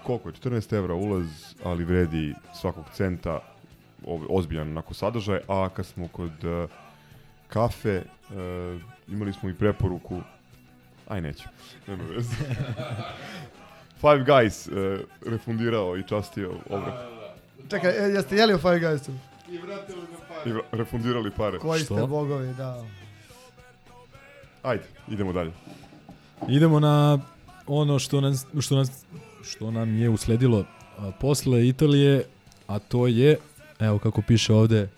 Koliko 0.04 0.30
je? 0.30 0.34
14 0.34 0.78
evra 0.78 0.94
ulaz, 0.94 1.26
ali 1.64 1.84
vredi 1.86 2.34
svakog 2.62 2.86
centa, 2.94 3.40
ovaj, 4.06 4.28
ozbiljan 4.30 4.68
onako 4.68 4.94
sadržaj, 4.94 5.40
a 5.48 5.70
kad 5.70 5.86
smo 5.86 6.08
kod 6.08 6.32
eh, 6.44 6.68
kafe, 7.54 7.90
eh, 7.96 8.04
imali 9.08 9.34
smo 9.34 9.50
i 9.50 9.54
preporuku, 9.54 10.22
aj 11.08 11.22
neću, 11.22 11.44
nema 11.88 12.04
veze. 12.04 12.36
Five 14.02 14.26
Guys 14.26 14.68
eh, 14.68 15.00
refundirao 15.26 15.98
i 15.98 16.04
častio 16.08 16.52
obrok. 16.70 16.94
Čekaj, 17.70 17.92
e, 17.92 18.12
jeste 18.12 18.36
jeli 18.36 18.54
u 18.54 18.58
Five 18.58 18.80
Guysu? 18.80 19.12
I 19.52 19.58
vra- 19.58 20.62
refundirali 20.72 21.32
pare. 21.32 21.60
Koji 21.60 21.84
ste 21.84 21.94
bogovi, 21.94 22.54
da. 22.54 22.86
Ajde, 24.64 24.84
idemo 25.08 25.34
dalje. 25.34 25.52
Idemo 26.48 26.80
na 26.80 27.20
ono 27.68 28.00
što 28.00 28.22
nas, 28.22 28.46
što 28.60 28.76
nas 28.76 29.06
što 29.44 29.72
nam 29.72 29.96
je 29.98 30.10
usledilo 30.10 30.66
a, 30.98 31.12
posle 31.20 31.68
Italije, 31.68 32.24
a 32.68 32.80
to 32.80 33.08
je 33.08 33.38
evo 33.80 34.00
kako 34.00 34.22
piše 34.22 34.54
ovde 34.54 34.90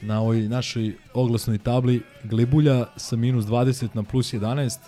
na 0.00 0.20
ovoj 0.20 0.40
našoj 0.40 0.94
oglasnoj 1.14 1.58
tabli 1.58 2.02
Glebulja 2.24 2.86
sa 2.96 3.16
minus 3.16 3.44
20 3.44 3.88
na 3.94 4.02
plus 4.02 4.32
11 4.32 4.78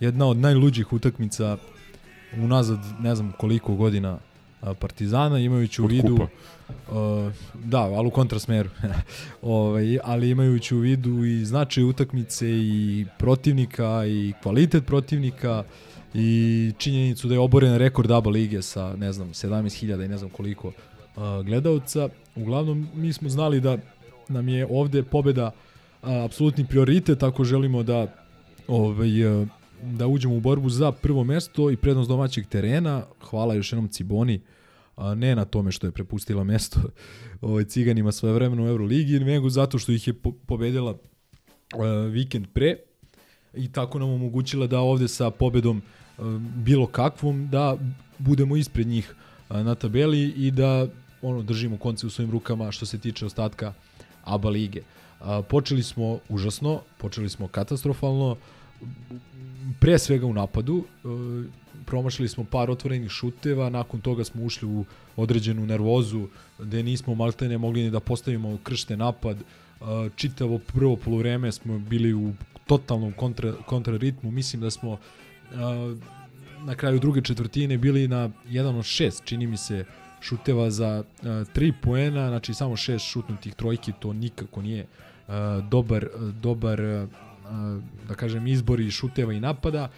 jedna 0.00 0.26
od 0.26 0.36
najluđih 0.36 0.92
utakmica 0.92 1.56
unazad 2.36 2.78
ne 3.00 3.14
znam 3.14 3.32
koliko 3.38 3.74
godina 3.74 4.18
Partizana 4.80 5.38
imajući 5.38 5.82
u 5.82 5.84
Od 5.84 5.90
vidu 5.90 6.26
a, 6.90 7.30
da, 7.54 7.78
ali 7.78 8.08
u 8.08 8.10
kontrasmeru 8.10 8.70
ovaj, 9.42 9.98
ali 10.04 10.30
imajući 10.30 10.74
u 10.74 10.78
vidu 10.78 11.24
i 11.24 11.44
značaj 11.44 11.84
utakmice 11.84 12.46
i 12.50 13.06
protivnika 13.18 14.06
i 14.06 14.32
kvalitet 14.42 14.86
protivnika 14.86 15.64
i 16.14 16.72
činjenicu 16.78 17.28
da 17.28 17.34
je 17.34 17.40
oboren 17.40 17.76
rekord 17.76 18.10
ABA 18.10 18.30
lige 18.30 18.62
sa 18.62 18.96
ne 18.96 19.12
znam 19.12 19.28
17.000 19.28 20.04
i 20.04 20.08
ne 20.08 20.18
znam 20.18 20.30
koliko 20.30 20.72
a, 21.16 21.42
gledalca 21.42 22.08
uglavnom 22.36 22.88
mi 22.94 23.12
smo 23.12 23.28
znali 23.28 23.60
da 23.60 23.78
nam 24.28 24.48
je 24.48 24.66
ovde 24.70 25.02
pobeda 25.02 25.50
a, 26.02 26.24
apsolutni 26.24 26.66
prioritet 26.66 27.22
ako 27.22 27.44
želimo 27.44 27.82
da 27.82 28.06
ovaj, 28.68 29.26
a, 29.26 29.46
da 29.82 30.06
uđemo 30.06 30.36
u 30.36 30.40
borbu 30.40 30.70
za 30.70 30.92
prvo 30.92 31.24
mesto 31.24 31.70
i 31.70 31.76
prednost 31.76 32.08
domaćeg 32.08 32.46
terena. 32.46 33.02
Hvala 33.20 33.54
još 33.54 33.72
jednom 33.72 33.88
Ciboni, 33.88 34.40
a 34.96 35.14
ne 35.14 35.36
na 35.36 35.44
tome 35.44 35.72
što 35.72 35.86
je 35.86 35.90
prepustila 35.90 36.44
mesto 36.44 36.80
ovaj, 37.40 37.64
ciganima 37.64 38.12
svoje 38.12 38.34
vremeno 38.34 38.64
u 38.64 38.68
Euroligi, 38.68 39.20
nego 39.20 39.50
zato 39.50 39.78
što 39.78 39.92
ih 39.92 40.06
je 40.06 40.14
po 40.14 40.32
pobedila 40.46 40.94
a, 41.74 41.86
vikend 42.12 42.46
pre 42.52 42.76
i 43.54 43.72
tako 43.72 43.98
nam 43.98 44.10
omogućila 44.10 44.66
da 44.66 44.80
ovde 44.80 45.08
sa 45.08 45.30
pobedom 45.30 45.82
a, 46.18 46.38
bilo 46.56 46.86
kakvom 46.86 47.48
da 47.48 47.76
budemo 48.18 48.56
ispred 48.56 48.86
njih 48.86 49.14
a, 49.48 49.62
na 49.62 49.74
tabeli 49.74 50.28
i 50.36 50.50
da 50.50 50.86
ono 51.22 51.42
držimo 51.42 51.76
konce 51.76 52.06
u 52.06 52.10
svojim 52.10 52.30
rukama 52.30 52.72
što 52.72 52.86
se 52.86 52.98
tiče 52.98 53.26
ostatka 53.26 53.72
ABA 54.34 54.48
lige. 54.48 54.82
A, 55.20 55.42
počeli 55.42 55.82
smo 55.82 56.18
užasno, 56.28 56.80
počeli 56.98 57.28
smo 57.28 57.48
katastrofalno, 57.48 58.36
pre 59.80 59.98
svega 59.98 60.26
u 60.26 60.32
napadu, 60.32 60.84
e, 60.84 61.08
promašili 61.86 62.28
smo 62.28 62.44
par 62.44 62.70
otvorenih 62.70 63.10
šuteva, 63.10 63.70
nakon 63.70 64.00
toga 64.00 64.24
smo 64.24 64.44
ušli 64.44 64.68
u 64.68 64.84
određenu 65.16 65.66
nervozu, 65.66 66.28
gde 66.58 66.82
nismo 66.82 67.14
maltene 67.14 67.58
mogli 67.58 67.82
ni 67.82 67.90
da 67.90 68.00
postavimo 68.00 68.58
kršte 68.62 68.96
napad, 68.96 69.36
e, 69.36 69.84
čitavo 70.16 70.58
prvo 70.58 70.96
polovreme 70.96 71.52
smo 71.52 71.78
bili 71.78 72.14
u 72.14 72.32
totalnom 72.66 73.12
kontra, 73.12 73.52
kontraritmu, 73.66 74.30
mislim 74.30 74.62
da 74.62 74.70
smo 74.70 74.92
e, 74.92 74.98
na 76.64 76.74
kraju 76.74 76.98
druge 76.98 77.22
četvrtine 77.22 77.78
bili 77.78 78.08
na 78.08 78.30
jedan 78.48 78.76
od 78.76 78.84
šest, 78.84 79.24
čini 79.24 79.46
mi 79.46 79.56
se, 79.56 79.84
šuteva 80.20 80.70
za 80.70 81.02
uh, 81.02 81.26
tri 81.52 81.72
poena, 81.82 82.28
znači 82.28 82.54
samo 82.54 82.76
šest 82.76 83.04
šutnutih 83.04 83.54
trojki, 83.54 83.92
to 83.98 84.12
nikako 84.12 84.62
nije 84.62 84.86
uh, 85.28 85.34
dobar, 85.70 86.06
dobar 86.42 86.80
uh, 86.80 87.08
da 88.08 88.14
kažem, 88.14 88.46
izbori 88.46 88.90
šuteva 88.90 89.32
i 89.32 89.40
napada. 89.40 89.88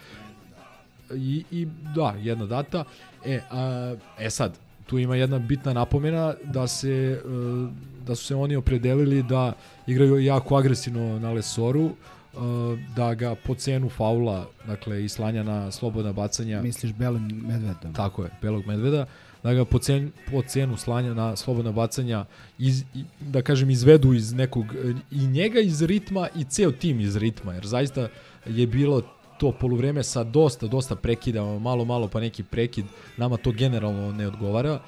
I, 1.15 1.43
i 1.51 1.67
da, 1.95 2.15
jedna 2.19 2.45
data. 2.45 2.83
E, 3.25 3.39
a, 3.51 3.95
e 4.19 4.29
sad, 4.29 4.57
tu 4.85 4.99
ima 4.99 5.15
jedna 5.15 5.39
bitna 5.39 5.73
napomena 5.73 6.33
da 6.43 6.67
se 6.67 7.21
uh, 7.25 7.69
da 8.07 8.15
su 8.15 8.25
se 8.25 8.35
oni 8.35 8.55
opredelili 8.55 9.23
da 9.23 9.53
igraju 9.87 10.19
jako 10.19 10.55
agresivno 10.55 11.19
na 11.19 11.31
Lesoru, 11.31 11.81
uh, 11.85 11.91
da 12.95 13.13
ga 13.13 13.35
po 13.35 13.55
cenu 13.55 13.89
faula, 13.89 14.47
dakle 14.67 15.05
i 15.05 15.09
slanja 15.09 15.43
na 15.43 15.71
slobodna 15.71 16.13
bacanja. 16.13 16.61
Misliš 16.61 16.93
belog 16.93 17.21
medveda? 17.21 17.93
Tako 17.95 18.23
je, 18.23 18.29
belog 18.41 18.67
medveda 18.67 19.05
da 19.43 19.53
ga 19.53 19.65
po, 19.65 19.79
cen, 19.79 20.11
po 20.31 20.41
cenu 20.41 20.77
slanja 20.77 21.13
na 21.13 21.35
slobodna 21.35 21.71
bacanja 21.71 22.25
iz, 22.59 22.83
da 23.19 23.41
kažem 23.41 23.69
izvedu 23.69 24.13
iz 24.13 24.33
nekog 24.33 24.65
i 25.11 25.27
njega 25.27 25.59
iz 25.59 25.81
ritma 25.81 26.27
i 26.35 26.43
ceo 26.43 26.71
tim 26.71 26.99
iz 26.99 27.15
ritma 27.15 27.53
jer 27.53 27.65
zaista 27.65 28.07
je 28.45 28.67
bilo 28.67 29.01
to 29.41 29.51
poluvreme 29.51 30.03
sa 30.03 30.23
dosta, 30.23 30.67
dosta 30.67 30.95
prekida, 30.95 31.41
malo, 31.59 31.85
malo 31.85 32.07
pa 32.07 32.19
neki 32.19 32.43
prekid, 32.43 32.85
nama 33.17 33.37
to 33.37 33.51
generalno 33.51 34.11
ne 34.11 34.27
odgovara. 34.27 34.79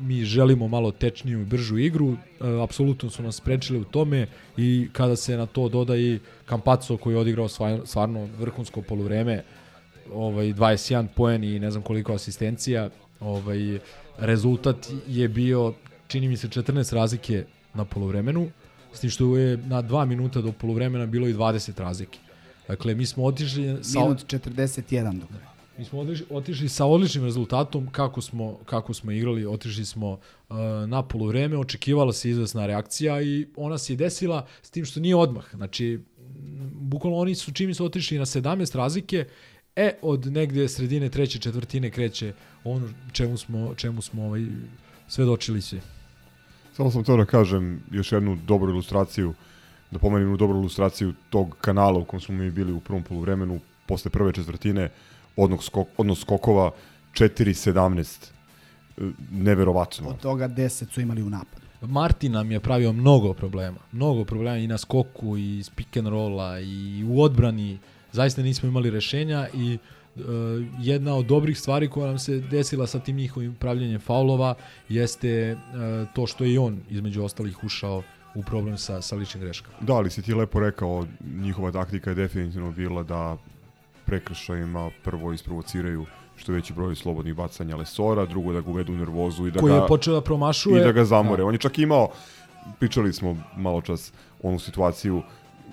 Mi 0.00 0.24
želimo 0.24 0.68
malo 0.68 0.90
tečniju 0.90 1.40
i 1.40 1.44
bržu 1.44 1.78
igru, 1.78 2.12
e, 2.12 2.16
apsolutno 2.62 3.10
su 3.10 3.22
nas 3.22 3.36
sprečili 3.36 3.78
u 3.78 3.84
tome 3.84 4.26
i 4.56 4.88
kada 4.92 5.16
se 5.16 5.36
na 5.36 5.46
to 5.46 5.68
doda 5.68 5.96
i 5.96 6.18
Kampaco 6.46 6.96
koji 6.96 7.14
je 7.14 7.18
odigrao 7.18 7.48
stvarno 7.84 8.28
vrhunsko 8.38 8.82
poluvreme, 8.82 9.44
ovaj 10.12 10.46
21 10.46 11.06
poen 11.16 11.44
i 11.44 11.58
ne 11.58 11.70
znam 11.70 11.82
koliko 11.82 12.14
asistencija, 12.14 12.90
ovaj 13.20 13.78
rezultat 14.18 14.76
je 15.06 15.28
bio 15.28 15.74
čini 16.08 16.28
mi 16.28 16.36
se 16.36 16.48
14 16.48 16.94
razlike 16.94 17.44
na 17.74 17.84
poluvremenu, 17.84 18.50
s 18.92 19.00
tim 19.00 19.10
što 19.10 19.36
je 19.36 19.56
na 19.56 19.82
2 19.82 20.04
minuta 20.06 20.40
do 20.40 20.52
poluvremena 20.52 21.06
bilo 21.06 21.28
i 21.28 21.34
20 21.34 21.78
razlike. 21.78 22.18
Dakle, 22.68 22.94
mi 22.94 23.06
smo 23.06 23.24
otišli 23.24 23.78
sa 23.82 24.00
Minut 24.00 24.18
41 24.18 25.12
dobro. 25.12 25.38
mi 25.78 25.84
smo 25.84 26.00
otišli, 26.00 26.26
otišli 26.30 26.68
sa 26.68 26.86
odličnim 26.86 27.24
rezultatom 27.24 27.88
kako 27.92 28.20
smo 28.20 28.58
kako 28.64 28.94
smo 28.94 29.12
igrali, 29.12 29.46
otišli 29.46 29.84
smo 29.84 30.10
uh, 30.12 30.56
na 30.86 31.02
poluvreme, 31.02 31.58
očekivala 31.58 32.12
se 32.12 32.30
izvesna 32.30 32.66
reakcija 32.66 33.22
i 33.22 33.46
ona 33.56 33.78
se 33.78 33.92
i 33.92 33.96
desila 33.96 34.46
s 34.62 34.70
tim 34.70 34.84
što 34.84 35.00
nije 35.00 35.16
odmah. 35.16 35.44
Znači 35.54 36.00
bukvalno 36.72 37.18
oni 37.18 37.34
su 37.34 37.52
čim 37.52 37.74
su 37.74 37.84
otišli 37.84 38.18
na 38.18 38.26
17 38.26 38.76
razlike, 38.76 39.24
e 39.78 39.92
od 40.02 40.26
negde 40.26 40.68
sredine 40.68 41.08
treće 41.08 41.38
četvrtine 41.38 41.90
kreće 41.90 42.32
ono 42.64 42.88
čemu 43.12 43.36
smo 43.36 43.74
čemu 43.74 44.02
smo 44.02 44.24
ovaj 44.24 44.46
svedočili 45.08 45.62
svi. 45.62 45.80
Samo 46.72 46.90
sam 46.90 47.04
to 47.04 47.16
da 47.16 47.24
kažem 47.24 47.82
još 47.90 48.12
jednu 48.12 48.38
dobru 48.46 48.70
ilustraciju, 48.70 49.34
da 49.90 49.98
pomenem 49.98 50.22
jednu 50.22 50.36
dobru 50.36 50.58
ilustraciju 50.58 51.12
tog 51.30 51.56
kanala 51.60 51.98
u 51.98 52.04
kom 52.04 52.20
smo 52.20 52.34
mi 52.34 52.50
bili 52.50 52.72
u 52.72 52.80
prvom 52.80 53.02
poluvremenu, 53.02 53.60
posle 53.86 54.10
prve 54.10 54.32
četvrtine, 54.32 54.90
odnos, 55.36 55.64
skok, 55.66 55.88
odnos 55.96 56.20
skokova 56.20 56.70
4-17. 57.12 58.30
E, 58.96 59.02
Neverovatno. 59.30 60.08
Od 60.08 60.20
toga 60.20 60.48
10 60.48 60.92
su 60.92 61.00
imali 61.00 61.22
u 61.22 61.30
napadu. 61.30 61.66
Martin 61.80 62.32
nam 62.32 62.52
je 62.52 62.60
pravio 62.60 62.92
mnogo 62.92 63.34
problema. 63.34 63.78
Mnogo 63.92 64.24
problema 64.24 64.56
i 64.56 64.66
na 64.66 64.78
skoku 64.78 65.36
i 65.36 65.58
iz 65.58 65.70
pick 65.70 65.96
and 65.96 66.06
rolla 66.06 66.60
i 66.60 67.04
u 67.08 67.22
odbrani 67.22 67.78
zaista 68.12 68.42
nismo 68.42 68.68
imali 68.68 68.90
rešenja 68.90 69.48
i 69.54 69.78
e, 70.16 70.20
jedna 70.80 71.14
od 71.14 71.26
dobrih 71.26 71.58
stvari 71.58 71.88
koja 71.88 72.06
nam 72.06 72.18
se 72.18 72.40
desila 72.40 72.86
sa 72.86 72.98
tim 72.98 73.16
njihovim 73.16 73.54
pravljenjem 73.54 74.00
faulova 74.00 74.54
jeste 74.88 75.28
e, 75.30 75.56
to 76.14 76.26
što 76.26 76.44
je 76.44 76.52
i 76.52 76.58
on 76.58 76.80
između 76.90 77.24
ostalih 77.24 77.64
ušao 77.64 78.02
u 78.34 78.42
problem 78.42 78.78
sa, 78.78 79.02
sa 79.02 79.16
ličnim 79.16 79.42
greškama. 79.42 79.76
Da, 79.80 79.94
ali 79.94 80.10
si 80.10 80.22
ti 80.22 80.34
lepo 80.34 80.60
rekao, 80.60 81.06
njihova 81.34 81.72
taktika 81.72 82.10
je 82.10 82.14
definitivno 82.14 82.72
bila 82.72 83.02
da 83.02 83.36
prekršajima 84.04 84.90
prvo 85.04 85.32
isprovociraju 85.32 86.06
što 86.36 86.52
veći 86.52 86.72
broj 86.72 86.96
slobodnih 86.96 87.34
bacanja 87.34 87.76
Lesora, 87.76 88.26
drugo 88.26 88.52
da 88.52 88.60
ga 88.60 88.70
uvedu 88.70 88.92
u 88.92 88.96
nervozu 88.96 89.46
i 89.46 89.50
da 89.50 89.60
Koji 89.60 89.72
ga... 89.72 89.80
je 89.80 89.86
počeo 89.88 90.14
da 90.14 90.20
promašuje. 90.20 90.80
I 90.80 90.84
da 90.84 90.92
ga 90.92 91.04
zamore. 91.04 91.42
Da. 91.42 91.46
On 91.46 91.54
je 91.54 91.58
čak 91.58 91.78
imao, 91.78 92.08
pričali 92.78 93.12
smo 93.12 93.36
malo 93.56 93.80
čas 93.80 94.12
onu 94.42 94.58
situaciju, 94.58 95.22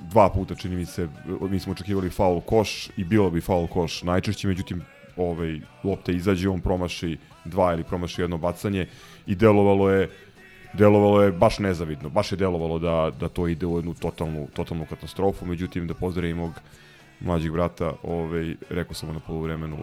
dva 0.02 0.30
puta 0.30 0.56
čini 0.56 0.76
mi 0.76 0.86
se, 0.86 1.08
mi 1.50 1.60
smo 1.60 1.72
očekivali 1.72 2.10
faul 2.10 2.42
koš 2.42 2.90
i 2.98 3.04
bilo 3.04 3.30
bi 3.30 3.42
faul 3.42 3.68
koš 3.68 4.04
najčešće, 4.04 4.48
međutim 4.48 4.82
ovaj, 5.18 5.60
lopta 5.84 6.12
izađe, 6.12 6.50
on 6.50 6.62
promaši 6.62 7.18
dva 7.46 7.74
ili 7.74 7.84
promaši 7.84 8.22
jedno 8.22 8.38
bacanje 8.38 8.88
i 9.28 9.36
delovalo 9.36 9.90
je 9.90 10.10
delovalo 10.78 11.24
je 11.24 11.32
baš 11.32 11.60
nezavidno, 11.60 12.10
baš 12.10 12.32
je 12.32 12.36
delovalo 12.36 12.80
da, 12.80 13.12
da 13.20 13.30
to 13.30 13.48
ide 13.48 13.66
u 13.66 13.78
jednu 13.78 13.94
totalnu, 13.94 14.48
totalnu 14.54 14.86
katastrofu, 14.90 15.46
međutim 15.46 15.88
da 15.88 15.94
pozdravim 15.94 16.38
mog 16.38 16.52
mlađeg 17.20 17.52
brata, 17.52 17.94
ovaj, 18.04 18.56
rekao 18.70 18.94
sam 18.94 19.14
na 19.14 19.20
poluvremenu, 19.20 19.78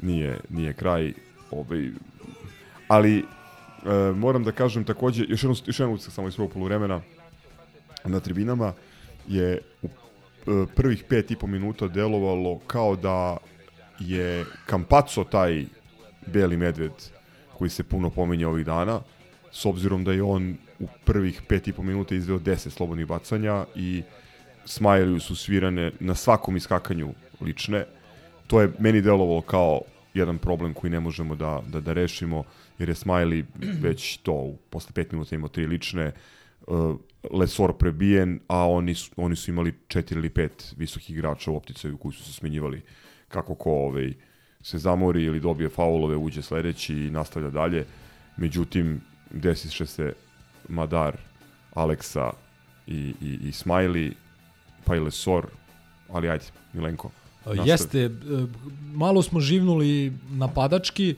nije, 0.00 0.38
nije 0.48 0.72
kraj, 0.72 1.12
ovaj, 1.50 1.90
ali 2.88 3.18
e, 3.18 3.24
moram 4.14 4.44
da 4.44 4.52
kažem 4.52 4.84
takođe, 4.84 5.24
još 5.28 5.42
jednu, 5.42 5.56
još 5.66 5.80
utisak 5.80 6.12
samo 6.12 6.28
iz 6.28 6.36
prvog 6.36 6.52
poluvremena 6.52 7.00
na 8.04 8.20
tribinama 8.20 8.72
je 9.28 9.60
u 9.82 9.86
e, 9.86 10.66
prvih 10.74 11.04
pet 11.08 11.30
i 11.30 11.36
po 11.36 11.46
minuta 11.46 11.88
delovalo 11.88 12.58
kao 12.66 12.96
da 12.96 13.36
je 13.98 14.44
Kampaco 14.66 15.24
taj 15.24 15.64
beli 16.26 16.56
medved 16.56 16.92
koji 17.58 17.70
se 17.70 17.84
puno 17.84 18.10
pominje 18.10 18.46
ovih 18.46 18.66
dana, 18.66 19.00
s 19.50 19.66
obzirom 19.66 20.04
da 20.04 20.12
je 20.12 20.22
on 20.22 20.56
u 20.78 20.86
prvih 21.04 21.42
pet 21.48 21.68
i 21.68 21.72
po 21.72 21.82
minuta 21.82 22.14
izveo 22.14 22.38
10 22.38 22.70
slobodnih 22.70 23.06
bacanja 23.06 23.64
i 23.74 24.02
Smajliju 24.64 25.20
su 25.20 25.36
svirane 25.36 25.92
na 26.00 26.14
svakom 26.14 26.56
iskakanju 26.56 27.14
lične. 27.40 27.86
To 28.46 28.60
je 28.60 28.72
meni 28.78 29.00
delovalo 29.00 29.40
kao 29.40 29.80
jedan 30.14 30.38
problem 30.38 30.74
koji 30.74 30.90
ne 30.90 31.00
možemo 31.00 31.34
da, 31.34 31.62
da, 31.66 31.80
da 31.80 31.92
rešimo, 31.92 32.44
jer 32.78 32.88
je 32.88 32.94
Smiley 32.94 33.44
već 33.82 34.16
to, 34.16 34.54
posle 34.70 34.92
pet 34.94 35.12
minuta 35.12 35.34
imao 35.34 35.48
tri 35.48 35.66
lične, 35.66 36.12
uh, 36.66 36.96
Lesor 37.30 37.72
prebijen, 37.78 38.40
a 38.48 38.68
oni 38.68 38.94
su, 38.94 39.10
oni 39.16 39.36
su 39.36 39.50
imali 39.50 39.74
četiri 39.88 40.18
ili 40.18 40.30
pet 40.30 40.74
visokih 40.76 41.10
igrača 41.10 41.50
u 41.50 41.56
opticaju 41.56 41.96
koji 41.96 42.12
su 42.12 42.24
se 42.24 42.32
smenjivali 42.32 42.82
kako 43.28 43.54
ko 43.54 43.70
ovaj, 43.70 44.12
se 44.62 44.78
zamori 44.78 45.22
ili 45.22 45.40
dobije 45.40 45.68
faulove, 45.68 46.16
uđe 46.16 46.42
sledeći 46.42 46.94
i 46.94 47.10
nastavlja 47.10 47.50
dalje. 47.50 47.86
Međutim, 48.36 49.00
desiše 49.30 49.86
se 49.86 50.12
Madar, 50.68 51.16
Aleksa 51.74 52.30
i, 52.86 53.14
i, 53.20 53.38
i 53.42 53.52
Smiley, 53.52 54.12
pa 54.84 54.96
i 54.96 55.00
Lesor, 55.00 55.46
ali 56.08 56.28
ajde, 56.28 56.44
Milenko. 56.72 57.10
nastavi. 57.44 57.68
Jeste, 57.70 58.00
e, 58.00 58.10
malo 58.94 59.22
smo 59.22 59.40
živnuli 59.40 60.12
napadački, 60.30 61.08
i 61.08 61.16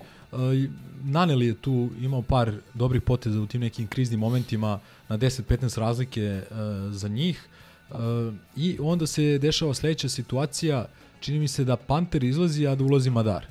Naneli 1.04 1.46
je 1.46 1.54
tu 1.54 1.90
imao 2.00 2.22
par 2.22 2.52
dobrih 2.74 3.02
poteza 3.02 3.40
u 3.40 3.46
tim 3.46 3.60
nekim 3.60 3.86
kriznim 3.86 4.20
momentima 4.20 4.80
na 5.08 5.18
10-15 5.18 5.78
razlike 5.78 6.20
e, 6.20 6.44
za 6.90 7.08
njih 7.08 7.48
E, 7.90 8.32
i 8.56 8.78
onda 8.80 9.06
se 9.06 9.38
dešava 9.38 9.74
sledeća 9.74 10.08
situacija, 10.08 10.86
čini 11.20 11.38
mi 11.38 11.48
se 11.48 11.64
da 11.64 11.76
Panter 11.76 12.24
izlazi, 12.24 12.66
a 12.66 12.74
da 12.74 12.84
ulazi 12.84 13.10
Madar. 13.10 13.46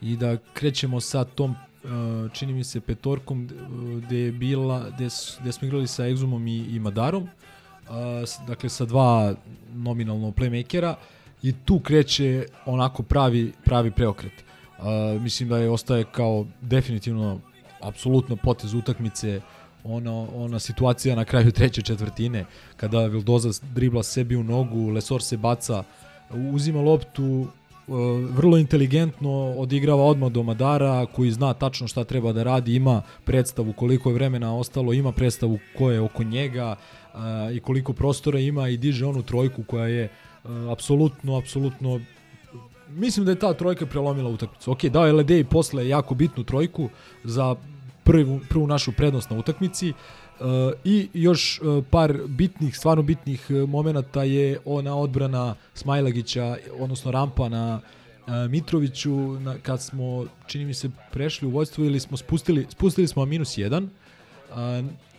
I 0.00 0.16
da 0.16 0.36
krećemo 0.54 1.00
sa 1.00 1.24
tom 1.24 1.50
e, 1.50 1.88
čini 2.32 2.52
mi 2.52 2.64
se 2.64 2.80
petorkom 2.80 3.48
gde 4.06 4.18
je 4.18 4.32
bila 4.32 4.90
gde, 4.90 5.08
gde 5.40 5.52
smo 5.52 5.66
igrali 5.66 5.86
sa 5.86 6.04
Exumom 6.04 6.48
i, 6.48 6.76
i 6.76 6.78
Madarom 6.78 7.28
dakle 8.46 8.68
sa 8.68 8.84
dva 8.84 9.34
nominalno 9.74 10.30
playmakera 10.30 10.94
i 11.42 11.52
tu 11.64 11.80
kreće 11.80 12.46
onako 12.64 13.02
pravi 13.02 13.52
pravi 13.64 13.90
preokret. 13.90 14.45
Mislim 15.20 15.48
da 15.48 15.58
je 15.58 15.70
ostaje 15.70 16.04
kao 16.12 16.46
definitivno 16.60 17.40
apsolutno 17.80 18.36
potez 18.36 18.74
utakmice 18.74 19.40
ona, 19.84 20.26
ona 20.34 20.58
situacija 20.58 21.16
na 21.16 21.24
kraju 21.24 21.52
treće 21.52 21.82
četvrtine 21.82 22.44
kada 22.76 23.06
Vildoza 23.06 23.50
dribla 23.74 24.02
sebi 24.02 24.36
u 24.36 24.44
nogu, 24.44 24.90
Lesor 24.90 25.22
se 25.22 25.36
baca, 25.36 25.82
uzima 26.52 26.80
loptu, 26.80 27.46
e, 27.46 27.92
vrlo 28.30 28.58
inteligentno 28.58 29.30
odigrava 29.58 30.02
odmah 30.02 30.32
do 30.32 30.42
Madara 30.42 31.06
koji 31.06 31.30
zna 31.30 31.54
tačno 31.54 31.88
šta 31.88 32.04
treba 32.04 32.32
da 32.32 32.42
radi, 32.42 32.74
ima 32.74 33.02
predstavu 33.24 33.72
koliko 33.72 34.10
je 34.10 34.14
vremena 34.14 34.56
ostalo, 34.56 34.92
ima 34.92 35.12
predstavu 35.12 35.58
ko 35.78 35.90
je 35.90 36.00
oko 36.00 36.22
njega 36.22 36.76
a, 37.14 37.50
i 37.52 37.60
koliko 37.60 37.92
prostora 37.92 38.38
ima 38.38 38.68
i 38.68 38.76
diže 38.76 39.06
onu 39.06 39.22
trojku 39.22 39.62
koja 39.62 39.86
je 39.86 40.08
a, 40.44 40.68
apsolutno, 40.72 41.36
apsolutno 41.36 42.00
mislim 42.88 43.24
da 43.26 43.32
je 43.32 43.38
ta 43.38 43.54
trojka 43.54 43.86
prelomila 43.86 44.30
utakmicu. 44.30 44.72
Ok, 44.72 44.84
dao 44.84 45.06
je 45.06 45.12
Ledej 45.12 45.44
posle 45.44 45.88
jako 45.88 46.14
bitnu 46.14 46.44
trojku 46.44 46.88
za 47.24 47.56
prvu, 48.04 48.40
prvu 48.48 48.66
našu 48.66 48.92
prednost 48.92 49.30
na 49.30 49.38
utakmici 49.38 49.90
uh, 49.92 50.46
i 50.84 51.08
još 51.14 51.60
uh, 51.60 51.84
par 51.90 52.18
bitnih, 52.26 52.76
stvarno 52.76 53.02
bitnih 53.02 53.46
uh, 53.50 53.68
momenata 53.68 54.22
je 54.22 54.58
ona 54.64 54.96
odbrana 54.96 55.54
Smajlagića, 55.74 56.56
odnosno 56.78 57.10
rampa 57.10 57.48
na 57.48 57.80
uh, 57.80 58.32
Mitroviću, 58.50 59.40
na, 59.40 59.58
kad 59.62 59.82
smo, 59.82 60.24
čini 60.46 60.64
mi 60.64 60.74
se, 60.74 60.90
prešli 61.12 61.48
u 61.48 61.50
vojstvo 61.50 61.84
ili 61.84 62.00
smo 62.00 62.16
spustili, 62.16 62.66
spustili 62.70 63.08
smo 63.08 63.24
minus 63.24 63.58
jedan 63.58 63.84
uh, 63.84 64.56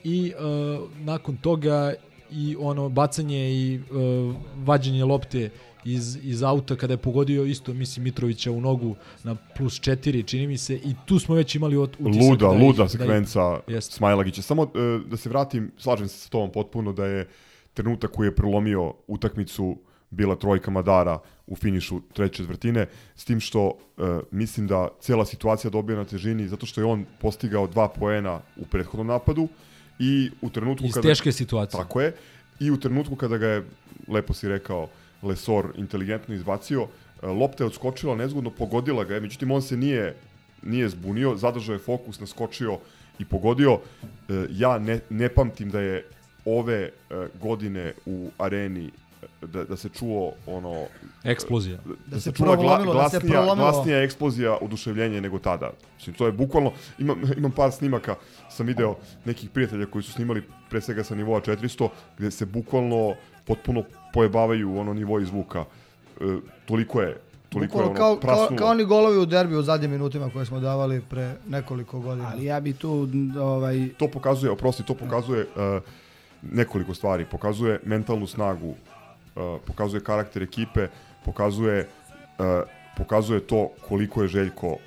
i 0.04 0.34
uh, 0.34 0.90
nakon 1.00 1.38
toga 1.38 1.94
i 2.32 2.56
ono 2.60 2.90
bacanje 2.90 3.52
i 3.52 3.80
uh, 3.80 4.36
vađenje 4.56 5.06
lopte 5.06 5.50
iz, 5.94 6.18
iz 6.24 6.44
auta 6.44 6.76
kada 6.76 6.94
je 6.94 6.98
pogodio 6.98 7.44
isto 7.44 7.74
mislim 7.74 8.04
Mitrovića 8.04 8.52
u 8.52 8.62
nogu 8.62 8.96
na 9.24 9.36
plus 9.58 9.74
4 9.82 10.26
čini 10.26 10.48
mi 10.48 10.58
se 10.58 10.76
i 10.76 10.96
tu 11.06 11.20
smo 11.20 11.36
već 11.36 11.56
imali 11.56 11.78
ot, 11.78 11.96
utisak 12.00 12.30
luda, 12.30 12.48
da 12.48 12.56
ih- 12.56 12.62
luda 12.62 12.84
da 12.84 12.90
sekvenca 12.90 13.60
Jeste. 13.68 13.96
Smajlagića. 13.96 14.42
Samo 14.42 14.64
e, 14.64 14.68
da 15.10 15.18
se 15.18 15.30
vratim, 15.30 15.72
slažem 15.78 16.08
se 16.08 16.18
sa 16.18 16.30
tobom 16.30 16.52
potpuno 16.52 16.94
da 16.94 17.06
je 17.06 17.28
trenutak 17.74 18.12
koji 18.12 18.28
je 18.28 18.36
prelomio 18.36 18.94
utakmicu 19.08 19.78
bila 20.10 20.36
trojka 20.36 20.72
Madara 20.72 21.20
u 21.48 21.56
finišu 21.56 22.02
treće 22.14 22.38
četvrtine, 22.38 22.86
s 23.16 23.26
tim 23.26 23.40
što 23.40 23.74
e, 23.98 24.02
mislim 24.32 24.68
da 24.68 24.88
cijela 25.00 25.26
situacija 25.26 25.72
dobija 25.72 25.98
na 25.98 26.06
težini 26.06 26.48
zato 26.48 26.66
što 26.66 26.82
je 26.82 26.86
on 26.86 27.06
postigao 27.22 27.68
dva 27.68 27.88
poena 27.90 28.40
u 28.58 28.66
prethodnom 28.66 29.08
napadu 29.08 29.48
i 30.00 30.32
u 30.42 30.50
trenutku 30.50 30.86
Iz 30.86 30.94
kada... 30.94 31.08
teške 31.08 31.32
situacije. 31.32 31.78
Tako 31.84 32.02
je. 32.02 32.16
I 32.60 32.72
u 32.72 32.80
trenutku 32.80 33.16
kada 33.16 33.38
ga 33.38 33.48
je, 33.48 33.66
lepo 34.08 34.34
si 34.34 34.48
rekao, 34.48 34.88
Lesor 35.22 35.74
inteligentno 35.76 36.36
izbacio, 36.36 36.88
e, 37.22 37.28
lopta 37.28 37.64
je 37.64 37.68
odskočila 37.68 38.16
nezgodno, 38.16 38.50
pogodila 38.50 39.04
ga 39.04 39.14
je, 39.14 39.22
međutim 39.22 39.52
on 39.52 39.62
se 39.62 39.78
nije, 39.78 40.16
nije 40.64 40.90
zbunio, 40.90 41.36
zadržao 41.36 41.74
je 41.74 41.80
fokus, 41.80 42.20
naskočio 42.20 42.80
i 43.20 43.26
pogodio. 43.26 43.80
E, 44.30 44.46
Ja 44.50 44.80
ne, 44.80 45.00
ne 45.10 45.30
pamtim 45.30 45.70
da 45.70 45.80
je 45.82 46.06
ove 46.46 46.82
e, 46.84 46.92
godine 47.42 47.94
u 48.06 48.30
areni 48.38 48.92
da, 49.42 49.64
da 49.64 49.78
se 49.78 49.90
čuo 49.90 50.34
ono... 50.46 50.86
Eksplozija. 51.24 51.78
Da, 51.86 51.94
Da 52.06 52.20
se, 52.20 52.22
se 52.22 52.32
čula 52.32 52.56
gla, 52.56 52.64
prolomilo, 52.66 52.94
da 52.94 53.10
se 53.10 53.20
glasnija, 53.20 53.56
glasnija 53.56 54.04
eksplozija 54.04 54.58
oduševljenja 54.62 55.22
nego 55.22 55.40
tada. 55.40 55.72
Mislim, 55.96 56.16
to 56.16 56.26
je 56.26 56.32
bukvalno... 56.32 56.72
Imam, 57.00 57.22
imam 57.38 57.52
par 57.52 57.72
snimaka, 57.72 58.16
sam 58.50 58.66
video 58.66 58.96
nekih 59.26 59.50
prijatelja 59.50 59.86
koji 59.86 60.04
su 60.04 60.12
snimali 60.12 60.44
pre 60.70 60.82
svega 60.82 61.04
sa 61.04 61.16
nivoa 61.16 61.42
400, 61.42 61.90
gde 62.18 62.32
se 62.32 62.46
bukvalno 62.46 63.16
potpuno 63.46 63.84
pojebavaju 64.18 64.72
u 64.72 64.80
ono 64.80 64.94
nivo 64.94 65.22
zvuka. 65.26 65.66
E, 66.22 66.24
toliko 66.66 67.02
je 67.02 67.18
toliko 67.50 67.78
Bukvalno 67.78 67.86
je 67.86 67.90
ono 67.90 67.98
kao, 67.98 68.16
kao, 68.16 68.22
prasnulo. 68.22 68.58
kao 68.58 68.70
oni 68.70 68.86
golovi 68.86 69.18
u 69.18 69.26
derbiju 69.26 69.60
u 69.60 69.64
zadnjim 69.64 69.92
minutima 69.92 70.30
koje 70.30 70.46
smo 70.46 70.60
davali 70.60 71.02
pre 71.10 71.36
nekoliko 71.48 72.00
godina. 72.00 72.32
Ali 72.34 72.46
ja 72.46 72.60
bi 72.60 72.74
tu 72.74 73.08
ovaj 73.40 73.90
to 73.98 74.08
pokazuje, 74.08 74.52
oprosti, 74.52 74.84
to 74.84 74.96
pokazuje 74.96 75.42
uh, 75.42 75.82
nekoliko 76.42 76.94
stvari. 76.94 77.26
Pokazuje 77.26 77.80
mentalnu 77.86 78.28
snagu, 78.28 78.70
uh, 78.70 78.76
pokazuje 79.68 80.04
karakter 80.04 80.44
ekipe, 80.44 80.88
pokazuje 81.26 81.88
uh, 82.40 82.46
pokazuje 82.98 83.40
to 83.40 83.70
koliko 83.88 84.22
je 84.22 84.28
Željko 84.28 84.78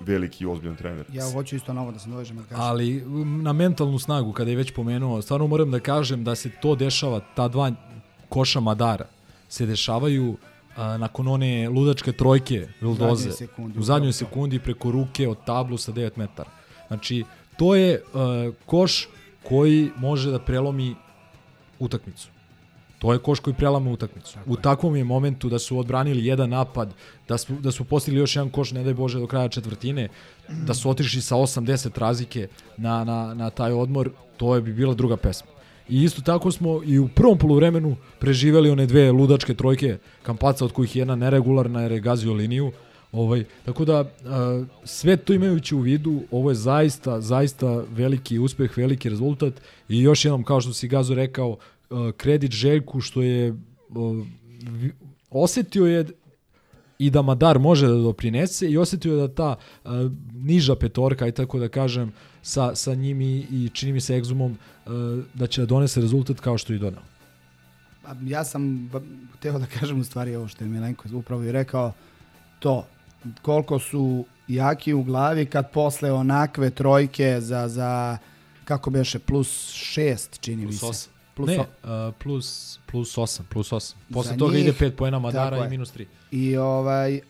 veliki 0.00 0.44
i 0.44 0.46
ozbiljan 0.46 0.76
trener. 0.76 1.06
Ja 1.12 1.30
hoću 1.32 1.56
isto 1.56 1.72
na 1.72 1.82
ovo 1.82 1.92
da 1.92 1.98
se 1.98 2.10
dovežem 2.10 2.36
da 2.36 2.42
kažem. 2.42 2.64
Ali 2.64 3.04
na 3.42 3.52
mentalnu 3.52 3.98
snagu, 3.98 4.32
kada 4.32 4.50
je 4.50 4.56
već 4.56 4.74
pomenuo, 4.74 5.22
stvarno 5.22 5.46
moram 5.46 5.70
da 5.70 5.80
kažem 5.80 6.24
da 6.24 6.34
se 6.34 6.50
to 6.50 6.74
dešava, 6.74 7.20
ta 7.34 7.48
dva 7.48 7.70
koša 8.32 8.60
Madara 8.60 9.06
se 9.48 9.66
dešavaju 9.66 10.36
a, 10.76 10.96
nakon 10.96 11.28
one 11.28 11.68
ludačke 11.68 12.12
trojke 12.12 12.68
Vildoze 12.80 13.30
u 13.78 13.82
zadnjoj 13.82 14.12
sekundi 14.12 14.58
preko 14.58 14.90
ruke 14.90 15.28
od 15.28 15.44
tablu 15.44 15.78
sa 15.78 15.92
9 15.92 16.10
metara. 16.16 16.50
Znači, 16.88 17.24
to 17.56 17.74
je 17.74 18.02
a, 18.14 18.50
koš 18.66 19.08
koji 19.48 19.90
može 19.96 20.30
da 20.30 20.38
prelomi 20.38 20.94
utakmicu. 21.78 22.28
To 22.98 23.12
je 23.12 23.18
koš 23.18 23.40
koji 23.40 23.54
prelama 23.54 23.90
utakmicu. 23.90 24.38
U 24.46 24.56
takvom 24.56 24.96
je 24.96 25.04
momentu 25.04 25.48
da 25.48 25.58
su 25.58 25.78
odbranili 25.78 26.26
jedan 26.26 26.50
napad, 26.50 26.92
da 27.28 27.38
su, 27.38 27.52
da 27.60 27.72
su 27.72 27.84
postigli 27.84 28.20
još 28.20 28.36
jedan 28.36 28.50
koš, 28.50 28.72
ne 28.72 28.84
daj 28.84 28.94
Bože, 28.94 29.18
do 29.18 29.26
kraja 29.26 29.48
četvrtine, 29.48 30.08
da 30.48 30.74
su 30.74 30.90
otišli 30.90 31.20
sa 31.20 31.36
8-10 31.36 31.98
razlike 31.98 32.48
na, 32.76 33.04
na, 33.04 33.34
na 33.34 33.50
taj 33.50 33.72
odmor, 33.72 34.10
to 34.36 34.54
je 34.54 34.62
bi 34.62 34.72
bila 34.72 34.94
druga 34.94 35.16
pesma. 35.16 35.50
I 35.92 36.02
isto 36.02 36.22
tako 36.22 36.50
smo 36.52 36.80
i 36.84 36.98
u 36.98 37.08
prvom 37.08 37.38
poluvremenu 37.38 37.96
preživeli 38.18 38.70
one 38.70 38.86
dve 38.86 39.12
ludačke 39.12 39.54
trojke 39.54 39.98
Kampaca, 40.22 40.64
od 40.64 40.72
kojih 40.72 40.96
je 40.96 41.00
jedna 41.00 41.16
neregularna 41.16 41.82
jer 41.82 41.92
je 41.92 42.00
gazio 42.00 42.32
liniju. 42.32 42.72
Ovaj, 43.12 43.44
tako 43.64 43.84
da, 43.84 44.04
sve 44.84 45.16
to 45.16 45.32
imajući 45.32 45.74
u 45.74 45.80
vidu, 45.80 46.20
ovo 46.30 46.50
je 46.50 46.54
zaista, 46.54 47.20
zaista 47.20 47.84
veliki 47.90 48.38
uspeh, 48.38 48.76
veliki 48.76 49.08
rezultat 49.08 49.54
i 49.88 50.00
još 50.00 50.24
jednom, 50.24 50.44
kao 50.44 50.60
što 50.60 50.72
si 50.72 50.88
Gazo 50.88 51.14
rekao, 51.14 51.56
kredit 52.16 52.52
Željku 52.52 53.00
što 53.00 53.22
je 53.22 53.54
osetio 55.30 55.86
je 55.86 56.06
i 57.06 57.10
da 57.10 57.22
Madar 57.22 57.58
može 57.58 57.86
da 57.86 57.94
doprinese 57.94 58.70
i 58.70 58.78
osetio 58.78 59.14
je 59.14 59.28
da 59.28 59.34
ta 59.34 59.56
a, 59.84 60.08
niža 60.32 60.76
petorka, 60.76 61.26
i 61.26 61.32
tako 61.32 61.58
da 61.58 61.68
kažem, 61.68 62.12
sa, 62.42 62.74
sa 62.74 62.94
njim 62.94 63.20
i, 63.20 63.46
i 63.50 63.68
čini 63.72 63.92
mi 63.92 64.00
se 64.00 64.16
egzumom, 64.16 64.58
a, 64.86 65.22
da 65.34 65.46
će 65.46 65.60
da 65.60 65.66
donese 65.66 66.00
rezultat 66.00 66.40
kao 66.40 66.58
što 66.58 66.72
i 66.72 66.78
donao. 66.78 67.02
Pa, 68.02 68.14
Ja 68.24 68.44
sam 68.44 68.90
hteo 69.36 69.58
da 69.58 69.66
kažem 69.66 70.00
u 70.00 70.04
stvari 70.04 70.36
ovo 70.36 70.48
što 70.48 70.64
je 70.64 70.68
Milenko 70.68 71.08
upravo 71.12 71.42
i 71.42 71.52
rekao, 71.52 71.92
to 72.58 72.86
koliko 73.42 73.78
su 73.78 74.24
jaki 74.48 74.92
u 74.92 75.02
glavi 75.02 75.46
kad 75.46 75.70
posle 75.70 76.12
onakve 76.12 76.70
trojke 76.70 77.40
za, 77.40 77.68
za 77.68 78.18
kako 78.64 78.90
beše, 78.90 79.18
plus 79.18 79.72
šest 79.72 80.40
čini 80.40 80.66
mi 80.66 80.78
Plus 80.78 81.02
se. 81.02 81.08
8. 81.08 81.21
Plus 81.46 81.56
ne, 81.56 81.60
o- 81.60 82.08
uh, 82.08 82.14
plus, 82.18 82.78
plus 82.86 83.18
8, 83.18 83.42
plus 83.48 83.72
8. 83.72 83.94
Posle 84.12 84.36
toga 84.36 84.56
njih, 84.56 84.64
ide 84.64 84.72
5 84.72 84.90
poena 84.90 85.18
Madara 85.18 85.66
i 85.66 85.68
minus 85.68 85.94
3. 85.94 86.04
I 86.30 86.56
ovaj, 86.56 87.14
uh, 87.14 87.20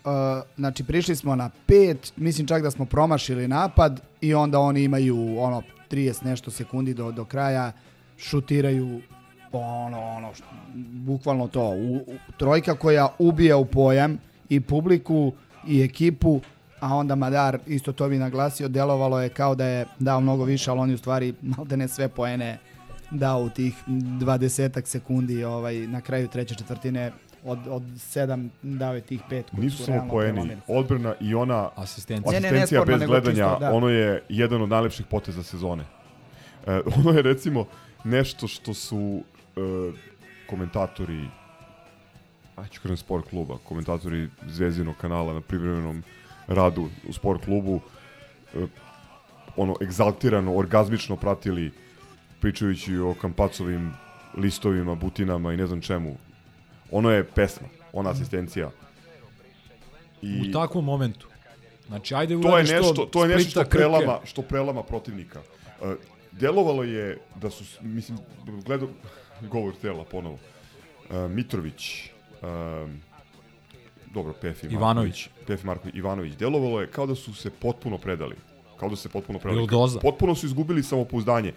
znači 0.56 0.84
prišli 0.84 1.16
smo 1.16 1.36
na 1.36 1.50
pet, 1.66 2.12
mislim 2.16 2.46
čak 2.46 2.62
da 2.62 2.70
smo 2.70 2.84
promašili 2.84 3.48
napad 3.48 4.00
i 4.20 4.34
onda 4.34 4.58
oni 4.58 4.82
imaju 4.82 5.38
ono 5.38 5.62
30 5.90 6.24
nešto 6.24 6.50
sekundi 6.50 6.94
do, 6.94 7.12
do 7.12 7.24
kraja, 7.24 7.72
šutiraju 8.18 9.00
ono, 9.52 10.00
ono, 10.00 10.34
što, 10.34 10.44
bukvalno 10.92 11.48
to, 11.48 11.68
u, 11.68 11.96
u, 11.96 12.04
trojka 12.36 12.74
koja 12.74 13.08
ubija 13.18 13.56
u 13.56 13.64
pojam 13.64 14.18
i 14.48 14.60
publiku 14.60 15.32
i 15.66 15.82
ekipu, 15.82 16.40
a 16.80 16.94
onda 16.96 17.14
Madar, 17.14 17.58
isto 17.66 17.92
to 17.92 18.08
bi 18.08 18.18
naglasio, 18.18 18.68
delovalo 18.68 19.20
je 19.22 19.28
kao 19.28 19.54
da 19.54 19.66
je 19.66 19.86
dao 19.98 20.20
mnogo 20.20 20.44
više, 20.44 20.70
ali 20.70 20.80
on 20.80 20.88
je 20.88 20.94
u 20.94 20.98
stvari 20.98 21.34
malte 21.42 21.76
ne 21.76 21.88
sve 21.88 22.08
poene 22.08 22.58
dao 23.12 23.42
u 23.42 23.50
tih 23.50 23.74
20 23.86 24.86
sekundi 24.86 25.44
ovaj, 25.44 25.86
na 25.86 26.00
kraju 26.00 26.28
treće 26.28 26.54
četvrtine 26.54 27.12
od, 27.44 27.58
od 27.68 27.82
sedam 27.98 28.50
dao 28.62 28.94
je 28.94 29.00
tih 29.00 29.20
pet 29.28 29.50
koji 29.50 29.64
Nisu 29.64 29.76
su 29.76 29.84
samo 29.84 29.96
realno 29.96 30.12
poeni, 30.12 30.56
odbrana 30.68 31.14
i 31.20 31.34
ona 31.34 31.70
Asistencija. 31.74 32.32
Ne, 32.32 32.40
ne, 32.40 32.52
ne, 32.52 32.62
asistencija 32.62 32.80
sporno, 32.80 32.98
bez 32.98 33.08
gledanja, 33.08 33.48
čisto, 33.48 33.58
da. 33.60 33.72
ono 33.72 33.88
je 33.88 34.22
jedan 34.28 34.62
od 34.62 34.68
najlepših 34.68 35.06
poteza 35.06 35.42
sezone. 35.42 35.84
E, 36.66 36.80
ono 36.98 37.10
je 37.10 37.22
recimo 37.22 37.66
nešto 38.04 38.48
što 38.48 38.74
su 38.74 39.22
e, 39.56 39.60
komentatori 40.50 41.28
a 42.56 42.68
ću 42.68 42.82
kažem 42.82 42.96
sport 42.96 43.28
kluba, 43.28 43.58
komentatori 43.64 44.28
Zvezdinog 44.46 44.96
kanala 45.00 45.32
na 45.32 45.40
privremenom 45.40 46.02
radu 46.46 46.88
u 47.08 47.12
sport 47.12 47.44
klubu 47.44 47.80
e, 48.54 48.66
ono 49.56 49.74
egzaltirano, 49.82 50.56
orgazmično 50.56 51.16
pratili 51.16 51.72
pričajući 52.42 52.98
o 52.98 53.14
kampacovim 53.14 53.92
listovima, 54.36 54.94
butinama 54.94 55.52
i 55.52 55.56
ne 55.56 55.66
znam 55.66 55.80
čemu. 55.80 56.16
Ono 56.90 57.10
je 57.10 57.24
pesma, 57.24 57.68
ona 57.92 58.10
asistencija. 58.10 58.70
U 60.22 60.52
takvom 60.52 60.84
momentu. 60.84 61.28
Znači, 61.86 62.14
ajde 62.14 62.40
to 62.42 62.58
je 62.58 62.64
nešto, 62.64 63.06
to 63.06 63.24
je 63.24 63.28
nešto 63.28 63.50
što 63.50 63.70
prelama, 63.70 64.18
što 64.24 64.42
prelama 64.42 64.82
protivnika. 64.82 65.40
Uh, 65.80 65.92
delovalo 66.32 66.82
je 66.82 67.18
da 67.40 67.50
su, 67.50 67.64
mislim, 67.80 68.18
gledao 68.64 68.88
govor 69.40 69.74
tela 69.82 70.04
ponovo. 70.04 70.38
Uh, 71.10 71.30
Mitrović, 71.30 72.10
um, 72.42 73.00
dobro, 74.14 74.32
Pefi 74.32 74.66
Ivanović. 74.66 75.26
Marković, 75.26 75.46
Pefi 75.46 75.66
Marković, 75.66 75.94
Ivanović, 75.94 76.34
delovalo 76.34 76.80
je 76.80 76.86
kao 76.86 77.06
da 77.06 77.14
su 77.14 77.34
se 77.34 77.50
potpuno 77.50 77.98
predali. 77.98 78.36
Kao 78.80 78.88
da 78.88 78.96
su 78.96 79.02
se 79.02 79.08
potpuno 79.08 79.38
predali. 79.38 79.66
Bildoza. 79.66 79.98
Potpuno 79.98 80.34
su 80.34 80.46
izgubili 80.46 80.82
samopouzdanje. 80.82 81.48
E, 81.48 81.54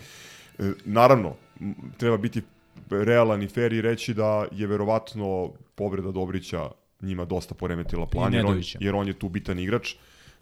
naravno, 0.86 1.36
m, 1.60 1.74
treba 1.98 2.18
biti 2.18 2.42
realan 2.90 3.44
i 3.44 3.48
fair 3.48 3.74
i 3.74 3.82
reći 3.82 4.14
da 4.14 4.46
je 4.52 4.68
verovatno 4.68 5.52
povreda 5.76 6.12
Dobrića 6.12 6.70
njima 7.02 7.26
dosta 7.26 7.56
poremetila 7.56 8.06
plan, 8.06 8.34
jer 8.34 8.46
on, 8.46 8.62
jer 8.80 8.96
on 8.96 9.08
je 9.08 9.14
tu 9.14 9.30
bitan 9.30 9.60
igrač. 9.60 9.96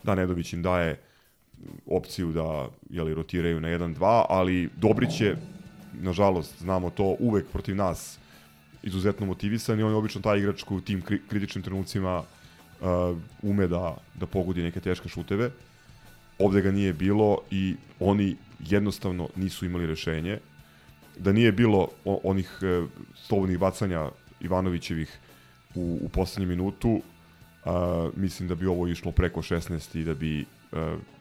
Da, 0.03 0.15
Nedović 0.15 0.53
im 0.53 0.61
daje 0.61 0.99
opciju 1.85 2.31
da 2.31 2.69
jeli, 2.89 3.13
rotiraju 3.13 3.61
na 3.61 3.67
1-2, 3.67 4.25
ali 4.29 4.69
Dobrić 4.75 5.21
je, 5.21 5.37
nažalost, 6.01 6.59
znamo 6.59 6.89
to, 6.89 7.15
uvek 7.19 7.45
protiv 7.51 7.75
nas 7.75 8.19
izuzetno 8.83 9.25
motivisan 9.25 9.79
i 9.79 9.83
on 9.83 9.91
je 9.91 9.95
obično 9.95 10.21
taj 10.21 10.39
igrač 10.39 10.63
koji 10.63 10.77
u 10.77 10.81
tim 10.81 11.01
kri 11.01 11.21
kritičnim 11.29 11.63
trenucima 11.63 12.17
uh, 12.19 13.17
ume 13.41 13.67
da, 13.67 13.97
da 14.15 14.25
pogodi 14.25 14.63
neke 14.63 14.79
teške 14.79 15.09
šuteve. 15.09 15.51
Ovde 16.39 16.61
ga 16.61 16.71
nije 16.71 16.93
bilo 16.93 17.37
i 17.51 17.75
oni 17.99 18.35
jednostavno 18.69 19.29
nisu 19.35 19.65
imali 19.65 19.87
rešenje. 19.87 20.39
Da 21.17 21.31
nije 21.31 21.51
bilo 21.51 21.87
onih 22.05 22.59
e, 22.61 22.85
slobodnih 23.15 23.59
bacanja 23.59 24.09
Ivanovićevih 24.41 25.19
u, 25.75 25.99
u 26.01 26.09
poslednjem 26.09 26.49
minutu, 26.49 27.01
a, 27.65 28.09
mislim 28.15 28.47
da 28.49 28.55
bi 28.55 28.65
ovo 28.65 28.87
išlo 28.87 29.11
preko 29.11 29.41
16 29.41 29.99
i 29.99 30.03
da 30.03 30.13
bi 30.13 30.41
e, 30.41 30.45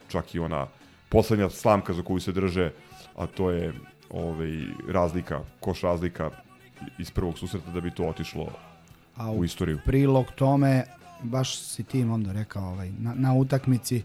čak 0.09 0.35
i 0.35 0.39
ona 0.39 0.67
poslednja 1.09 1.51
slamka 1.51 1.93
za 1.93 2.03
koju 2.03 2.21
se 2.21 2.33
drže, 2.33 2.71
a 3.17 3.27
to 3.27 3.51
je 3.51 3.73
ovaj, 4.11 4.61
razlika, 4.89 5.41
koš 5.61 5.81
razlika 5.81 6.31
iz 6.99 7.11
prvog 7.11 7.39
susreta 7.39 7.71
da 7.71 7.81
bi 7.81 7.91
to 7.91 8.05
otišlo 8.05 8.49
A 9.17 9.31
u 9.31 9.45
istoriju. 9.45 9.79
prilog 9.85 10.27
tome, 10.35 10.85
baš 11.23 11.59
si 11.59 11.85
ti 11.85 12.03
onda 12.03 12.33
rekao, 12.33 12.65
ovaj, 12.65 12.91
na, 12.99 13.15
na 13.15 13.35
utakmici 13.35 14.03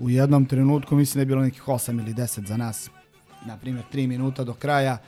u 0.00 0.10
jednom 0.10 0.46
trenutku 0.46 0.96
mislim 0.96 1.18
da 1.18 1.20
je 1.20 1.26
bilo 1.26 1.42
nekih 1.42 1.62
8 1.68 2.00
ili 2.00 2.14
10 2.14 2.46
za 2.46 2.56
nas, 2.56 2.90
na 3.46 3.56
primjer 3.56 3.84
3 3.92 4.06
minuta 4.06 4.44
do 4.44 4.54
kraja. 4.54 4.98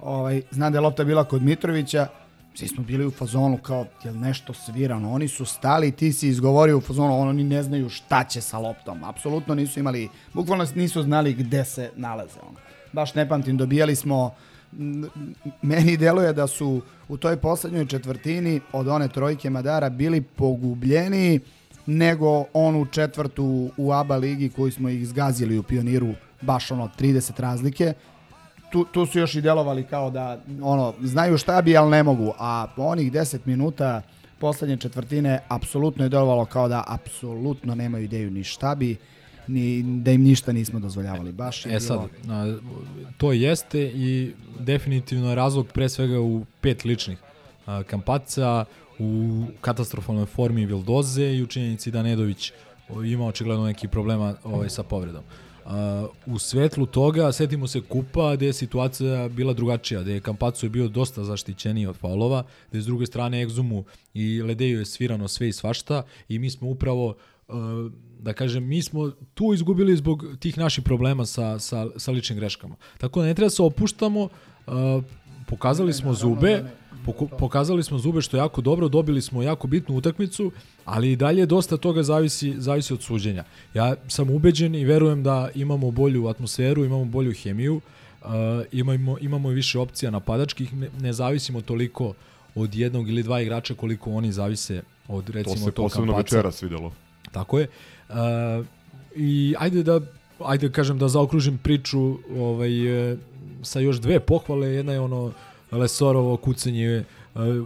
Ovaj, 0.00 0.42
znam 0.50 0.72
da 0.72 0.78
je 0.78 0.80
lopta 0.80 1.04
bila 1.04 1.24
kod 1.24 1.42
Mitrovića, 1.42 2.06
svi 2.54 2.68
smo 2.68 2.84
bili 2.84 3.06
u 3.06 3.10
fazonu 3.10 3.58
kao 3.58 3.86
je 4.04 4.10
li 4.10 4.18
nešto 4.18 4.54
svirano. 4.54 5.12
Oni 5.12 5.28
su 5.28 5.44
stali, 5.44 5.92
ti 5.92 6.12
si 6.12 6.28
izgovorio 6.28 6.78
u 6.78 6.80
fazonu, 6.80 7.20
oni 7.20 7.44
ne 7.44 7.62
znaju 7.62 7.88
šta 7.88 8.24
će 8.24 8.40
sa 8.40 8.58
loptom. 8.58 9.04
Apsolutno 9.04 9.54
nisu 9.54 9.80
imali, 9.80 10.08
bukvalno 10.34 10.66
nisu 10.74 11.02
znali 11.02 11.34
gde 11.34 11.64
se 11.64 11.90
nalaze. 11.96 12.38
Ono. 12.48 12.58
Baš 12.92 13.14
ne 13.14 13.28
pamtim, 13.28 13.56
dobijali 13.56 13.96
smo 13.96 14.34
meni 15.62 15.96
deluje 15.96 16.32
da 16.32 16.46
su 16.46 16.82
u 17.08 17.16
toj 17.16 17.36
poslednjoj 17.36 17.86
četvrtini 17.86 18.60
od 18.72 18.88
one 18.88 19.08
trojke 19.08 19.50
Madara 19.50 19.90
bili 19.90 20.20
pogubljeni 20.20 21.40
nego 21.88 22.44
onu 22.54 22.86
četvrtu 22.86 23.44
u 23.76 23.92
ABA 23.92 24.16
ligi 24.16 24.48
koju 24.48 24.72
smo 24.72 24.88
ih 24.88 25.08
zgazili 25.08 25.58
u 25.58 25.62
pioniru 25.62 26.08
baš 26.40 26.70
ono 26.70 26.90
30 26.98 27.40
razlike. 27.40 27.92
Tu, 28.72 28.84
tu 28.84 29.06
su 29.06 29.18
još 29.18 29.34
i 29.34 29.40
delovali 29.40 29.84
kao 29.84 30.10
da 30.10 30.38
ono 30.62 30.94
znaju 31.02 31.38
šta 31.38 31.62
bi 31.62 31.76
ali 31.76 31.90
ne 31.90 32.02
mogu. 32.02 32.32
A 32.38 32.66
onih 32.76 33.12
10 33.12 33.38
minuta 33.44 34.02
poslednje 34.38 34.76
četvrtine 34.76 35.40
apsolutno 35.48 36.04
je 36.04 36.08
delovalo 36.08 36.44
kao 36.44 36.68
da 36.68 36.84
apsolutno 36.88 37.74
nemaju 37.74 38.04
ideju 38.04 38.30
ni 38.30 38.44
šta 38.44 38.74
bi 38.74 38.96
ni 39.46 39.82
da 39.82 40.10
im 40.10 40.22
ništa 40.22 40.52
nismo 40.52 40.80
dozvoljavali. 40.80 41.32
Baš 41.32 41.66
je 41.66 41.74
E 41.74 41.80
sad, 41.80 41.98
bilo- 42.22 42.34
a, 42.34 42.58
to 43.16 43.32
jeste 43.32 43.80
i 43.84 44.32
definitivno 44.60 45.28
je 45.28 45.34
razlog 45.34 45.66
pre 45.68 45.88
svega 45.88 46.20
u 46.20 46.44
pet 46.60 46.84
ličnih. 46.84 47.18
Kampaca, 47.82 48.64
u 48.98 49.42
katastrofalnoj 49.60 50.26
formi 50.26 50.66
Vildoze 50.66 51.32
i 51.32 51.42
u 51.42 51.46
činjenici 51.46 51.90
da 51.90 52.02
Nedović 52.02 52.52
ima 53.04 53.26
očigledno 53.26 53.66
neki 53.66 53.88
problema 53.88 54.34
ovaj, 54.44 54.70
sa 54.70 54.82
povredom. 54.82 55.22
A, 55.64 56.06
u 56.26 56.38
svetlu 56.38 56.86
toga, 56.86 57.32
setimo 57.32 57.66
se 57.66 57.80
kupa 57.80 58.36
gde 58.36 58.46
je 58.46 58.52
situacija 58.52 59.28
bila 59.28 59.52
drugačija, 59.52 60.02
gde 60.02 60.12
je 60.12 60.20
Kampacu 60.20 60.66
je 60.66 60.70
bio 60.70 60.88
dosta 60.88 61.24
zaštićeniji 61.24 61.86
od 61.86 61.96
faulova, 61.96 62.42
gde 62.70 62.80
s 62.80 62.86
druge 62.86 63.06
strane 63.06 63.42
Egzumu 63.42 63.84
i 64.14 64.42
Ledeju 64.42 64.78
je 64.78 64.86
svirano 64.86 65.28
sve 65.28 65.48
i 65.48 65.52
svašta 65.52 66.02
i 66.28 66.38
mi 66.38 66.50
smo 66.50 66.68
upravo 66.68 67.06
uh, 67.48 67.54
da 68.18 68.32
kažem, 68.32 68.66
mi 68.68 68.82
smo 68.82 69.10
tu 69.34 69.52
izgubili 69.54 69.96
zbog 69.96 70.24
tih 70.40 70.58
naših 70.58 70.84
problema 70.84 71.26
sa, 71.26 71.58
sa, 71.58 71.86
sa 71.96 72.10
ličnim 72.10 72.38
greškama. 72.38 72.76
Tako 72.98 73.20
da 73.20 73.26
ne 73.26 73.34
treba 73.34 73.46
da 73.46 73.50
se 73.50 73.62
opuštamo, 73.62 74.22
uh, 74.22 75.04
pokazali 75.46 75.92
smo 75.92 76.14
zube, 76.14 76.64
poku, 77.12 77.28
pokazali 77.38 77.82
smo 77.82 77.98
zube 77.98 78.20
što 78.20 78.36
je 78.36 78.38
jako 78.38 78.60
dobro, 78.60 78.88
dobili 78.88 79.22
smo 79.22 79.42
jako 79.42 79.66
bitnu 79.66 79.96
utakmicu, 79.96 80.52
ali 80.84 81.12
i 81.12 81.16
dalje 81.16 81.46
dosta 81.46 81.76
toga 81.76 82.02
zavisi, 82.02 82.54
zavisi 82.58 82.92
od 82.92 83.02
suđenja. 83.02 83.44
Ja 83.74 83.94
sam 84.08 84.30
ubeđen 84.30 84.74
i 84.74 84.84
verujem 84.84 85.22
da 85.22 85.48
imamo 85.54 85.90
bolju 85.90 86.28
atmosferu, 86.28 86.84
imamo 86.84 87.04
bolju 87.04 87.32
hemiju, 87.32 87.80
Uh, 88.24 88.30
imamo, 88.72 89.18
imamo 89.20 89.48
više 89.48 89.78
opcija 89.78 90.10
napadačkih, 90.10 90.74
ne, 90.74 90.88
ne 91.00 91.12
zavisimo 91.12 91.60
toliko 91.60 92.14
od 92.54 92.74
jednog 92.74 93.08
ili 93.08 93.22
dva 93.22 93.40
igrača 93.40 93.74
koliko 93.74 94.10
oni 94.10 94.32
zavise 94.32 94.82
od 95.08 95.28
recimo 95.28 95.54
To 95.54 95.60
se 95.60 95.72
posebno 95.72 96.12
kampaca. 96.12 96.36
večeras 96.36 96.62
videlo. 96.62 96.92
Tako 97.32 97.58
je. 97.58 97.68
Uh, 98.08 98.16
I 99.16 99.54
ajde 99.58 99.82
da 99.82 100.00
ajde 100.44 100.68
da 100.68 100.72
kažem 100.72 100.98
da 100.98 101.08
zaokružim 101.08 101.58
priču 101.58 102.18
ovaj, 102.38 103.12
e, 103.12 103.16
sa 103.62 103.80
još 103.80 103.96
dve 104.00 104.20
pohvale. 104.20 104.68
Jedna 104.68 104.92
je 104.92 105.00
ono 105.00 105.32
Lesorovo 105.70 106.36
kucanje 106.36 106.86
e, 106.86 107.04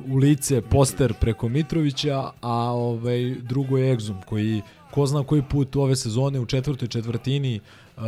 u 0.09 0.17
lice, 0.17 0.61
poster 0.61 1.15
preko 1.21 1.49
Mitrovića, 1.49 2.31
a 2.41 2.57
ovaj, 2.71 3.35
drugo 3.35 3.79
je 3.79 3.97
Exum 3.97 4.25
koji 4.25 4.63
ko 4.93 5.07
zna 5.07 5.25
koji 5.25 5.43
put 5.43 5.77
ove 5.77 5.97
sezone 5.97 6.41
u 6.41 6.47
četvrtoj 6.47 6.89
četvrtini 6.89 7.61
uh, 7.97 8.03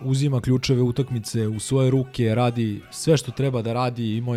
uzima 0.00 0.40
ključeve 0.40 0.82
utakmice 0.82 1.48
u 1.48 1.60
svoje 1.60 1.90
ruke, 1.90 2.34
radi 2.34 2.82
sve 2.90 3.16
što 3.16 3.32
treba 3.32 3.62
da 3.62 3.72
radi, 3.72 4.16
ima 4.16 4.32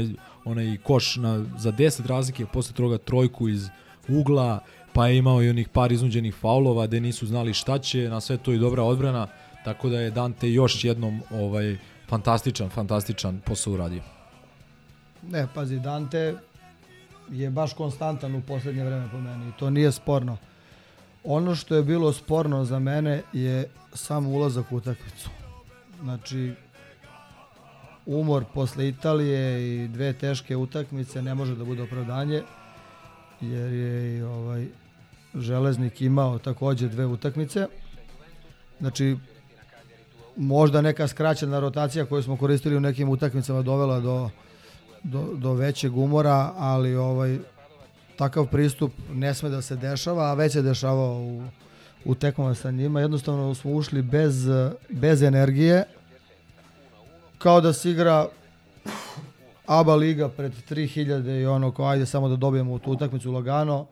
onaj 0.46 0.78
koš 0.84 1.16
na, 1.16 1.46
za 1.58 1.72
10 1.72 2.08
razlike, 2.08 2.46
posle 2.46 2.76
toga 2.76 2.98
trojku 2.98 3.50
iz 3.50 3.68
ugla, 4.08 4.60
pa 4.94 5.08
je 5.08 5.18
imao 5.18 5.44
i 5.44 5.50
onih 5.50 5.70
par 5.70 5.92
iznuđenih 5.92 6.36
faulova 6.36 6.88
gde 6.88 7.00
nisu 7.00 7.28
znali 7.28 7.54
šta 7.54 7.80
će, 7.80 8.10
na 8.10 8.22
sve 8.22 8.38
to 8.38 8.54
i 8.54 8.58
dobra 8.58 8.84
odbrana, 8.84 9.28
tako 9.66 9.90
da 9.90 10.00
je 10.00 10.12
Dante 10.12 10.52
još 10.52 10.84
jednom 10.84 11.22
ovaj 11.32 11.78
fantastičan, 12.10 12.70
fantastičan 12.70 13.42
posao 13.46 13.74
uradio. 13.74 14.17
Ne, 15.32 15.48
pazi, 15.54 15.80
Dante 15.80 16.36
je 17.30 17.50
baš 17.50 17.74
konstantan 17.74 18.36
u 18.36 18.42
poslednje 18.42 18.84
vreme 18.84 19.10
po 19.12 19.18
meni 19.18 19.50
i 19.50 19.52
to 19.60 19.70
nije 19.70 19.92
sporno. 19.92 20.38
Ono 21.24 21.56
što 21.56 21.76
je 21.76 21.84
bilo 21.84 22.14
sporno 22.14 22.66
za 22.66 22.80
mene 22.80 23.22
je 23.34 23.70
sam 23.94 24.28
ulazak 24.28 24.72
u 24.72 24.76
utakmicu. 24.76 25.30
Znači, 26.02 26.54
umor 28.06 28.46
posle 28.54 28.88
Italije 28.88 29.76
i 29.84 29.88
dve 29.88 30.14
teške 30.14 30.56
utakmice 30.56 31.22
ne 31.22 31.36
može 31.36 31.56
da 31.56 31.64
bude 31.64 31.82
opravdanje, 31.82 32.42
jer 33.42 33.74
je 33.74 34.18
i 34.18 34.22
ovaj 34.22 34.68
železnik 35.36 36.02
imao 36.02 36.40
takođe 36.40 36.88
dve 36.88 37.06
utakmice. 37.06 37.68
Znači, 38.80 39.18
možda 40.36 40.82
neka 40.82 41.08
skraćena 41.08 41.60
rotacija 41.60 42.06
koju 42.06 42.24
smo 42.24 42.38
koristili 42.38 42.78
u 42.78 42.80
nekim 42.80 43.10
utakmicama 43.10 43.62
dovela 43.62 44.00
do, 44.00 44.30
do, 45.08 45.34
do 45.34 45.54
većeg 45.54 45.98
umora, 45.98 46.54
ali 46.58 46.96
ovaj 46.96 47.38
takav 48.16 48.46
pristup 48.46 48.92
ne 49.14 49.34
sme 49.34 49.50
da 49.50 49.62
se 49.62 49.76
dešava, 49.76 50.24
a 50.24 50.34
već 50.34 50.54
se 50.54 50.62
dešavao 50.62 51.14
u, 51.14 51.44
u 52.06 52.16
tekmama 52.16 52.56
sa 52.56 52.72
njima. 52.72 53.02
Jednostavno 53.02 53.56
smo 53.56 53.72
ušli 53.72 54.02
bez, 54.02 54.48
bez 54.90 55.22
energije, 55.22 55.84
kao 57.38 57.62
da 57.62 57.74
se 57.74 57.92
igra 57.92 58.28
ABA 59.66 59.96
liga 59.96 60.30
pred 60.30 60.52
3000 60.70 61.42
i 61.42 61.46
ono 61.46 61.72
kao 61.72 61.86
ajde 61.86 62.06
samo 62.06 62.30
da 62.30 62.36
dobijemo 62.36 62.80
tu 62.80 62.92
utakmicu 62.92 63.32
lagano. 63.32 63.88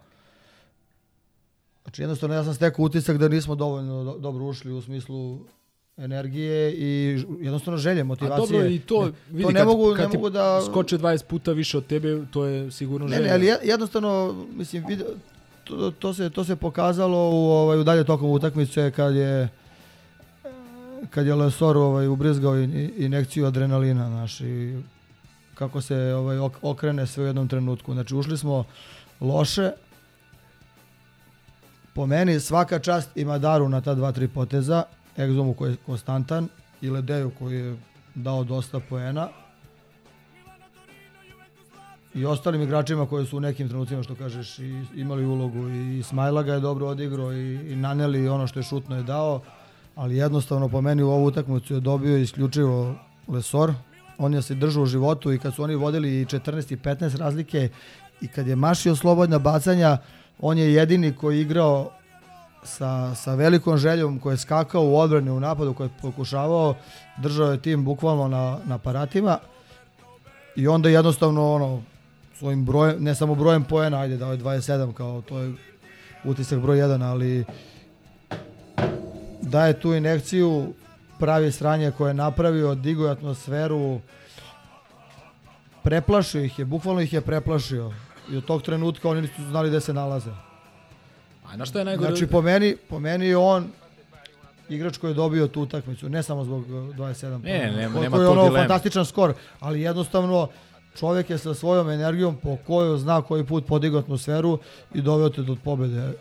Znači 1.83 2.01
jednostavno 2.01 2.35
ja 2.35 2.43
sam 2.43 2.53
stekao 2.53 2.85
utisak 2.85 3.17
da 3.17 3.27
nismo 3.27 3.55
dovoljno 3.55 4.03
do, 4.03 4.17
dobro 4.17 4.45
ušli 4.45 4.73
u 4.73 4.81
smislu 4.81 5.39
energije 5.97 6.73
i 6.73 6.89
jednostavno 7.39 7.77
želje, 7.77 8.03
motivacije. 8.03 8.35
A 8.35 8.39
dobro 8.51 8.65
i 8.65 8.79
to, 8.79 9.05
ne, 9.05 9.11
vidi, 9.29 9.43
to 9.43 9.49
ne 9.49 9.55
kad, 9.55 9.67
mogu, 9.67 9.93
kad 9.93 9.99
ne 10.03 10.13
mogu 10.13 10.29
da... 10.29 10.61
skoče 10.61 10.97
20 10.97 11.23
puta 11.23 11.51
više 11.51 11.77
od 11.77 11.85
tebe, 11.85 12.25
to 12.25 12.45
je 12.45 12.71
sigurno 12.71 13.07
Ne, 13.07 13.15
želja. 13.15 13.27
ne, 13.27 13.33
ali 13.33 13.45
je- 13.45 13.59
jednostavno, 13.63 14.11
mislim, 14.49 14.85
vid, 14.87 15.01
to, 15.63 15.91
to, 15.91 16.13
se, 16.13 16.29
to 16.29 16.43
se 16.43 16.55
pokazalo 16.55 17.17
u, 17.29 17.45
ovaj, 17.45 17.79
u 17.79 17.83
dalje 17.83 18.03
tokom 18.03 18.29
utakmice 18.29 18.91
kad 18.91 19.15
je 19.15 19.49
kad 21.09 21.27
je 21.27 21.35
Lesor 21.35 21.77
ovaj, 21.77 22.07
ubrizgao 22.07 22.57
in, 22.57 22.91
inekciju 22.97 23.45
adrenalina, 23.45 24.07
znaš, 24.07 24.41
i 24.41 24.75
kako 25.53 25.81
se 25.81 25.95
ovaj, 25.97 26.37
ok- 26.37 26.57
okrene 26.61 27.07
sve 27.07 27.23
u 27.23 27.27
jednom 27.27 27.47
trenutku. 27.47 27.93
Znači, 27.93 28.15
ušli 28.15 28.37
smo 28.37 28.63
loše, 29.21 29.71
po 31.93 32.05
meni 32.05 32.39
svaka 32.39 32.79
čast 32.79 33.17
ima 33.17 33.37
daru 33.37 33.69
na 33.69 33.81
ta 33.81 33.93
dva, 33.93 34.11
tri 34.11 34.27
poteza, 34.27 34.83
Egzomu 35.17 35.53
koji 35.53 35.71
je 35.71 35.77
konstantan 35.85 36.47
i 36.81 36.89
Ledeju 36.89 37.31
koji 37.39 37.59
je 37.59 37.77
dao 38.15 38.43
dosta 38.43 38.79
poena. 38.79 39.29
I 42.13 42.25
ostalim 42.25 42.61
igračima 42.61 43.05
koji 43.05 43.25
su 43.25 43.37
u 43.37 43.39
nekim 43.39 43.69
trenucima 43.69 44.03
što 44.03 44.15
kažeš 44.15 44.57
imali 44.95 45.25
ulogu 45.25 45.69
i 45.69 46.03
Smajla 46.03 46.43
ga 46.43 46.53
je 46.53 46.59
dobro 46.59 46.87
odigrao 46.87 47.33
i, 47.33 47.71
i 47.71 47.75
Naneli 47.75 48.29
ono 48.29 48.47
što 48.47 48.59
je 48.59 48.63
šutno 48.63 48.97
je 48.97 49.03
dao 49.03 49.41
ali 49.95 50.17
jednostavno 50.17 50.69
po 50.69 50.81
meni 50.81 51.03
u 51.03 51.09
ovu 51.09 51.25
utakmicu 51.25 51.73
je 51.73 51.79
dobio 51.79 52.17
isključivo 52.17 52.95
Lesor. 53.27 53.73
On 54.17 54.33
je 54.33 54.41
se 54.41 54.55
držao 54.55 54.83
u 54.83 54.85
životu 54.85 55.33
i 55.33 55.39
kad 55.39 55.53
su 55.53 55.63
oni 55.63 55.75
vodili 55.75 56.21
i 56.21 56.25
14 56.25 56.73
i 56.73 56.77
15 56.77 57.17
razlike 57.17 57.69
i 58.21 58.27
kad 58.27 58.47
je 58.47 58.55
mašio 58.55 58.95
slobodna 58.95 59.39
bacanja 59.39 59.97
on 60.39 60.57
je 60.57 60.73
jedini 60.73 61.13
koji 61.15 61.37
je 61.37 61.41
igrao 61.41 61.91
sa, 62.65 63.15
sa 63.15 63.35
velikom 63.35 63.77
željom 63.77 64.19
koji 64.19 64.33
je 64.33 64.37
skakao 64.37 64.83
u 64.83 64.97
odbrani 64.97 65.29
u 65.29 65.39
napadu 65.39 65.73
koji 65.73 65.87
je 65.87 66.01
pokušavao 66.01 66.75
držao 67.17 67.51
je 67.51 67.61
tim 67.61 67.85
bukvalno 67.85 68.27
na, 68.27 68.57
na 68.65 68.75
aparatima 68.75 69.37
i 70.55 70.67
onda 70.67 70.89
jednostavno 70.89 71.53
ono 71.53 71.81
svojim 72.37 72.65
brojem, 72.65 73.03
ne 73.03 73.15
samo 73.15 73.35
brojem 73.35 73.63
poena, 73.63 73.99
ajde 73.99 74.17
dao 74.17 74.31
je 74.31 74.37
27 74.37 74.93
kao 74.93 75.21
to 75.21 75.39
je 75.39 75.53
utisak 76.23 76.59
broj 76.59 76.77
1, 76.77 77.03
ali 77.03 77.45
daje 79.41 79.79
tu 79.79 79.93
inekciju, 79.93 80.73
pravi 81.19 81.51
sranje 81.51 81.91
koje 81.91 82.09
je 82.09 82.13
napravio, 82.13 82.75
digo 82.75 83.05
je 83.05 83.11
atmosferu, 83.11 83.99
preplašio 85.83 86.43
ih 86.43 86.59
je, 86.59 86.65
bukvalno 86.65 87.01
ih 87.01 87.13
je 87.13 87.21
preplašio. 87.21 87.93
I 88.31 88.37
od 88.37 88.45
tog 88.45 88.61
trenutka 88.61 89.09
oni 89.09 89.21
nisu 89.21 89.43
znali 89.49 89.69
gde 89.69 89.81
se 89.81 89.93
nalaze. 89.93 90.31
A 91.45 91.57
na 91.57 91.65
što 91.65 91.79
je 91.79 91.85
najgore? 91.85 92.09
Znači 92.09 92.27
po 92.27 92.41
meni, 92.41 92.75
po 92.89 92.99
meni 92.99 93.25
je 93.25 93.37
on 93.37 93.67
igrač 94.69 94.97
koji 94.97 95.11
je 95.11 95.15
dobio 95.15 95.47
tu 95.47 95.61
utakmicu, 95.61 96.09
ne 96.09 96.23
samo 96.23 96.43
zbog 96.43 96.59
uh, 96.61 96.69
27 96.69 97.29
Ne, 97.33 97.59
poena. 97.59 97.77
nema- 97.77 97.99
nema 98.01 98.17
je 98.17 98.25
tu 98.25 98.31
ono 98.31 98.41
dileme. 98.41 98.59
fantastičan 98.59 99.05
skor, 99.05 99.33
ali 99.59 99.81
jednostavno 99.81 100.47
čovjek 100.95 101.29
je 101.29 101.37
sa 101.37 101.53
svojom 101.53 101.89
energijom 101.89 102.35
po 102.35 102.57
kojoj 102.57 102.97
zna 102.97 103.21
koji 103.21 103.43
put 103.43 103.65
podigao 103.65 103.99
atmosferu 103.99 104.59
i 104.93 105.01
doveo 105.01 105.29
te 105.29 105.41
do 105.41 105.55
pobede. 105.55 106.13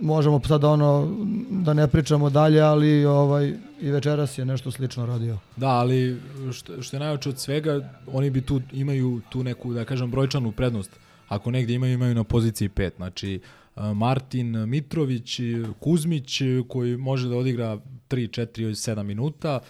Možemo 0.00 0.40
sad 0.40 0.64
ono 0.64 1.08
da 1.50 1.72
ne 1.72 1.88
pričamo 1.88 2.30
dalje, 2.30 2.60
ali 2.60 3.04
ovaj 3.04 3.46
i 3.80 3.90
večeras 3.90 4.38
je 4.38 4.44
nešto 4.44 4.70
slično 4.70 5.06
radio. 5.06 5.38
Da, 5.56 5.68
ali 5.68 6.20
što, 6.52 6.82
što 6.82 6.96
je 6.96 7.00
najveće 7.00 7.28
od 7.28 7.38
svega, 7.38 7.80
oni 8.08 8.30
bi 8.30 8.40
tu 8.40 8.60
imaju 8.72 9.20
tu 9.28 9.42
neku, 9.42 9.72
da 9.72 9.84
kažem, 9.84 10.10
brojčanu 10.10 10.52
prednost. 10.52 10.90
Ako 11.28 11.50
negdje 11.50 11.74
imaju, 11.74 11.92
imaju 11.92 12.14
na 12.14 12.24
poziciji 12.24 12.68
5. 12.68 12.90
Znači, 12.96 13.40
Martin 13.76 14.68
Mitrović, 14.68 15.40
Kuzmić, 15.80 16.40
koji 16.68 16.96
može 16.96 17.28
da 17.28 17.36
odigra 17.36 17.76
3, 17.76 17.80
4, 18.08 18.68
7 18.68 19.02
minuta, 19.02 19.60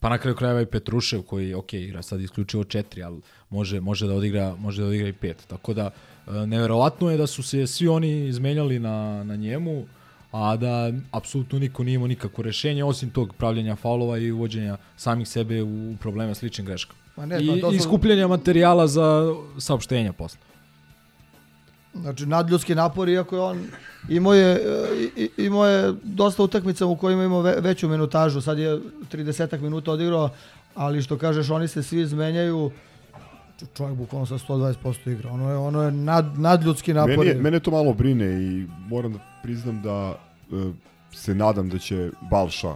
pa 0.00 0.08
na 0.08 0.18
kraju 0.18 0.36
krajeva 0.36 0.60
i 0.60 0.66
Petrušev 0.66 1.22
koji, 1.22 1.54
ok, 1.54 1.72
igra 1.72 2.02
sad 2.02 2.20
isključivo 2.20 2.64
4, 2.64 3.04
ali 3.04 3.20
može, 3.50 3.80
može, 3.80 4.06
da 4.06 4.14
odigra, 4.14 4.56
može 4.58 4.82
da 4.82 4.88
odigra 4.88 5.08
i 5.08 5.12
5. 5.12 5.34
Tako 5.46 5.74
da, 5.74 5.90
uh, 6.26 6.34
neverovatno 6.34 7.10
je 7.10 7.16
da 7.16 7.26
su 7.26 7.42
se 7.42 7.66
svi 7.66 7.88
oni 7.88 8.26
izmenjali 8.26 8.78
na, 8.78 9.24
na 9.24 9.36
njemu, 9.36 9.84
a 10.32 10.56
da 10.56 10.92
apsolutno 11.10 11.58
niko 11.58 11.84
nije 11.84 11.94
imao 11.94 12.08
nikakvo 12.08 12.44
rešenje 12.44 12.84
osim 12.84 13.10
tog 13.10 13.34
pravljenja 13.34 13.76
faulova 13.76 14.18
i 14.18 14.30
uvođenja 14.32 14.76
samih 14.96 15.28
sebe 15.28 15.62
u 15.62 15.94
probleme 16.00 16.34
s 16.34 16.42
ličnim 16.42 16.66
greškama. 16.66 16.98
Ma 17.16 17.26
ne, 17.26 17.44
I, 17.44 17.60
to 17.60 17.72
I 17.72 17.78
su- 17.78 17.84
skupljanja 17.84 18.28
materijala 18.28 18.86
za 18.86 19.34
saopštenja 19.58 20.12
posle. 20.12 20.40
Znači 22.00 22.26
nadljudski 22.26 22.74
napor, 22.74 23.08
iako 23.08 23.36
je 23.36 23.42
on 23.42 23.66
imao 24.08 24.34
je, 24.34 24.60
e, 25.16 25.28
imao 25.38 25.66
je 25.66 25.94
dosta 26.02 26.42
utakmica 26.42 26.86
u 26.86 26.96
kojima 26.96 27.24
imao 27.24 27.40
ve, 27.40 27.56
veću 27.60 27.88
minutažu. 27.88 28.40
Sad 28.40 28.58
je 28.58 28.80
30 29.12 29.60
minuta 29.60 29.92
odigrao, 29.92 30.30
ali 30.74 31.02
što 31.02 31.18
kažeš, 31.18 31.50
oni 31.50 31.68
se 31.68 31.82
svi 31.82 32.00
izmenjaju. 32.00 32.70
Čovjek 33.76 33.96
bukvalno 33.96 34.26
sa 34.26 34.34
120% 34.34 34.74
igra. 35.08 35.30
Ono 35.30 35.50
je, 35.50 35.56
ono 35.56 35.82
je 35.82 35.90
nad, 35.90 36.38
nadljudski 36.38 36.94
napor. 36.94 37.10
Meni, 37.10 37.26
je- 37.26 37.34
mene 37.34 37.60
to 37.60 37.70
malo 37.70 37.92
brine 37.92 38.42
i 38.42 38.66
moram 38.88 39.12
da 39.12 39.18
priznam 39.42 39.82
da 39.82 40.14
e, 40.52 40.72
se 41.12 41.34
nadam 41.34 41.68
da 41.68 41.78
će 41.78 42.10
Balša 42.30 42.74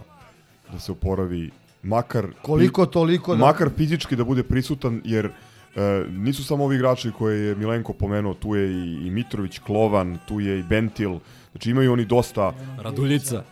da 0.73 0.79
se 0.79 0.91
oporavi 0.91 1.51
makar 1.83 2.27
Koliko 2.41 2.85
toliko 2.85 3.35
da- 3.35 3.39
makar 3.39 3.69
fizički 3.77 4.15
da 4.15 4.23
bude 4.23 4.43
prisutan 4.43 5.01
jer 5.05 5.29
e, 5.75 6.03
nisu 6.09 6.43
samo 6.43 6.63
ovi 6.63 6.75
igrači 6.75 7.11
koje 7.11 7.47
je 7.47 7.55
Milenko 7.55 7.93
pomenuo, 7.93 8.33
tu 8.33 8.55
je 8.55 8.71
i, 8.71 9.07
i 9.07 9.11
Mitrović, 9.11 9.59
Klovan, 9.59 10.17
tu 10.27 10.39
je 10.39 10.59
i 10.59 10.63
Bentil, 10.63 11.19
znači 11.51 11.69
imaju 11.69 11.93
oni 11.93 12.05
dosta 12.05 12.53
Raduljica. 12.77 13.43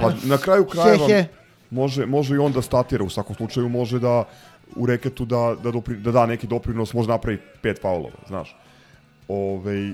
pa 0.00 0.12
na 0.24 0.36
kraju 0.38 0.66
krajeva 0.72 1.06
He, 1.06 1.14
he. 1.14 1.28
može, 1.70 2.06
može 2.06 2.34
i 2.34 2.38
on 2.38 2.52
da 2.52 2.62
statira, 2.62 3.04
u 3.04 3.10
svakom 3.10 3.36
slučaju 3.36 3.68
može 3.68 3.98
da 3.98 4.24
u 4.76 4.86
reketu 4.86 5.24
da, 5.24 5.56
da, 5.62 5.70
dopri, 5.70 5.96
da 5.96 6.12
da 6.12 6.26
neki 6.26 6.46
doprinos, 6.46 6.94
može 6.94 7.08
napravi 7.08 7.38
pet 7.62 7.80
faulova, 7.82 8.18
znaš. 8.28 8.56
Ove, 9.28 9.92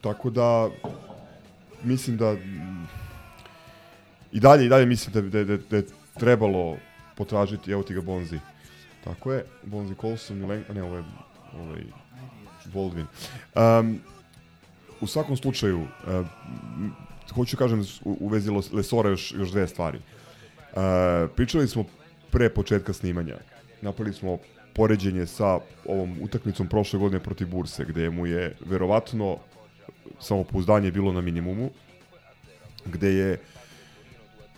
tako 0.00 0.30
da 0.30 0.68
mislim 1.82 2.16
da 2.16 2.36
i 4.32 4.40
dalje 4.40 4.66
i 4.66 4.68
dalje 4.68 4.86
mislim 4.86 5.12
da, 5.14 5.20
da, 5.20 5.44
da, 5.44 5.56
da 5.70 5.76
je 5.76 5.84
trebalo 6.18 6.76
potražiti, 7.14 7.70
evo 7.70 7.82
ti 7.82 7.94
ga 7.94 8.00
Bonzi. 8.00 8.38
Tako 9.04 9.32
je, 9.32 9.44
Bonzi 9.62 9.94
Colson, 10.00 10.38
Milen, 10.38 10.64
a 10.68 10.72
ne, 10.72 10.82
ovo 10.82 10.96
je 10.96 11.04
ovaj, 11.58 11.82
Baldwin. 12.64 13.06
Um, 13.54 14.00
u 15.00 15.06
svakom 15.06 15.36
slučaju, 15.36 15.80
uh, 15.80 16.26
hoću 17.34 17.56
kažem 17.56 17.80
u, 18.04 18.16
u 18.20 18.28
vezi 18.28 18.50
Lesora 18.72 19.10
još, 19.10 19.32
još 19.32 19.50
dve 19.50 19.68
stvari. 19.68 19.98
Uh, 19.98 20.80
pričali 21.36 21.68
smo 21.68 21.84
pre 22.30 22.48
početka 22.48 22.92
snimanja. 22.92 23.36
Napravili 23.82 24.16
smo 24.16 24.38
poređenje 24.74 25.26
sa 25.26 25.58
ovom 25.86 26.18
utakmicom 26.22 26.68
prošle 26.68 26.98
godine 26.98 27.22
protiv 27.22 27.48
Burse, 27.48 27.84
gde 27.84 28.10
mu 28.10 28.26
je 28.26 28.56
verovatno 28.66 29.36
samopouzdanje 30.20 30.90
bilo 30.90 31.12
na 31.12 31.20
minimumu, 31.20 31.70
gde 32.84 33.12
je 33.12 33.38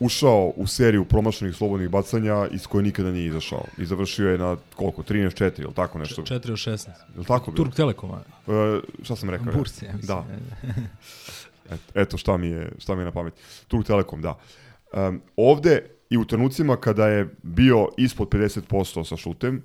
ušao 0.01 0.53
u 0.57 0.67
seriju 0.67 1.05
promašenih 1.05 1.57
slobodnih 1.57 1.89
bacanja 1.89 2.49
iz 2.51 2.67
koje 2.67 2.83
nikada 2.83 3.11
nije 3.11 3.27
izašao. 3.27 3.65
I 3.79 3.87
završio 3.87 4.31
je 4.31 4.39
na 4.39 4.57
koliko? 4.75 5.03
13-4 5.03 5.63
ili 5.63 5.75
tako 5.75 5.99
nešto? 5.99 6.23
4 6.23 6.35
od 6.35 6.41
16. 6.43 6.89
Jel 7.15 7.25
tako 7.25 7.51
bilo? 7.51 7.65
Turk 7.65 7.77
Telekoma. 7.77 8.21
E, 8.49 8.81
šta 9.03 9.17
sam 9.17 9.31
rekao? 9.31 9.53
Bursi, 9.53 9.85
ja 9.85 9.93
mislim. 9.93 10.07
Da. 10.07 10.25
Et, 11.75 11.81
eto 11.95 12.19
šta 12.19 12.37
mi 12.37 12.47
je, 12.47 12.73
šta 12.79 12.95
mi 12.95 13.01
je 13.01 13.05
na 13.05 13.13
pamet. 13.13 13.35
Turk 13.69 13.87
Telekom, 13.87 14.23
da. 14.23 14.39
Um, 14.93 15.23
ovde 15.37 15.83
i 16.11 16.17
u 16.17 16.25
trenucima 16.25 16.77
kada 16.77 17.07
je 17.07 17.29
bio 17.43 17.89
ispod 17.97 18.29
50% 18.29 19.05
sa 19.05 19.17
šutem, 19.17 19.63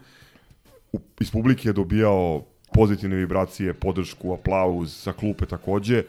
u, 0.94 1.00
iz 1.20 1.32
publike 1.32 1.70
je 1.70 1.74
dobijao 1.74 2.46
pozitivne 2.74 3.16
vibracije, 3.16 3.74
podršku, 3.74 4.34
aplauz, 4.34 4.94
sa 4.94 5.14
klupe 5.14 5.46
takođe, 5.46 6.04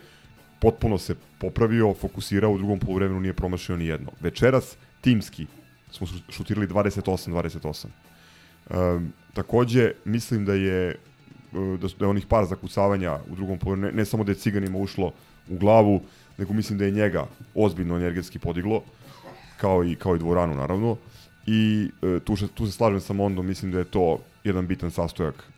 potpuno 0.63 0.99
se 0.99 1.15
popravio, 1.39 1.95
fokusirao, 1.95 2.53
u 2.53 2.59
drugom 2.59 2.79
poluvremenu 2.79 3.21
nije 3.21 3.35
promašio 3.35 3.77
ni 3.77 3.87
jedno. 3.87 4.11
Večeras, 4.21 4.77
timski, 5.01 5.47
smo 5.91 6.07
šu- 6.07 6.33
šutirali 6.33 6.67
28-28. 6.67 7.87
Um, 8.71 9.13
takođe, 9.35 9.93
mislim 10.05 10.45
da 10.45 10.55
je 10.55 10.95
uh, 11.53 11.81
da, 11.81 11.89
su, 11.89 11.97
da 11.99 12.05
je 12.05 12.11
onih 12.11 12.27
par 12.27 12.45
zakucavanja 12.45 13.19
u 13.31 13.35
drugom 13.35 13.59
poluvremenu, 13.59 13.93
ne, 13.93 13.97
ne 13.97 14.05
samo 14.05 14.25
da 14.25 14.33
je 14.33 14.39
ciganima 14.39 14.79
ušlo 14.79 15.13
u 15.49 15.59
glavu, 15.59 16.01
nego 16.39 16.55
mislim 16.55 16.79
da 16.79 16.85
je 16.85 16.91
njega 16.91 17.27
ozbiljno 17.55 17.97
energetski 17.97 18.39
podiglo, 18.39 18.83
kao 19.57 19.85
i, 19.85 19.95
kao 19.95 20.17
i 20.17 20.19
dvoranu 20.19 20.55
naravno. 20.55 20.97
I 21.47 21.91
e, 22.03 22.21
tu, 22.21 22.37
tu 22.55 22.67
se 22.67 22.73
slažem 22.73 23.01
sa 23.01 23.13
Mondom, 23.13 23.47
mislim 23.47 23.73
da 23.73 23.79
je 23.79 23.85
to 23.85 24.19
jedan 24.45 24.67
bitan 24.67 24.91
sastojak 24.91 25.35
e, 25.35 25.52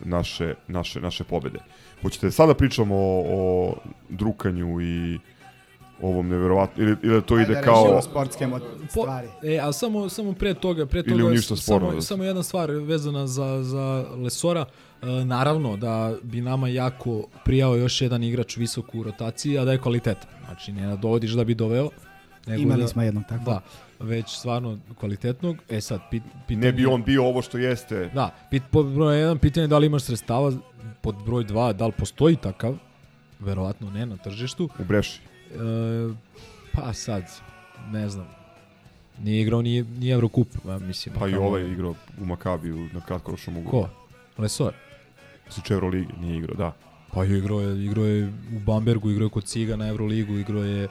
naše, 0.00 0.54
naše, 0.68 1.00
naše 1.00 1.24
pobede. 1.24 1.58
Hoćete 2.02 2.30
sada 2.30 2.54
pričamo 2.54 2.94
o, 2.96 3.24
o 3.28 3.74
drukanju 4.08 4.80
i 4.80 5.18
ovom 6.02 6.28
neverovatno, 6.28 6.84
ili, 6.84 6.96
ili 7.02 7.14
da 7.14 7.20
to 7.20 7.38
ide 7.38 7.54
Ajde, 7.54 7.62
kao... 7.64 8.02
sportske 8.02 8.46
mo- 8.46 8.60
Po, 8.94 9.02
stvari. 9.02 9.28
e, 9.42 9.58
a 9.58 9.72
samo, 9.72 10.08
samo 10.08 10.32
pre 10.32 10.54
toga, 10.54 10.86
pre 10.86 11.00
Ili 11.00 11.10
toga 11.10 11.24
u 11.24 11.30
ništa 11.30 11.56
sporno, 11.56 11.86
samo, 11.88 11.94
da. 11.94 12.02
samo 12.02 12.24
jedna 12.24 12.42
stvar 12.42 12.70
vezana 12.70 13.26
za, 13.26 13.62
za 13.62 14.04
Lesora. 14.16 14.64
E, 15.02 15.06
naravno 15.24 15.76
da 15.76 16.14
bi 16.22 16.40
nama 16.40 16.68
jako 16.68 17.24
prijao 17.44 17.76
još 17.76 18.00
jedan 18.00 18.22
igrač 18.24 18.56
visok 18.56 18.94
u 18.94 19.02
rotaciji, 19.02 19.58
a 19.58 19.64
da 19.64 19.72
je 19.72 19.78
kvalitetan. 19.78 20.30
Znači, 20.46 20.72
ne 20.72 20.96
dovodiš 20.96 21.30
da 21.30 21.44
bi 21.44 21.54
doveo. 21.54 21.90
Nego 22.46 22.62
Imali 22.62 22.82
da, 22.82 22.88
smo 22.88 23.02
jednog 23.02 23.24
takvog. 23.28 23.46
Da, 23.46 23.60
već 24.02 24.38
stvarno 24.38 24.78
kvalitetnog. 24.98 25.56
E 25.68 25.80
sad, 25.80 26.00
pit, 26.10 26.22
pitanje... 26.48 26.66
Ne 26.66 26.72
bi 26.72 26.86
on 26.86 27.02
bio 27.02 27.24
ovo 27.24 27.42
što 27.42 27.58
jeste. 27.58 28.10
Da, 28.14 28.34
pit, 28.50 28.62
pod 28.70 28.86
broj 28.86 29.18
jedan, 29.18 29.38
pitanje 29.38 29.64
je 29.64 29.68
da 29.68 29.78
li 29.78 29.86
imaš 29.86 30.02
sredstava, 30.02 30.52
pod 31.00 31.16
broj 31.26 31.44
dva, 31.44 31.72
da 31.72 31.86
li 31.86 31.92
postoji 31.92 32.36
takav, 32.36 32.74
verovatno 33.40 33.90
ne 33.90 34.06
na 34.06 34.16
tržištu. 34.16 34.68
U 34.78 34.84
Breši. 34.84 35.20
E, 35.50 35.56
pa 36.72 36.92
sad, 36.92 37.22
ne 37.90 38.08
znam. 38.08 38.26
Nije 39.22 39.42
igrao 39.42 39.62
ni, 39.62 39.82
ni 39.82 40.10
Eurocup, 40.10 40.48
ja 40.68 40.78
mislim. 40.78 41.14
Pa 41.18 41.28
i 41.28 41.34
ovaj 41.34 41.62
je 41.62 41.72
igrao 41.72 41.94
u 42.20 42.24
Makabiju 42.24 42.88
na 42.92 43.00
kratkoročnom 43.00 43.56
ugovoru. 43.56 43.88
Ko? 44.36 44.42
Lesor? 44.42 44.72
Slučaj 45.48 45.74
Euroligi 45.74 46.12
nije 46.20 46.38
igrao, 46.38 46.56
da. 46.56 46.72
Pa 47.12 47.24
je 47.24 47.38
igrao 47.38 47.60
je, 47.60 47.84
igrao 47.84 48.04
je 48.04 48.26
u 48.26 48.58
Bambergu, 48.66 49.10
igrao 49.10 49.26
je 49.26 49.30
kod 49.30 49.44
Ciga 49.44 49.76
na 49.76 49.88
Euroligu, 49.88 50.38
igrao 50.38 50.64
je 50.64 50.88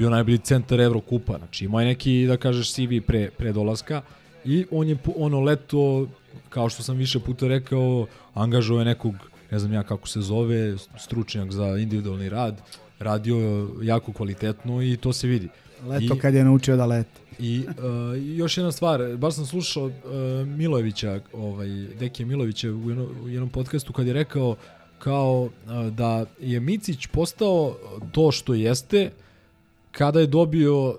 bio 0.00 0.10
najbolji 0.10 0.38
centar 0.38 0.80
Evrokupa, 0.80 1.38
znači 1.38 1.64
imao 1.64 1.80
je 1.80 1.86
neki, 1.86 2.26
da 2.26 2.36
kažeš, 2.36 2.72
CV 2.72 3.00
pre, 3.06 3.30
pre 3.38 3.52
dolaska 3.52 4.02
i 4.44 4.64
on 4.70 4.88
je 4.88 4.96
ono 5.16 5.40
leto, 5.40 6.06
kao 6.48 6.68
što 6.68 6.82
sam 6.82 6.96
više 6.96 7.20
puta 7.20 7.48
rekao, 7.48 8.06
angažao 8.34 8.78
je 8.78 8.84
nekog, 8.84 9.14
ne 9.50 9.58
znam 9.58 9.72
ja 9.72 9.82
kako 9.82 10.08
se 10.08 10.20
zove, 10.20 10.76
stručnjak 10.98 11.52
za 11.52 11.76
individualni 11.76 12.28
rad, 12.28 12.62
radio 12.98 13.68
jako 13.82 14.12
kvalitetno 14.12 14.82
i 14.82 14.96
to 14.96 15.12
se 15.12 15.26
vidi. 15.26 15.48
Leto 15.86 16.14
I- 16.14 16.18
kad 16.18 16.34
je 16.34 16.44
naučio 16.44 16.76
da 16.76 16.86
leti. 16.86 17.20
I 17.38 17.64
uh, 17.68 17.74
još 18.36 18.56
jedna 18.56 18.72
stvar, 18.72 19.16
baš 19.16 19.34
sam 19.34 19.46
slušao 19.46 19.84
uh, 19.84 19.92
Milojevića, 20.46 21.20
ovaj, 21.32 21.68
Dekije 21.98 22.26
Milojevića 22.26 22.68
u, 22.68 22.88
jedno, 22.88 23.08
u 23.24 23.28
jednom 23.28 23.48
podcastu 23.48 23.92
kad 23.92 24.06
je 24.06 24.12
rekao 24.12 24.56
kao 24.98 25.42
uh, 25.42 25.50
da 25.92 26.26
je 26.40 26.60
Micić 26.60 27.06
postao 27.06 27.76
to 28.12 28.32
što 28.32 28.54
jeste 28.54 29.10
kada 29.92 30.20
je 30.20 30.26
dobio 30.26 30.98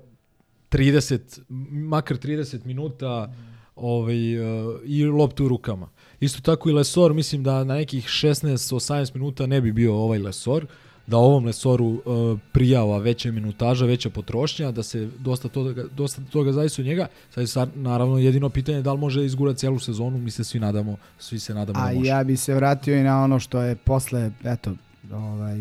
30, 0.72 1.42
makar 1.72 2.18
30 2.18 2.66
minuta 2.66 3.34
ovaj, 3.76 4.40
uh, 4.40 4.80
i 4.86 5.06
loptu 5.06 5.46
u 5.46 5.48
rukama. 5.48 5.90
Isto 6.20 6.42
tako 6.42 6.70
i 6.70 6.74
Lesor, 6.74 7.14
mislim 7.14 7.44
da 7.44 7.64
na 7.64 7.76
nekih 7.76 8.06
16-18 8.06 9.16
minuta 9.16 9.46
ne 9.48 9.62
bi 9.62 9.72
bio 9.72 9.96
ovaj 9.96 10.20
Lesor, 10.20 10.66
da 11.08 11.18
ovom 11.18 11.46
Lesoru 11.46 11.86
uh, 11.86 12.40
prijava 12.52 12.98
veća 12.98 13.32
minutaža, 13.32 13.86
veća 13.86 14.10
potrošnja, 14.10 14.72
da 14.72 14.84
se 14.84 15.10
dosta 15.20 15.48
toga, 15.48 15.84
dosta 15.96 16.22
toga 16.32 16.52
zavisi 16.52 16.82
od 16.82 16.88
njega. 16.88 17.08
Sad 17.30 17.42
je 17.42 17.48
sad, 17.48 17.70
naravno 17.76 18.18
jedino 18.18 18.50
pitanje 18.50 18.78
je 18.78 18.82
da 18.82 18.94
li 18.94 19.00
može 19.00 19.26
izgurati 19.26 19.60
celu 19.60 19.80
sezonu, 19.80 20.18
mi 20.18 20.32
se 20.32 20.44
svi 20.44 20.60
nadamo, 20.60 20.98
svi 21.20 21.40
se 21.40 21.54
nadamo 21.54 21.80
A 21.80 21.88
da 21.88 21.94
može. 21.94 22.10
ja 22.10 22.24
bi 22.24 22.38
se 22.38 22.54
vratio 22.56 22.98
i 22.98 23.04
na 23.04 23.24
ono 23.24 23.40
što 23.40 23.62
je 23.62 23.76
posle, 23.76 24.32
eto, 24.44 24.76
ovaj, 25.12 25.60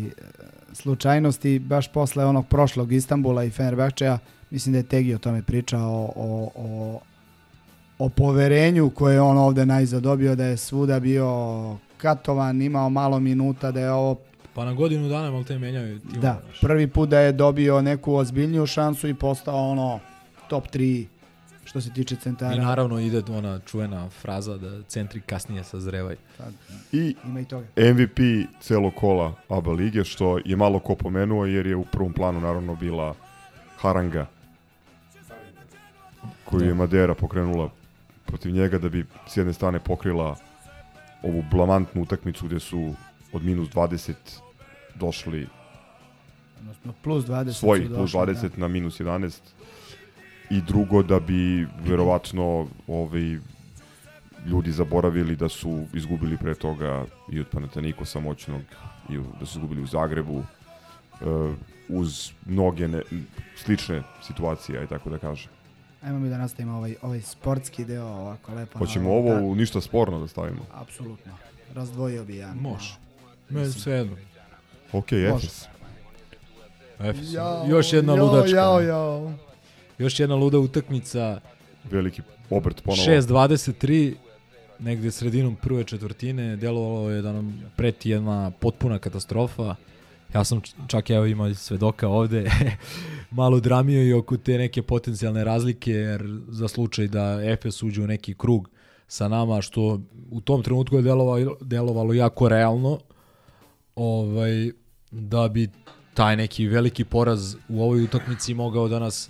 slučajnosti, 0.73 1.59
baš 1.59 1.87
posle 1.87 2.25
onog 2.25 2.47
prošlog 2.47 2.91
Istambula 2.91 3.43
i 3.43 3.49
Fenerbahčeja, 3.49 4.19
mislim 4.49 4.73
da 4.73 4.79
je 4.79 4.83
Tegi 4.83 5.13
o 5.13 5.17
tome 5.17 5.43
pričao, 5.43 6.11
o, 6.15 6.51
o, 6.55 6.99
o 7.99 8.09
poverenju 8.09 8.89
koje 8.89 9.13
je 9.13 9.21
on 9.21 9.37
ovde 9.37 9.65
najzad 9.65 10.03
dobio, 10.03 10.35
da 10.35 10.45
je 10.45 10.57
svuda 10.57 10.99
bio 10.99 11.27
katovan, 11.97 12.61
imao 12.61 12.89
malo 12.89 13.19
minuta, 13.19 13.71
da 13.71 13.79
je 13.79 13.91
ovo 13.91 14.17
Pa 14.53 14.65
na 14.65 14.73
godinu 14.73 15.09
dana 15.09 15.31
malo 15.31 15.43
te 15.43 15.59
menjaju. 15.59 15.99
Da, 16.21 16.41
prvi 16.61 16.87
put 16.87 17.09
da 17.09 17.19
je 17.19 17.31
dobio 17.31 17.81
neku 17.81 18.13
ozbiljniju 18.13 18.65
šansu 18.65 19.07
i 19.07 19.13
postao 19.13 19.69
ono 19.69 19.99
top 20.49 20.67
3 20.67 21.05
što 21.71 21.81
se 21.81 21.93
tiče 21.93 22.15
centara. 22.15 22.55
I 22.55 22.59
naravno 22.59 22.99
ide 22.99 23.23
ona 23.29 23.59
čuvena 23.59 24.09
fraza 24.09 24.57
da 24.57 24.83
centri 24.83 25.21
kasnije 25.21 25.63
sazrevaju. 25.63 26.17
I 26.91 27.15
Ima 27.25 27.39
i 27.39 27.45
toga. 27.45 27.67
MVP 27.77 28.19
celog 28.61 28.93
kola 28.95 29.33
ABA 29.49 29.71
lige, 29.71 30.03
što 30.03 30.39
je 30.45 30.55
malo 30.55 30.79
ko 30.79 30.95
pomenuo, 30.95 31.45
jer 31.45 31.67
je 31.67 31.75
u 31.75 31.85
prvom 31.85 32.13
planu 32.13 32.41
naravno 32.41 32.75
bila 32.75 33.15
Haranga, 33.77 34.25
koju 36.45 36.67
je 36.67 36.73
Madera 36.73 37.15
pokrenula 37.15 37.69
protiv 38.25 38.51
njega 38.51 38.77
da 38.77 38.89
bi 38.89 39.05
s 39.27 39.37
jedne 39.37 39.53
strane 39.53 39.79
pokrila 39.79 40.35
ovu 41.23 41.43
blamantnu 41.51 42.01
utakmicu 42.01 42.45
gde 42.45 42.59
su 42.59 42.93
od 43.33 43.43
minus 43.43 43.69
20 43.69 44.13
došli 44.95 45.47
Odnosno 46.59 46.93
plus 47.03 47.25
20 47.25 47.51
svojih 47.51 47.87
plus 47.87 48.11
došli, 48.11 48.35
20 48.35 48.57
na 48.57 48.67
minus 48.67 48.99
11 48.99 49.39
i 50.51 50.61
drugo 50.61 51.03
da 51.03 51.19
bi 51.19 51.67
verovatno 51.85 52.67
ovaj 52.87 53.37
ljudi 54.45 54.71
zaboravili 54.71 55.35
da 55.35 55.49
su 55.49 55.85
izgubili 55.93 56.37
pre 56.37 56.55
toga 56.55 57.05
i 57.31 57.39
od 57.39 57.47
Panathinaikosa 57.47 58.19
moćnog 58.19 58.61
i 59.09 59.17
da 59.39 59.45
su 59.45 59.59
izgubili 59.59 59.81
u 59.81 59.85
Zagrebu 59.87 60.37
uh, 60.37 60.45
uz 61.89 62.31
mnoge 62.45 62.87
ne, 62.87 63.01
slične 63.55 64.03
situacije, 64.27 64.79
aj 64.79 64.87
tako 64.87 65.09
da 65.09 65.17
kažem. 65.17 65.49
Ajmo 66.03 66.19
mi 66.19 66.29
da 66.29 66.37
nastavimo 66.37 66.77
ovaj, 66.77 66.95
ovaj 67.01 67.21
sportski 67.21 67.85
deo 67.85 68.05
ovako 68.05 68.53
lepo. 68.53 68.79
na 68.79 68.85
Hoćemo 68.85 69.09
ovo, 69.09 69.19
ovo 69.31 69.35
da. 69.35 69.41
u 69.41 69.55
ništa 69.55 69.81
sporno 69.81 70.19
da 70.19 70.27
stavimo. 70.27 70.65
Apsolutno. 70.73 71.31
Razdvojio 71.73 72.23
bi 72.23 72.37
ja. 72.37 72.53
Može. 72.53 72.95
Me 73.49 73.65
sve 73.65 73.93
jedno. 73.93 74.17
Ok. 74.93 75.11
Efes. 75.11 75.65
Efes. 76.99 77.33
Jao, 77.33 77.65
Još 77.67 77.93
jedna 77.93 78.13
jao, 78.15 78.25
ludačka. 78.25 78.57
jao, 78.57 78.81
jao. 78.81 79.33
Još 80.01 80.19
jedna 80.19 80.35
luda 80.35 80.59
utakmica. 80.59 81.39
Veliki 81.91 82.21
obrt 82.49 82.81
ponovo. 82.83 83.07
6-23, 83.07 84.13
negde 84.79 85.11
sredinom 85.11 85.55
prve 85.55 85.83
četvrtine, 85.83 86.55
delovalo 86.55 87.09
je 87.09 87.21
da 87.21 87.31
nam 87.33 87.71
preti 87.75 88.09
jedna 88.09 88.51
potpuna 88.59 88.99
katastrofa. 88.99 89.75
Ja 90.33 90.43
sam 90.43 90.61
čak 90.87 91.09
evo 91.09 91.25
imao 91.25 91.53
svedoka 91.53 92.07
ovde, 92.07 92.51
malo 93.41 93.59
dramio 93.59 94.03
i 94.03 94.13
oko 94.13 94.37
te 94.37 94.57
neke 94.57 94.81
potencijalne 94.81 95.43
razlike, 95.43 95.91
jer 95.91 96.23
za 96.47 96.67
slučaj 96.67 97.07
da 97.07 97.39
Efes 97.43 97.83
uđe 97.83 98.01
u 98.01 98.07
neki 98.07 98.33
krug 98.33 98.69
sa 99.07 99.27
nama, 99.27 99.61
što 99.61 100.01
u 100.31 100.41
tom 100.41 100.63
trenutku 100.63 100.95
je 100.95 101.01
delovalo, 101.01 101.57
delovalo 101.61 102.13
jako 102.13 102.49
realno, 102.49 102.99
ovaj, 103.95 104.71
da 105.11 105.47
bi 105.47 105.69
taj 106.13 106.35
neki 106.35 106.67
veliki 106.67 107.03
poraz 107.03 107.55
u 107.69 107.83
ovoj 107.83 108.03
utakmici 108.03 108.53
mogao 108.53 108.87
da 108.87 108.99
nas 108.99 109.29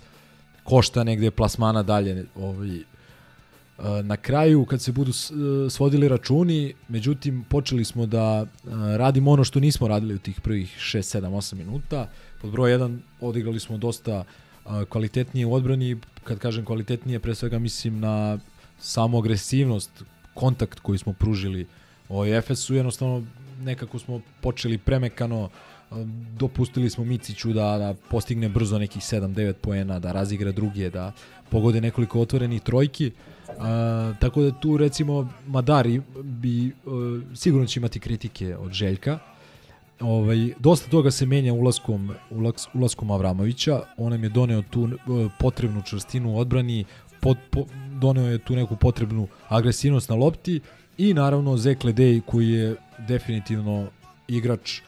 košta 0.64 1.04
negde 1.04 1.30
plasmana 1.30 1.82
dalje 1.82 2.26
ovaj, 2.36 2.82
E, 3.82 4.02
Na 4.02 4.16
kraju, 4.16 4.64
kad 4.64 4.80
se 4.80 4.92
budu 4.92 5.10
e, 5.10 5.70
svodili 5.70 6.08
računi, 6.08 6.74
međutim, 6.88 7.44
počeli 7.48 7.84
smo 7.84 8.06
da 8.06 8.46
e, 8.46 8.68
radimo 8.96 9.30
ono 9.30 9.44
što 9.44 9.60
nismo 9.60 9.88
radili 9.88 10.14
u 10.14 10.18
tih 10.18 10.40
prvih 10.40 10.76
6, 10.78 11.20
7, 11.20 11.30
8 11.30 11.54
minuta. 11.54 12.08
Pod 12.40 12.50
broj 12.50 12.70
1 12.70 12.98
odigrali 13.20 13.60
smo 13.60 13.78
dosta 13.78 14.24
kvalitetnije 14.88 15.46
u 15.46 15.54
odbrani. 15.54 15.96
Kad 16.24 16.38
kažem 16.38 16.64
kvalitetnije, 16.64 17.18
pre 17.20 17.34
svega 17.34 17.58
mislim 17.58 18.00
na 18.00 18.38
samu 18.78 19.18
agresivnost, 19.18 20.04
kontakt 20.34 20.80
koji 20.80 20.98
smo 20.98 21.12
pružili 21.12 21.66
o 22.08 22.26
Efesu. 22.26 22.74
Jednostavno, 22.74 23.24
nekako 23.60 23.98
smo 23.98 24.20
počeli 24.40 24.78
premekano, 24.78 25.48
e, 25.48 25.71
dopustili 26.38 26.90
smo 26.90 27.04
Miciću 27.04 27.52
da, 27.52 27.78
da 27.78 27.94
postigne 28.10 28.48
brzo 28.48 28.78
nekih 28.78 29.02
7-9 29.02 29.52
poena, 29.52 29.98
da 29.98 30.12
razigra 30.12 30.52
druge, 30.52 30.90
da 30.90 31.12
pogode 31.50 31.80
nekoliko 31.80 32.20
otvorenih 32.20 32.62
trojki. 32.62 33.10
A, 33.58 34.12
tako 34.20 34.42
da 34.42 34.60
tu 34.60 34.76
recimo 34.76 35.28
Madari 35.46 36.00
bi 36.22 36.66
e, 36.68 36.72
sigurno 37.34 37.66
će 37.66 37.80
imati 37.80 38.00
kritike 38.00 38.56
od 38.56 38.72
Željka. 38.72 39.18
Ovaj 40.00 40.36
dosta 40.58 40.90
toga 40.90 41.10
se 41.10 41.26
menja 41.26 41.52
ulaskom 41.52 42.10
ulaks, 42.30 42.62
ulaskom 42.74 43.10
Avramovića. 43.10 43.80
On 43.96 44.12
nam 44.12 44.24
je 44.24 44.30
doneo 44.30 44.62
tu 44.62 44.88
e, 44.88 44.96
potrebnu 45.38 45.82
čvrstinu 45.82 46.34
u 46.34 46.38
odbrani, 46.38 46.84
pot, 47.20 47.38
po, 47.50 47.64
doneo 48.00 48.28
je 48.28 48.38
tu 48.38 48.56
neku 48.56 48.76
potrebnu 48.76 49.28
agresivnost 49.48 50.08
na 50.08 50.16
lopti 50.16 50.60
i 50.98 51.14
naravno 51.14 51.56
Zek 51.56 51.84
Ledej 51.84 52.20
koji 52.26 52.48
je 52.48 52.76
definitivno 53.08 53.86
igrač 54.28 54.80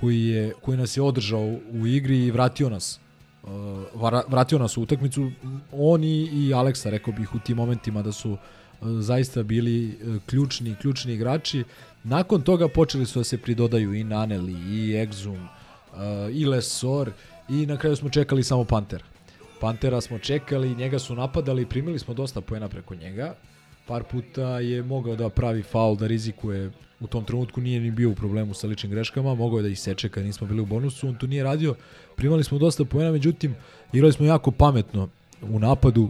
koji 0.00 0.24
je 0.26 0.52
koji 0.62 0.78
nas 0.78 0.96
je 0.96 1.02
održao 1.02 1.56
u 1.72 1.86
igri 1.86 2.24
i 2.24 2.30
vratio 2.30 2.68
nas 2.68 3.00
uh, 3.42 3.50
vra- 3.94 4.22
vratio 4.28 4.58
nas 4.58 4.76
u 4.76 4.82
utakmicu. 4.82 5.30
On 5.72 6.04
i, 6.04 6.24
i 6.24 6.54
Aleksa 6.54 6.90
rekao 6.90 7.12
bih 7.12 7.34
u 7.34 7.38
tim 7.38 7.56
momentima 7.56 8.02
da 8.02 8.12
su 8.12 8.32
uh, 8.32 8.38
zaista 8.80 9.42
bili 9.42 9.86
uh, 9.88 10.22
ključni 10.26 10.74
ključni 10.80 11.12
igrači. 11.12 11.64
Nakon 12.04 12.42
toga 12.42 12.68
počeli 12.68 13.06
su 13.06 13.18
da 13.18 13.24
se 13.24 13.38
pridodaju 13.38 13.94
i 13.94 14.04
Naneli 14.04 14.52
i 14.52 15.06
Exum 15.06 15.46
i 16.32 16.46
Lesor 16.46 17.10
i 17.48 17.66
na 17.66 17.76
kraju 17.76 17.96
smo 17.96 18.08
čekali 18.08 18.42
samo 18.42 18.64
Pantera. 18.64 19.04
Pantera 19.60 20.00
smo 20.00 20.18
čekali, 20.18 20.74
njega 20.74 20.98
su 20.98 21.14
napadali, 21.14 21.66
primili 21.66 21.98
smo 21.98 22.14
dosta 22.14 22.40
poena 22.40 22.68
preko 22.68 22.94
njega. 22.94 23.34
Par 23.88 24.04
puta 24.04 24.60
je 24.60 24.82
mogao 24.82 25.16
da 25.16 25.28
pravi 25.28 25.62
faul, 25.62 25.96
da 25.96 26.06
rizikuje. 26.06 26.70
U 27.00 27.06
tom 27.06 27.24
trenutku 27.24 27.60
nije 27.60 27.80
ni 27.80 27.90
bio 27.90 28.10
u 28.10 28.14
problemu 28.14 28.54
sa 28.54 28.66
ličnim 28.66 28.92
greškama, 28.92 29.34
mogao 29.34 29.58
je 29.58 29.62
da 29.62 29.68
ih 29.68 29.80
seče 29.80 30.08
kad 30.08 30.24
nismo 30.24 30.46
bili 30.46 30.60
u 30.60 30.66
bonusu, 30.66 31.08
on 31.08 31.14
to 31.14 31.26
nije 31.26 31.44
radio. 31.44 31.74
Primali 32.16 32.44
smo 32.44 32.58
dosta 32.58 32.84
poena, 32.84 33.12
međutim, 33.12 33.54
igrali 33.92 34.12
smo 34.12 34.26
jako 34.26 34.50
pametno 34.50 35.08
u 35.42 35.58
napadu. 35.58 36.08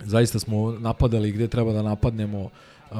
Zaista 0.00 0.38
smo 0.38 0.72
napadali 0.72 1.32
gde 1.32 1.48
treba 1.48 1.72
da 1.72 1.82
napadnemo. 1.82 2.40
Uh, 2.90 2.96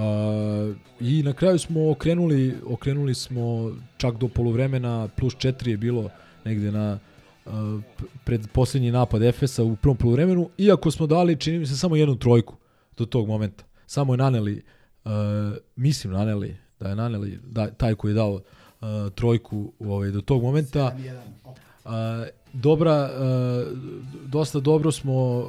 I 1.00 1.22
na 1.22 1.32
kraju 1.32 1.58
smo 1.58 1.90
okrenuli, 1.90 2.54
okrenuli 2.66 3.14
smo 3.14 3.72
čak 3.96 4.16
do 4.16 4.28
poluvremena, 4.28 5.08
plus 5.16 5.34
4 5.36 5.68
je 5.68 5.76
bilo 5.76 6.10
negde 6.44 6.72
na 6.72 6.98
uh, 7.46 7.52
pred 8.24 8.48
posljednji 8.52 8.90
napad 8.90 9.22
Efesa 9.22 9.64
u 9.64 9.76
prvom 9.76 9.96
poluvremenu, 9.96 10.48
iako 10.58 10.90
smo 10.90 11.06
dali, 11.06 11.36
čini 11.36 11.58
mi 11.58 11.66
se, 11.66 11.76
samo 11.76 11.96
jednu 11.96 12.16
trojku 12.16 12.54
do 12.96 13.06
tog 13.06 13.28
momenta. 13.28 13.67
Samo 13.88 14.12
je 14.12 14.16
naneli, 14.16 14.62
uh, 15.04 15.10
mislim 15.76 16.12
naneli, 16.12 16.56
da 16.80 16.88
je 16.88 16.96
naneli 16.96 17.38
da, 17.46 17.70
taj 17.70 17.94
koji 17.94 18.10
je 18.10 18.14
dao 18.14 18.32
uh, 18.32 18.88
trojku 19.14 19.72
ovaj, 19.80 20.10
do 20.10 20.20
tog 20.20 20.42
momenta. 20.42 20.96
Uh, 21.84 21.90
dobra, 22.52 23.10
dosta 24.26 24.60
dobro 24.60 24.92
smo 24.92 25.46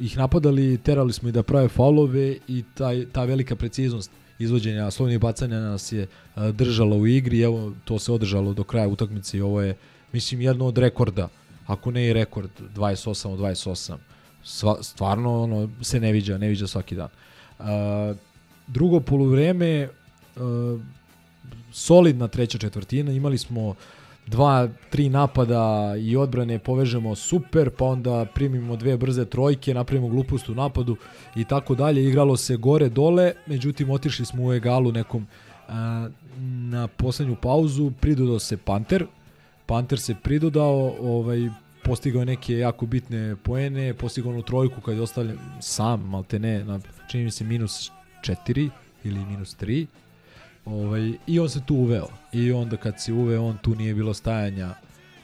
ih 0.00 0.16
napadali, 0.16 0.78
terali 0.78 1.12
smo 1.12 1.28
i 1.28 1.32
da 1.32 1.42
prave 1.42 1.68
faulove 1.68 2.36
i 2.48 2.64
taj, 2.74 3.06
ta 3.12 3.24
velika 3.24 3.56
preciznost 3.56 4.10
izvođenja 4.38 4.90
slovnih 4.90 5.20
bacanja 5.20 5.60
nas 5.60 5.92
je 5.92 6.06
držala 6.52 6.96
u 6.96 7.06
igri, 7.06 7.42
evo 7.42 7.72
to 7.84 7.98
se 7.98 8.12
održalo 8.12 8.54
do 8.54 8.64
kraja 8.64 8.88
utakmice 8.88 9.38
i 9.38 9.40
ovo 9.40 9.62
je 9.62 9.76
mislim 10.12 10.40
jedno 10.40 10.66
od 10.66 10.78
rekorda, 10.78 11.28
ako 11.66 11.90
ne 11.90 12.06
i 12.06 12.12
rekord 12.12 12.50
28 12.76 13.28
od 13.28 13.38
28. 13.38 13.96
Sva, 14.44 14.82
stvarno 14.82 15.42
ono 15.42 15.68
se 15.82 16.00
ne 16.00 16.12
viđa, 16.12 16.38
ne 16.38 16.48
viđa 16.48 16.66
svaki 16.66 16.94
dan. 16.94 17.06
Uh, 17.06 17.27
drugo 18.66 19.00
poluvreme 19.00 19.88
uh, 20.36 20.80
solidna 21.72 22.28
treća 22.28 22.58
četvrtina, 22.58 23.12
imali 23.12 23.38
smo 23.38 23.74
dva, 24.26 24.68
tri 24.90 25.08
napada 25.08 25.94
i 26.00 26.16
odbrane 26.16 26.58
povežemo 26.58 27.14
super, 27.14 27.70
pa 27.70 27.84
onda 27.84 28.26
primimo 28.34 28.76
dve 28.76 28.96
brze 28.96 29.24
trojke, 29.24 29.74
napravimo 29.74 30.08
glupost 30.08 30.48
u 30.48 30.54
napadu 30.54 30.96
i 31.36 31.44
tako 31.44 31.74
dalje. 31.74 32.04
Igralo 32.04 32.36
se 32.36 32.56
gore 32.56 32.88
dole, 32.88 33.32
međutim 33.46 33.90
otišli 33.90 34.24
smo 34.24 34.44
u 34.44 34.52
egalu 34.52 34.92
nekom 34.92 35.26
a, 35.68 36.08
na 36.70 36.86
poslednju 36.86 37.36
pauzu, 37.36 37.90
pridodao 38.00 38.38
se 38.38 38.56
Panter. 38.56 39.06
Panter 39.66 40.00
se 40.00 40.14
pridodao, 40.22 40.94
ovaj, 41.00 41.48
postigao 41.84 42.24
neke 42.24 42.58
jako 42.58 42.86
bitne 42.86 43.36
poene, 43.36 43.94
postigao 43.94 44.32
onu 44.32 44.42
trojku 44.42 44.80
kad 44.80 44.96
je 44.96 45.02
ostavljen 45.02 45.38
sam, 45.60 46.08
malte 46.08 46.38
ne, 46.38 46.64
na, 46.64 46.80
čini 47.08 47.24
mi 47.24 47.30
se 47.30 47.44
minus 47.44 47.90
4 48.22 48.70
ili 49.04 49.24
minus 49.24 49.56
3. 49.56 49.86
Ovaj, 50.64 51.12
I 51.26 51.40
on 51.40 51.48
se 51.48 51.60
tu 51.66 51.74
uveo. 51.74 52.08
I 52.32 52.52
onda 52.52 52.76
kad 52.76 53.00
se 53.00 53.12
uveo, 53.12 53.44
on 53.44 53.58
tu 53.62 53.74
nije 53.74 53.94
bilo 53.94 54.14
stajanja. 54.14 54.74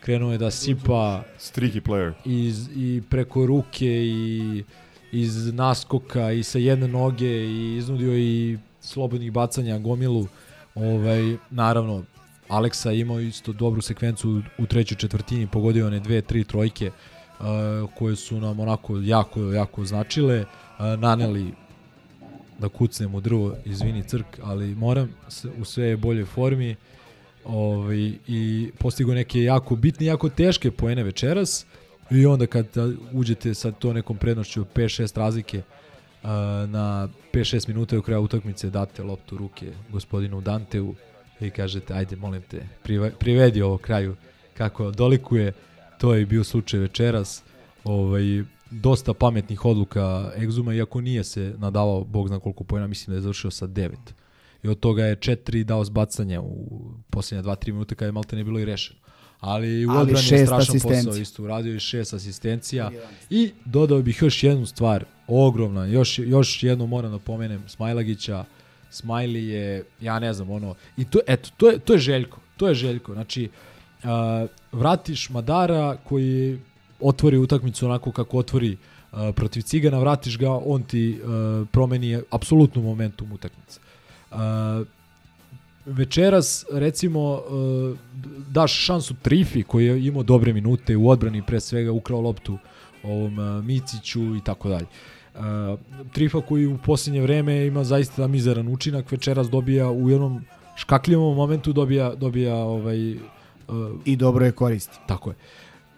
Krenuo 0.01 0.33
je 0.33 0.39
da 0.39 0.51
sipa 0.51 1.23
Streaky 1.39 1.81
player. 1.81 2.13
iz, 2.25 2.69
i 2.77 3.03
preko 3.11 3.47
ruke 3.47 3.87
i 3.87 4.65
iz 5.13 5.55
naskoka 5.55 6.33
i 6.33 6.43
sa 6.43 6.59
jedne 6.59 6.89
noge 6.89 7.31
i 7.31 7.77
iznudio 7.77 8.19
i 8.19 8.59
slobodnih 8.81 9.33
bacanja 9.33 9.79
gomilu. 9.79 10.27
Ovaj, 10.75 11.37
naravno, 11.51 12.05
Aleksa 12.49 12.93
imao 12.93 13.21
isto 13.21 13.53
dobru 13.53 13.83
sekvencu 13.83 14.43
u 14.59 14.67
trećoj 14.67 14.97
četvrtini, 14.97 15.47
pogodio 15.47 15.87
one 15.87 16.01
dve, 16.01 16.21
tri 16.23 16.45
trojke 16.45 16.91
uh, 16.91 17.47
koje 17.95 18.17
su 18.17 18.41
nam 18.41 18.61
onako 18.61 19.01
jako, 19.01 19.41
jako 19.41 19.85
značile. 19.85 20.41
Uh, 20.41 21.01
naneli 21.01 21.53
da 22.59 22.69
kucnem 22.69 23.15
u 23.15 23.21
drvo, 23.21 23.57
izvini 23.65 24.03
crk, 24.03 24.27
ali 24.43 24.75
moram, 24.75 25.15
u 25.59 25.65
sve 25.65 25.87
je 25.87 25.97
boljoj 25.97 26.25
formi 26.25 26.77
ovaj, 27.45 28.13
i 28.29 28.71
postigo 28.79 29.15
neke 29.15 29.43
jako 29.43 29.77
bitne, 29.77 30.07
jako 30.07 30.29
teške 30.29 30.71
poene 30.71 31.03
večeras 31.03 31.67
i 32.11 32.27
onda 32.27 32.47
kad 32.47 32.67
uđete 33.13 33.55
sa 33.55 33.73
to 33.73 33.93
nekom 33.93 34.17
prednošću 34.17 34.61
od 34.61 34.67
5-6 34.75 35.19
razlike 35.19 35.63
na 36.67 37.09
5-6 37.33 37.69
minuta 37.69 37.99
u 37.99 38.03
kraja 38.03 38.21
utakmice 38.21 38.71
date 38.71 39.03
loptu 39.03 39.37
ruke 39.37 39.73
gospodinu 39.91 40.41
Danteu 40.41 40.95
i 41.41 41.51
kažete 41.51 41.95
ajde 41.95 42.17
molim 42.17 42.43
te 42.43 42.67
prive- 42.83 43.13
privedi 43.19 43.63
ovo 43.63 43.79
kraju. 43.79 44.17
Kako 44.55 44.91
dolikuje 44.91 45.53
to 45.99 46.15
je 46.15 46.27
bio 46.27 46.45
slučaj 46.45 46.81
večeras 46.81 47.43
ovaj, 47.85 48.43
dosta 48.81 49.15
pametnih 49.15 49.65
odluka 49.65 50.33
Egzuma, 50.37 50.75
iako 50.75 51.01
nije 51.01 51.25
se 51.25 51.55
nadavao, 51.59 52.05
bog 52.05 52.29
zna 52.29 52.41
koliko 52.41 52.65
pojena, 52.65 52.87
mislim 52.87 53.13
da 53.13 53.17
je 53.17 53.23
završio 53.23 53.51
sa 53.51 53.67
9. 53.67 53.91
I 54.63 54.69
od 54.69 54.81
toga 54.81 55.05
je 55.05 55.17
4 55.17 55.65
dao 55.65 55.85
zbacanja 55.85 56.41
u 56.41 56.83
posljednje 57.11 57.43
2-3 57.43 57.73
minuta 57.73 57.95
kada 57.95 58.07
je 58.07 58.13
malte 58.13 58.37
ne 58.37 58.45
bilo 58.45 58.59
i 58.59 58.65
rešeno. 58.65 59.01
Ali 59.41 59.87
u 59.87 59.91
odbrani 59.91 60.29
je 60.31 60.47
strašan 60.47 60.77
asistencija. 60.77 61.05
posao 61.05 61.23
isto 61.23 61.43
uradio 61.43 61.75
i 61.75 61.81
šest 61.81 62.15
asistencija. 62.15 62.91
I 63.31 63.51
dodao 63.65 64.03
bih 64.03 64.23
još 64.23 64.43
jednu 64.43 64.67
stvar, 64.67 65.05
ogromna, 65.27 65.87
još, 65.87 66.19
još 66.19 66.63
jednu 66.63 66.87
moram 66.87 67.13
da 67.13 67.19
pomenem, 67.19 67.63
Smajlagića, 67.67 68.45
Smiley 68.91 69.49
je, 69.49 69.85
ja 70.01 70.19
ne 70.19 70.33
znam, 70.33 70.51
ono, 70.51 70.75
i 70.97 71.05
to, 71.05 71.19
eto, 71.27 71.51
to 71.57 71.71
je, 71.71 71.79
to 71.79 71.93
je 71.93 71.99
Željko, 71.99 72.41
to 72.57 72.69
je 72.69 72.75
Željko, 72.75 73.13
znači, 73.13 73.49
uh, 74.03 74.09
vratiš 74.73 75.31
Madara 75.31 75.97
koji 76.05 76.59
otvori 77.01 77.39
utakmicu 77.39 77.87
onako 77.87 78.13
kako 78.13 78.39
otvori 78.39 78.77
uh, 79.13 79.19
protiv 79.35 79.63
Cigana, 79.63 79.99
vratiš 79.99 80.39
ga, 80.39 80.51
on 80.51 80.83
ti 80.83 81.21
uh, 81.23 81.69
promeni 81.69 82.21
apsolutno 82.31 82.83
momentum 82.83 83.33
utakmice. 83.33 83.81
Uh, 84.31 84.39
večeras 85.87 86.67
recimo 86.73 87.33
uh, 87.33 87.99
daš 88.49 88.73
šansu 88.73 89.15
Trifi 89.23 89.63
koji 89.63 89.87
je 89.87 90.07
imao 90.07 90.23
dobre 90.23 90.53
minute 90.53 90.97
u 90.97 91.09
odbrani 91.09 91.43
pre 91.47 91.61
svega 91.61 91.93
ukrao 91.93 92.21
loptu 92.21 92.59
ovom 93.03 93.39
uh, 93.39 93.65
Miciću 93.65 94.37
i 94.37 94.41
tako 94.45 94.69
dalje. 94.69 94.87
Uh, 95.35 95.41
Trifa 96.13 96.41
koji 96.41 96.67
u 96.67 96.79
posljednje 96.79 97.21
vreme 97.21 97.67
ima 97.67 97.85
zaista 97.85 98.27
mizeran 98.27 98.69
učinak, 98.69 99.13
večeras 99.13 99.51
dobija 99.51 99.91
u 99.91 100.11
jednom 100.11 100.45
škakljivom 100.77 101.37
momentu 101.37 101.73
dobija 101.73 102.15
dobija 102.15 102.57
ovaj 102.57 103.13
uh, 103.13 103.19
I 104.05 104.17
dobro 104.17 104.47
je 104.47 104.53
koristi. 104.53 104.99
Tako 105.07 105.31
je. 105.31 105.37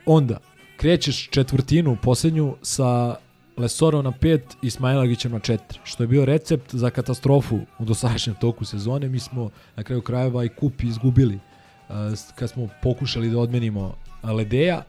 Onda 0.07 0.39
krećeš 0.77 1.29
četvrtinu 1.29 1.97
posljednju 2.03 2.57
sa 2.63 3.17
Lesorom 3.57 4.05
na 4.05 4.13
5 4.13 4.41
i 4.63 4.71
Smajlagićem 4.71 5.33
na 5.33 5.39
4, 5.39 5.59
što 5.85 6.03
je 6.03 6.07
bio 6.07 6.25
recept 6.25 6.75
za 6.75 6.91
katastrofu 6.91 7.61
u 7.79 7.85
dosadašnjem 7.85 8.37
toku 8.41 8.65
sezone. 8.65 9.09
Mi 9.09 9.19
smo 9.19 9.51
na 9.77 9.83
kraju 9.83 10.03
krajeva 10.03 10.45
i 10.45 10.49
kup 10.49 10.83
izgubili 10.83 11.35
uh, 11.35 11.95
kad 12.35 12.51
smo 12.51 12.69
pokušali 12.83 13.31
da 13.31 13.39
odmenimo 13.39 13.95
Ledeja 14.23 14.83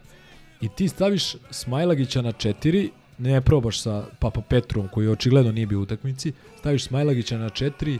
i 0.61 0.69
ti 0.69 0.87
staviš 0.87 1.35
Smajlagića 1.51 2.21
na 2.21 2.31
4 2.31 2.89
ne 3.17 3.41
probaš 3.41 3.81
sa 3.81 4.05
Papa 4.19 4.41
Petrom 4.41 4.87
koji 4.87 5.07
očigledno 5.07 5.51
nije 5.51 5.67
bio 5.67 5.79
u 5.79 5.81
utakmici, 5.81 6.33
staviš 6.59 6.83
Smajlagića 6.83 7.37
na 7.37 7.49
4 7.49 7.99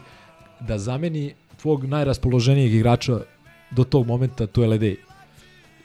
da 0.59 0.77
zameni 0.77 1.33
tvog 1.61 1.85
najraspoloženijeg 1.85 2.73
igrača 2.73 3.19
do 3.71 3.83
tog 3.83 4.07
momenta, 4.07 4.47
to 4.47 4.61
je 4.61 4.67
Ledej. 4.67 5.06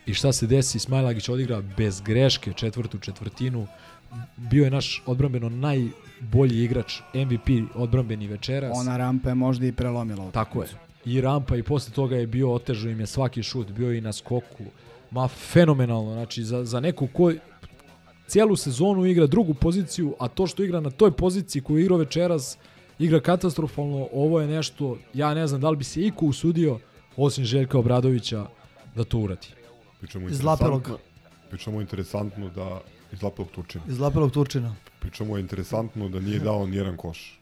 I 0.06 0.14
šta 0.14 0.32
se 0.32 0.46
desi, 0.46 0.78
Smajlagić 0.78 1.28
odigra 1.28 1.62
bez 1.76 2.00
greške 2.00 2.52
četvrtu 2.52 2.98
četvrtinu, 2.98 3.66
bio 4.36 4.64
je 4.64 4.70
naš 4.70 5.02
odbrambeno 5.06 5.48
najbolji 5.48 6.64
igrač, 6.64 7.00
MVP 7.14 7.74
odbrambeni 7.74 8.26
večeras. 8.26 8.72
Ona 8.74 8.96
rampa 8.96 9.28
je 9.28 9.34
možda 9.34 9.66
i 9.66 9.72
prelomila. 9.72 10.30
Tako 10.30 10.62
je. 10.62 10.68
I 11.04 11.20
rampa 11.20 11.56
i 11.56 11.62
posle 11.62 11.94
toga 11.94 12.16
je 12.16 12.26
bio 12.26 12.52
otežao 12.52 12.90
im 12.90 13.00
je 13.00 13.06
svaki 13.06 13.42
šut, 13.42 13.70
bio 13.70 13.90
je 13.90 13.98
i 13.98 14.00
na 14.00 14.12
skoku. 14.12 14.64
Ma 15.10 15.28
fenomenalno, 15.28 16.12
znači 16.12 16.44
za, 16.44 16.64
za 16.64 16.80
neku 16.80 17.06
ko 17.06 17.32
cijelu 18.26 18.56
sezonu 18.56 19.06
igra 19.06 19.26
drugu 19.26 19.54
poziciju, 19.54 20.14
a 20.18 20.28
to 20.28 20.46
što 20.46 20.62
igra 20.62 20.80
na 20.80 20.90
toj 20.90 21.10
poziciji 21.12 21.62
koju 21.62 21.78
je 21.78 21.82
igrao 21.82 21.98
večeras, 21.98 22.58
igra 22.98 23.20
katastrofalno, 23.20 24.08
ovo 24.12 24.40
je 24.40 24.48
nešto, 24.48 24.98
ja 25.14 25.34
ne 25.34 25.46
znam 25.46 25.60
da 25.60 25.70
li 25.70 25.76
bi 25.76 25.84
se 25.84 26.00
iko 26.00 26.26
usudio, 26.26 26.78
osim 27.16 27.44
Željka 27.44 27.78
Obradovića, 27.78 28.46
da 28.96 29.04
to 29.04 29.18
uradi. 29.18 29.61
Pričamo 30.02 30.28
Iz 30.28 30.42
Lapelog. 30.42 30.90
pričamo 31.50 31.80
interesantno 31.80 32.48
da 32.48 32.80
iz 33.12 33.22
Lapelog 33.22 33.50
Turčina. 33.50 33.84
Iz 33.88 33.98
Lapelog 33.98 34.32
Turčina. 34.32 34.74
Pričamo 35.00 35.38
interesantno 35.38 36.08
da 36.08 36.20
nije 36.20 36.38
dao 36.38 36.66
nijedan 36.66 36.96
koš. 36.96 37.40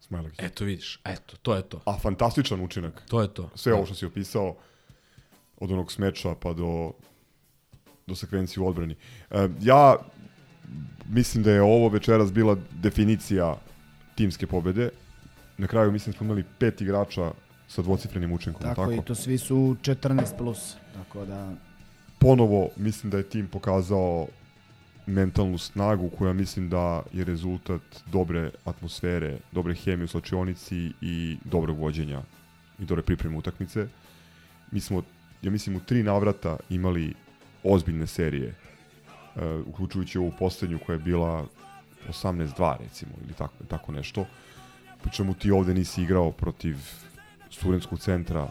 Smajlagić. 0.00 0.38
Eto 0.38 0.64
vidiš, 0.64 1.00
eto, 1.04 1.36
to 1.42 1.54
je 1.54 1.62
to. 1.62 1.80
A 1.86 1.98
fantastičan 1.98 2.60
učinak. 2.60 3.02
To 3.08 3.22
je 3.22 3.34
to. 3.34 3.50
Sve 3.54 3.74
ovo 3.74 3.86
što 3.86 3.94
si 3.94 4.06
opisao, 4.06 4.56
od 5.56 5.72
onog 5.72 5.92
smeča 5.92 6.34
pa 6.34 6.52
do, 6.52 6.92
do 8.06 8.14
sekvencije 8.14 8.62
u 8.62 8.68
odbrani. 8.68 8.96
E, 9.30 9.48
ja 9.60 9.96
mislim 11.08 11.44
da 11.44 11.50
je 11.50 11.62
ovo 11.62 11.88
večeras 11.88 12.32
bila 12.32 12.56
definicija 12.72 13.56
timske 14.14 14.46
pobede. 14.46 14.90
Na 15.58 15.66
kraju 15.66 15.92
mislim 15.92 16.12
da 16.12 16.16
smo 16.16 16.24
imali 16.24 16.44
pet 16.58 16.80
igrača 16.80 17.32
sa 17.68 17.82
dvocifrenim 17.82 18.32
učinkom. 18.32 18.62
Tako, 18.62 18.74
tako? 18.74 18.92
i 18.92 19.02
to 19.04 19.14
svi 19.14 19.38
su 19.38 19.76
14 19.82 20.36
plus. 20.38 20.76
Tako 20.94 21.24
da 21.24 21.52
Ponovo 22.18 22.68
mislim 22.76 23.10
da 23.10 23.16
je 23.16 23.22
tim 23.22 23.46
pokazao 23.46 24.26
mentalnu 25.06 25.58
snagu 25.58 26.10
koja 26.18 26.32
mislim 26.32 26.68
da 26.68 27.02
je 27.12 27.24
rezultat 27.24 27.82
dobre 28.06 28.50
atmosfere, 28.64 29.38
dobre 29.52 29.74
hemije 29.74 30.04
u 30.04 30.08
slačionici 30.08 30.92
i 31.00 31.36
dobrog 31.44 31.78
vođenja 31.78 32.22
i 32.78 32.84
dobre 32.84 33.02
pripreme 33.02 33.36
utakmice. 33.36 33.86
Mi 34.70 34.80
smo, 34.80 35.02
ja 35.42 35.50
mislim, 35.50 35.76
u 35.76 35.80
tri 35.80 36.02
navrata 36.02 36.56
imali 36.70 37.14
ozbiljne 37.64 38.06
serije, 38.06 38.54
uh, 39.34 39.42
uključujući 39.66 40.18
ovu 40.18 40.32
poslednju 40.38 40.78
koja 40.86 40.94
je 40.94 41.00
bila 41.00 41.46
18-2 42.08 42.76
recimo 42.80 43.12
ili 43.24 43.32
tako, 43.32 43.64
tako 43.68 43.92
nešto. 43.92 44.26
Pričemu 45.02 45.34
ti 45.34 45.50
ovde 45.50 45.74
nisi 45.74 46.02
igrao 46.02 46.32
protiv 46.32 46.76
studentskog 47.50 48.00
centra 48.00 48.48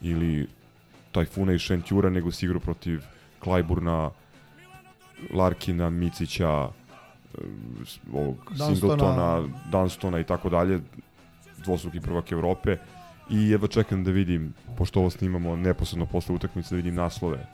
ili 0.00 0.46
Tajfuna 1.12 1.52
i 1.52 1.58
Šentjura, 1.58 2.10
nego 2.10 2.30
si 2.32 2.46
igrao 2.46 2.60
protiv 2.60 3.02
Klajburna, 3.38 4.10
Larkina, 5.34 5.90
Micića, 5.90 6.68
e, 6.68 7.40
ovog 8.12 8.36
Dunstona. 8.48 8.74
Singletona, 8.74 9.48
Dunstona 9.70 10.20
i 10.20 10.24
tako 10.24 10.48
dalje, 10.48 10.80
dvostruki 11.64 12.00
prvak 12.00 12.32
Evrope 12.32 12.76
i 13.30 13.48
jedva 13.48 13.68
čekam 13.68 14.04
da 14.04 14.10
vidim, 14.10 14.54
pošto 14.76 15.00
ovo 15.00 15.10
snimamo 15.10 15.56
neposredno 15.56 16.06
posle 16.06 16.34
utakmice, 16.34 16.74
da 16.74 16.76
vidim 16.76 16.94
naslove, 16.94 17.46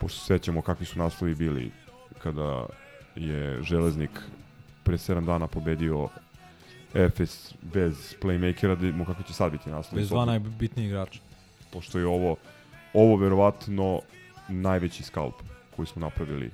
pošto 0.00 0.18
se 0.18 0.26
sećamo 0.26 0.62
kakvi 0.62 0.86
su 0.86 0.98
naslovi 0.98 1.34
bili 1.34 1.70
kada 2.18 2.66
je 3.16 3.62
Železnik 3.62 4.10
pre 4.82 4.96
7 4.96 5.24
dana 5.24 5.46
pobedio 5.46 6.08
Efes 6.94 7.54
bez 7.62 8.14
playmakera, 8.20 8.74
da 8.74 8.86
vidimo 8.86 9.04
kako 9.04 9.22
će 9.22 9.32
sad 9.32 9.52
biti 9.52 9.70
naslov. 9.70 10.00
Bez 10.00 10.08
dva 10.08 10.24
najbitnijih 10.24 10.88
igrača. 10.88 11.20
Pošto 11.72 11.98
je 11.98 12.06
ovo, 12.06 12.36
ovo 12.94 13.16
verovatno 13.16 14.00
najveći 14.48 15.02
skalp 15.02 15.34
koji 15.76 15.86
smo 15.86 16.00
napravili 16.00 16.50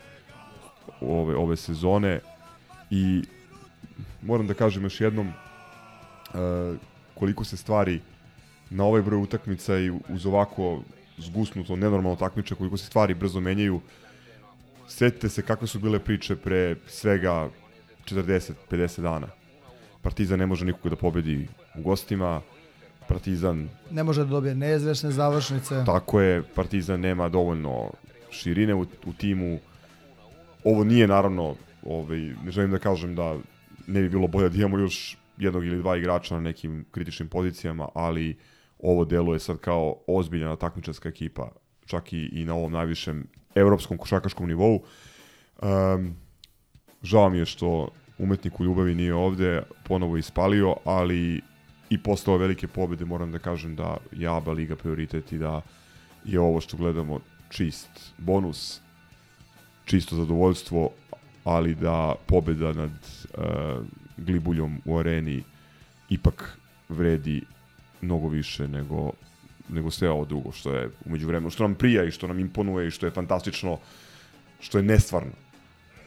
ove, 1.01 1.37
ove 1.37 1.57
sezone 1.57 2.21
i 2.91 3.23
moram 4.23 4.47
da 4.47 4.55
kažem 4.55 4.83
još 4.83 5.01
jednom 5.01 5.29
uh, 5.29 6.77
koliko 7.15 7.45
se 7.45 7.57
stvari 7.57 8.01
na 8.71 8.85
ovaj 8.85 9.03
broj 9.03 9.23
utakmica 9.23 9.79
i 9.79 9.91
uz 10.09 10.27
ovako 10.27 10.83
zgusnuto, 11.19 11.77
nenormalno 11.77 12.17
takmiče, 12.17 12.55
koliko 12.55 12.77
se 12.77 12.87
stvari 12.87 13.15
brzo 13.15 13.41
menjaju. 13.41 13.81
Setite 14.89 15.29
se 15.29 15.43
kakve 15.43 15.67
su 15.67 15.79
bile 15.79 15.99
priče 15.99 16.37
pre 16.37 16.77
svega 16.87 17.49
40-50 18.05 19.01
dana. 19.01 19.29
Partizan 20.05 20.39
ne 20.39 20.47
može 20.47 20.65
nikoga 20.65 20.89
da 20.89 20.97
pobedi 20.97 21.49
u 21.75 21.83
gostima, 21.83 22.41
Partizan 23.09 23.69
Ne 23.91 24.05
može 24.05 24.25
da 24.25 24.31
dobije 24.31 24.55
neizvešne 24.55 25.11
završnice. 25.11 25.83
Tako 25.87 26.21
je, 26.21 26.43
Partizan 26.55 27.01
nema 27.01 27.29
dovoljno 27.29 27.91
širine 28.31 28.75
u, 28.75 28.87
u 29.07 29.13
timu. 29.13 29.59
Ovo 30.65 30.85
nije 30.85 31.07
naravno, 31.07 31.55
ovaj, 31.83 32.19
ne 32.19 32.51
želim 32.51 32.71
da 32.71 32.79
kažem 32.79 33.15
da 33.15 33.37
ne 33.87 34.03
bi 34.03 34.09
bilo 34.09 34.27
bolje 34.27 34.49
da 34.49 34.57
imamo 34.57 34.79
još 34.79 35.17
jednog 35.39 35.67
ili 35.67 35.79
dva 35.79 35.97
igrača 35.97 36.35
na 36.35 36.41
nekim 36.41 36.85
kritičnim 36.91 37.29
pozicijama, 37.29 37.89
ali 37.95 38.39
ovo 38.79 39.05
deluje 39.05 39.39
sad 39.39 39.59
kao 39.59 39.97
ozbiljna 40.07 40.57
takmičarska 40.57 41.09
ekipa, 41.09 41.51
čak 41.87 42.13
i, 42.13 42.29
i 42.33 42.45
na 42.45 42.55
ovom 42.55 42.73
najvišem 42.73 43.27
evropskom 43.55 43.99
košakaškom 43.99 44.49
nivou. 44.49 44.83
Um, 45.63 46.17
žao 47.03 47.31
mi 47.31 47.39
je 47.39 47.47
što 47.47 47.89
umetnik 48.19 48.61
u 48.61 48.65
ljubavi 48.65 48.95
nije 48.95 49.15
ovde, 49.15 49.63
ponovo 49.85 50.17
ispalio, 50.17 50.77
ali 50.85 51.41
i 51.91 51.99
posle 51.99 52.35
ove 52.35 52.43
velike 52.43 52.69
pobede 52.69 53.05
moram 53.05 53.33
da 53.33 53.39
kažem 53.39 53.77
da 53.77 53.97
je 54.13 54.29
ABA 54.29 54.53
liga 54.53 54.77
prioritet 54.77 55.33
i 55.33 55.39
da 55.39 55.61
je 56.25 56.41
ovo 56.41 56.61
što 56.61 56.77
gledamo 56.77 57.21
čist 57.49 58.13
bonus, 58.19 58.81
čisto 59.85 60.17
zadovoljstvo, 60.17 60.91
ali 61.45 61.75
da 61.75 62.15
pobeda 62.27 62.73
nad 62.73 62.91
uh, 62.91 63.45
Glibuljom 64.17 64.81
u 64.85 64.99
areni 64.99 65.43
ipak 66.09 66.59
vredi 66.89 67.43
mnogo 68.01 68.29
više 68.29 68.69
nego 68.69 69.13
nego 69.69 69.91
sve 69.91 70.11
ovo 70.11 70.25
drugo 70.25 70.53
što 70.53 70.75
je 70.75 70.91
umeđu 71.05 71.27
vremenu, 71.27 71.51
što 71.51 71.63
nam 71.63 71.75
prija 71.75 72.05
i 72.05 72.11
što 72.11 72.27
nam 72.27 72.39
imponuje 72.39 72.89
i 72.89 72.91
što 72.91 73.07
je 73.07 73.13
fantastično, 73.13 73.79
što 74.61 74.79
je 74.79 74.85
nestvarno. 74.85 75.33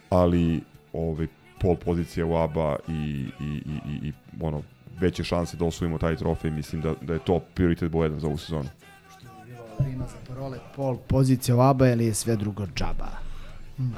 Ali 0.09 0.61
ovaj 0.93 1.27
pol 1.61 1.75
pozicija 1.75 2.25
u 2.25 2.35
ABA 2.35 2.75
i, 2.87 2.91
i, 2.91 3.61
i, 3.65 3.79
i, 3.91 4.07
i 4.07 4.13
ono, 4.41 4.61
veće 4.99 5.23
šanse 5.23 5.57
da 5.57 5.65
osvojimo 5.65 5.97
taj 5.97 6.15
trofej, 6.15 6.51
mislim 6.51 6.81
da, 6.81 6.93
da 7.01 7.13
je 7.13 7.19
to 7.19 7.39
prioritet 7.53 7.91
broj 7.91 8.05
jedan 8.05 8.19
za 8.19 8.27
ovu 8.27 8.37
sezonu. 8.37 8.69
Rima 9.79 10.05
za 10.07 10.17
parole, 10.27 10.59
pol 10.75 10.97
pozicija 11.07 11.55
u 11.55 11.61
ABA 11.61 11.89
ili 11.89 12.05
je 12.05 12.13
sve 12.13 12.35
drugo 12.35 12.65
džaba? 12.75 13.27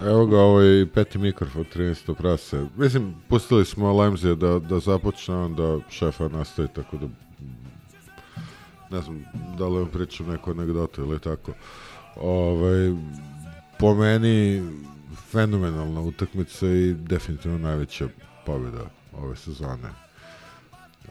Evo 0.06 0.26
ga 0.26 0.40
ovaj 0.40 0.86
peti 0.94 1.18
mikrofon, 1.18 1.65
13. 1.76 2.14
prase. 2.14 2.65
Mislim, 2.77 3.15
pustili 3.30 3.65
smo 3.65 3.94
Lemzija 3.94 4.36
da, 4.36 4.60
da 4.60 4.80
započne, 4.80 5.36
onda 5.36 5.80
šefa 5.90 6.27
nastavi, 6.27 6.68
tako 6.76 6.98
da 6.98 7.07
ne 8.91 9.02
znam 9.02 9.26
da 9.57 9.68
li 9.68 9.80
vam 9.80 9.88
pričam 9.88 10.27
neku 10.27 10.52
anegdotu 10.52 11.02
ili 11.02 11.19
tako. 11.19 11.52
Ovaj, 12.15 12.94
po 13.80 13.95
meni 13.95 14.61
fenomenalna 15.31 16.01
utakmica 16.01 16.68
i 16.68 16.93
definitivno 16.93 17.57
najveća 17.57 18.07
pobjeda 18.45 18.85
ove 19.14 19.35
sezone. 19.35 19.89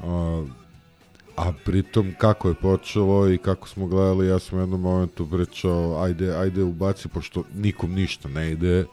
A, 0.02 0.44
a 1.36 1.52
pritom 1.64 2.14
kako 2.18 2.48
je 2.48 2.54
počelo 2.54 3.30
i 3.30 3.38
kako 3.38 3.68
smo 3.68 3.86
gledali, 3.86 4.26
ja 4.26 4.38
sam 4.38 4.58
u 4.58 4.62
jednom 4.62 4.80
momentu 4.80 5.30
pričao, 5.30 6.02
ajde, 6.02 6.36
ajde 6.36 6.62
ubaci, 6.62 7.08
pošto 7.08 7.44
nikom 7.54 7.92
ništa 7.92 8.28
ne 8.28 8.52
ide, 8.52 8.84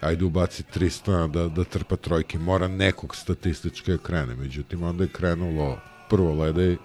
ajde 0.00 0.24
ubaci 0.24 0.62
300 0.74 1.30
da, 1.30 1.48
da 1.48 1.64
trpa 1.64 1.96
trojke, 1.96 2.38
mora 2.38 2.68
nekog 2.68 3.16
statistički 3.16 3.90
da 3.90 3.98
krene, 3.98 4.34
međutim 4.34 4.82
onda 4.82 5.04
je 5.04 5.12
krenulo 5.12 5.78
prvo 6.10 6.34
ledej, 6.34 6.76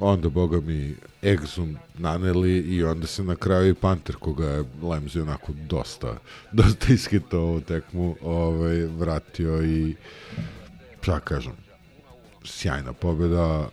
onda 0.00 0.28
boga 0.28 0.60
mi 0.60 0.94
Exum 1.22 1.76
naneli 1.98 2.58
i 2.58 2.84
onda 2.84 3.06
se 3.06 3.24
na 3.24 3.36
kraju 3.36 3.70
i 3.70 3.74
Panter 3.74 4.16
koga 4.16 4.46
je 4.46 4.64
Lemzi 4.82 5.20
onako 5.20 5.52
dosta 5.52 6.16
dosta 6.52 6.92
iskitao 6.92 7.40
ovu 7.40 7.60
tekmu 7.60 8.16
ovaj, 8.22 8.86
vratio 8.86 9.62
i 9.62 9.94
šta 11.00 11.20
kažem 11.20 11.52
sjajna 12.44 12.92
pobjeda 12.92 13.68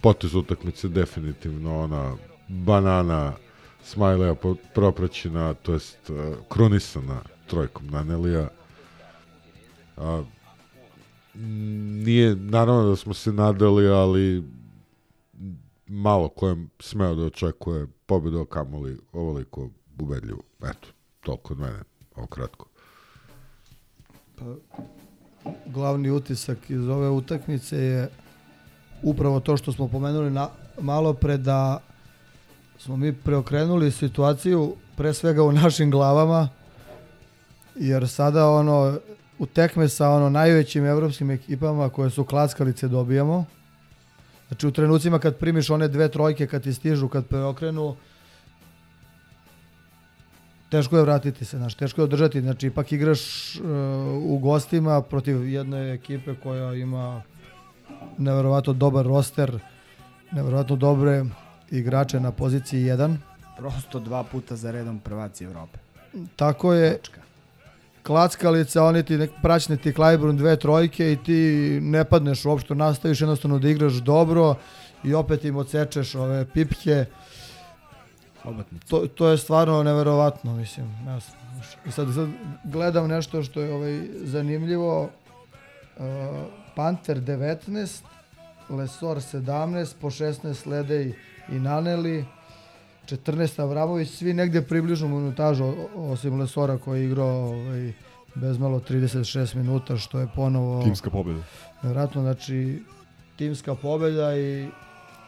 potez 0.00 0.34
utakmice 0.34 0.88
definitivno 0.88 1.80
ona 1.80 2.16
banana 2.48 3.32
Smajleja 3.84 4.34
po- 4.34 4.56
propraćena 4.74 5.54
to 5.54 5.72
jest 5.72 6.10
a, 6.10 6.34
krunisana 6.48 7.20
trojkom 7.46 7.86
Nanelija. 7.86 8.48
A, 9.96 10.22
nije, 12.04 12.36
naravno 12.36 12.88
da 12.88 12.96
smo 12.96 13.14
se 13.14 13.32
nadali, 13.32 13.88
ali 13.88 14.44
malo 15.88 16.28
ko 16.28 16.48
je 16.48 16.56
smeo 16.80 17.14
da 17.14 17.22
očekuje 17.22 17.86
pobedu 18.06 18.44
kamoli 18.44 18.98
ovoliko 19.12 19.70
ubedljivo. 19.98 20.42
Eto, 20.62 20.88
toliko 21.20 21.54
od 21.54 21.60
mene, 21.60 21.78
ovo 22.16 22.26
kratko. 22.26 22.66
Pa, 24.36 24.44
glavni 25.66 26.10
utisak 26.10 26.70
iz 26.70 26.88
ove 26.88 27.08
utakmice 27.08 27.76
je 27.76 28.08
upravo 29.02 29.40
to 29.40 29.56
što 29.56 29.72
smo 29.72 29.88
pomenuli 29.88 30.30
na, 30.30 30.48
malo 30.80 31.14
pre 31.14 31.36
da 31.36 31.80
smo 32.78 32.96
mi 32.96 33.12
preokrenuli 33.12 33.90
situaciju 33.90 34.74
pre 34.96 35.14
svega 35.14 35.42
u 35.42 35.52
našim 35.52 35.90
glavama 35.90 36.48
jer 37.74 38.08
sada 38.08 38.48
ono 38.48 38.98
u 39.38 39.46
tekme 39.46 39.88
sa 39.88 40.10
ono 40.10 40.30
najvećim 40.30 40.86
evropskim 40.86 41.30
ekipama 41.30 41.88
koje 41.88 42.10
su 42.10 42.24
klackalice 42.24 42.88
dobijamo 42.88 43.44
znači 44.48 44.66
u 44.66 44.70
trenucima 44.70 45.18
kad 45.18 45.36
primiš 45.36 45.70
one 45.70 45.88
dve 45.88 46.08
trojke 46.08 46.46
kad 46.46 46.62
ti 46.62 46.72
stižu 46.72 47.08
kad 47.08 47.26
preokrenu 47.26 47.96
teško 50.70 50.96
je 50.96 51.02
vratiti 51.02 51.44
se, 51.44 51.56
znači 51.56 51.78
teško 51.78 52.00
je 52.00 52.04
održati, 52.04 52.40
znači 52.40 52.66
ipak 52.66 52.92
igraš 52.92 53.54
uh, 53.56 53.66
u 54.22 54.38
gostima 54.38 55.02
protiv 55.02 55.48
jedne 55.48 55.92
ekipe 55.92 56.34
koja 56.42 56.74
ima 56.74 57.22
neverovatno 58.18 58.72
dobar 58.72 59.06
roster, 59.06 59.58
neverovatno 60.32 60.76
dobre 60.76 61.24
igrače 61.70 62.20
na 62.20 62.32
poziciji 62.32 62.84
1. 62.84 63.16
Prosto 63.56 64.00
dva 64.00 64.24
puta 64.24 64.56
za 64.56 64.70
redom 64.70 64.98
prvaci 64.98 65.44
Evrope. 65.44 65.78
Tako 66.36 66.74
je. 66.74 66.98
Klackalica, 68.08 68.84
oni 68.84 69.02
ti 69.02 69.16
nek, 69.16 69.30
praćne 69.42 69.76
ti 69.76 69.92
Klajbrun 69.92 70.36
dve 70.36 70.56
trojke 70.56 71.12
i 71.12 71.16
ti 71.16 71.78
ne 71.82 72.04
padneš 72.04 72.44
uopšte, 72.44 72.74
nastaviš 72.74 73.20
jednostavno 73.20 73.58
da 73.58 73.68
igraš 73.68 73.92
dobro 73.92 74.54
i 75.04 75.14
opet 75.14 75.44
im 75.44 75.56
odsečeš 75.56 76.14
ove 76.14 76.46
pipke. 76.54 77.04
To, 78.88 79.06
to 79.06 79.28
je 79.28 79.38
stvarno 79.38 79.82
neverovatno, 79.82 80.54
mislim. 80.56 80.86
Ja 81.06 81.20
sam, 81.20 81.34
I 81.86 81.90
sad, 81.90 82.14
sad 82.14 82.28
gledam 82.64 83.08
nešto 83.08 83.42
što 83.42 83.60
je 83.60 83.74
ovaj, 83.74 84.00
zanimljivo. 84.24 85.02
Uh, 85.02 86.04
Panter 86.76 87.20
19, 87.20 88.02
Lesor 88.68 89.16
17, 89.16 89.94
po 90.00 90.10
16 90.10 90.54
Sledej 90.54 91.12
i 91.48 91.58
Naneli, 91.58 92.24
14 93.08 93.62
Avramović, 93.62 94.10
svi 94.10 94.34
negde 94.34 94.62
približno 94.62 95.08
minutažu, 95.08 95.72
osim 95.94 96.40
Lesora 96.40 96.78
koji 96.78 97.00
je 97.00 97.06
igrao 97.06 97.48
ovaj, 97.48 97.92
bezmalo 98.34 98.80
36 98.80 99.54
minuta, 99.54 99.96
što 99.96 100.18
je 100.18 100.28
ponovo... 100.34 100.82
Timska 100.82 101.10
pobjeda. 101.10 101.40
Vjerojatno, 101.82 102.22
znači, 102.22 102.82
timska 103.36 103.74
pobjeda 103.74 104.36
i 104.36 104.68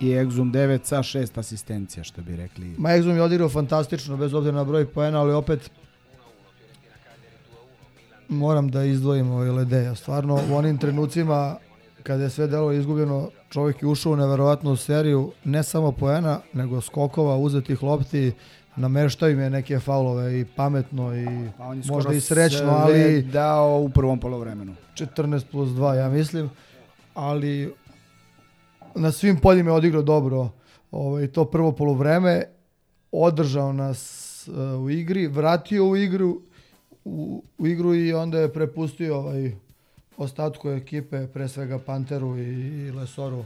I 0.00 0.06
Exum 0.06 0.50
9 0.52 0.80
sa 0.84 1.02
šest 1.02 1.38
asistencija, 1.38 2.04
što 2.04 2.22
bi 2.22 2.36
rekli. 2.36 2.74
Ma 2.78 2.88
Exum 2.88 3.14
je 3.14 3.22
odigrao 3.22 3.48
fantastično, 3.48 4.16
bez 4.16 4.34
obzira 4.34 4.56
na 4.56 4.64
broj 4.64 4.86
poena, 4.86 5.20
ali 5.20 5.32
opet 5.32 5.70
moram 8.28 8.70
da 8.70 8.84
izdvojim 8.84 9.30
ovaj 9.30 9.50
Ledeja. 9.50 9.94
Stvarno, 9.94 10.40
u 10.50 10.56
onim 10.56 10.78
trenucima 10.78 11.56
kada 12.02 12.22
je 12.22 12.30
sve 12.30 12.46
delo 12.46 12.72
izgubljeno, 12.72 13.28
čovjek 13.50 13.82
je 13.82 13.88
ušao 13.88 14.12
u 14.12 14.16
neverovatnu 14.16 14.76
seriju, 14.76 15.32
ne 15.44 15.62
samo 15.62 15.92
poena, 15.92 16.40
nego 16.52 16.80
skokova, 16.80 17.36
uzetih 17.36 17.82
lopti, 17.82 18.32
nameštao 18.76 19.28
im 19.28 19.40
je 19.40 19.50
neke 19.50 19.78
faulove 19.78 20.40
i 20.40 20.44
pametno 20.44 21.16
i 21.16 21.26
Pa 21.58 21.64
on 21.64 21.78
je 21.78 21.84
možda 21.88 22.12
i 22.12 22.20
srećno, 22.20 22.70
ali 22.70 23.22
dao 23.22 23.80
u 23.80 23.88
prvom 23.88 24.20
polovremenu. 24.20 24.74
14 24.94 25.44
plus 25.50 25.68
2, 25.68 25.94
ja 25.94 26.08
mislim. 26.08 26.50
Ali 27.14 27.74
na 28.94 29.12
svim 29.12 29.36
poljima 29.36 29.70
je 29.70 29.76
odigrao 29.76 30.02
dobro 30.02 30.48
ovaj, 30.90 31.26
to 31.26 31.44
prvo 31.44 31.72
polovreme. 31.72 32.44
Održao 33.12 33.72
nas 33.72 34.48
uh, 34.48 34.82
u 34.82 34.90
igri, 34.90 35.26
vratio 35.26 35.86
u 35.86 35.96
igru 35.96 36.40
u, 37.04 37.44
u 37.58 37.66
igru 37.66 37.94
i 37.94 38.12
onda 38.12 38.38
je 38.38 38.52
prepustio 38.52 39.16
ovaj, 39.16 39.52
ostatku 40.20 40.70
ekipe, 40.70 41.26
pre 41.26 41.48
svega 41.48 41.78
Panteru 41.78 42.38
i, 42.38 42.42
i 42.86 42.90
Lesoru, 42.90 43.44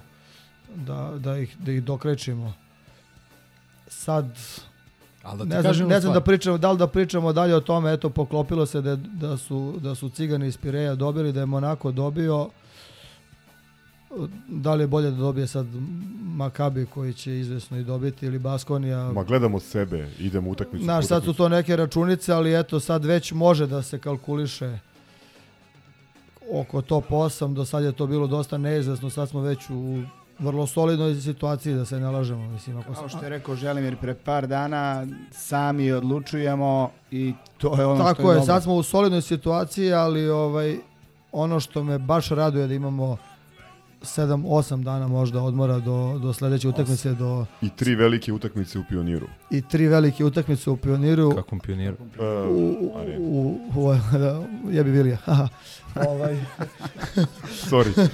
da, 0.75 1.13
da, 1.19 1.39
ih, 1.39 1.57
da 1.59 1.73
ih 1.73 1.83
dokrećimo. 1.83 2.53
Sad, 3.87 4.39
Ali 5.23 5.39
da 5.39 5.45
ti 5.45 5.49
ne, 5.49 5.61
znam, 5.61 5.73
kažem 5.73 5.89
ne 5.89 6.01
znam 6.01 6.15
da 6.15 6.21
pričamo, 6.21 6.59
da 6.59 6.73
li 6.73 6.79
da 6.79 6.87
pričamo 6.87 7.33
dalje 7.33 7.57
o 7.57 7.61
tome, 7.61 7.93
eto, 7.93 8.11
poklopilo 8.11 8.67
se 8.67 8.81
da, 8.81 8.97
da, 8.97 9.37
su, 9.37 9.75
da 9.83 9.95
su 9.95 10.09
Cigani 10.09 10.47
iz 10.47 10.57
Pireja 10.57 10.95
dobili, 10.95 11.33
da 11.33 11.41
je 11.41 11.47
Monako 11.47 11.93
dobio, 11.93 12.49
da 14.49 14.75
li 14.75 14.83
je 14.83 14.87
bolje 14.87 15.11
da 15.11 15.17
dobije 15.17 15.47
sad 15.47 15.67
Makabi 16.23 16.87
koji 16.87 17.13
će 17.13 17.39
izvesno 17.41 17.79
i 17.79 17.85
dobiti 17.85 18.27
ili 18.27 18.39
Baskonija. 18.39 19.13
Ma 19.13 19.25
gledamo 19.25 19.61
sebe, 19.61 20.09
idemo 20.19 20.51
utakmicu. 20.51 20.85
Znaš, 20.85 21.07
sad 21.07 21.25
su 21.25 21.33
to 21.33 21.49
neke 21.49 21.77
računice, 21.77 22.33
ali 22.33 22.61
eto, 22.61 22.81
sad 22.81 23.05
već 23.05 23.33
može 23.33 23.67
da 23.67 23.83
se 23.83 23.99
kalkuliše 23.99 24.79
oko 26.53 26.83
top 26.83 27.11
8, 27.11 27.55
do 27.55 27.65
sad 27.65 27.85
je 27.85 27.93
to 27.93 28.07
bilo 28.07 28.27
dosta 28.27 28.59
neizvesno, 28.59 29.11
sad 29.11 29.29
smo 29.29 29.41
već 29.41 29.71
u 29.71 30.03
vrlo 30.39 30.67
solidnoj 30.67 31.15
situaciji 31.15 31.75
da 31.75 31.85
se 31.85 32.01
ne 32.01 32.11
lažemo, 32.11 32.51
mislim. 32.51 32.79
Ako 32.79 32.95
Kao 32.95 33.09
što 33.09 33.23
je 33.23 33.29
rekao 33.29 33.57
Želimir 33.57 33.97
pre 33.97 34.15
par 34.15 34.47
dana, 34.47 35.07
sami 35.31 35.93
odlučujemo 35.93 36.91
i 37.11 37.35
to 37.59 37.81
je 37.81 37.87
ono 37.87 37.97
što 37.97 38.05
Tako 38.05 38.23
je, 38.23 38.29
je, 38.29 38.35
dobro. 38.35 38.47
sad 38.47 38.63
smo 38.63 38.75
u 38.75 38.83
solidnoj 38.83 39.23
situaciji, 39.23 39.93
ali 39.93 40.29
ovaj 40.29 40.77
ono 41.33 41.61
što 41.61 41.85
me 41.85 41.99
baš 41.99 42.29
raduje 42.29 42.67
da 42.67 42.75
imamo 42.75 43.17
7-8 44.05 44.83
dana 44.83 45.09
možda 45.09 45.43
odmora 45.43 45.79
do, 45.79 46.19
do 46.23 46.33
sledeće 46.33 46.69
utakmice 46.69 47.15
do 47.15 47.47
I 47.63 47.69
tri 47.71 47.95
velike 47.95 48.33
utakmice 48.33 48.79
u 48.79 48.85
Pioniru. 48.89 49.27
i 49.51 49.63
tri 49.63 49.87
velike 49.87 50.25
utakmice 50.25 50.71
u 50.71 50.77
Pioniru. 50.77 51.35
Kakvom 51.35 51.61
Pioniru? 51.61 51.97
U, 52.51 52.55
u, 53.19 53.61
u, 53.75 53.91
u, 53.91 53.95
da, 54.19 54.43
jebi 54.71 54.91
Vilija. 54.91 55.19
ovaj. 56.09 56.37
Sorry. 57.71 58.09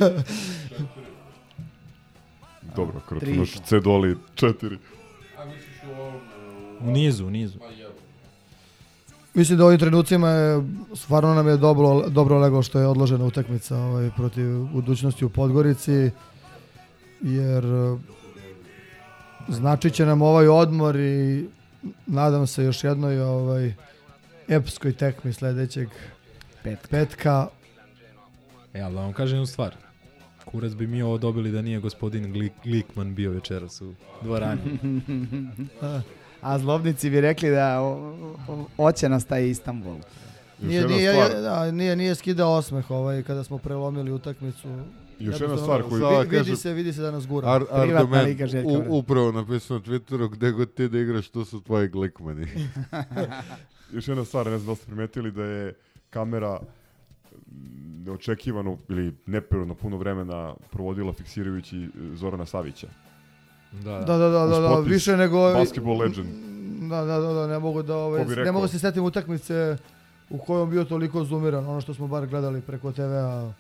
Dobro, 2.77 3.01
Tri 3.09 3.17
i 3.17 3.21
Kratunoš 3.21 3.55
po. 3.55 3.61
Cedoli 3.65 4.17
4. 4.35 4.77
U 6.81 6.91
nizu, 6.91 7.27
u 7.27 7.31
nizu. 7.31 7.59
Mislim 9.41 9.59
da 9.59 9.65
u 9.65 9.67
ovim 9.67 9.79
trenucima 9.79 10.29
je, 10.29 10.63
stvarno 10.95 11.35
nam 11.35 11.49
je 11.49 11.57
dobro, 11.57 12.09
dobro 12.09 12.39
leglo 12.39 12.63
što 12.63 12.79
je 12.79 12.87
odložena 12.87 13.25
utakmica 13.25 13.77
ovaj, 13.77 14.11
protiv 14.17 14.45
budućnosti 14.73 15.25
u 15.25 15.29
Podgorici, 15.29 16.11
jer 17.21 17.65
značit 19.49 19.95
će 19.95 20.07
nam 20.07 20.23
ovaj 20.23 20.49
odmor 20.49 20.97
i 20.97 21.47
nadam 22.07 22.47
se 22.47 22.65
još 22.65 22.85
jednoj 22.85 23.21
ovaj, 23.21 23.75
epskoj 24.49 24.93
tekmi 24.93 25.33
sledećeg 25.33 25.89
petka. 26.63 26.89
petka. 26.91 27.49
E, 28.75 28.81
ali 28.81 28.95
da 28.95 29.01
vam 29.01 29.13
kažem 29.13 29.37
jednu 29.37 29.47
stvar. 29.47 29.75
Kurac 30.45 30.73
bi 30.73 30.87
mi 30.87 31.03
ovo 31.03 31.19
dobili 31.19 31.53
da 31.53 31.63
nije 31.63 31.81
gospodin 31.81 32.33
Glik, 32.33 32.53
Glikman 32.65 33.15
bio 33.15 33.31
večeras 33.31 33.81
u 33.81 33.95
dvorani. 34.23 34.61
A 36.43 36.59
zlobnici 36.59 37.11
bi 37.11 37.21
rekli 37.21 37.51
da 37.51 37.81
oće 38.79 39.09
nas 39.09 39.25
taj 39.25 39.49
Istanbul. 39.49 39.97
Nije, 40.61 40.87
nije, 40.87 41.13
da, 41.33 41.71
nije, 41.71 41.97
nije 41.97 42.15
skidao 42.15 42.53
osmeh 42.53 42.91
ovaj, 42.91 43.23
kada 43.23 43.45
smo 43.45 43.59
prelomili 43.59 44.13
utakmicu. 44.13 44.69
Još 45.19 45.41
jedna 45.41 45.57
stvar 45.57 45.83
koju- 45.83 46.09
vi- 46.09 46.19
vidi, 46.19 46.31
kažem, 46.31 46.57
se, 46.57 46.73
vidi 46.73 46.93
se 46.93 47.01
da 47.01 47.11
nas 47.11 47.27
gura. 47.27 47.49
Ar, 47.49 47.63
argument, 47.73 48.39
u, 48.67 48.99
upravo 48.99 49.33
napisao 49.33 49.79
na 49.79 49.85
Twitteru, 49.85 50.31
gde 50.31 50.51
god 50.51 50.75
ti 50.75 50.89
da 50.89 50.99
igraš, 50.99 51.29
to 51.29 51.45
su 51.45 51.61
tvoji 51.61 51.89
glikmani. 51.89 52.47
Još 53.93 54.09
jedna 54.09 54.25
stvar, 54.25 54.47
ne 54.47 54.59
znam 54.59 54.67
da 54.67 54.77
ste 54.77 54.87
primetili 54.87 55.33
da 55.33 55.45
je 55.45 55.75
kamera 56.11 56.61
neočekivano 57.99 58.79
ili 58.89 59.15
neprirodno 59.27 59.75
puno 59.75 59.97
vremena 59.97 60.55
provodila 60.71 61.13
fiksirajući 61.13 61.79
e, 61.79 61.89
Zorana 62.15 62.47
Savića. 62.47 62.87
Da, 63.73 64.01
Da, 64.01 64.19
da, 64.19 64.29
da, 64.29 64.47
da, 64.47 64.61
da, 64.61 64.69
potpis 64.69 64.93
više 64.93 65.17
nego... 65.17 65.53
Basketball 65.53 65.99
legend. 65.99 66.29
Da, 66.91 67.05
da, 67.05 67.21
da, 67.21 67.33
da, 67.33 67.47
ne 67.47 67.59
mogu 67.59 67.83
da, 67.83 67.97
ove, 67.97 68.25
bi 68.25 68.31
ne 68.31 68.35
rekao? 68.35 68.53
mogu 68.53 68.69
se 68.69 68.79
setim 68.79 69.05
utakmice 69.05 69.77
u 70.31 70.39
kojoj 70.39 70.67
bio 70.67 70.85
toliko 70.85 71.25
zoomiran, 71.25 71.67
ono 71.67 71.81
što 71.81 71.95
smo 71.95 72.07
bar 72.07 72.27
gledali 72.27 72.61
preko 72.61 72.93
TV-a. 72.93 73.53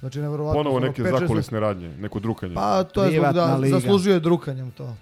Znači, 0.00 0.18
nevjerovatno. 0.20 0.60
Ponovo 0.60 0.76
ono, 0.76 0.86
neke 0.86 1.02
zakulisne 1.02 1.60
radnje, 1.60 1.88
neko 1.88 2.20
drukanje. 2.20 2.54
Pa, 2.54 2.84
to 2.84 3.04
je 3.04 3.20
zbog 3.20 3.34
da, 3.34 3.56
liga. 3.56 3.78
zaslužuje 3.78 4.20
drukanjem 4.20 4.70
to. 4.70 4.96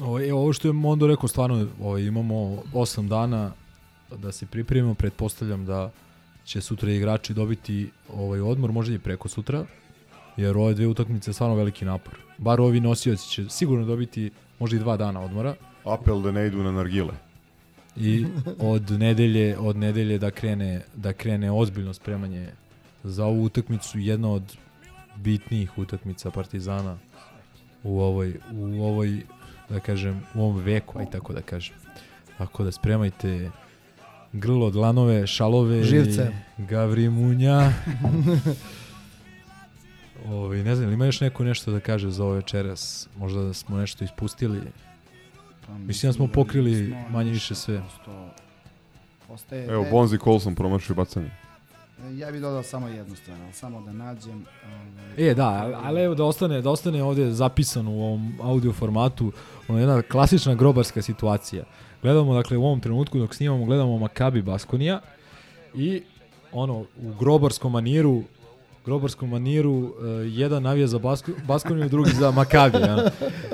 Ovo, 0.00 0.20
e, 0.20 0.32
ovo 0.32 0.52
što 0.52 0.68
je 0.68 0.72
Mondo 0.72 1.06
rekao, 1.06 1.28
stvarno 1.28 1.66
ovaj, 1.82 2.02
imamo 2.02 2.34
8 2.72 3.08
dana 3.08 3.52
da 4.16 4.32
se 4.32 4.46
pripremimo, 4.46 4.94
pretpostavljam 4.94 5.66
da 5.66 5.90
će 6.44 6.60
sutra 6.60 6.90
igrači 6.90 7.34
dobiti 7.34 7.90
ovaj 8.14 8.40
odmor, 8.40 8.72
možda 8.72 8.94
i 8.94 8.98
preko 8.98 9.28
sutra, 9.28 9.64
jer 10.36 10.56
ove 10.56 10.74
dve 10.74 10.86
utakmice 10.86 11.30
je 11.30 11.34
stvarno 11.34 11.56
veliki 11.56 11.84
napor. 11.84 12.27
Bar 12.38 12.60
ovi 12.60 12.80
nosioci 12.80 13.28
će 13.28 13.48
sigurno 13.48 13.84
dobiti 13.84 14.30
možda 14.58 14.76
i 14.76 14.80
dva 14.80 14.96
dana 14.96 15.20
odmora. 15.20 15.54
Apel 15.84 16.22
da 16.22 16.32
ne 16.32 16.46
idu 16.46 16.62
na 16.62 16.72
nargile. 16.72 17.14
I 17.96 18.26
od 18.58 18.90
nedelje, 18.90 19.58
od 19.58 19.76
nedelje 19.76 20.18
da 20.18 20.30
krene, 20.30 20.80
da 20.94 21.12
krene 21.12 21.52
ozbiljno 21.52 21.94
spremanje 21.94 22.48
za 23.04 23.24
ovu 23.24 23.44
utakmicu, 23.44 23.98
jedna 23.98 24.30
od 24.32 24.56
bitnijih 25.16 25.78
utakmica 25.78 26.30
Partizana 26.30 26.98
u 27.82 28.00
ovoj, 28.00 28.34
u 28.52 28.84
ovoj 28.84 29.22
da 29.68 29.80
kažem, 29.80 30.22
u 30.34 30.42
ovom 30.42 30.56
veku, 30.56 30.98
aj 30.98 31.10
tako 31.10 31.32
da 31.32 31.40
kažem. 31.40 31.74
Tako 32.38 32.64
da 32.64 32.72
spremajte 32.72 33.50
Grlo, 34.32 34.70
dlanove, 34.70 35.26
šalove. 35.26 35.82
Živce. 35.82 36.32
i 36.58 36.62
Gavri 36.62 37.08
Munja. 37.08 37.72
Ovi, 40.26 40.62
ne 40.62 40.76
znam, 40.76 40.92
ima 40.92 41.06
još 41.06 41.20
neko 41.20 41.44
nešto 41.44 41.70
da 41.70 41.80
kaže 41.80 42.10
za 42.10 42.24
ove 42.24 42.36
večeras? 42.36 43.08
Možda 43.16 43.42
da 43.42 43.54
smo 43.54 43.76
nešto 43.76 44.04
ispustili? 44.04 44.60
Mislim 45.68 46.08
da 46.08 46.14
smo 46.14 46.26
pokrili 46.28 46.94
manje 47.10 47.30
više 47.30 47.54
sve. 47.54 47.82
Ostaje 49.28 49.66
Evo, 49.66 49.82
ne- 49.84 49.90
Bonzi 49.90 50.18
Colson 50.18 50.54
promašio 50.54 50.94
bacanje. 50.94 51.30
Ja 52.10 52.30
bih 52.30 52.40
dodao 52.40 52.62
samo 52.62 52.88
jednu 52.88 53.16
stvar, 53.16 53.36
ali 53.42 53.52
samo 53.52 53.80
da 53.80 53.92
nađem... 53.92 54.44
Ovaj, 54.64 55.30
E, 55.30 55.34
da, 55.34 55.48
ali- 55.48 55.74
ali 55.76 56.00
evo 56.02 56.14
da 56.14 56.24
ostane, 56.24 56.60
da 56.60 56.70
ostane 56.70 57.02
ovdje 57.02 57.32
zapisano 57.32 57.90
u 57.90 58.02
ovom 58.02 58.34
audio 58.42 58.72
formatu, 58.72 59.32
ono 59.68 59.78
jedna 59.78 60.02
klasična 60.02 60.54
grobarska 60.54 61.02
situacija. 61.02 61.64
Gledamo, 62.02 62.34
dakle, 62.34 62.56
u 62.56 62.64
ovom 62.64 62.80
trenutku 62.80 63.18
dok 63.18 63.34
snimamo, 63.34 63.64
gledamo 63.64 63.98
Makabi 63.98 64.42
Baskonija 64.42 65.00
i 65.74 66.02
ono, 66.52 66.74
u 66.78 67.14
grobarskom 67.18 67.72
maniru 67.72 68.22
grobarskom 68.88 69.30
maniru 69.30 69.72
uh, 69.72 69.92
jedan 70.24 70.62
navija 70.62 70.86
za 70.86 70.98
Basko, 70.98 71.32
Baskoniju, 71.44 71.88
drugi 71.88 72.10
za 72.12 72.30
Makabi. 72.30 72.78
Ja. 72.78 73.10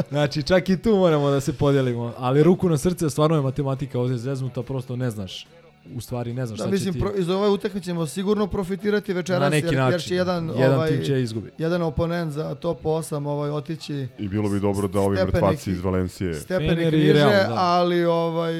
Znači, 0.09 0.43
čak 0.43 0.69
i 0.69 0.77
tu 0.77 0.91
moramo 0.93 1.31
da 1.31 1.41
se 1.41 1.53
podijelimo. 1.53 2.13
Ali 2.19 2.43
ruku 2.43 2.69
na 2.69 2.79
srce, 2.79 3.11
stvarno 3.11 3.37
je 3.37 3.43
matematika 3.43 4.01
ovdje 4.01 4.17
zeznuta, 4.19 4.63
prosto 4.63 4.97
ne 4.97 5.11
znaš. 5.11 5.47
U 5.97 6.01
stvari 6.01 6.33
ne 6.33 6.47
znaš 6.47 6.59
Da, 6.59 6.65
šta 6.65 6.71
mislim, 6.71 6.95
će 6.95 6.99
ti... 6.99 7.05
pro, 7.05 7.13
iz 7.15 7.29
ove 7.29 7.49
utakmice 7.49 7.85
ćemo 7.85 8.07
sigurno 8.07 8.47
profitirati 8.47 9.13
večeras, 9.13 9.41
Na 9.41 9.49
neki 9.49 9.67
jer, 9.67 9.75
jer 9.75 9.83
način. 9.83 9.99
će 10.01 10.15
jedan, 10.15 10.49
Jedan 10.49 10.75
ovaj, 10.75 10.89
tim 10.89 11.05
će 11.05 11.23
izgubi. 11.23 11.51
jedan 11.59 11.83
oponent 11.83 12.33
za 12.33 12.55
top 12.55 12.83
8 12.83 13.29
ovaj, 13.29 13.51
otići 13.51 14.07
I 14.19 14.29
bilo 14.29 14.49
bi 14.49 14.61
dobro 14.61 14.89
da 14.89 15.01
ovi 15.01 15.17
mrtvaci 15.17 15.71
iz 15.71 15.81
Valencije... 15.81 16.35
stepenik 16.35 16.93
niže, 16.93 17.13
Real, 17.13 17.31
da. 17.31 17.55
ali 17.57 18.05
ovaj, 18.05 18.53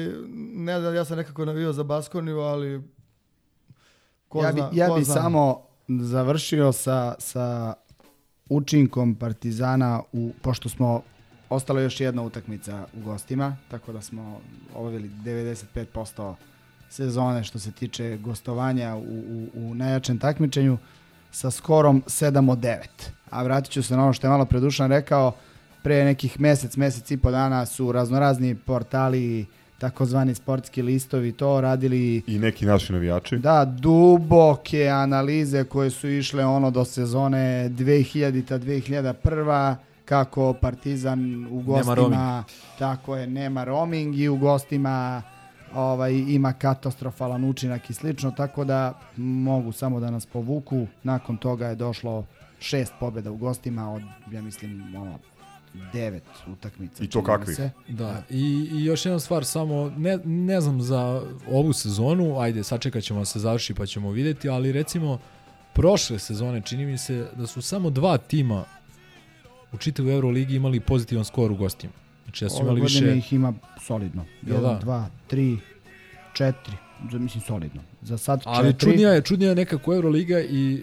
ne 0.55 0.79
znam, 0.79 0.95
ja 0.95 1.05
sam 1.05 1.17
nekako 1.17 1.45
navio 1.45 1.73
za 1.73 1.83
Baskoniju, 1.83 2.39
ali 2.39 2.81
ko 4.27 4.43
ja 4.43 4.51
bi, 4.51 4.59
zna, 4.59 4.69
ja 4.73 4.87
ko 4.87 4.95
bi 4.95 5.03
zna. 5.03 5.13
samo 5.13 5.61
završio 5.87 6.71
sa, 6.71 7.15
sa 7.19 7.73
učinkom 8.49 9.15
Partizana, 9.15 10.01
u, 10.13 10.31
pošto 10.41 10.69
smo 10.69 11.01
ostala 11.49 11.81
još 11.81 12.01
jedna 12.01 12.21
utakmica 12.21 12.87
u 12.93 13.01
gostima, 13.01 13.57
tako 13.67 13.93
da 13.93 14.01
smo 14.01 14.41
obavili 14.75 15.09
95% 15.25 16.35
sezone 16.89 17.43
što 17.43 17.59
se 17.59 17.71
tiče 17.71 18.17
gostovanja 18.17 18.95
u, 18.95 18.99
u, 18.99 19.47
u 19.53 19.75
najjačem 19.75 20.19
takmičenju 20.19 20.77
sa 21.31 21.51
skorom 21.51 22.03
7 22.07 22.51
od 22.51 22.59
9. 22.59 22.77
A 23.29 23.43
vratit 23.43 23.71
ću 23.71 23.83
se 23.83 23.95
na 23.97 24.03
ono 24.03 24.13
što 24.13 24.27
je 24.27 24.31
malo 24.31 24.45
predušan 24.45 24.89
rekao, 24.89 25.35
pre 25.83 26.05
nekih 26.05 26.39
mesec, 26.39 26.77
mesec 26.77 27.11
i 27.11 27.17
po 27.17 27.31
dana 27.31 27.65
su 27.65 27.91
raznorazni 27.91 28.55
portali, 28.55 29.45
takozvani 29.77 30.35
sportski 30.35 30.81
listovi 30.81 31.31
to 31.31 31.61
radili 31.61 32.21
I 32.27 32.39
neki 32.39 32.65
naši 32.65 32.93
navijači. 32.93 33.37
da, 33.37 33.65
duboke 33.65 34.87
analize 34.87 35.63
koje 35.63 35.89
su 35.89 36.09
išle 36.09 36.45
ono 36.45 36.71
do 36.71 36.85
sezone 36.85 37.69
2000-ta, 37.69 38.59
2001 38.59 39.75
kako 40.05 40.53
Partizan 40.53 41.47
u 41.51 41.61
gostima 41.61 42.43
tako 42.79 43.15
je, 43.15 43.27
nema 43.27 43.63
roaming 43.63 44.19
i 44.19 44.29
u 44.29 44.37
gostima 44.37 45.23
ovaj, 45.75 46.13
ima 46.13 46.53
katastrofalan 46.53 47.43
učinak 47.43 47.89
i 47.89 47.93
slično, 47.93 48.31
tako 48.31 48.63
da 48.63 48.99
mogu 49.17 49.71
samo 49.71 49.99
da 49.99 50.11
nas 50.11 50.25
povuku. 50.25 50.87
Nakon 51.03 51.37
toga 51.37 51.67
je 51.67 51.75
došlo 51.75 52.25
šest 52.59 52.93
pobjeda 52.99 53.31
u 53.31 53.37
gostima 53.37 53.93
od, 53.93 54.01
ja 54.31 54.41
mislim, 54.41 54.95
ono, 54.95 55.19
devet 55.93 56.23
utakmica. 56.47 57.03
I 57.03 57.07
to 57.07 57.23
kakvih? 57.23 57.55
se. 57.55 57.69
Da, 57.87 58.23
i, 58.29 58.69
i 58.73 58.85
još 58.85 59.05
jedna 59.05 59.19
stvar, 59.19 59.45
samo, 59.45 59.93
ne, 59.97 60.17
ne 60.25 60.61
znam 60.61 60.81
za 60.81 61.21
ovu 61.51 61.73
sezonu, 61.73 62.39
ajde, 62.39 62.63
sačekat 62.63 63.03
ćemo 63.03 63.19
da 63.19 63.25
se 63.25 63.39
završi 63.39 63.73
pa 63.73 63.85
ćemo 63.85 64.11
vidjeti, 64.11 64.49
ali 64.49 64.71
recimo, 64.71 65.19
prošle 65.73 66.19
sezone 66.19 66.61
čini 66.61 66.85
mi 66.85 66.97
se 66.97 67.27
da 67.35 67.47
su 67.47 67.61
samo 67.61 67.89
dva 67.89 68.17
tima 68.17 68.65
u 69.71 69.77
čitavoj 69.77 70.13
Euroligi 70.13 70.55
imali 70.55 70.79
pozitivan 70.79 71.25
skor 71.25 71.51
u 71.51 71.55
gostima. 71.55 71.93
Znači 72.23 72.45
da 72.45 72.49
su 72.49 72.55
Ove 72.55 72.63
imali 72.63 72.81
godine 72.81 73.05
više... 73.05 73.17
ih 73.17 73.33
ima 73.33 73.53
solidno. 73.81 74.25
Jedan, 74.41 74.61
da? 74.61 74.79
dva, 74.81 75.09
tri, 75.27 75.57
četiri. 76.33 76.84
Za- 77.11 77.19
Mislim 77.19 77.43
solidno. 77.43 77.81
Za 78.01 78.17
sad 78.17 78.41
Ali 78.45 78.67
četiri. 78.67 78.79
čudnija 78.79 79.09
je, 79.09 79.21
čudnija 79.21 79.49
je 79.49 79.55
nekako 79.55 79.93
Euroliga 79.93 80.39
i 80.39 80.73
e, 80.75 80.79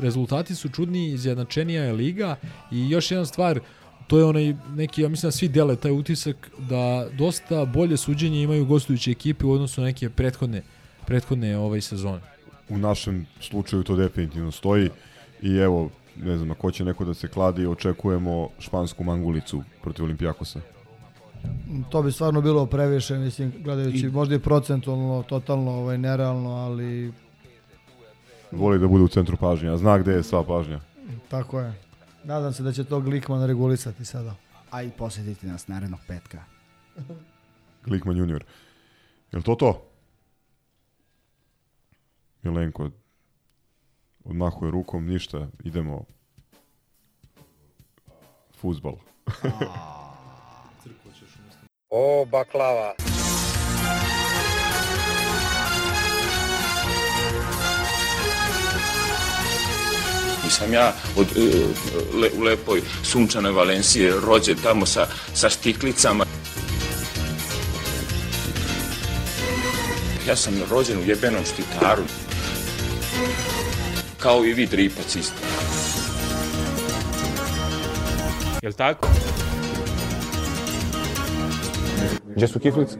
rezultati 0.00 0.54
su 0.54 0.68
čudniji, 0.68 1.12
izjednačenija 1.12 1.84
je 1.84 1.92
liga 1.92 2.36
i 2.70 2.90
još 2.90 3.10
jedna 3.10 3.26
stvar, 3.26 3.60
to 4.06 4.18
je 4.18 4.24
onaj 4.24 4.54
neki, 4.70 5.02
ja 5.02 5.08
mislim 5.08 5.28
da 5.28 5.32
svi 5.32 5.48
dele 5.48 5.76
taj 5.76 5.90
utisak 5.92 6.50
da 6.58 7.06
dosta 7.12 7.64
bolje 7.64 7.96
suđenje 7.96 8.42
imaju 8.42 8.64
gostujuće 8.64 9.10
ekipe 9.10 9.46
u 9.46 9.52
odnosu 9.52 9.80
na 9.80 9.86
neke 9.86 10.10
prethodne, 10.10 10.62
prethodne 11.06 11.58
ovaj 11.58 11.80
sezone. 11.80 12.20
U 12.68 12.78
našem 12.78 13.26
slučaju 13.40 13.82
to 13.82 13.96
definitivno 13.96 14.50
stoji 14.50 14.90
i 15.42 15.56
evo, 15.56 15.90
ne 16.16 16.36
znam, 16.36 16.50
ako 16.50 16.70
će 16.70 16.84
neko 16.84 17.04
da 17.04 17.14
se 17.14 17.28
kladi, 17.28 17.66
očekujemo 17.66 18.48
špansku 18.58 19.04
mangulicu 19.04 19.62
protiv 19.82 20.04
Olimpijakosa. 20.04 20.60
To 21.90 22.02
bi 22.02 22.12
stvarno 22.12 22.40
bilo 22.40 22.66
previše, 22.66 23.18
mislim, 23.18 23.52
gledajući, 23.58 24.08
možda 24.08 24.34
i 24.34 24.38
procentualno, 24.38 25.22
totalno 25.22 25.70
ovaj, 25.70 25.98
nerealno, 25.98 26.50
ali 26.50 27.12
Voli 28.52 28.78
da 28.78 28.88
bude 28.88 29.04
u 29.04 29.08
centru 29.08 29.36
pažnje, 29.36 29.68
a 29.68 29.76
zna 29.76 29.98
gde 29.98 30.12
je 30.12 30.22
sva 30.22 30.44
pažnja. 30.44 30.80
tako 31.28 31.60
je. 31.60 31.74
Nadam 32.24 32.52
se 32.52 32.62
da 32.62 32.72
će 32.72 32.84
to 32.84 33.00
Glikman 33.00 33.46
regulisati 33.46 34.04
sada. 34.04 34.34
A 34.70 34.82
i 34.82 34.90
posjetiti 34.90 35.46
nas 35.46 35.68
narednog 35.68 36.00
petka. 36.08 36.44
Klikman 37.84 38.16
junior. 38.16 38.44
Jel 39.32 39.42
to 39.42 39.54
to? 39.54 39.82
Milenko 42.42 42.90
odmahuje 44.24 44.70
rukom, 44.70 45.06
ništa, 45.06 45.48
idemo 45.64 46.04
fuzbal. 48.60 48.96
O, 51.94 52.24
baklava. 52.24 52.94
Nisam 60.44 60.72
ja 60.72 60.92
od, 61.16 61.26
e, 61.36 61.40
le, 62.20 62.30
u 62.38 62.42
lepoj 62.42 62.82
sunčanoj 63.02 63.52
Valencije 63.52 64.12
rođen 64.26 64.56
tamo 64.62 64.86
sa, 64.86 65.06
sa 65.34 65.48
štiklicama. 65.48 66.24
Ja 70.28 70.36
sam 70.36 70.54
rođen 70.70 70.98
u 70.98 71.04
jebenom 71.06 71.44
štitaru. 71.44 72.02
Kao 74.18 74.44
i 74.44 74.52
vi 74.52 74.66
dripac 74.66 75.16
isto. 75.16 75.40
Jel 78.62 78.72
tako? 78.72 79.08
Gdje 82.36 82.48
su 82.48 82.60
kiflice? 82.60 82.96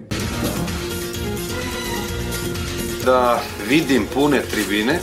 Da 3.04 3.40
vidim 3.68 4.06
pune 4.14 4.40
tribine, 4.40 4.98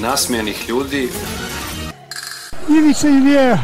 nasmijenih 0.00 0.68
ljudi, 0.68 1.08
Ivica 2.68 3.08
Ilija. 3.08 3.58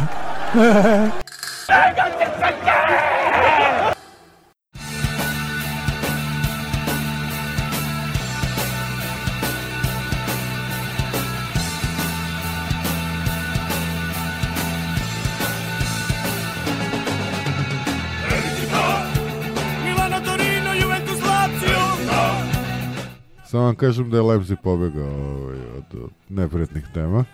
Vam 23.70 23.76
kažem 23.76 24.10
da 24.10 24.16
je 24.16 24.22
Leipzig 24.22 24.58
pobegao 24.62 25.42
ovaj, 25.42 25.58
od, 25.78 26.10
neprijatnih 26.28 26.84
tema. 26.94 27.24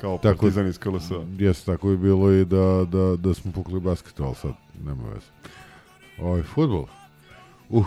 Kao 0.00 0.18
Partizan 0.18 0.66
iz 0.66 0.78
KLS. 0.78 1.10
Jeste, 1.38 1.72
tako 1.72 1.90
je 1.90 1.96
bilo 1.96 2.32
i 2.32 2.44
da, 2.44 2.86
da, 2.88 3.16
da 3.16 3.34
smo 3.34 3.52
pukli 3.52 3.80
basket, 3.80 4.20
ali 4.20 4.34
sad 4.34 4.52
nema 4.84 5.02
veze. 5.08 5.26
Ovaj, 6.18 6.42
futbol. 6.42 6.86
Uh, 7.68 7.86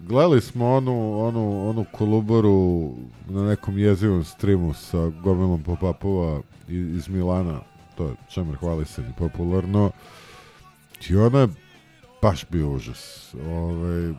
gledali 0.00 0.40
smo 0.40 0.76
onu, 0.76 1.18
onu, 1.18 1.68
onu 1.68 1.84
kolubaru 1.92 2.92
na 3.28 3.48
nekom 3.48 3.78
jezivom 3.78 4.24
streamu 4.24 4.74
sa 4.74 5.08
gomilom 5.08 5.62
pop-upova 5.62 6.40
iz, 6.68 7.08
Milana. 7.08 7.60
To 7.96 8.04
je 8.04 8.14
čemer 8.28 8.56
hvali 8.56 8.84
se 8.84 9.02
popularno. 9.18 9.90
I 11.10 11.16
ona 11.16 11.40
je 11.40 11.48
baš 12.22 12.44
bio 12.50 12.70
užas. 12.70 13.34
Ovaj, 13.48 14.12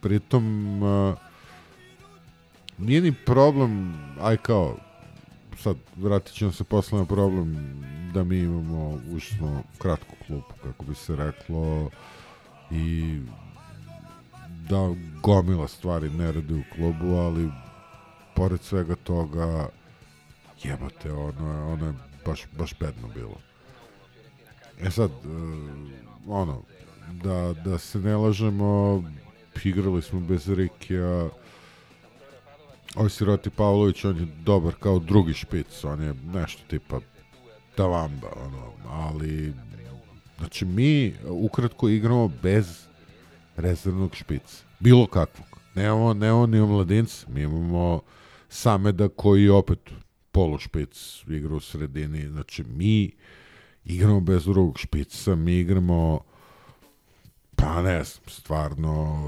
pritom 0.00 0.82
a, 0.82 1.14
nije 2.78 3.00
ni 3.00 3.14
problem, 3.26 3.94
aj 4.20 4.36
kao, 4.36 4.76
sad 5.58 5.76
vratit 5.96 6.34
ćemo 6.34 6.52
se 6.52 6.64
posle 6.64 6.98
na 6.98 7.04
problem 7.04 7.56
da 8.14 8.24
mi 8.24 8.38
imamo 8.38 9.00
užasno 9.10 9.62
kratku 9.78 10.14
klupu, 10.26 10.54
kako 10.62 10.84
bi 10.84 10.94
se 10.94 11.16
reklo, 11.16 11.90
i 12.70 13.18
da 14.68 14.94
gomila 15.22 15.68
stvari 15.68 16.10
ne 16.10 16.32
radi 16.32 16.54
u 16.54 16.62
klubu, 16.74 17.14
ali 17.14 17.50
pored 18.36 18.60
svega 18.60 18.94
toga 18.94 19.68
jebate, 20.62 21.12
ono 21.12 21.72
ono 21.72 21.86
je 21.86 21.92
baš, 22.26 22.46
baš 22.58 22.78
bedno 22.80 23.08
bilo. 23.14 23.40
E 24.80 24.90
sad, 24.90 25.10
e, 25.10 25.14
ono, 26.28 26.62
da, 27.22 27.54
da 27.64 27.78
se 27.78 27.98
ne 27.98 28.16
lažemo, 28.16 29.02
igrali 29.64 30.02
smo 30.02 30.20
bez 30.20 30.48
Rikija, 30.48 31.28
ovaj 32.96 33.10
Siroti 33.10 33.50
Pavlović, 33.50 34.04
on 34.04 34.18
je 34.18 34.26
dobar 34.44 34.74
kao 34.80 34.98
drugi 34.98 35.34
špic, 35.34 35.84
on 35.84 36.02
je 36.02 36.14
nešto 36.34 36.62
tipa 36.68 37.00
Tavamba, 37.74 38.28
ono, 38.46 38.72
ali 38.88 39.52
znači 40.38 40.64
mi 40.64 41.14
ukratko 41.28 41.88
igramo 41.88 42.28
bez 42.42 42.86
rezervnog 43.56 44.14
špica, 44.14 44.64
bilo 44.80 45.06
kakvog. 45.06 45.46
Nemamo, 45.74 46.14
nemamo 46.14 46.46
ni 46.46 46.58
omladinca, 46.58 47.26
mi 47.28 47.42
imamo 47.42 48.00
Sameda 48.48 49.08
koji 49.08 49.48
opet 49.48 49.90
polušpic 50.32 51.22
igra 51.28 51.54
u 51.54 51.60
sredini, 51.60 52.28
znači 52.28 52.64
mi 52.64 53.10
igramo 53.84 54.20
bez 54.20 54.44
drugog 54.44 54.78
špica, 54.78 55.34
mi 55.34 55.52
igramo 55.52 56.20
pa 57.56 57.82
ne 57.82 58.04
znam, 58.04 58.24
stvarno 58.26 59.22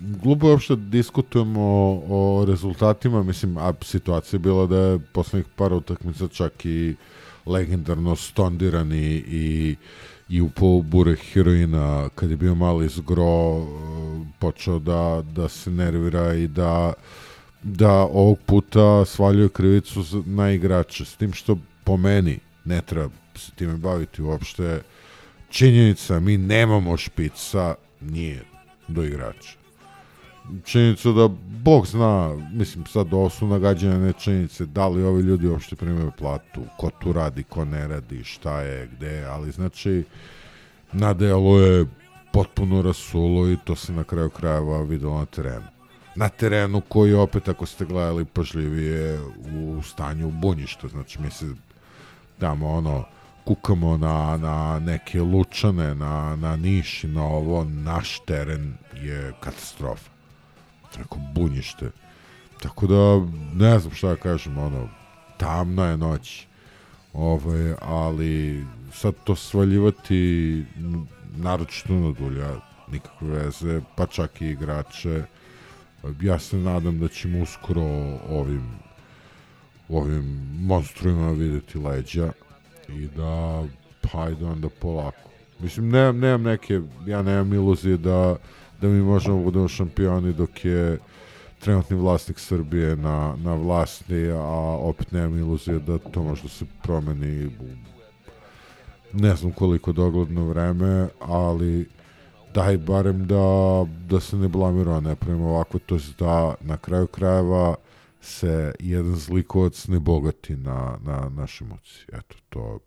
glupo 0.00 0.46
je 0.46 0.52
uopšte 0.52 0.76
da 0.76 0.82
diskutujemo 0.82 1.60
o, 1.60 2.02
o 2.08 2.44
rezultatima, 2.44 3.22
mislim, 3.22 3.56
a 3.58 3.72
situacija 3.82 4.38
je 4.38 4.42
bila 4.42 4.66
da 4.66 4.76
je 4.76 4.98
poslednjih 4.98 5.52
par 5.56 5.72
utakmica 5.72 6.28
čak 6.28 6.64
i 6.64 6.94
legendarno 7.46 8.16
stondirani 8.16 9.24
i 9.28 9.76
i 10.30 10.40
upao 10.40 10.82
burek 10.82 11.18
heroina. 11.32 12.08
Kad 12.14 12.30
je 12.30 12.36
bio 12.36 12.54
mali 12.54 12.88
zgro 12.88 13.66
počeo 14.38 14.78
da, 14.78 15.22
da 15.34 15.48
se 15.48 15.70
nervira 15.70 16.34
i 16.34 16.48
da 16.48 16.92
da 17.62 17.92
ovog 17.92 18.38
puta 18.46 19.04
svaljuje 19.04 19.48
krivicu 19.48 20.04
na 20.26 20.50
igrače. 20.50 21.04
S 21.04 21.16
tim 21.16 21.32
što 21.32 21.58
po 21.84 21.96
meni 21.96 22.38
ne 22.64 22.80
treba 22.82 23.10
se 23.34 23.52
time 23.52 23.76
baviti 23.76 24.22
uopšte. 24.22 24.82
Činjenica 25.50 26.20
mi 26.20 26.36
nemamo 26.36 26.96
špica 26.96 27.74
nije 28.00 28.42
do 28.88 29.04
igrača 29.04 29.59
činjenica 30.64 31.12
da 31.12 31.28
Bog 31.64 31.86
zna, 31.86 32.36
mislim 32.52 32.86
sad 32.86 33.14
ovo 33.14 33.30
su 33.30 33.46
nagađene 33.46 34.12
činjenice, 34.12 34.66
da 34.66 34.88
li 34.88 35.02
ovi 35.02 35.22
ljudi 35.22 35.48
uopšte 35.48 35.76
primaju 35.76 36.12
platu, 36.18 36.60
ko 36.76 36.90
tu 36.90 37.12
radi, 37.12 37.42
ko 37.42 37.64
ne 37.64 37.88
radi, 37.88 38.24
šta 38.24 38.60
je, 38.60 38.86
gde 38.86 39.24
ali 39.24 39.52
znači 39.52 40.04
na 40.92 41.12
delu 41.14 41.58
je 41.58 41.86
potpuno 42.32 42.82
rasulo 42.82 43.50
i 43.50 43.56
to 43.64 43.76
se 43.76 43.92
na 43.92 44.04
kraju 44.04 44.30
krajeva 44.30 44.82
videlo 44.82 45.18
na 45.18 45.26
terenu. 45.26 45.66
Na 46.16 46.28
terenu 46.28 46.80
koji 46.88 47.14
opet, 47.14 47.48
ako 47.48 47.66
ste 47.66 47.84
gledali 47.84 48.24
pažljivije, 48.24 49.20
u 49.54 49.82
stanju 49.82 50.30
bunjišta, 50.30 50.88
znači 50.88 51.20
mi 51.20 51.30
se 51.30 51.46
tamo 52.38 52.68
ono, 52.68 53.04
kukamo 53.44 53.96
na, 53.96 54.36
na 54.36 54.78
neke 54.78 55.20
lučane, 55.20 55.94
na, 55.94 56.36
na 56.36 56.56
Niš 56.56 57.02
na 57.02 57.24
ovo, 57.24 57.64
naš 57.64 58.18
teren 58.26 58.74
je 59.02 59.32
katastrofa 59.40 60.19
neko 60.98 61.18
bunjište. 61.34 61.90
Tako 62.62 62.86
da, 62.86 63.26
ne 63.54 63.78
znam 63.78 63.94
šta 63.94 64.08
da 64.08 64.16
kažem, 64.16 64.58
ono, 64.58 64.88
tamna 65.36 65.86
je 65.86 65.96
noć. 65.96 66.46
Ovaj, 67.12 67.74
ali 67.80 68.64
sad 68.92 69.14
to 69.24 69.36
svaljivati 69.36 70.64
naročito 71.36 71.92
na 71.92 72.12
dulja, 72.12 72.56
nikakve 72.92 73.28
veze, 73.28 73.80
pa 73.96 74.06
čak 74.06 74.40
i 74.40 74.46
igrače. 74.46 75.24
Ja 76.20 76.38
se 76.38 76.56
nadam 76.56 76.98
da 76.98 77.08
ćemo 77.08 77.42
uskoro 77.42 77.82
ovim 78.28 78.80
ovim 79.90 80.24
monstruima 80.60 81.30
videti 81.30 81.78
leđa 81.78 82.32
i 82.88 83.08
da 83.16 83.64
pa 84.00 84.22
ajde 84.22 84.44
onda 84.44 84.68
polako. 84.68 85.30
Mislim, 85.58 85.88
nemam, 85.88 86.18
nemam 86.18 86.42
neke, 86.42 86.80
ja 87.06 87.22
nemam 87.22 87.52
iluzije 87.52 87.96
da 87.96 88.36
da 88.80 88.88
mi 88.88 89.02
možemo 89.02 89.36
da 89.36 89.44
budemo 89.44 89.68
šampioni 89.68 90.32
dok 90.32 90.64
je 90.64 90.98
trenutni 91.58 91.96
vlasnik 91.96 92.38
Srbije 92.38 92.96
na, 92.96 93.36
na 93.36 93.54
vlasti, 93.54 94.30
a 94.30 94.76
opet 94.80 95.12
nemam 95.12 95.38
iluzije 95.38 95.78
da 95.78 95.98
to 95.98 96.22
možda 96.22 96.48
se 96.48 96.64
promeni 96.82 97.46
u 97.46 97.90
ne 99.12 99.36
znam 99.36 99.52
koliko 99.52 99.92
dogledno 99.92 100.44
vreme, 100.44 101.08
ali 101.20 101.88
daj 102.54 102.78
barem 102.78 103.26
da, 103.26 103.84
da 104.08 104.20
se 104.20 104.36
ne 104.36 104.48
blamiramo, 104.48 105.00
ne 105.00 105.16
pravimo 105.16 105.48
ovako, 105.48 105.78
to 105.78 105.94
je 105.94 106.00
da 106.18 106.54
na 106.60 106.76
kraju 106.76 107.06
krajeva 107.06 107.74
se 108.20 108.72
jedan 108.78 109.16
zlikovac 109.16 109.88
ne 109.88 109.98
bogati 109.98 110.56
na, 110.56 110.98
na 111.02 111.28
našoj 111.28 111.68
muci. 111.68 112.04
Eto, 112.12 112.36
to 112.48 112.78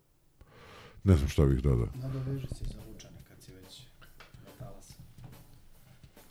ne 1.04 1.16
znam 1.18 1.30
šta 1.30 1.46
bih 1.46 1.62
dodao. 1.64 1.88
Nadoveži 1.96 2.48
se 2.48 2.66
za 2.66 2.80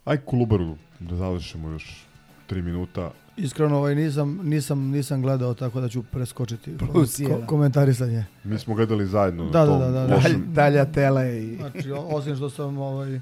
Aj 0.05 0.17
Kolubaru 0.17 0.77
da 1.01 1.17
završimo 1.17 1.69
još 1.71 2.07
3 2.51 2.63
minuta. 2.63 3.11
Iskreno 3.37 3.77
ovaj 3.79 3.95
nisam, 3.95 4.41
nisam, 4.43 4.91
nisam 4.91 5.23
gledao 5.23 5.55
tako 5.55 5.81
da 5.81 5.89
ću 5.89 6.03
preskočiti 6.03 6.77
Plus 6.79 7.17
ko, 7.17 7.47
komentarisanje. 7.47 8.25
Mi 8.45 8.59
smo 8.59 8.75
gledali 8.75 9.07
zajedno 9.07 9.51
Da, 9.51 9.59
na 9.61 9.67
da, 9.67 9.73
tom 9.73 9.81
da, 9.81 9.91
da, 10.01 10.07
da. 10.07 10.15
lošem 10.15 10.45
Dalja 10.53 10.93
tele 10.93 11.39
i... 11.43 11.57
Znači, 11.57 11.93
osim 11.93 12.37
što 12.37 12.51
sam 12.51 12.79
ovaj, 12.79 13.21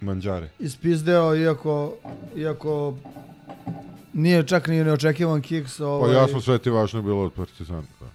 manđare. 0.00 0.48
ispizdeo, 0.58 1.36
iako, 1.36 1.94
iako 2.36 2.96
nije 4.12 4.46
čak 4.46 4.68
ni 4.68 4.84
neočekivan 4.84 5.42
kiks. 5.42 5.78
Pa 5.78 5.86
Ovaj, 5.86 6.14
jasno 6.14 6.40
sve 6.40 6.58
ti 6.58 6.70
važno 6.70 7.02
bilo 7.02 7.22
od 7.24 7.32
Partizana. 7.32 7.82
Da. 8.00 8.06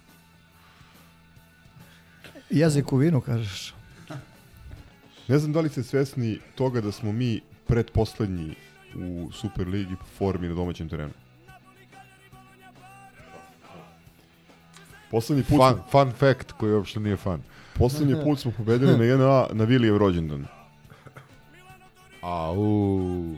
Jezik 2.50 2.92
u 2.92 2.96
vinu, 2.96 3.20
kažeš. 3.20 3.74
Ne 5.28 5.38
znam 5.38 5.52
da 5.52 5.60
li 5.60 5.68
ste 5.68 5.82
svesni 5.82 6.38
toga 6.54 6.80
da 6.80 6.92
smo 6.92 7.12
mi 7.12 7.40
predposlednji 7.66 8.54
u 8.94 9.28
Superligi 9.32 9.96
po 9.96 10.04
formi 10.18 10.48
na 10.48 10.54
domaćem 10.54 10.88
terenu. 10.88 11.12
Poslednji 15.10 15.44
put 15.44 15.58
Fun, 15.58 15.80
fun 15.90 16.12
fact 16.12 16.52
koji 16.52 16.72
uopšte 16.72 17.00
nije 17.00 17.16
fun. 17.16 17.42
poslednji 17.74 18.14
put 18.24 18.38
smo 18.38 18.52
pobedili 18.56 18.92
na 18.92 19.04
1A 19.04 19.54
na 19.54 19.64
Vilijev 19.64 19.96
rođendan. 19.96 20.46
Au. 22.22 23.36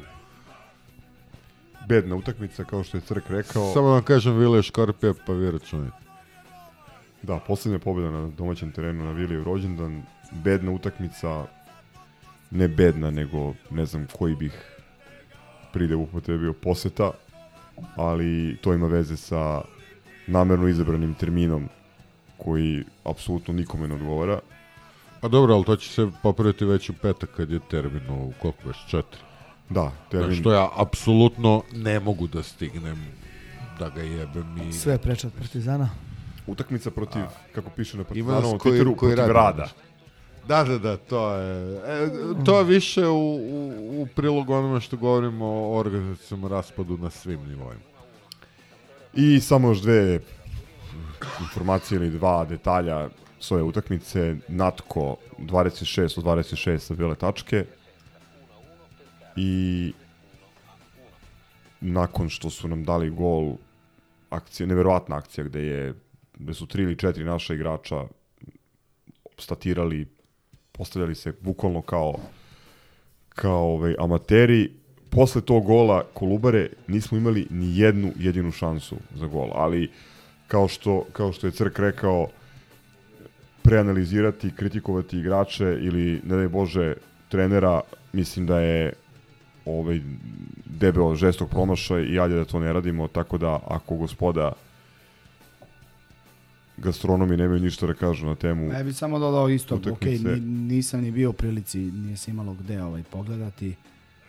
Bedna 1.89 2.17
utakmica, 2.17 2.65
kao 2.65 2.85
što 2.85 2.97
je 2.97 3.01
Crk 3.01 3.25
rekao. 3.29 3.73
Samo 3.73 3.87
da 3.87 3.93
vam 3.93 4.03
kažem 4.03 4.39
Vile 4.39 4.63
Škorpija, 4.63 5.15
pa 5.27 5.33
vi 5.33 5.51
računajte. 5.51 5.97
Da, 7.23 7.39
poslednja 7.39 7.79
pobjeda 7.79 8.11
na 8.11 8.29
domaćem 8.29 8.73
terenu 8.73 9.05
na 9.05 9.11
Vilijev 9.11 9.45
rođendan. 9.45 10.03
Bedna 10.33 10.71
utakmica, 10.71 11.47
ne 12.51 12.69
bedna, 12.69 13.11
nego 13.11 13.55
ne 13.71 13.87
znam 13.87 14.07
koji 14.19 14.37
bih 14.37 14.53
pride 15.73 15.95
upotrebio 15.95 16.53
poseta, 16.53 17.11
ali 17.97 18.59
to 18.61 18.75
ima 18.75 18.87
veze 18.87 19.17
sa 19.17 19.63
namerno 20.27 20.69
izabranim 20.69 21.15
terminom 21.15 21.69
koji 22.37 22.85
apsolutno 23.05 23.55
nikome 23.55 23.89
ne 23.89 23.95
odgovara. 23.95 24.41
Pa 25.21 25.29
dobro, 25.29 25.55
ali 25.55 25.65
to 25.65 25.77
će 25.77 25.89
se 25.89 26.09
popraviti 26.23 26.65
već 26.65 26.91
u 26.91 26.93
petak 26.93 27.31
kad 27.37 27.51
je 27.51 27.61
termin 27.71 28.11
u 28.11 28.33
koliko 28.41 28.69
već 28.69 28.77
četiri. 28.89 29.21
Da, 29.69 29.93
termin. 30.11 30.27
Znači, 30.27 30.41
što 30.41 30.53
ja 30.53 30.69
apsolutno 30.77 31.63
ne 31.73 32.01
mogu 32.01 32.27
da 32.27 32.43
stignem 32.43 33.07
da 33.79 33.89
ga 33.89 34.03
jebem 34.03 34.59
i... 34.69 34.73
Sve 34.73 34.99
preče 34.99 35.27
od 35.27 35.33
Partizana. 35.33 35.91
Utakmica 36.47 36.91
protiv, 36.91 37.23
kako 37.55 37.71
piše 37.71 37.97
na 37.97 38.05
Partizanovom 38.05 38.59
Twitteru, 38.59 38.97
koji 38.97 39.17
protiv 39.17 39.17
rade 39.17 39.33
rada. 39.33 39.63
nešto. 39.63 39.90
Da, 40.49 40.65
da, 40.65 40.79
da, 40.79 40.97
to 40.97 41.35
je... 41.35 41.77
E, 41.77 42.11
to 42.45 42.59
je 42.59 42.65
više 42.65 43.07
u, 43.07 43.35
u, 43.35 44.03
u 44.03 44.07
prilog 44.17 44.51
onome 44.51 44.81
što 44.81 44.97
govorimo 44.97 45.47
o 45.47 45.79
organizacijom 45.79 46.47
raspadu 46.47 46.99
na 46.99 47.11
svim 47.11 47.41
nivoima. 47.49 47.81
I 49.15 49.41
samo 49.41 49.69
još 49.69 49.79
dve 49.79 50.21
informacije 51.41 51.97
ili 51.97 52.11
dva 52.11 52.45
detalja 52.45 53.09
s 53.41 53.51
ove 53.51 53.63
utakmice. 53.63 54.37
Natko 54.49 55.17
26 55.39 56.19
od 56.19 56.25
26 56.25 56.79
sa 56.79 56.95
bile 56.95 57.15
tačke. 57.15 57.65
I 59.37 59.93
nakon 61.81 62.29
što 62.29 62.51
su 62.51 62.69
nam 62.69 62.85
dali 62.85 63.11
gol 63.11 63.57
akcija, 64.31 64.67
neverovatna 64.67 65.17
akcija 65.17 65.45
gde 65.45 65.63
je 65.63 65.95
gde 66.41 66.55
su 66.55 66.67
tri 66.67 66.83
ili 66.83 66.97
četiri 66.97 67.25
naša 67.25 67.55
igrača 67.55 68.05
statirali, 69.39 70.07
postavljali 70.81 71.15
se 71.15 71.33
bukvalno 71.41 71.83
kao 71.83 72.15
kao 73.29 73.75
ovaj, 73.75 73.95
amateri. 73.99 74.71
Posle 75.11 75.41
tog 75.41 75.65
gola 75.65 76.05
Kolubare 76.15 76.69
nismo 76.89 77.19
imali 77.19 77.47
ni 77.51 77.79
jednu 77.79 78.13
jedinu 78.19 78.51
šansu 78.51 78.97
za 79.15 79.27
gol, 79.27 79.51
ali 79.55 79.91
kao 80.49 80.69
što, 80.69 81.05
kao 81.13 81.33
što 81.33 81.47
je 81.47 81.51
Crk 81.51 81.79
rekao, 81.79 82.29
preanalizirati, 83.63 84.55
kritikovati 84.57 85.19
igrače 85.19 85.65
ili, 85.65 86.21
ne 86.25 86.37
daj 86.37 86.49
Bože, 86.49 86.95
trenera 87.29 87.81
mislim 88.13 88.47
da 88.47 88.61
je 88.61 88.93
ovaj 89.67 90.01
debeo 90.65 91.15
žestok 91.15 91.51
promašaj 91.51 92.03
i 92.03 92.21
ajde 92.21 92.35
da 92.35 92.45
to 92.45 92.61
ne 92.61 92.73
radimo, 92.73 93.09
tako 93.09 93.39
da 93.39 93.61
ako 93.67 93.97
gospoda 93.97 94.53
gastronomi 96.81 97.37
nemaju 97.37 97.61
ništa 97.61 97.87
da 97.87 97.95
kažu 97.95 98.27
na 98.27 98.35
temu 98.35 98.73
Ja 98.73 98.83
bih 98.83 98.97
samo 98.97 99.19
dodao 99.19 99.49
isto, 99.49 99.75
ok, 99.75 99.81
utakmice. 99.81 100.25
ni- 100.25 100.41
nisam 100.41 101.01
ni 101.01 101.11
bio 101.11 101.31
u 101.31 101.33
prilici, 101.33 101.79
nije 101.79 102.17
se 102.17 102.31
imalo 102.31 102.53
gde 102.55 102.83
ovaj, 102.83 103.03
pogledati 103.03 103.75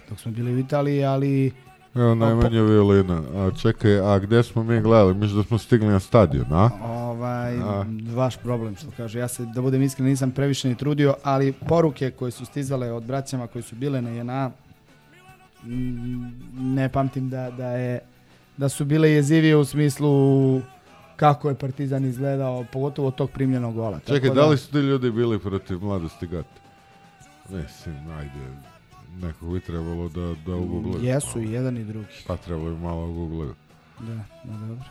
dok 0.10 0.20
smo 0.20 0.32
bili 0.32 0.54
u 0.54 0.60
Italiji, 0.60 1.04
ali 1.06 1.52
Evo 1.96 2.16
najmanje 2.16 2.62
violina. 2.62 3.24
A 3.36 3.52
čekaj, 3.62 4.00
a 4.00 4.20
gde 4.20 4.44
smo 4.44 4.64
mi 4.64 4.82
gledali? 4.82 5.14
Mislim 5.14 5.38
da 5.38 5.48
smo 5.48 5.58
stigli 5.58 5.88
na 5.88 6.00
stadion, 6.00 6.46
a? 6.52 6.70
ovaj, 6.84 7.58
A. 7.58 7.86
vaš 8.14 8.38
problem 8.38 8.76
što 8.76 8.88
kaže. 8.98 9.20
Ja 9.20 9.28
se, 9.28 9.46
da 9.46 9.62
budem 9.62 9.82
iskren, 9.82 10.08
nisam 10.08 10.32
previše 10.32 10.70
ni 10.70 10.76
trudio, 10.76 11.16
ali 11.24 11.52
poruke 11.54 12.12
koje 12.12 12.32
su 12.32 12.46
stizale 12.46 12.92
od 12.92 13.04
braćama 13.04 13.48
koji 13.48 13.62
su 13.62 13.76
bile 13.76 14.02
na 14.02 14.10
JNA, 14.10 14.52
ne 16.54 16.90
pamtim 16.90 17.30
da, 17.30 17.52
da, 17.52 17.68
je, 17.68 18.00
da 18.58 18.70
su 18.70 18.86
bile 18.86 19.12
jezivije 19.12 19.56
u 19.56 19.66
smislu 19.66 20.62
kako 21.22 21.50
je 21.50 21.56
Partizan 21.56 22.06
izgledao, 22.06 22.66
pogotovo 22.72 23.08
od 23.08 23.16
tog 23.16 23.32
primljenog 23.32 23.76
gola. 23.76 24.00
Tako 24.00 24.14
Čekaj, 24.14 24.30
da 24.30 24.46
li 24.46 24.58
su 24.58 24.72
ti 24.72 24.78
ljudi 24.78 25.12
bili 25.12 25.40
protiv 25.40 25.80
mladosti 25.84 26.28
Gata? 26.28 26.62
Mislim, 27.50 27.96
ajde, 28.20 28.40
nekog 29.22 29.54
bi 29.54 29.60
trebalo 29.60 30.10
da, 30.10 30.36
da 30.46 30.56
uguglaju. 30.56 31.04
Jesu 31.04 31.42
i 31.42 31.52
jedan 31.52 31.78
i 31.78 31.84
drugi. 31.84 32.08
Pa 32.28 32.38
trebalo 32.38 32.70
bi 32.70 32.78
malo 32.78 33.10
uguglaju. 33.10 33.54
Da, 34.00 34.16
da, 34.44 34.58
dobro. 34.68 34.84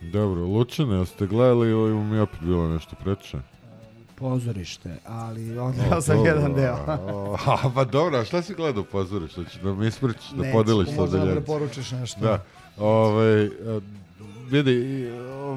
Dobro, 0.00 0.46
Lučane, 0.46 0.98
jeste 0.98 1.26
gledali 1.26 1.70
ili 1.70 1.94
mu 1.94 2.04
mi 2.04 2.18
opet 2.18 2.40
bilo 2.40 2.68
nešto 2.68 2.96
preče? 3.04 3.38
Pozorište, 4.14 4.96
ali 5.06 5.58
odgledao 5.58 6.00
sam 6.06 6.24
jedan 6.24 6.54
deo. 6.54 6.76
a, 7.46 7.70
pa 7.74 7.84
dobro, 7.84 8.18
a 8.18 8.24
šta 8.24 8.42
si 8.42 8.54
gledao? 8.54 8.84
Hoćeš 8.92 9.60
da 9.62 9.74
mi 9.74 9.86
ispričaš, 9.86 10.30
da 10.30 10.52
podeliš 10.52 10.88
sa 10.88 11.00
možda 11.00 11.18
deljenjem? 11.18 11.36
preporučiš 11.36 11.90
nešto. 11.90 12.20
Da. 12.20 12.44
Ovaj, 12.78 13.46
a, 13.46 13.80
vidi, 14.50 15.06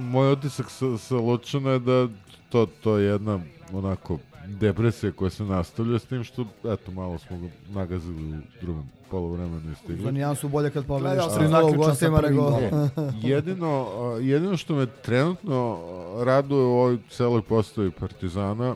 moj 0.01 0.31
otisak 0.31 0.69
sa, 0.69 0.97
sa 0.97 1.15
Lučana 1.15 1.71
je 1.71 1.79
da 1.79 2.07
to, 2.49 2.65
to 2.83 2.97
je 2.97 3.11
jedna 3.11 3.39
onako 3.73 4.17
depresija 4.47 5.11
koja 5.11 5.29
se 5.29 5.43
nastavlja 5.43 5.99
s 5.99 6.05
tim 6.05 6.23
što, 6.23 6.45
eto, 6.63 6.91
malo 6.91 7.17
smo 7.17 7.37
ga 7.37 7.47
nagazili 7.73 8.37
u 8.37 8.41
drugom 8.61 8.89
polovremenu 9.11 9.71
i 9.71 9.75
stigli. 9.75 10.03
Za 10.03 10.11
nijansu 10.11 10.49
bolje 10.49 10.69
kad 10.69 10.85
pobediš 10.85 11.09
Gledao 11.09 11.29
sam 11.29 11.43
3-0 11.43 11.47
u 11.47 11.49
zaključan 11.49 11.77
gostima 11.77 12.17
sa 12.17 12.21
prvim 12.21 12.35
nego... 12.37 12.49
golom. 12.49 12.89
jedino, 13.21 13.87
jedino 14.21 14.57
što 14.57 14.75
me 14.75 14.85
trenutno 14.85 15.79
raduje 16.23 16.65
u 16.65 16.71
ovoj 16.71 16.97
celoj 17.09 17.41
postavi 17.41 17.91
Partizana 17.91 18.75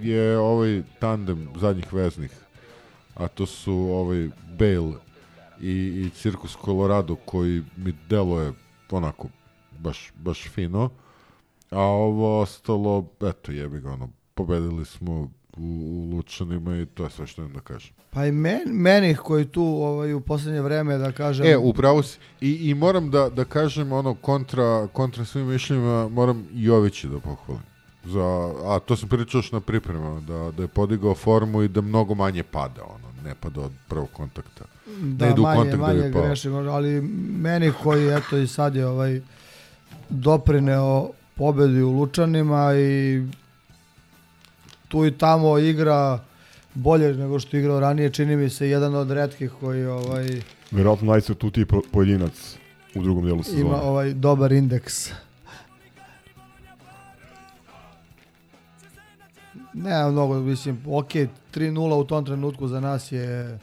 je 0.00 0.38
ovaj 0.38 0.82
tandem 0.98 1.48
zadnjih 1.60 1.92
veznih. 1.92 2.30
A 3.14 3.28
to 3.28 3.46
su 3.46 3.72
ovaj 3.72 4.28
Bale 4.58 4.94
i, 5.60 5.72
i 5.72 6.10
Cirkus 6.14 6.56
Colorado 6.64 7.16
koji 7.16 7.62
mi 7.76 7.94
deluje 8.08 8.52
onako 8.96 9.28
baš, 9.78 10.12
baš 10.16 10.48
fino. 10.48 10.90
A 11.70 11.80
ovo 11.80 12.40
ostalo, 12.40 13.06
eto 13.20 13.52
jebi 13.52 13.80
ga 13.80 13.90
ono, 13.90 14.08
pobedili 14.34 14.84
smo 14.84 15.12
u, 15.12 15.28
u 15.56 16.10
Lučanima 16.12 16.76
i 16.76 16.86
to 16.86 17.04
je 17.04 17.10
sve 17.10 17.26
što 17.26 17.42
imam 17.42 17.54
da 17.54 17.60
kažem. 17.60 17.92
Pa 18.10 18.26
i 18.26 18.32
men, 18.32 18.62
meni 18.66 19.14
koji 19.14 19.44
tu 19.44 19.62
ovaj, 19.62 20.14
u 20.14 20.20
posljednje 20.20 20.60
vreme 20.60 20.98
da 20.98 21.12
kažem... 21.12 21.46
E, 21.46 21.56
upravo 21.56 22.02
si. 22.02 22.18
I, 22.40 22.70
I 22.70 22.74
moram 22.74 23.10
da, 23.10 23.28
da 23.28 23.44
kažem 23.44 23.92
ono 23.92 24.14
kontra, 24.14 24.88
kontra 24.92 25.24
svim 25.24 25.46
mišljenjima, 25.46 26.08
moram 26.08 26.46
Jovića 26.52 27.08
da 27.08 27.20
pohvalim. 27.20 27.62
Za, 28.04 28.52
a 28.64 28.78
to 28.78 28.96
sam 28.96 29.08
pričao 29.08 29.38
još 29.38 29.52
na 29.52 29.60
pripremama, 29.60 30.20
da, 30.20 30.50
da 30.56 30.62
je 30.62 30.68
podigao 30.68 31.14
formu 31.14 31.62
i 31.62 31.68
da 31.68 31.80
mnogo 31.80 32.14
manje 32.14 32.42
pada, 32.42 32.82
ono, 32.84 33.09
ne 33.24 33.34
pada 33.34 33.60
od 33.60 33.72
prvog 33.88 34.08
kontakta. 34.12 34.64
da, 35.02 35.26
ne 35.26 35.32
ide 35.32 35.40
u 35.40 35.44
manje, 35.44 35.56
kontakt 35.60 35.80
manje 35.80 36.00
da 36.00 36.06
bi 36.06 36.12
pao. 36.12 36.22
greši, 36.22 36.48
možda, 36.48 36.70
ali 36.72 37.00
meni 37.38 37.72
koji 37.82 38.08
eto 38.08 38.36
i 38.36 38.46
sad 38.46 38.76
je 38.76 38.86
ovaj 38.86 39.20
doprineo 40.08 41.10
pobedi 41.34 41.82
u 41.82 41.90
Lučanima 41.90 42.74
i 42.74 43.22
tu 44.88 45.06
i 45.06 45.10
tamo 45.12 45.58
igra 45.58 46.18
bolje 46.74 47.14
nego 47.14 47.38
što 47.40 47.56
je 47.56 47.60
igrao 47.60 47.80
ranije, 47.80 48.10
čini 48.10 48.36
mi 48.36 48.50
se 48.50 48.68
jedan 48.68 48.94
od 48.94 49.10
retkih 49.10 49.50
koji 49.60 49.86
ovaj 49.86 50.26
Verovatno 50.70 51.12
po- 51.68 51.82
pojedinac 51.92 52.56
u 52.94 53.02
drugom 53.02 53.24
delu 53.24 53.42
sezone. 53.42 53.60
ima 53.62 53.82
ovaj 53.82 54.12
dobar 54.14 54.52
indeks. 54.52 55.10
Ne, 59.74 60.10
mnogo, 60.10 60.40
mislim, 60.40 60.78
ok, 60.86 61.10
3-0 61.50 61.70
u 61.94 62.04
tom 62.04 62.24
trenutku 62.24 62.68
za 62.68 62.80
nas 62.80 63.12
je 63.12 63.58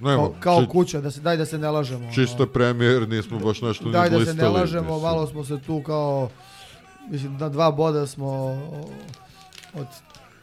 Nema, 0.00 0.16
kao, 0.16 0.34
kao 0.40 0.60
či- 0.62 0.68
kuća, 0.68 1.00
da 1.00 1.10
se, 1.10 1.20
daj 1.20 1.36
da 1.36 1.46
se 1.46 1.58
ne 1.58 1.70
lažemo. 1.70 2.12
Čisto 2.12 2.42
je 2.42 2.48
premijer, 2.48 3.08
nismo 3.08 3.38
baš 3.38 3.62
nešto 3.62 3.84
ni 3.84 3.92
Daj 3.92 4.10
da 4.10 4.24
se 4.24 4.34
ne 4.34 4.48
lažemo, 4.48 4.82
mislim. 4.84 5.02
malo 5.02 5.26
smo 5.26 5.44
se 5.44 5.58
tu 5.58 5.82
kao, 5.82 6.28
mislim, 7.08 7.36
na 7.36 7.48
dva 7.48 7.70
boda 7.70 8.06
smo 8.06 8.28
od, 9.74 9.86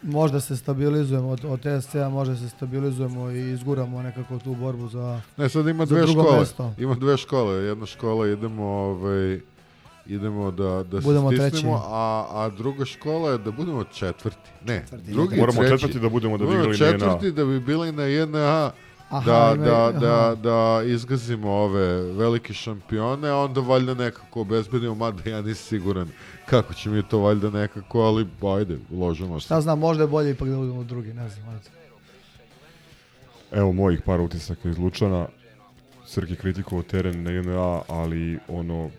možda 0.03 0.39
se 0.39 0.57
stabilizujemo, 0.57 1.29
od, 1.29 1.45
od 1.45 1.59
TSC-a 1.59 2.09
možda 2.09 2.35
se 2.35 2.49
stabilizujemo 2.49 3.29
i 3.29 3.51
izguramo 3.51 4.01
nekako 4.01 4.39
tu 4.39 4.55
borbu 4.55 4.87
za 4.87 5.21
Ne, 5.37 5.49
sad 5.49 5.67
ima 5.67 5.85
dve 5.85 6.07
škole. 6.07 6.39
mesto. 6.39 6.73
Ima 6.77 6.95
dve 6.95 7.17
škole. 7.17 7.53
Jedna 7.55 7.85
škola 7.85 8.27
idemo 8.27 8.63
ovaj 8.65 9.39
idemo 10.05 10.51
da 10.51 10.63
da 10.83 10.99
Budemo 10.99 11.31
se 11.31 11.37
treći. 11.37 11.49
stisnemo, 11.49 11.81
a 11.85 12.25
a 12.31 12.49
druga 12.49 12.85
škola 12.85 13.31
je 13.31 13.37
da 13.37 13.51
budemo 13.51 13.83
četvrti. 13.83 14.49
Ne, 14.65 14.85
drugi 15.03 15.35
i 15.35 15.39
Moramo 15.39 15.61
treći. 15.61 15.71
četvrti 15.73 15.99
da 15.99 16.09
budemo 16.09 16.37
da 16.37 16.45
bi 16.45 16.51
igrali 16.51 16.69
na 16.69 16.75
četvrti 16.75 17.31
da 17.31 17.45
bi 17.45 17.59
bili 17.59 17.91
na 17.91 18.03
jedna 18.03 18.71
Aha, 19.09 19.25
da, 19.25 19.53
ima- 19.55 19.65
da, 19.65 19.75
aha. 19.79 19.91
da, 19.91 20.35
da 20.35 20.83
izgazimo 20.85 21.51
ove 21.51 21.85
velike 22.03 22.53
šampione, 22.53 23.29
a 23.29 23.35
onda 23.37 23.61
valjda 23.61 23.93
nekako 23.93 24.41
obezbedimo, 24.41 24.95
mada 24.95 25.29
ja 25.29 25.41
nisam 25.41 25.65
siguran 25.67 26.07
kako 26.45 26.73
će 26.73 26.89
mi 26.89 27.03
to 27.03 27.19
valjda 27.19 27.49
nekako, 27.49 27.99
ali 27.99 28.27
ajde, 28.49 28.77
uložimo 28.91 29.39
se. 29.39 29.45
Šta 29.45 29.61
znam, 29.61 29.79
možda 29.79 30.03
je 30.03 30.07
bolje 30.07 30.31
ipak 30.31 30.49
da 30.49 30.57
budemo 30.57 30.83
drugi, 30.83 31.07
ne 31.09 31.29
znam, 31.29 31.49
ajde. 31.49 31.69
Evo 33.51 33.71
mojih 33.73 34.01
par 34.01 34.21
utisaka 34.21 34.69
iz 34.69 34.77
Lučana. 34.77 35.27
Srki 36.05 36.35
kritikovao 36.35 36.83
teren 36.83 37.23
na 37.23 37.31
JNA, 37.31 37.81
ali 37.87 38.39
ono 38.47 38.89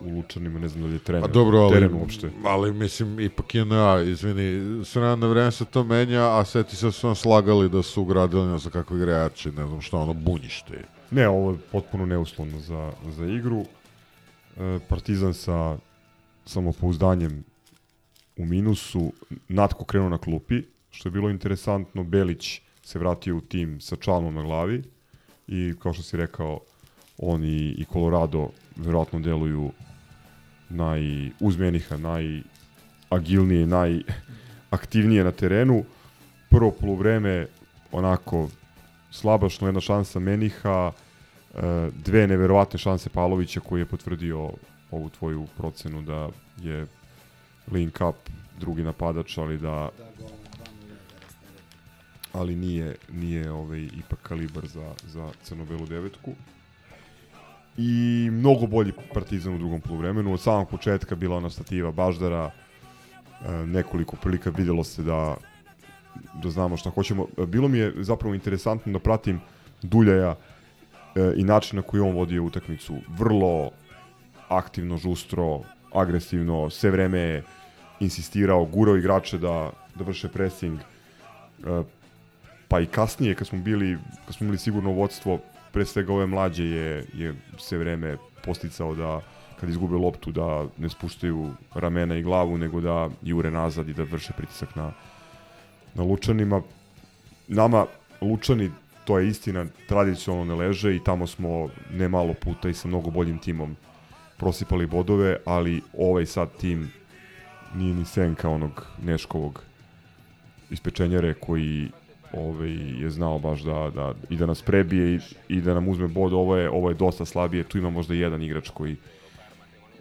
u 0.00 0.16
Lučanima 0.16 0.58
ne 0.58 0.68
znam 0.68 0.82
da 0.82 0.88
li 0.88 0.94
je 0.94 0.98
trener. 0.98 1.22
Pa 1.22 1.28
dobro, 1.28 1.58
ali, 1.58 1.72
teren 1.72 1.94
uopšte. 1.94 2.30
ali 2.44 2.72
mislim, 2.72 3.20
ipak 3.20 3.54
je 3.54 3.64
na, 3.64 4.02
izvini, 4.02 4.84
s 4.84 4.94
vremena 4.94 5.16
na 5.16 5.26
vreme 5.26 5.50
se 5.50 5.64
to 5.64 5.84
menja, 5.84 6.38
a 6.38 6.44
seti 6.44 6.76
se 6.76 6.86
da 6.86 6.92
su 6.92 7.06
nam 7.06 7.16
slagali 7.16 7.68
da 7.68 7.82
su 7.82 8.02
ugradili 8.02 8.52
ne 8.52 8.58
znam 8.58 8.72
kakve 8.72 8.96
igrači, 8.96 9.48
ne 9.48 9.66
znam 9.66 9.80
šta, 9.80 9.96
ono, 9.96 10.12
bunjište. 10.12 10.84
Ne, 11.10 11.28
ovo 11.28 11.50
je 11.50 11.58
potpuno 11.72 12.06
neuslovno 12.06 12.60
za, 12.60 12.92
za 13.16 13.26
igru. 13.26 13.64
E, 14.56 14.78
Partizan 14.88 15.34
sa 15.34 15.76
samopouzdanjem 16.46 17.44
u 18.36 18.44
minusu, 18.44 19.12
Natko 19.48 19.84
krenuo 19.84 20.08
na 20.08 20.18
klupi, 20.18 20.62
što 20.90 21.08
je 21.08 21.12
bilo 21.12 21.30
interesantno, 21.30 22.04
Belić 22.04 22.60
se 22.82 22.98
vratio 22.98 23.36
u 23.36 23.40
tim 23.40 23.80
sa 23.80 23.96
čalmom 23.96 24.34
na 24.34 24.42
glavi 24.42 24.82
i 25.48 25.74
kao 25.78 25.92
što 25.92 26.02
si 26.02 26.16
rekao, 26.16 26.60
on 27.18 27.44
i, 27.44 27.74
i 27.78 27.84
Colorado 27.92 28.48
verovatno 28.76 29.20
deluju 29.20 29.70
najuzmeniha, 30.70 31.96
najagilnije, 31.96 33.66
najaktivnije 33.66 35.24
na 35.24 35.32
terenu. 35.32 35.84
Prvo 36.50 36.70
polovreme 36.70 37.46
onako 37.92 38.48
slabašno 39.10 39.68
jedna 39.68 39.80
šansa 39.80 40.18
Meniha, 40.18 40.92
e, 41.54 41.90
dve 42.04 42.26
neverovatne 42.26 42.78
šanse 42.78 43.10
Pavlovića 43.10 43.60
koji 43.60 43.80
je 43.80 43.86
potvrdio 43.86 44.50
ovu 44.90 45.08
tvoju 45.08 45.46
procenu 45.56 46.02
da 46.02 46.28
je 46.62 46.86
link 47.70 48.00
up 48.08 48.16
drugi 48.60 48.82
napadač, 48.82 49.38
ali 49.38 49.58
da 49.58 49.88
ali 52.32 52.56
nije, 52.56 52.96
nije 53.12 53.50
ovaj, 53.52 53.80
ipak 53.80 54.18
kalibar 54.22 54.66
za, 54.66 54.94
za 55.06 55.30
crno-belu 55.42 55.86
devetku. 55.86 56.34
I 57.76 58.28
mnogo 58.32 58.66
bolji 58.66 58.92
partizan 59.14 59.54
u 59.54 59.58
drugom 59.58 59.80
poluvremenu. 59.80 60.32
Od 60.32 60.40
samog 60.40 60.68
početka 60.68 61.14
bila 61.14 61.36
ona 61.36 61.50
stativa 61.50 61.92
Baždara, 61.92 62.50
e, 62.50 63.52
nekoliko 63.66 64.16
prilika 64.16 64.50
vidjelo 64.50 64.84
se 64.84 65.02
da 65.02 65.36
da 66.42 66.50
znamo 66.50 66.76
šta 66.76 66.90
hoćemo. 66.90 67.26
E, 67.38 67.46
Bilo 67.46 67.68
mi 67.68 67.78
je 67.78 67.92
zapravo 67.96 68.34
interesantno 68.34 68.92
da 68.92 68.98
pratim 68.98 69.40
Duljaja 69.82 70.36
e, 71.14 71.32
i 71.36 71.44
način 71.44 71.76
na 71.76 71.82
koji 71.82 72.00
on 72.00 72.14
vodio 72.14 72.44
utakmicu. 72.44 72.94
Vrlo 73.08 73.70
aktivno, 74.48 74.96
žustro, 74.96 75.60
agresivno, 75.92 76.70
sve 76.70 76.90
vreme 76.90 77.42
insistirao, 78.00 78.64
gurao 78.64 78.96
igrače 78.96 79.38
da, 79.38 79.70
da 79.94 80.04
vrše 80.04 80.28
pressing. 80.28 80.80
Pa 82.68 82.80
i 82.80 82.86
kasnije 82.86 83.34
kad 83.34 83.46
smo 83.46 83.58
bili, 83.58 83.98
kad 84.26 84.34
smo 84.34 84.44
imali 84.44 84.58
sigurno 84.58 84.90
vodstvo, 84.90 85.38
pre 85.72 85.84
svega 85.84 86.12
ove 86.12 86.26
mlađe 86.26 86.64
je, 86.64 87.06
je 87.14 87.34
sve 87.58 87.78
vreme 87.78 88.16
posticao 88.44 88.94
da 88.94 89.20
kad 89.60 89.68
izgube 89.68 89.96
loptu 89.96 90.32
da 90.32 90.66
ne 90.78 90.88
spuštaju 90.88 91.50
ramena 91.74 92.16
i 92.16 92.22
glavu, 92.22 92.58
nego 92.58 92.80
da 92.80 93.10
jure 93.22 93.50
nazad 93.50 93.88
i 93.88 93.94
da 93.94 94.02
vrše 94.02 94.32
pritisak 94.36 94.76
na, 94.76 94.92
na 95.94 96.02
Lučanima. 96.02 96.62
Nama 97.48 97.86
Lučani, 98.20 98.70
to 99.04 99.18
je 99.18 99.28
istina, 99.28 99.66
tradicionalno 99.88 100.54
ne 100.54 100.66
leže 100.66 100.96
i 100.96 101.04
tamo 101.04 101.26
smo 101.26 101.68
ne 101.92 102.08
malo 102.08 102.34
puta 102.34 102.68
i 102.68 102.74
sa 102.74 102.88
mnogo 102.88 103.10
boljim 103.10 103.38
timom 103.38 103.76
prosipali 104.36 104.86
bodove, 104.86 105.36
ali 105.44 105.82
ovaj 105.98 106.26
sad 106.26 106.56
tim 106.56 106.90
nije 107.74 107.94
ni 107.94 108.04
senka 108.04 108.48
onog 108.48 108.86
Neškovog 109.02 109.62
ispečenjare 110.70 111.34
koji 111.34 111.90
ovaj, 112.32 112.70
je 113.02 113.10
znao 113.10 113.38
baš 113.38 113.60
da, 113.60 113.90
da, 113.94 114.14
i 114.30 114.36
da 114.36 114.46
nas 114.46 114.62
prebije 114.62 115.14
i, 115.14 115.20
i 115.48 115.60
da 115.60 115.74
nam 115.74 115.88
uzme 115.88 116.08
bod, 116.08 116.32
ovo 116.32 116.56
je, 116.56 116.70
ovo 116.70 116.88
je 116.88 116.94
dosta 116.94 117.24
slabije, 117.24 117.64
tu 117.64 117.78
ima 117.78 117.90
možda 117.90 118.14
jedan 118.14 118.42
igrač 118.42 118.70
koji 118.70 118.96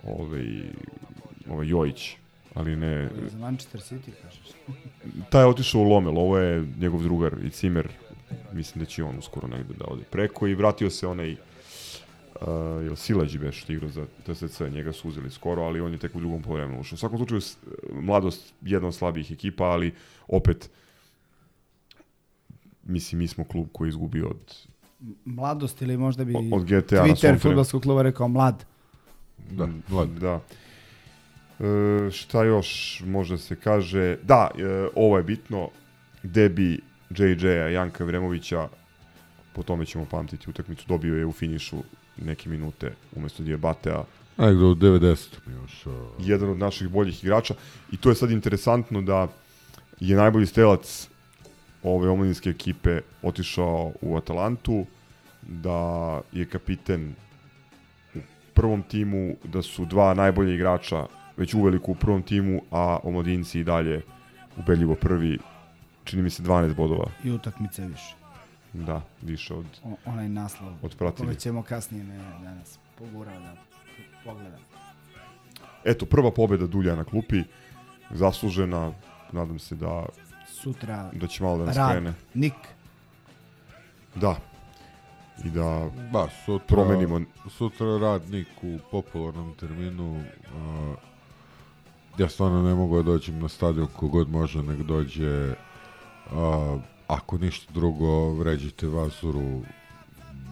ovaj, 0.03 0.47
ovaj 1.49 1.67
Jojić, 1.67 2.15
ali 2.53 2.75
ne... 2.75 3.09
Za 3.31 3.37
Manchester 3.37 3.81
City, 3.81 4.11
kažeš. 4.21 4.51
Taj 5.31 5.41
je 5.41 5.47
otišao 5.47 5.81
u 5.81 5.83
Lomel, 5.83 6.17
ovo 6.17 6.37
je 6.37 6.65
njegov 6.79 7.03
drugar 7.03 7.33
i 7.43 7.49
Cimer, 7.49 7.87
mislim 8.53 8.83
da 8.83 8.89
će 8.89 9.03
on 9.03 9.17
uskoro 9.17 9.47
negde 9.47 9.73
da 9.73 9.85
ode 9.87 10.03
preko 10.03 10.47
i 10.47 10.55
vratio 10.55 10.89
se 10.89 11.07
onaj 11.07 11.31
uh, 11.31 11.37
jel 12.83 12.95
Silađi 12.95 13.39
beš 13.39 13.61
što 13.61 13.73
igrao 13.73 13.89
za 13.89 14.05
TSC, 14.25 14.61
njega 14.61 14.93
su 14.93 15.07
uzeli 15.07 15.31
skoro, 15.31 15.61
ali 15.61 15.81
on 15.81 15.91
je 15.91 15.97
tek 15.97 16.15
u 16.15 16.19
drugom 16.19 16.41
povremenu 16.41 16.79
ušao. 16.79 16.95
U 16.95 16.97
svakom 16.97 17.17
slučaju, 17.17 17.41
mladost 18.01 18.53
jedna 18.61 18.87
od 18.87 18.95
slabijih 18.95 19.31
ekipa, 19.31 19.63
ali 19.63 19.93
opet 20.27 20.69
mislim, 22.89 23.19
mi 23.19 23.27
smo 23.27 23.43
klub 23.43 23.67
koji 23.71 23.87
je 23.87 23.89
izgubio 23.89 24.27
od 24.27 24.55
Mladost 25.25 25.81
ili 25.81 25.97
možda 25.97 26.23
bi 26.23 26.35
Od 26.51 26.63
GTA 26.63 26.95
na 26.95 27.03
Twitter 27.03 27.41
futbolskog 27.41 27.81
kluba 27.81 28.01
rekao 28.01 28.27
mlad. 28.27 28.65
Da, 29.51 29.67
mlad. 29.87 30.09
Da. 30.09 30.41
E, 31.59 32.11
šta 32.11 32.43
još 32.43 33.01
može 33.05 33.37
se 33.37 33.55
kaže? 33.55 34.17
Da, 34.23 34.49
e, 34.57 34.87
ovo 34.95 35.17
je 35.17 35.23
bitno. 35.23 35.69
Debi 36.23 36.79
JJ-a 37.09 37.69
Janka 37.69 38.03
Vremovića, 38.03 38.67
po 39.53 39.63
tome 39.63 39.85
ćemo 39.85 40.05
pamtiti 40.05 40.49
utakmicu, 40.49 40.85
dobio 40.87 41.17
je 41.17 41.25
u 41.25 41.31
finišu 41.31 41.77
neke 42.17 42.49
minute 42.49 42.93
umesto 43.15 43.43
Diabatea. 43.43 44.03
Ajde, 44.37 44.59
do 44.59 44.65
90. 44.65 45.27
mi 45.45 45.53
još. 45.53 45.87
a, 45.87 45.89
Jedan 46.19 46.49
od 46.49 46.57
naših 46.57 46.89
boljih 46.89 47.23
igrača. 47.23 47.53
I 47.91 47.97
to 47.97 48.09
je 48.09 48.15
sad 48.15 48.31
interesantno 48.31 49.01
da 49.01 49.27
je 49.99 50.15
najbolji 50.15 50.45
strelac 50.45 51.08
ove 51.83 52.09
omladinske 52.09 52.49
ekipe 52.49 53.01
otišao 53.23 53.91
u 54.01 54.17
Atalantu, 54.17 54.85
da 55.41 56.21
je 56.31 56.45
kapiten 56.45 57.15
u 58.15 58.19
prvom 58.53 58.83
timu, 58.83 59.35
da 59.43 59.61
su 59.61 59.85
dva 59.85 60.13
najbolja 60.13 60.53
igrača 60.53 61.05
već 61.37 61.53
uveliko 61.53 61.91
u 61.91 61.95
prvom 61.95 62.23
timu, 62.23 62.61
a 62.71 62.99
omladinci 63.03 63.59
i 63.59 63.63
dalje 63.63 64.01
ubedljivo 64.57 64.95
prvi, 64.95 65.39
čini 66.03 66.23
mi 66.23 66.29
se 66.29 66.43
12 66.43 66.75
bodova. 66.75 67.11
I 67.23 67.31
utakmice 67.31 67.87
više. 67.87 68.15
Da, 68.73 69.01
više 69.21 69.53
od... 69.53 69.65
O, 69.83 69.95
onaj 70.05 70.29
naslov. 70.29 70.73
Od 70.81 70.95
pratili. 70.95 71.27
Koga 71.27 71.39
ćemo 71.39 71.63
kasnije 71.63 72.03
me 72.03 72.17
danas 72.43 72.79
pogurao 72.97 73.39
da 73.39 73.55
pogledam. 74.23 74.59
Eto, 75.83 76.05
prva 76.05 76.31
pobjeda 76.31 76.67
Dulja 76.67 76.95
na 76.95 77.03
klupi, 77.03 77.43
zaslužena, 78.11 78.91
nadam 79.31 79.59
se 79.59 79.75
da 79.75 80.05
Sutra 80.63 81.09
da 81.13 81.27
će 81.27 81.43
malo 81.43 81.57
da 81.57 81.65
nas 81.65 81.75
rad, 81.77 81.91
krene. 81.91 82.13
Nik. 82.33 82.53
Da. 84.15 84.35
I 85.45 85.49
da 85.49 85.89
Ba, 86.11 86.27
sutra, 86.45 86.65
promenimo 86.67 87.21
Sutra 87.49 87.97
radnik 87.97 88.47
u 88.61 88.77
popularnom 88.91 89.53
terminu. 89.59 90.23
a, 90.55 90.95
ja 92.17 92.29
stvarno 92.29 92.63
ne 92.63 92.75
mogu 92.75 92.97
da 92.97 93.03
dođem 93.03 93.39
na 93.39 93.47
stadion 93.47 93.87
kogod 93.95 94.29
može 94.29 94.63
nek 94.63 94.79
dođe. 94.81 95.53
A, 96.31 96.77
ako 97.07 97.37
ništa 97.37 97.73
drugo, 97.73 98.33
vređite 98.33 98.87
Vazuru. 98.87 99.61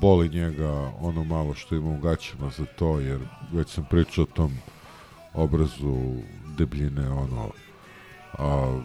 Boli 0.02 0.30
njega 0.30 0.92
ono 1.00 1.24
malo 1.24 1.54
što 1.54 1.76
ima 1.76 1.90
u 1.90 1.98
gaćima 2.00 2.50
za 2.50 2.66
to, 2.66 3.00
jer 3.00 3.20
već 3.52 3.70
sam 3.70 3.86
pričao 3.90 4.24
o 4.24 4.34
tom 4.36 4.52
obrazu 5.34 6.16
debljine, 6.58 7.10
ono, 7.10 7.50
a, 8.38 8.80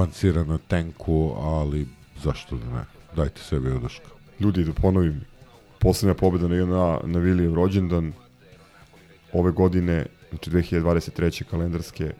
pancira 0.00 0.44
na 0.44 0.58
tenku, 0.58 1.34
ali 1.38 1.86
zašto 2.22 2.56
da 2.56 2.66
ne? 2.66 2.84
Dajte 3.16 3.40
sebi 3.40 3.70
oduška. 3.70 4.08
Ljudi, 4.40 4.64
da 4.64 4.72
ponovim, 4.72 5.20
posljednja 5.78 6.14
pobjeda 6.14 6.48
na, 6.48 6.66
na, 6.66 7.00
na 7.04 7.18
Vilijev 7.18 7.54
rođendan 7.54 8.12
ove 9.32 9.52
godine, 9.52 10.06
znači 10.30 10.50
2023. 10.50 11.44
kalendarske, 11.44 12.12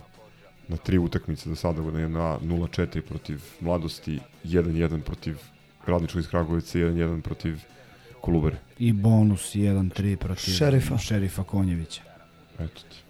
na 0.68 0.76
tri 0.76 0.98
utakmice 0.98 1.48
do 1.48 1.56
sada, 1.56 1.82
na 1.82 2.38
0-4 2.38 3.00
protiv 3.00 3.40
Mladosti, 3.60 4.18
1-1 4.44 5.00
protiv 5.00 5.38
Radničkog 5.86 6.20
iz 6.20 6.28
Kragovice, 6.28 6.78
1-1 6.78 7.20
protiv 7.20 7.58
Kolubare. 8.20 8.56
I 8.78 8.92
bonus 8.92 9.54
1-3 9.54 10.16
protiv 10.16 10.52
Šerifa. 10.52 10.98
šerifa 10.98 11.42
Konjevića. 11.42 12.02
Eto 12.58 12.80
ti. 12.90 13.09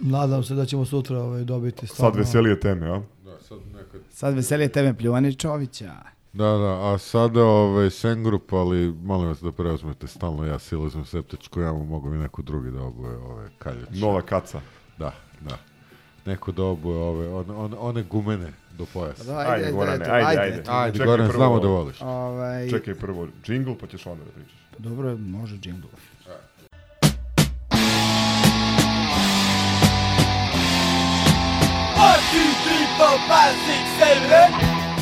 Nadam 0.00 0.42
se 0.42 0.54
da 0.54 0.66
ćemo 0.66 0.84
sutra 0.84 1.18
ovaj, 1.18 1.44
dobiti 1.44 1.86
Sad 1.86 1.94
stvarno... 1.94 2.18
veselije 2.18 2.60
teme, 2.60 2.86
a? 2.90 3.00
Da, 3.24 3.38
sad 3.40 3.58
nekad 3.74 4.00
Sad 4.10 4.34
veselije 4.34 4.68
tebe 4.68 4.94
pljuvani 4.94 5.34
Čovića. 5.34 5.92
Da, 6.32 6.44
da, 6.44 6.92
a 6.94 6.98
sada 6.98 7.44
ovaj, 7.44 7.90
Sen 7.90 8.24
Group, 8.24 8.52
ali 8.52 8.92
molim 9.02 9.28
vas 9.28 9.40
da 9.42 9.52
preuzmete 9.52 10.06
stalno 10.06 10.46
ja 10.46 10.58
silazim 10.58 11.04
septičku 11.04 11.60
jamu, 11.60 11.84
mogu 11.84 12.10
mi 12.10 12.18
neko 12.18 12.42
drugi 12.42 12.70
da 12.70 12.82
obuje 12.82 13.16
ove 13.16 13.48
kaljače. 13.58 13.92
Nova 14.00 14.22
kaca. 14.22 14.60
Da, 14.98 15.12
da. 15.40 15.58
Neko 16.26 16.52
da 16.52 16.62
obuje 16.64 16.98
ove, 16.98 17.28
one, 17.28 17.52
one, 17.54 17.76
one 17.78 18.02
gumene 18.02 18.52
do 18.78 18.86
pojasa. 18.92 19.24
Da, 19.24 19.38
ajde, 19.38 19.52
Ajde, 19.52 19.72
Gorane, 19.72 20.04
ajde, 20.10 20.26
ajde. 20.26 20.40
ajde. 20.40 20.62
Ajde, 20.68 20.98
Čekaj 20.98 21.06
Goran, 21.06 21.28
prvo 21.28 21.38
znamo 21.38 21.60
da 21.60 21.68
voliš. 21.68 22.00
Ovaj, 22.00 22.70
Čekaj 22.70 22.94
prvo 22.94 23.28
džingl, 23.44 23.72
pa 23.80 23.86
ćeš 23.86 24.06
onda 24.06 24.24
da 24.24 24.30
pričaš. 24.30 24.56
Dobro, 24.78 25.16
može 25.16 25.58
džingl. 25.58 25.86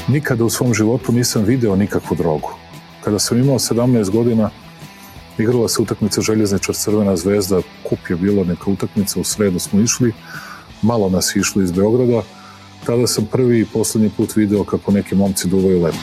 Nikada 0.09 0.45
u 0.45 0.51
svom 0.51 0.75
životu 0.75 1.13
nisam 1.13 1.45
video 1.45 1.77
nikakvu 1.77 2.17
drogu. 2.17 2.51
Kada 3.05 3.19
sam 3.19 3.39
imao 3.39 3.59
17 3.59 4.11
godina, 4.11 4.51
igrala 5.39 5.69
se 5.69 5.83
utakmica 5.83 6.21
Željezničar 6.21 6.75
Crvena 6.75 7.17
zvezda, 7.17 7.61
kup 7.89 7.99
je 8.11 8.17
bila 8.17 8.45
neka 8.45 8.71
utakmica, 8.71 9.21
u 9.21 9.25
sredu 9.25 9.59
smo 9.59 9.81
išli, 9.81 10.13
malo 10.83 11.09
nas 11.11 11.37
išlo 11.37 11.63
iz 11.63 11.73
Beograda, 11.73 12.23
tada 12.87 13.07
sam 13.07 13.27
prvi 13.27 13.61
i 13.61 13.67
poslednji 13.67 14.11
put 14.17 14.37
video 14.37 14.65
kako 14.65 14.93
neki 14.93 15.15
momci 15.15 15.49
duvaju 15.49 15.83
lepo. 15.83 15.97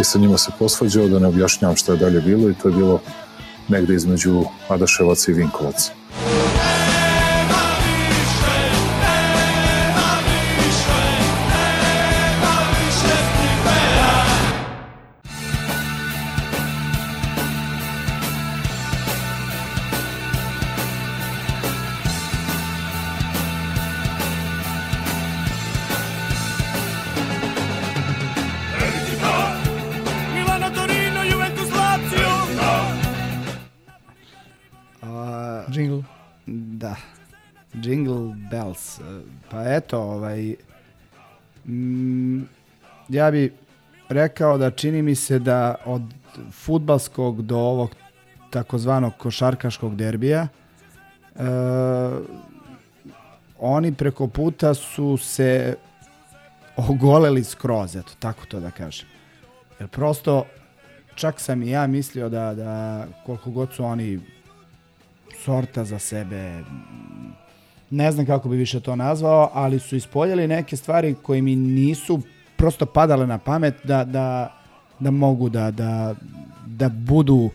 I 0.00 0.04
sa 0.04 0.18
njima 0.18 0.38
se 0.38 0.50
posvađao 0.58 1.08
da 1.08 1.18
ne 1.18 1.26
objašnjavam 1.26 1.76
šta 1.76 1.92
je 1.92 1.98
dalje 1.98 2.20
bilo 2.20 2.50
i 2.50 2.54
to 2.54 2.68
je 2.68 2.74
bilo 2.74 3.00
negde 3.68 3.94
između 3.94 4.44
Adaševaca 4.68 5.30
i 5.30 5.34
Vinkovaca. 5.34 5.92
Eto, 39.82 40.00
ovaj... 40.00 40.54
Mm, 41.66 42.42
ja 43.08 43.30
bi 43.30 43.52
rekao 44.08 44.58
da 44.58 44.70
čini 44.70 45.02
mi 45.02 45.14
se 45.14 45.38
da 45.38 45.74
od 45.84 46.02
futbalskog 46.52 47.42
do 47.42 47.58
ovog 47.58 47.94
takozvanog 48.50 49.12
košarkaškog 49.18 49.96
derbija 49.96 50.48
e, 51.36 51.42
oni 53.58 53.94
preko 53.94 54.28
puta 54.28 54.74
su 54.74 55.16
se 55.16 55.76
ogoleli 56.76 57.44
skroz, 57.44 57.96
eto, 57.96 58.12
tako 58.18 58.46
to 58.46 58.60
da 58.60 58.70
kažem. 58.70 59.08
Jer 59.80 59.88
prosto, 59.88 60.46
čak 61.14 61.40
sam 61.40 61.62
i 61.62 61.70
ja 61.70 61.86
mislio 61.86 62.28
da, 62.28 62.54
da 62.54 63.06
koliko 63.26 63.50
god 63.50 63.72
su 63.72 63.84
oni 63.84 64.20
sorta 65.44 65.84
za 65.84 65.98
sebe, 65.98 66.62
ne 67.92 68.12
znam 68.12 68.26
kako 68.26 68.48
bi 68.48 68.56
više 68.56 68.80
to 68.80 68.96
nazvao, 68.96 69.50
ali 69.54 69.78
su 69.78 69.96
ispoljali 69.96 70.48
neke 70.48 70.76
stvari 70.76 71.14
koje 71.22 71.42
mi 71.42 71.56
nisu 71.56 72.20
prosto 72.56 72.86
padale 72.86 73.26
na 73.26 73.38
pamet 73.38 73.74
da, 73.84 74.04
da, 74.04 74.56
da 75.00 75.10
mogu 75.10 75.48
da, 75.48 75.70
da, 75.70 76.14
da 76.66 76.88
budu 76.88 77.50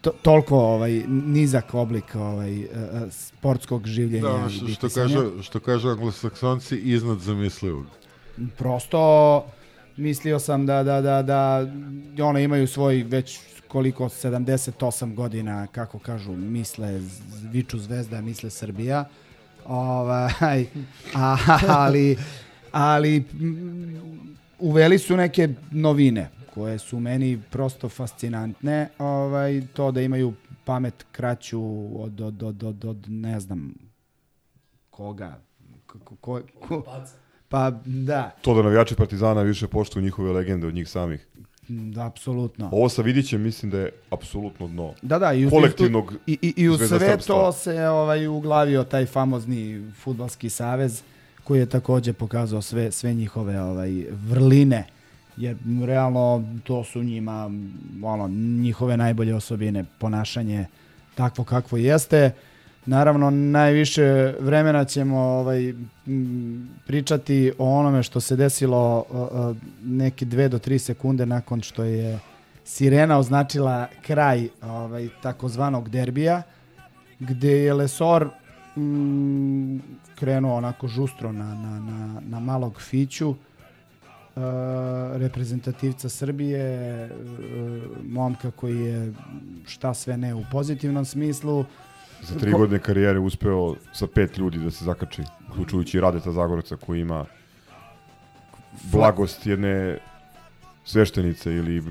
to, 0.00 0.10
toliko 0.22 0.58
ovaj, 0.58 1.02
nizak 1.08 1.74
oblik 1.74 2.14
ovaj, 2.14 2.60
eh, 2.60 2.68
sportskog 3.10 3.86
življenja. 3.86 4.28
Da, 4.28 4.48
što, 4.48 4.68
što, 4.68 4.88
kaže, 4.88 5.18
što 5.42 5.60
kaže 5.60 5.88
anglosaksonci, 5.88 6.76
iznad 6.76 7.18
zamislivog. 7.18 7.86
prosto 8.58 9.44
mislio 9.96 10.38
sam 10.38 10.66
da, 10.66 10.82
da, 10.82 11.00
da, 11.00 11.22
da 11.22 11.66
one 12.24 12.44
imaju 12.44 12.66
svoj 12.66 13.02
već 13.08 13.40
koliko 13.68 14.04
78 14.04 15.14
godina, 15.14 15.66
kako 15.66 15.98
kažu, 15.98 16.32
misle 16.32 17.00
viču 17.52 17.78
zvezda, 17.78 18.20
misle 18.20 18.50
Srbija. 18.50 19.04
Ovaj, 19.68 20.66
a, 21.14 21.36
ali, 21.68 22.16
ali 22.72 23.20
mm, 23.20 23.96
uveli 24.58 24.98
su 24.98 25.16
neke 25.16 25.48
novine 25.70 26.30
koje 26.54 26.78
su 26.78 27.00
meni 27.00 27.42
prosto 27.50 27.88
fascinantne. 27.88 28.88
Ovaj, 28.98 29.62
to 29.72 29.90
da 29.90 30.00
imaju 30.00 30.34
pamet 30.64 31.06
kraću 31.12 31.60
od, 32.02 32.20
od, 32.20 32.42
od, 32.42 32.62
od, 32.62 32.84
od 32.84 33.04
ne 33.08 33.40
znam 33.40 33.74
koga. 34.90 35.40
Ko, 35.86 35.98
ko, 35.98 36.16
ko, 36.16 36.40
ko, 36.68 36.84
pa 37.48 37.70
da, 37.84 38.30
To 38.42 38.54
da 38.54 38.62
navijači 38.62 38.94
Partizana 38.94 39.42
više 39.42 39.66
poštuju 39.68 40.02
njihove 40.02 40.32
legende 40.32 40.66
od 40.66 40.74
njih 40.74 40.88
samih. 40.88 41.26
Da, 41.68 42.06
apsolutno. 42.06 42.68
Ovo 42.72 42.88
sa 42.88 43.02
Vidićem 43.02 43.42
mislim 43.42 43.70
da 43.70 43.78
je 43.78 43.90
apsolutno 44.10 44.68
dno. 44.68 44.94
Da, 45.02 45.18
da, 45.18 45.32
i 45.32 45.46
u 45.46 45.50
kolektivnog 45.50 46.14
i, 46.26 46.38
i, 46.42 46.54
i 46.56 46.68
u 46.68 46.78
sve 46.78 47.18
to 47.26 47.52
se 47.52 47.88
ovaj 47.88 48.26
uglavio 48.26 48.84
taj 48.84 49.06
famozni 49.06 49.92
fudbalski 50.02 50.50
savez 50.50 51.02
koji 51.44 51.58
je 51.58 51.66
takođe 51.66 52.12
pokazao 52.12 52.62
sve 52.62 52.92
sve 52.92 53.14
njihove 53.14 53.62
ovaj 53.62 53.90
vrline 54.10 54.84
jer 55.36 55.56
realno 55.84 56.44
to 56.64 56.84
su 56.84 57.02
njima 57.02 57.50
ono 58.02 58.28
njihove 58.62 58.96
najbolje 58.96 59.34
osobine 59.34 59.84
ponašanje 59.98 60.66
takvo 61.14 61.44
kakvo 61.44 61.78
jeste 61.78 62.30
naravno 62.86 63.30
najviše 63.30 64.34
vremena 64.40 64.84
ćemo 64.84 65.18
ovaj 65.18 65.74
pričati 66.86 67.52
o 67.58 67.78
onome 67.78 68.02
što 68.02 68.20
se 68.20 68.36
desilo 68.36 69.04
neke 69.84 70.24
dve 70.24 70.48
do 70.48 70.58
tri 70.58 70.78
sekunde 70.78 71.26
nakon 71.26 71.60
što 71.60 71.84
je 71.84 72.18
sirena 72.64 73.18
označila 73.18 73.86
kraj 74.02 74.48
ovaj, 74.62 75.08
takozvanog 75.22 75.88
derbija, 75.88 76.42
gde 77.18 77.52
je 77.52 77.74
Lesor 77.74 78.28
mm, 78.76 79.78
krenuo 80.14 80.56
onako 80.56 80.88
žustro 80.88 81.32
na, 81.32 81.54
na, 81.54 81.80
na, 81.80 82.20
na 82.28 82.40
malog 82.40 82.80
fiću, 82.80 83.30
e, 83.30 83.34
reprezentativca 85.18 86.08
Srbije, 86.08 86.60
e, 86.60 87.10
momka 88.02 88.50
koji 88.50 88.80
je 88.80 89.12
šta 89.66 89.94
sve 89.94 90.16
ne 90.16 90.34
u 90.34 90.44
pozitivnom 90.52 91.04
smislu. 91.04 91.64
Za 92.22 92.38
tri 92.38 92.52
Ko- 92.52 92.58
godine 92.58 92.78
karijere 92.78 93.18
uspeo 93.18 93.74
sa 93.92 94.06
pet 94.06 94.38
ljudi 94.38 94.58
da 94.58 94.70
se 94.70 94.84
zakači, 94.84 95.22
uključujući 95.50 96.00
Radeta 96.00 96.32
Zagorca 96.32 96.76
koji 96.76 97.00
ima 97.00 97.24
blagost 98.82 99.46
jedne 99.46 99.98
sveštenice 100.84 101.52
ili 101.52 101.82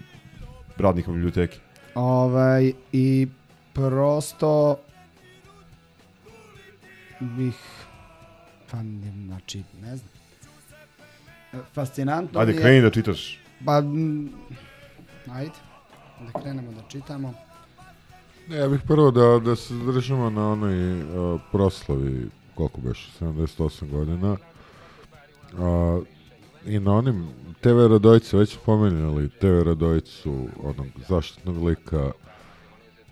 radnika 0.77 1.11
biblioteke. 1.11 1.59
Ovaj, 1.95 2.71
I 2.91 3.27
prosto 3.73 4.77
bih, 7.19 7.55
pa 8.71 8.83
ne- 8.83 9.13
znači, 9.25 9.63
ne 9.81 9.95
znam. 9.95 10.09
Fascinantno 11.73 12.39
Ajde, 12.39 12.55
kreni 12.57 12.81
da 12.81 12.89
čitaš. 12.89 13.39
Pa, 13.65 13.75
ajde, 15.31 15.51
da 16.33 16.39
krenemo 16.41 16.71
da 16.71 16.81
čitamo. 16.89 17.33
Ne, 18.48 18.57
ja 18.57 18.67
bih 18.67 18.82
prvo 18.88 19.11
da, 19.11 19.40
da 19.40 19.56
se 19.56 19.75
zadržimo 19.75 20.30
na 20.30 20.51
onoj 20.51 21.01
uh, 21.01 21.41
proslavi, 21.51 22.27
koliko 22.56 22.82
beš, 22.82 23.09
78 23.19 23.91
godina. 23.91 24.38
Uh, 25.53 26.03
I 26.65 26.80
na 26.80 26.93
onim 26.93 27.27
TV 27.61 27.88
Radojice, 27.88 28.38
već 28.38 28.57
pomenjali 28.65 29.30
TV 29.30 29.61
Radojicu, 29.65 30.48
onog 30.64 30.88
zaštitnog 31.09 31.64
lika, 31.64 32.11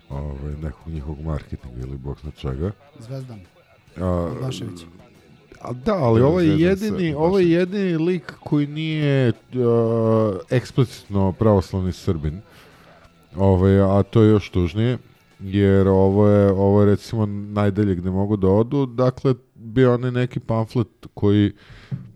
ovaj, 0.08 0.52
nekog 0.62 0.92
njihovog 0.92 1.20
marketinga 1.20 1.80
ili 1.80 1.98
bog 1.98 2.18
zna 2.20 2.30
čega. 2.30 2.70
Zvezdan. 2.98 3.40
A, 3.96 4.30
Bašević. 4.40 4.80
A 5.60 5.72
da, 5.72 5.94
ali 5.94 6.22
ovo 6.22 6.40
je 6.40 6.60
jedini, 6.60 7.14
ovo 7.14 7.38
je 7.38 7.50
jedini 7.50 7.96
lik 7.96 8.32
koji 8.40 8.66
nije 8.66 9.28
uh, 9.28 10.36
eksplicitno 10.50 11.32
pravoslavni 11.32 11.92
Srbin. 11.92 12.40
Ovaj, 13.36 13.80
a 13.80 14.02
to 14.02 14.22
je 14.22 14.30
još 14.30 14.50
tužnije, 14.50 14.98
jer 15.40 15.88
ovo 15.88 16.28
je, 16.28 16.52
ovo 16.52 16.80
je 16.80 16.86
recimo 16.86 17.26
najdalje 17.26 17.94
gde 17.94 18.10
mogu 18.10 18.36
da 18.36 18.48
odu. 18.48 18.86
Dakle, 18.86 19.34
bio 19.54 19.94
onaj 19.94 20.10
neki 20.10 20.40
pamflet 20.40 21.06
koji 21.14 21.52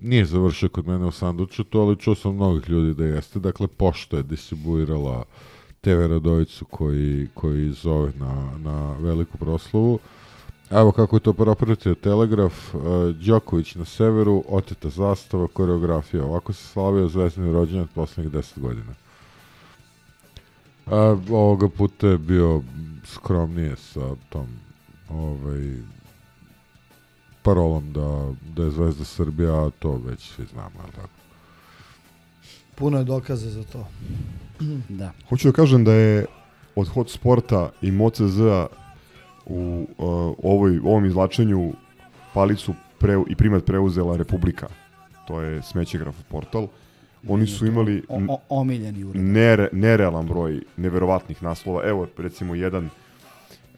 nije 0.01 0.25
završio 0.25 0.69
kod 0.69 0.87
mene 0.87 1.07
u 1.07 1.11
sandučetu, 1.11 1.81
ali 1.81 1.97
čuo 1.97 2.15
sam 2.15 2.35
mnogih 2.35 2.69
ljudi 2.69 2.95
da 2.95 3.05
jeste. 3.05 3.39
Dakle, 3.39 3.67
pošto 3.67 4.17
je 4.17 4.23
distribuirala 4.23 5.25
TV 5.81 6.07
Radovicu 6.07 6.65
koji, 6.65 7.29
koji 7.35 7.73
zove 7.73 8.13
na, 8.19 8.59
na 8.59 8.97
veliku 9.01 9.39
proslavu. 9.39 9.99
Evo 10.71 10.93
kako 10.93 11.17
je 11.17 11.21
to 11.21 11.33
propratio 11.33 11.95
Telegraf, 11.95 12.75
uh, 12.75 12.83
Đoković 13.27 13.75
na 13.75 13.85
severu, 13.85 14.45
oteta 14.49 14.89
zastava, 14.89 15.47
koreografija. 15.47 16.25
Ovako 16.25 16.53
se 16.53 16.67
slavio 16.67 17.09
zvezdni 17.09 17.53
rođendan 17.53 17.89
poslednjih 17.95 18.35
10 18.35 18.61
godina. 18.61 18.95
A, 20.87 21.17
ovoga 21.31 21.69
puta 21.69 22.09
je 22.09 22.19
bio 22.19 22.63
skromnije 23.09 23.77
sa 23.77 24.17
tom 24.29 24.47
ovaj, 25.11 25.77
parolom 27.43 27.93
da, 27.93 28.33
da 28.55 28.65
je 28.65 28.71
Zvezda 28.71 29.05
Srbija, 29.05 29.67
a 29.67 29.71
to 29.79 29.97
već 29.97 30.31
svi 30.31 30.45
znamo, 30.45 30.81
ali 30.83 30.93
tako? 30.93 31.09
Puno 32.75 32.99
je 32.99 33.05
dokaza 33.05 33.51
za 33.51 33.65
to. 33.65 33.89
da. 34.89 35.13
Hoću 35.29 35.49
da 35.49 35.53
kažem 35.53 35.85
da 35.85 35.93
je 35.93 36.27
od 36.75 36.89
hot 36.89 37.11
sporta 37.11 37.71
i 37.83 37.91
MOCZ-a 37.91 38.67
u 39.47 39.87
uh, 39.99 40.35
ovoj, 40.43 40.79
ovom 40.85 41.05
izlačenju 41.05 41.73
palicu 42.35 42.75
pre, 42.99 43.23
i 43.29 43.37
primat 43.37 43.65
preuzela 43.65 44.17
Republika. 44.17 44.69
To 45.27 45.41
je 45.41 45.63
smećegraf 45.63 46.17
portal. 46.29 46.67
Oni 47.29 47.47
su 47.47 47.67
imali 47.67 48.03
O, 48.09 48.21
o, 48.29 48.39
omiljeni 48.49 49.05
ured. 49.05 49.23
nere, 49.23 49.69
nerealan 49.73 50.27
broj 50.27 50.61
neverovatnih 50.77 51.43
naslova. 51.43 51.89
Evo, 51.89 52.07
recimo, 52.19 52.55
jedan 52.55 52.91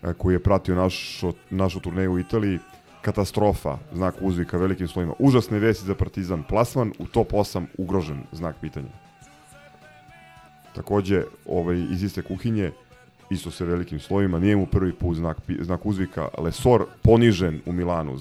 e, 0.02 0.12
koji 0.12 0.34
je 0.34 0.42
pratio 0.42 0.74
našu, 0.74 1.32
našu 1.50 1.80
turneju 1.80 2.12
u 2.12 2.18
Italiji, 2.18 2.58
katastrofa, 3.02 3.78
znak 3.92 4.14
uzvika 4.20 4.56
velikim 4.56 4.88
slovima. 4.88 5.14
Užasne 5.18 5.58
vesti 5.58 5.86
za 5.86 5.94
Partizan. 5.94 6.42
Plasman 6.42 6.92
u 6.98 7.06
top 7.06 7.32
8 7.32 7.64
ugrožen, 7.78 8.22
znak 8.32 8.56
pitanja. 8.60 8.88
Takođe, 10.74 11.22
ovaj, 11.46 11.76
iz 11.90 12.02
iste 12.02 12.22
kuhinje, 12.22 12.70
isto 13.30 13.50
se 13.50 13.64
velikim 13.64 14.00
slovima, 14.00 14.38
nije 14.38 14.56
mu 14.56 14.66
prvi 14.66 14.92
put 14.92 15.16
znak, 15.16 15.36
znak 15.60 15.86
uzvika. 15.86 16.28
Lesor 16.38 16.84
ponižen 17.02 17.60
u 17.66 17.72
Milanu, 17.72 18.18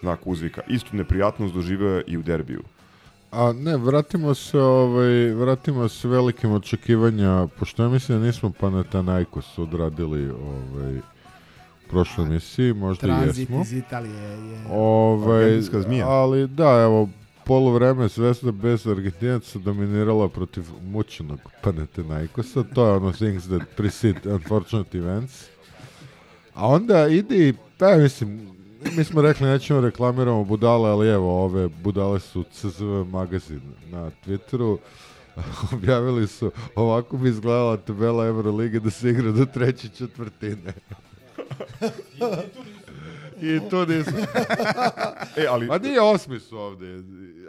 znak 0.00 0.20
uzvika. 0.24 0.60
Istu 0.68 0.96
neprijatnost 0.96 1.54
doživeo 1.54 1.96
je 1.96 2.04
i 2.06 2.16
u 2.16 2.22
derbiju. 2.22 2.62
A 3.30 3.52
ne, 3.52 3.76
vratimo 3.76 4.34
se, 4.34 4.58
ovaj, 4.58 5.30
vratimo 5.30 5.88
se 5.88 6.08
velikim 6.08 6.52
očekivanja, 6.52 7.46
pošto 7.58 7.82
ja 7.82 7.88
mislim 7.88 8.18
da 8.18 8.26
nismo 8.26 8.52
Panathinaikos 8.60 9.58
odradili 9.58 10.30
ovaj, 10.30 10.98
u 10.98 11.88
prošloj 11.90 12.26
emisiji, 12.26 12.72
možda 12.72 13.06
i 13.06 13.10
Tranzit 13.10 13.38
jesmo. 13.38 13.60
iz 13.62 13.72
Italije 13.72 14.22
je... 14.22 14.66
Ovaj, 14.70 15.60
zmija. 15.60 16.08
ali 16.08 16.46
da, 16.46 16.82
evo, 16.82 17.08
polovreme 17.44 18.08
Zvezda 18.08 18.52
bez 18.52 18.86
Argentinaca 18.86 19.58
dominirala 19.58 20.28
protiv 20.28 20.64
mučenog 20.82 21.40
Panathinaikosa, 21.62 22.64
to 22.74 22.86
je 22.86 22.92
ono 22.92 23.12
things 23.12 23.44
that 23.44 23.62
precede 23.76 24.32
unfortunate 24.34 24.98
events. 24.98 25.44
A 26.54 26.68
onda 26.68 27.08
ide 27.08 27.48
i, 27.48 27.54
pa 27.78 27.96
mislim, 27.96 28.55
mi 28.96 29.04
smo 29.04 29.22
rekli 29.22 29.46
nećemo 29.46 29.80
reklamiramo 29.80 30.44
budale, 30.44 30.90
ali 30.90 31.08
evo, 31.08 31.44
ove 31.44 31.68
budale 31.68 32.20
su 32.20 32.44
CZV 32.52 32.84
magazin 33.04 33.60
na 33.90 34.10
Twitteru. 34.26 34.78
Objavili 35.72 36.26
su, 36.26 36.50
ovako 36.74 37.16
bi 37.16 37.28
izgledala 37.28 37.76
tabela 37.76 38.26
Eurolige 38.26 38.80
da 38.80 38.90
se 38.90 39.10
igra 39.10 39.30
do 39.32 39.44
treće 39.44 39.88
četvrtine. 39.88 40.72
I 43.42 43.60
tu 43.70 43.86
nisu. 43.86 44.10
E, 45.36 45.46
ali- 45.46 45.68
A 45.70 45.78
nije 45.78 46.00
osmi 46.00 46.40
su 46.40 46.58
ovde. 46.58 46.86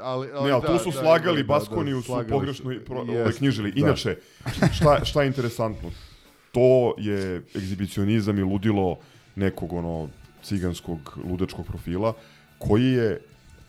Ali, 0.01 0.27
ali 0.33 0.45
Ne, 0.45 0.51
ali 0.51 0.61
da, 0.61 0.67
tu 0.67 0.77
su 0.79 0.91
da, 0.91 0.99
slagali 0.99 1.43
da, 1.43 1.47
Baskoniju, 1.47 1.97
da, 1.97 2.01
su 2.03 2.29
pogrešno 2.29 2.73
su. 2.73 2.85
pro, 2.85 2.99
ovaj, 2.99 3.31
knjižili. 3.31 3.71
da. 3.71 3.79
Inače, 3.79 4.17
šta, 4.73 5.05
šta 5.05 5.21
je 5.21 5.27
interesantno? 5.27 5.89
To 6.51 6.93
je 6.97 7.41
egzibicionizam 7.55 8.37
i 8.39 8.43
ludilo 8.43 8.97
nekog 9.35 9.73
ono 9.73 10.09
ciganskog 10.47 11.19
ludačkog 11.29 11.65
profila 11.65 12.13
koji 12.57 12.91
je 12.91 13.19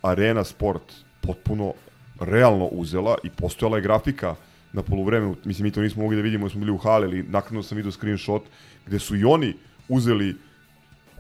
Arena 0.02 0.44
Sport 0.44 0.82
potpuno 1.20 1.73
realno 2.20 2.65
uzela 2.65 3.16
i 3.24 3.31
postojala 3.31 3.76
je 3.76 3.82
grafika 3.82 4.34
na 4.73 4.82
poluvremenu, 4.82 5.36
mislim 5.44 5.65
mi 5.65 5.70
to 5.70 5.81
nismo 5.81 6.02
mogli 6.02 6.16
da 6.16 6.23
vidimo 6.23 6.44
jer 6.47 6.50
smo 6.50 6.60
bili 6.60 6.73
u 6.73 6.78
hali, 6.78 7.07
ali 7.07 7.23
naknadno 7.23 7.62
sam 7.62 7.76
vidio 7.76 7.92
screenshot 7.92 8.42
gde 8.86 8.98
su 8.98 9.16
i 9.16 9.24
oni 9.24 9.55
uzeli 9.89 10.36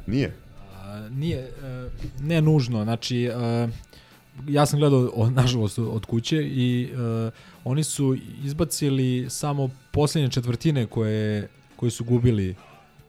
nije. 0.06 0.36
A, 0.74 1.08
nije, 1.10 1.38
e, 1.38 1.88
ne 2.20 2.40
nužno, 2.42 2.84
znači 2.84 3.24
e, 3.24 3.68
ja 4.46 4.66
sam 4.66 4.78
gledao, 4.78 5.30
nažalost, 5.30 5.78
od 5.78 6.06
kuće 6.06 6.36
i 6.36 6.90
uh, 6.92 7.32
oni 7.64 7.84
su 7.84 8.16
izbacili 8.44 9.26
samo 9.30 9.70
posljednje 9.90 10.30
četvrtine 10.30 10.86
koje, 10.86 11.48
koje 11.76 11.90
su 11.90 12.04
gubili 12.04 12.54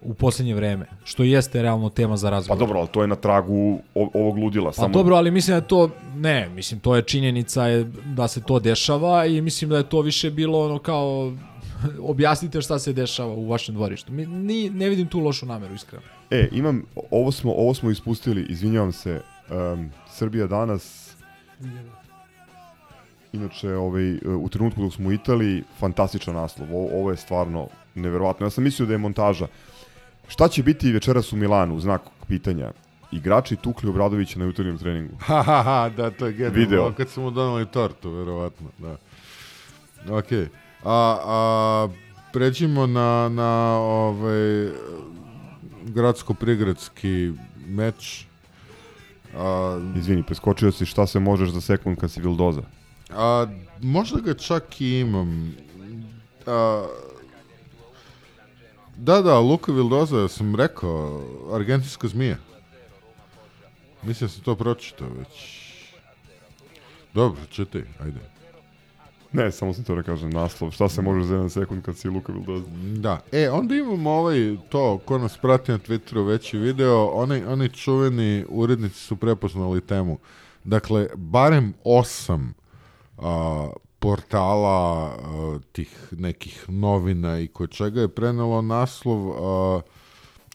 u 0.02 0.14
posljednje 0.14 0.56
vreme, 0.56 0.86
što 1.04 1.24
jeste 1.24 1.62
realno 1.62 1.90
tema 1.90 2.18
za 2.18 2.28
Pa 2.28 2.32
razgovor. 2.32 2.60
dobro, 2.60 2.80
ali 2.80 2.88
to 2.88 3.02
je 3.02 3.08
na 3.08 3.16
tragu 3.16 3.80
o- 3.96 4.10
ovog 4.14 4.38
ludila. 4.38 4.66
Pa 4.68 4.74
samo... 4.74 4.94
dobro, 4.94 5.16
ali 5.16 5.32
mislim 5.32 5.58
da 5.58 5.62
to, 5.62 5.90
ne, 6.16 6.50
mislim, 6.50 6.80
to 6.80 6.96
je 6.96 7.02
činjenica 7.02 7.66
je 7.66 7.84
da 8.06 8.28
se 8.28 8.42
to 8.42 8.60
dešava 8.60 9.26
i 9.26 9.42
mislim 9.42 9.70
da 9.70 9.78
je 9.78 9.90
to 9.90 10.02
više 10.02 10.32
bilo 10.32 10.66
ono 10.66 10.80
kao 10.80 11.34
objasnite 12.04 12.62
šta 12.62 12.80
se 12.80 12.94
dešava 12.94 13.34
u 13.34 13.48
vašem 13.48 13.76
dvorištu. 13.76 14.12
Mi, 14.12 14.26
ni, 14.26 14.70
ne 14.70 14.90
vidim 14.90 15.08
tu 15.08 15.20
lošu 15.20 15.46
nameru, 15.46 15.74
iskreno. 15.74 16.04
E, 16.32 16.50
imam, 16.52 16.84
ovo 17.12 17.32
smo, 17.32 17.52
ovo 17.54 17.74
smo 17.74 17.92
ispustili, 17.92 18.46
izvinjavam 18.50 18.92
se, 18.92 19.22
um, 19.74 19.90
Srbija 20.10 20.48
danas, 20.48 21.10
inače 23.34 23.70
ovaj, 23.70 24.14
u 24.18 24.50
trenutku 24.50 24.82
dok 24.82 24.94
smo 24.94 25.10
u 25.10 25.14
Italiji, 25.14 25.64
fantastičan 25.80 26.36
naslov, 26.36 26.76
ovo, 26.76 26.90
ovo 26.94 27.12
je 27.12 27.18
stvarno 27.18 27.68
neverovatno. 27.96 28.46
Ja 28.46 28.50
sam 28.50 28.64
mislio 28.64 28.86
da 28.86 28.94
je 28.94 28.98
montaža. 28.98 29.48
Šta 30.30 30.48
će 30.48 30.64
biti 30.64 30.92
večeras 30.92 31.34
u 31.34 31.36
Milanu, 31.36 31.80
znak 31.80 32.02
pitanja? 32.28 32.72
Igrači 33.12 33.56
tukli 33.56 33.90
Obradovića 33.90 34.40
na 34.40 34.46
jutarnjem 34.46 34.78
treningu. 34.78 35.16
Ha, 35.20 35.44
ha, 35.44 35.64
ha, 35.64 35.90
da, 35.98 36.12
to 36.12 36.26
je 36.26 36.34
genijalno. 36.34 36.60
Video. 36.60 36.94
Kad 36.98 37.10
su 37.10 37.22
mu 37.22 37.32
donali 37.32 37.66
tortu, 37.66 38.12
verovatno, 38.12 38.68
da. 38.78 38.96
Ok. 40.16 40.32
A, 40.84 41.18
a 41.26 41.88
pređimo 42.34 42.88
na, 42.88 43.30
na 43.30 43.78
ovaj, 43.80 44.70
gradsko-prigradski 45.84 47.34
meč. 47.68 48.26
A, 49.38 49.80
Izvini, 49.98 50.24
preskočio 50.24 50.72
si 50.72 50.86
šta 50.86 51.08
se 51.08 51.20
možeš 51.20 51.50
za 51.50 51.62
sekund 51.62 51.98
kad 51.98 52.12
si 52.12 52.22
Vildoza. 52.22 52.62
A, 53.10 53.48
možda 53.82 54.20
ga 54.20 54.34
čak 54.34 54.82
i 54.82 55.00
imam. 55.00 55.54
A, 56.46 56.86
da, 59.00 59.22
da, 59.22 59.40
Luka 59.40 59.72
Vildoza, 59.72 60.28
sam 60.28 60.56
rekao, 60.56 61.24
argentinska 61.54 62.08
zmija. 62.08 62.38
Mislim 64.04 64.28
da 64.28 64.34
sam 64.34 64.44
to 64.44 64.56
pročitao 64.56 65.08
već. 65.20 65.60
Dobro, 67.14 67.42
čitaj, 67.50 67.82
ajde. 68.00 68.20
Ne, 69.32 69.52
samo 69.52 69.74
sam 69.74 69.84
to 69.84 69.96
da 69.96 70.04
kažem 70.04 70.30
naslov. 70.30 70.72
Šta 70.72 70.90
se 70.90 71.02
može 71.02 71.28
za 71.28 71.34
jedan 71.34 71.50
sekund 71.50 71.84
kad 71.84 71.98
si 71.98 72.10
Luka 72.10 72.34
Vildoza? 72.34 72.66
Da. 72.96 73.22
E, 73.32 73.50
onda 73.50 73.76
imamo 73.76 74.12
ovaj, 74.12 74.58
to, 74.70 75.00
ko 75.06 75.18
nas 75.18 75.38
prati 75.38 75.72
na 75.72 75.78
Twitteru 75.78 76.28
veći 76.28 76.58
video, 76.58 77.06
oni, 77.06 77.44
oni 77.44 77.70
čuveni 77.70 78.46
urednici 78.50 79.00
su 79.00 79.16
prepoznali 79.16 79.82
temu. 79.82 80.18
Dakle, 80.64 81.08
barem 81.16 81.74
osam 81.84 82.54
a, 83.18 83.70
portala 84.00 85.12
a, 85.12 85.60
tih 85.72 86.08
nekih 86.12 86.66
novina 86.68 87.40
i 87.40 87.48
kod 87.48 87.70
čega 87.70 88.02
je 88.02 88.08
prenelo 88.08 88.62
naslov, 88.62 89.30
a, 89.30 89.82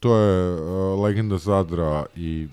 to 0.01 0.17
je 0.17 0.59
a, 0.59 0.95
legenda 1.01 1.39
Zadra 1.39 2.07
i 2.17 2.49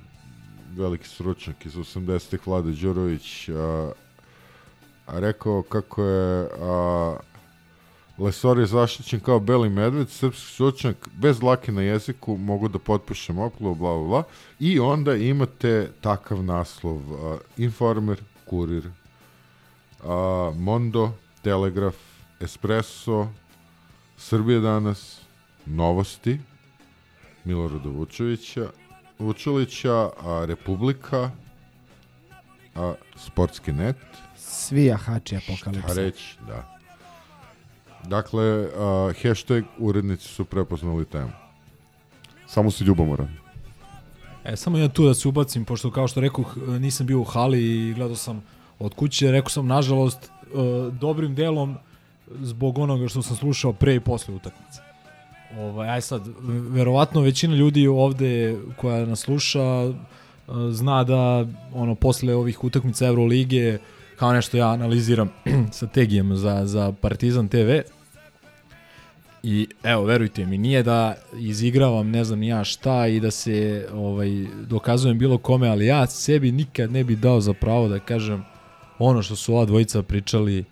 veliki 0.75 1.07
stručnjak 1.07 1.65
iz 1.65 1.75
80-ih 1.75 2.47
Vlade 2.47 2.71
Đurović 2.71 3.49
a 5.07 5.19
rekao 5.19 5.61
kako 5.61 6.03
je 6.03 6.47
a, 6.61 7.17
Lesor 8.17 8.59
je 8.59 8.65
zaštićen 8.65 9.19
kao 9.19 9.39
beli 9.39 9.69
medved, 9.69 10.09
srpski 10.09 10.53
stručnjak 10.53 11.09
bez 11.13 11.39
dlake 11.39 11.71
na 11.71 11.81
jeziku, 11.81 12.37
mogu 12.37 12.67
da 12.67 12.79
potpišem 12.79 13.39
oplu, 13.39 13.75
bla, 13.75 13.97
bla, 13.97 14.07
bla. 14.07 14.23
I 14.59 14.79
onda 14.79 15.15
imate 15.15 15.91
takav 16.01 16.43
naslov, 16.43 17.01
a, 17.13 17.37
Informer, 17.57 18.21
Kurir, 18.45 18.91
a, 20.03 20.51
Mondo, 20.55 21.11
Telegraf, 21.41 21.95
Espresso, 22.39 23.27
Srbije 24.17 24.59
danas, 24.59 25.21
Novosti, 25.65 26.39
Milorada 27.43 27.89
Vučevića, 27.89 28.69
Vučelića, 29.19 30.09
a, 30.23 30.45
Republika, 30.47 31.31
a, 32.75 32.93
Sportski 33.15 33.71
net, 33.71 33.97
Svi 34.35 34.85
jahači 34.85 35.35
apokalipsa. 35.35 35.87
Šta 35.87 36.01
reći, 36.01 36.37
da. 36.47 36.77
Dakle, 38.03 38.59
uh, 38.59 38.67
hashtag 39.23 39.63
urednici 39.77 40.27
su 40.27 40.45
prepoznali 40.45 41.05
temu. 41.05 41.31
Samo 42.47 42.71
si 42.71 42.83
ljubomoran. 42.83 43.29
E, 44.43 44.55
samo 44.55 44.77
ja 44.77 44.89
tu 44.89 45.05
da 45.05 45.13
se 45.13 45.27
ubacim, 45.27 45.65
pošto 45.65 45.91
kao 45.91 46.07
što 46.07 46.21
rekoh, 46.21 46.57
nisam 46.57 47.07
bio 47.07 47.19
u 47.19 47.23
hali 47.23 47.63
i 47.63 47.93
gledao 47.93 48.15
sam 48.15 48.43
od 48.81 48.93
kuće, 48.93 49.31
rekao 49.31 49.49
sam, 49.49 49.67
nažalost, 49.67 50.23
e, 50.23 50.31
dobrim 50.91 51.35
delom 51.35 51.77
zbog 52.41 52.77
onoga 52.77 53.07
što 53.07 53.21
sam 53.21 53.35
slušao 53.35 53.73
pre 53.73 53.95
i 53.95 53.99
posle 53.99 54.35
utakmice. 54.35 54.81
Ovaj, 55.57 55.89
aj 55.89 56.01
sad, 56.01 56.21
verovatno 56.69 57.21
većina 57.21 57.55
ljudi 57.55 57.87
ovde 57.87 58.57
koja 58.77 59.05
nas 59.05 59.19
sluša 59.19 59.61
e, 59.61 59.93
zna 60.71 61.03
da 61.03 61.45
ono 61.73 61.95
posle 61.95 62.35
ovih 62.35 62.63
utakmica 62.63 63.07
Evrolige 63.07 63.77
kao 64.15 64.33
nešto 64.33 64.57
ja 64.57 64.69
analiziram 64.69 65.29
strategijama 65.77 66.35
za, 66.35 66.65
za 66.65 66.93
Partizan 67.01 67.47
TV 67.47 67.79
i 69.43 69.67
evo 69.83 70.03
verujte 70.03 70.45
mi 70.45 70.57
nije 70.57 70.83
da 70.83 71.15
izigravam 71.39 72.09
ne 72.09 72.23
znam 72.23 72.39
ni 72.39 72.47
ja 72.47 72.63
šta 72.63 73.07
i 73.07 73.19
da 73.19 73.31
se 73.31 73.87
ovaj 73.93 74.29
dokazujem 74.67 75.17
bilo 75.17 75.37
kome 75.37 75.67
ali 75.67 75.85
ja 75.85 76.07
sebi 76.07 76.51
nikad 76.51 76.91
ne 76.91 77.03
bi 77.03 77.15
dao 77.15 77.41
za 77.41 77.53
pravo 77.53 77.87
da 77.87 77.99
kažem 77.99 78.43
ono 79.05 79.21
što 79.21 79.35
su 79.35 79.53
ova 79.55 79.65
dvojica 79.65 80.03
pričali 80.03 80.63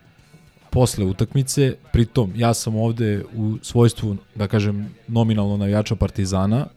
posle 0.70 1.06
utakmice, 1.06 1.76
pritom 1.94 2.34
ja 2.36 2.54
sam 2.54 2.76
ovde 2.76 3.24
u 3.36 3.58
svojstvu, 3.62 4.18
da 4.36 4.48
kažem, 4.48 4.90
nominalno 5.08 5.58
navijača 5.58 5.96
Partizana, 5.96 6.68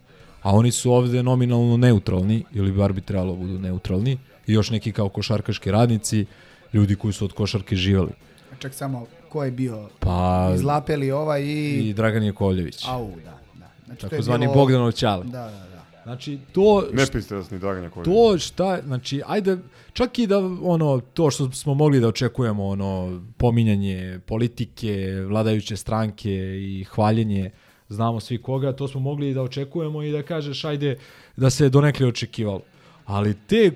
a 0.42 0.50
oni 0.50 0.72
su 0.72 0.92
ovde 0.92 1.22
nominalno 1.22 1.76
neutralni, 1.76 2.44
ili 2.52 2.72
bar 2.72 2.92
bi 2.92 3.00
trebalo 3.00 3.34
budu 3.34 3.58
neutralni, 3.58 4.18
i 4.46 4.52
još 4.52 4.70
neki 4.70 4.92
kao 4.92 5.08
košarkaški 5.08 5.70
radnici, 5.70 6.26
ljudi 6.72 6.96
koji 6.96 7.12
su 7.12 7.24
od 7.24 7.32
košarke 7.32 7.76
živeli. 7.76 8.10
Čak 8.58 8.74
samo, 8.74 9.06
ko 9.28 9.44
je 9.44 9.50
bio? 9.50 9.88
Pa- 10.00 10.52
Izlapeli 10.54 11.10
ovaj 11.10 11.42
i... 11.42 11.88
I 11.88 11.94
Dragan 11.94 12.22
Jakovljević. 12.24 12.84
Au, 12.88 13.10
da, 13.24 13.30
da. 13.54 13.70
Znači, 13.86 14.00
to 14.00 14.06
je 14.06 14.10
Takozvani 14.10 14.46
bilo- 14.46 14.54
Bogdanov 14.54 14.92
Ćale. 14.92 15.24
Da, 15.24 15.30
da, 15.30 15.66
da. 15.70 15.71
Znači, 16.02 16.38
to... 16.52 16.84
Nepristrasni 16.92 17.58
Dragan 17.58 17.82
Jakovljević. 17.84 18.14
To 18.14 18.38
šta, 18.38 18.80
znači, 18.86 19.22
ajde, 19.26 19.58
čak 19.92 20.18
i 20.18 20.26
da 20.26 20.38
ono, 20.62 21.00
to 21.14 21.30
što 21.30 21.52
smo 21.52 21.74
mogli 21.74 22.00
da 22.00 22.08
očekujemo, 22.08 22.66
ono, 22.66 23.22
pominjanje 23.36 24.20
politike, 24.26 25.24
vladajuće 25.28 25.76
stranke 25.76 26.32
i 26.60 26.84
hvaljenje, 26.84 27.50
znamo 27.88 28.20
svi 28.20 28.42
koga, 28.42 28.72
to 28.72 28.88
smo 28.88 29.00
mogli 29.00 29.34
da 29.34 29.42
očekujemo 29.42 30.02
i 30.02 30.12
da 30.12 30.22
kažeš, 30.22 30.64
ajde, 30.64 30.98
da 31.36 31.50
se 31.50 31.68
donekle 31.68 32.06
očekivalo. 32.06 32.60
Ali 33.04 33.34
te, 33.46 33.70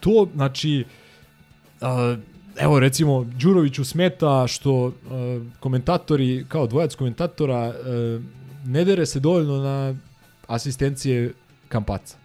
to, 0.00 0.28
znači, 0.34 0.84
a, 1.80 2.16
evo 2.58 2.80
recimo, 2.80 3.24
Đuroviću 3.24 3.84
smeta 3.84 4.46
što 4.46 4.92
a, 5.10 5.40
komentatori, 5.60 6.44
kao 6.48 6.66
dvojac 6.66 6.94
komentatora, 6.94 7.56
a, 7.56 7.72
ne 8.64 8.84
dere 8.84 9.06
se 9.06 9.20
dovoljno 9.20 9.58
na 9.58 9.94
asistencije 10.46 11.32
Kampaca. 11.74 12.16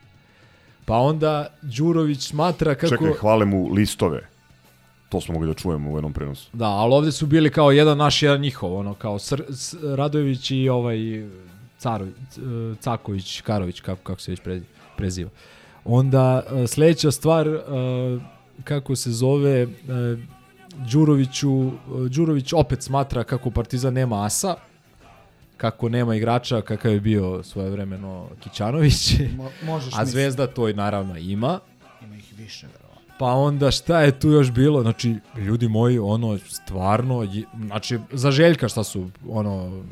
Pa 0.86 0.98
onda 0.98 1.48
Đurović 1.62 2.28
smatra 2.28 2.76
kako... 2.76 2.88
Čekaj, 2.88 3.14
hvale 3.20 3.46
mu 3.46 3.68
listove. 3.74 4.22
To 5.10 5.22
smo 5.22 5.34
mogli 5.34 5.48
da 5.48 5.54
čujemo 5.54 5.92
u 5.92 5.98
jednom 5.98 6.14
prenosu. 6.14 6.50
Da, 6.54 6.68
ali 6.68 6.94
ovde 6.94 7.12
su 7.12 7.26
bili 7.26 7.50
kao 7.50 7.72
jedan 7.72 7.98
naš, 7.98 8.24
jedan 8.24 8.42
njihov, 8.42 8.76
ono, 8.76 8.94
kao 8.94 9.20
Sr 9.20 9.44
S 9.50 9.76
Radojević 9.84 10.52
i 10.52 10.70
ovaj 10.70 10.98
Carović, 11.78 12.14
Caković, 12.80 13.42
Karović, 13.42 13.82
kako, 13.82 14.04
kako 14.04 14.22
se 14.22 14.32
već 14.32 14.40
pre, 14.40 14.62
preziva. 14.98 15.30
Onda 15.86 16.44
e, 16.52 16.68
sledeća 16.68 17.12
stvar, 17.12 17.48
e, 17.48 17.60
kako 18.64 18.96
se 18.96 19.12
zove, 19.12 19.62
e, 19.62 19.68
Đuroviću, 20.92 21.72
Đurović 22.10 22.54
opet 22.54 22.84
smatra 22.84 23.24
kako 23.24 23.52
Partizan 23.52 23.94
nema 23.94 24.26
asa, 24.26 24.56
kako 25.60 25.90
nema 25.90 26.16
igrača 26.16 26.62
kakav 26.62 26.92
je 26.94 27.00
bio 27.00 27.44
svojevremeno 27.44 28.28
Kićanović, 28.40 29.14
Mo- 29.20 29.50
možeš 29.66 29.94
a. 29.98 30.06
Zvezda 30.06 30.48
to 30.48 30.70
i 30.70 30.74
naravno 30.74 31.18
ima. 31.18 31.60
Ima 32.02 32.16
ih 32.16 32.34
više, 32.38 32.68
verovatno. 32.68 33.16
Pa 33.20 33.26
onda 33.26 33.72
šta 33.72 34.02
je 34.02 34.20
tu 34.20 34.30
još 34.30 34.52
bilo? 34.52 34.82
Znači, 34.82 35.16
ljudi 35.38 35.68
moji, 35.68 36.00
ono, 36.00 36.38
stvarno, 36.38 37.28
znači, 37.66 38.00
za 38.12 38.32
Željka 38.32 38.70
šta 38.70 38.84
su, 38.84 39.10
ono, 39.30 39.84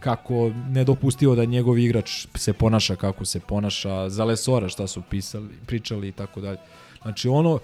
kako 0.00 0.50
nedopustivo 0.68 1.34
da 1.34 1.44
njegov 1.44 1.78
igrač 1.78 2.26
se 2.34 2.52
ponaša 2.52 2.96
kako 2.96 3.24
se 3.24 3.40
ponaša, 3.40 4.08
za 4.08 4.24
Lesora 4.24 4.68
šta 4.68 4.86
su 4.86 5.02
pisali, 5.10 5.48
pričali 5.66 6.08
i 6.08 6.12
tako 6.12 6.40
dalje. 6.40 6.58
Znači, 7.02 7.28
ono, 7.28 7.58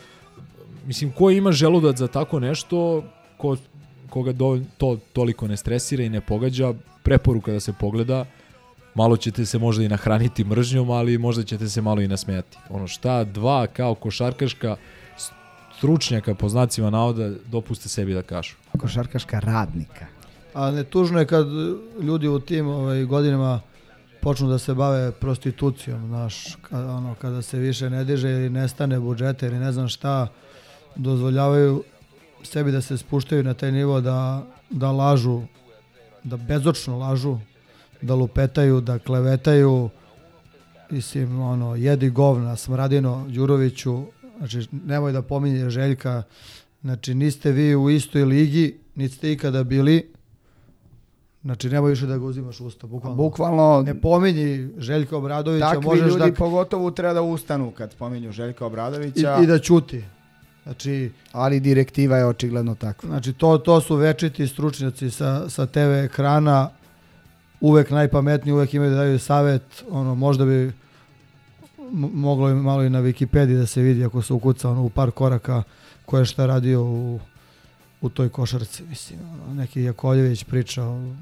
mislim, 0.86 1.12
ko 1.12 1.30
ima 1.30 1.52
želudac 1.52 1.96
za 1.96 2.08
tako 2.08 2.40
nešto, 2.40 3.04
ko, 3.36 3.56
koga 4.08 4.32
do, 4.32 4.60
to 4.78 4.98
toliko 5.12 5.48
ne 5.48 5.56
stresira 5.56 6.04
i 6.04 6.08
ne 6.08 6.20
pogađa, 6.20 6.74
preporuka 7.02 7.52
da 7.52 7.60
se 7.60 7.72
pogleda, 7.72 8.24
malo 8.94 9.16
ćete 9.16 9.46
se 9.46 9.58
možda 9.58 9.84
i 9.84 9.88
nahraniti 9.88 10.44
mržnjom, 10.44 10.90
ali 10.90 11.18
možda 11.18 11.42
ćete 11.42 11.68
se 11.68 11.82
malo 11.82 12.00
i 12.00 12.08
nasmejati. 12.08 12.58
Ono 12.70 12.86
šta, 12.86 13.24
dva 13.24 13.66
kao 13.66 13.94
košarkaška 13.94 14.76
stručnjaka 15.78 16.34
po 16.34 16.48
znacima 16.48 16.90
navoda 16.90 17.30
dopuste 17.46 17.88
sebi 17.88 18.14
da 18.14 18.22
kažu. 18.22 18.54
Košarkaška 18.78 19.40
radnika. 19.40 20.06
A 20.54 20.70
ne 20.70 20.84
tužno 20.84 21.18
je 21.18 21.26
kad 21.26 21.46
ljudi 22.02 22.28
u 22.28 22.40
tim 22.40 22.68
ovaj, 22.68 23.04
godinama 23.04 23.60
počnu 24.20 24.48
da 24.48 24.58
se 24.58 24.74
bave 24.74 25.12
prostitucijom, 25.12 26.06
znaš, 26.06 26.56
kada, 26.62 26.92
ono, 26.92 27.14
kada 27.14 27.42
se 27.42 27.58
više 27.58 27.90
ne 27.90 28.04
diže 28.04 28.30
ili 28.30 28.50
nestane 28.50 29.00
budžeta 29.00 29.46
ili 29.46 29.58
ne 29.58 29.72
znam 29.72 29.88
šta, 29.88 30.28
dozvoljavaju 30.96 31.82
sebi 32.42 32.72
da 32.72 32.80
se 32.80 32.98
spuštaju 32.98 33.42
na 33.42 33.54
taj 33.54 33.72
nivo 33.72 34.00
da, 34.00 34.46
da 34.70 34.90
lažu, 34.90 35.42
da 36.24 36.36
bezočno 36.36 36.98
lažu, 36.98 37.38
da 38.02 38.14
lupetaju, 38.14 38.80
da 38.80 38.98
klevetaju, 38.98 39.88
mislim, 40.90 41.40
ono, 41.40 41.74
jedi 41.76 42.10
govna, 42.10 42.56
smradino, 42.56 43.26
Đuroviću, 43.28 44.02
znači, 44.38 44.68
nemoj 44.72 45.12
da 45.12 45.22
pominje 45.22 45.70
Željka, 45.70 46.22
znači, 46.82 47.14
niste 47.14 47.52
vi 47.52 47.76
u 47.76 47.90
istoj 47.90 48.24
ligi, 48.24 48.78
niti 48.94 49.14
ste 49.14 49.32
ikada 49.32 49.64
bili, 49.64 50.12
Znači, 51.42 51.68
nemoj 51.68 51.90
više 51.90 52.06
da 52.06 52.18
ga 52.18 52.24
uzimaš 52.24 52.60
usta, 52.60 52.86
bukvalno. 52.86 53.16
Bukvalno- 53.16 53.82
Ne 53.82 54.00
pominji 54.00 54.68
Željka 54.78 55.16
Obradovića, 55.16 55.66
Takvi 55.66 55.84
možeš 55.84 56.06
ljudi 56.06 56.30
da... 56.30 56.36
pogotovo 56.36 56.90
treba 56.90 57.14
da 57.14 57.22
ustanu 57.22 57.70
kad 57.70 57.92
spominju 57.92 58.32
Željka 58.32 58.66
Obradovića. 58.66 59.36
I, 59.40 59.44
I 59.44 59.46
da 59.46 59.58
ćuti. 59.58 60.04
Znači, 60.68 61.12
ali 61.32 61.60
direktiva 61.60 62.16
je 62.16 62.26
očigledno 62.26 62.74
takva. 62.74 63.08
Znači, 63.08 63.32
to, 63.32 63.58
to 63.58 63.80
su 63.80 63.96
večiti 63.96 64.46
stručnjaci 64.46 65.10
sa, 65.10 65.48
sa 65.48 65.66
TV 65.66 66.04
ekrana, 66.04 66.70
uvek 67.60 67.90
najpametniji, 67.90 68.52
uvek 68.52 68.74
imaju 68.74 68.90
da 68.90 68.96
daju 68.96 69.18
savet, 69.18 69.84
ono, 69.90 70.14
možda 70.14 70.44
bi 70.44 70.72
moglo 72.12 72.50
i 72.50 72.54
malo 72.54 72.82
i 72.84 72.90
na 72.90 73.00
Wikipediji 73.00 73.56
da 73.56 73.66
se 73.66 73.82
vidi 73.82 74.04
ako 74.04 74.22
se 74.22 74.32
ukuca 74.32 74.70
ono, 74.70 74.82
u 74.82 74.90
par 74.90 75.10
koraka 75.10 75.62
ko 76.04 76.18
je 76.18 76.24
šta 76.24 76.46
radio 76.46 76.82
u, 76.82 77.20
u 78.00 78.08
toj 78.08 78.28
košarci, 78.28 78.82
mislim, 78.82 79.20
ono, 79.44 79.54
neki 79.54 79.82
Jakovljević 79.82 80.44
priča 80.44 80.84
o 80.84 81.14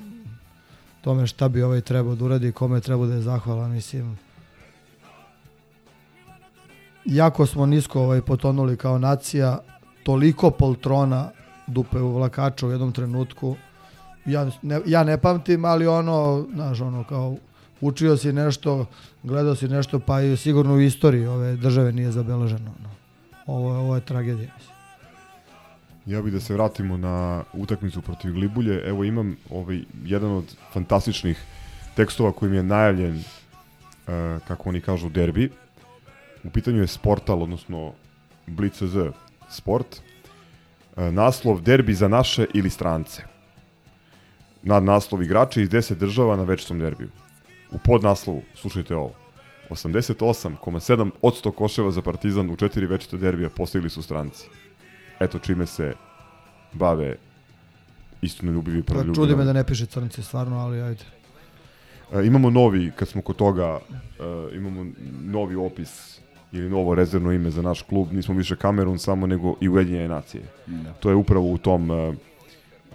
tome 1.01 1.27
šta 1.27 1.49
bi 1.49 1.63
ovaj 1.63 1.81
trebao 1.81 2.15
da 2.15 2.25
uradi, 2.25 2.53
kome 2.53 2.81
treba 2.81 3.07
da 3.07 3.15
je 3.15 3.23
zahvalan, 3.23 3.71
mislim, 3.71 4.19
jako 7.07 7.47
smo 7.47 7.67
nisko 7.67 8.01
ovaj, 8.01 8.21
potonuli 8.21 8.77
kao 8.77 8.99
nacija, 8.99 9.59
toliko 10.03 10.51
poltrona 10.51 11.31
dupe 11.67 12.01
u 12.01 12.13
vlakača 12.13 12.67
u 12.67 12.71
jednom 12.71 12.93
trenutku. 12.93 13.57
Ja 14.27 14.51
ne, 14.63 14.81
ja 14.87 15.05
ne 15.05 15.19
pamtim, 15.19 15.65
ali 15.65 15.87
ono, 15.87 16.47
znaš, 16.55 16.81
ono, 16.81 17.05
kao 17.05 17.37
učio 17.81 18.17
si 18.17 18.33
nešto, 18.33 18.87
gledao 19.23 19.55
si 19.55 19.69
nešto, 19.69 19.99
pa 19.99 20.23
i 20.23 20.37
sigurno 20.37 20.75
u 20.75 20.81
istoriji 20.81 21.27
ove 21.27 21.57
države 21.57 21.93
nije 21.93 22.13
zabeleženo. 22.13 22.75
Ono. 22.79 22.91
Ovo, 23.47 23.79
ovo 23.79 23.95
je 23.95 24.01
tragedija. 24.01 24.51
Ja 26.07 26.23
bih 26.23 26.33
da 26.33 26.41
se 26.41 26.55
vratimo 26.55 26.97
na 26.97 27.45
utakmicu 27.53 28.03
protiv 28.03 28.33
Glibulje. 28.33 28.83
Evo 28.89 29.05
imam 29.05 29.37
ovaj 29.51 29.81
jedan 30.05 30.31
od 30.31 30.57
fantastičnih 30.73 31.45
tekstova 31.97 32.33
koji 32.33 32.51
mi 32.51 32.57
je 32.57 32.63
najavljen, 32.63 33.17
e, 33.17 33.23
kako 34.49 34.69
oni 34.69 34.81
kažu, 34.81 35.09
derbi. 35.09 35.51
U 36.47 36.51
pitanju 36.51 36.81
je 36.81 36.87
Sportal, 36.87 37.43
odnosno 37.43 37.93
Blitz.z 38.47 39.11
Sport. 39.51 40.01
E, 40.97 41.11
naslov 41.13 41.61
Derbi 41.61 41.95
za 41.95 42.09
naše 42.09 42.47
ili 42.55 42.71
strance. 42.71 43.23
Nad 44.63 44.83
naslov 44.85 45.23
igrače 45.23 45.63
iz 45.63 45.71
10 45.71 45.95
država 45.95 46.37
na 46.37 46.43
večitom 46.43 46.79
derbiju. 46.79 47.09
U 47.71 47.79
podnaslovu, 47.79 48.43
slušajte 48.55 48.97
ovo, 48.97 49.15
88,7% 49.71 51.51
koševa 51.51 51.91
za 51.91 52.03
Partizan 52.03 52.51
u 52.51 52.57
četiri 52.57 52.87
večita 52.87 53.17
derbija 53.17 53.51
postigli 53.51 53.91
su 53.91 54.03
stranci. 54.03 54.49
Eto 55.21 55.39
čime 55.39 55.67
se 55.67 55.95
bave 56.73 57.17
istinoljubivi 58.23 58.83
Pa, 58.83 58.93
proljubivi. 58.93 59.15
čudi 59.15 59.37
me 59.37 59.45
da 59.45 59.53
ne 59.53 59.65
piše 59.67 59.87
crnci, 59.87 60.23
stvarno, 60.23 60.59
ali 60.59 60.81
ajde. 60.81 61.05
E, 62.13 62.27
imamo 62.27 62.51
novi, 62.51 62.93
kad 62.97 63.09
smo 63.09 63.23
kod 63.23 63.37
toga, 63.37 63.81
e, 63.91 64.57
imamo 64.57 64.87
novi 65.23 65.57
opis 65.57 66.16
ili 66.53 66.71
novo 66.71 66.95
rezervno 66.95 67.33
ime 67.33 67.51
za 67.51 67.63
naš 67.63 67.83
klub, 67.83 68.13
nismo 68.13 68.35
više 68.35 68.57
Kamerun 68.57 68.99
samo, 68.99 69.27
nego 69.27 69.55
i 69.61 69.69
Ujedinjene 69.69 70.09
nacije. 70.09 70.43
Da. 70.67 70.93
To 70.93 71.11
je 71.11 71.17
upravo 71.17 71.53
u 71.53 71.59
tom 71.59 71.91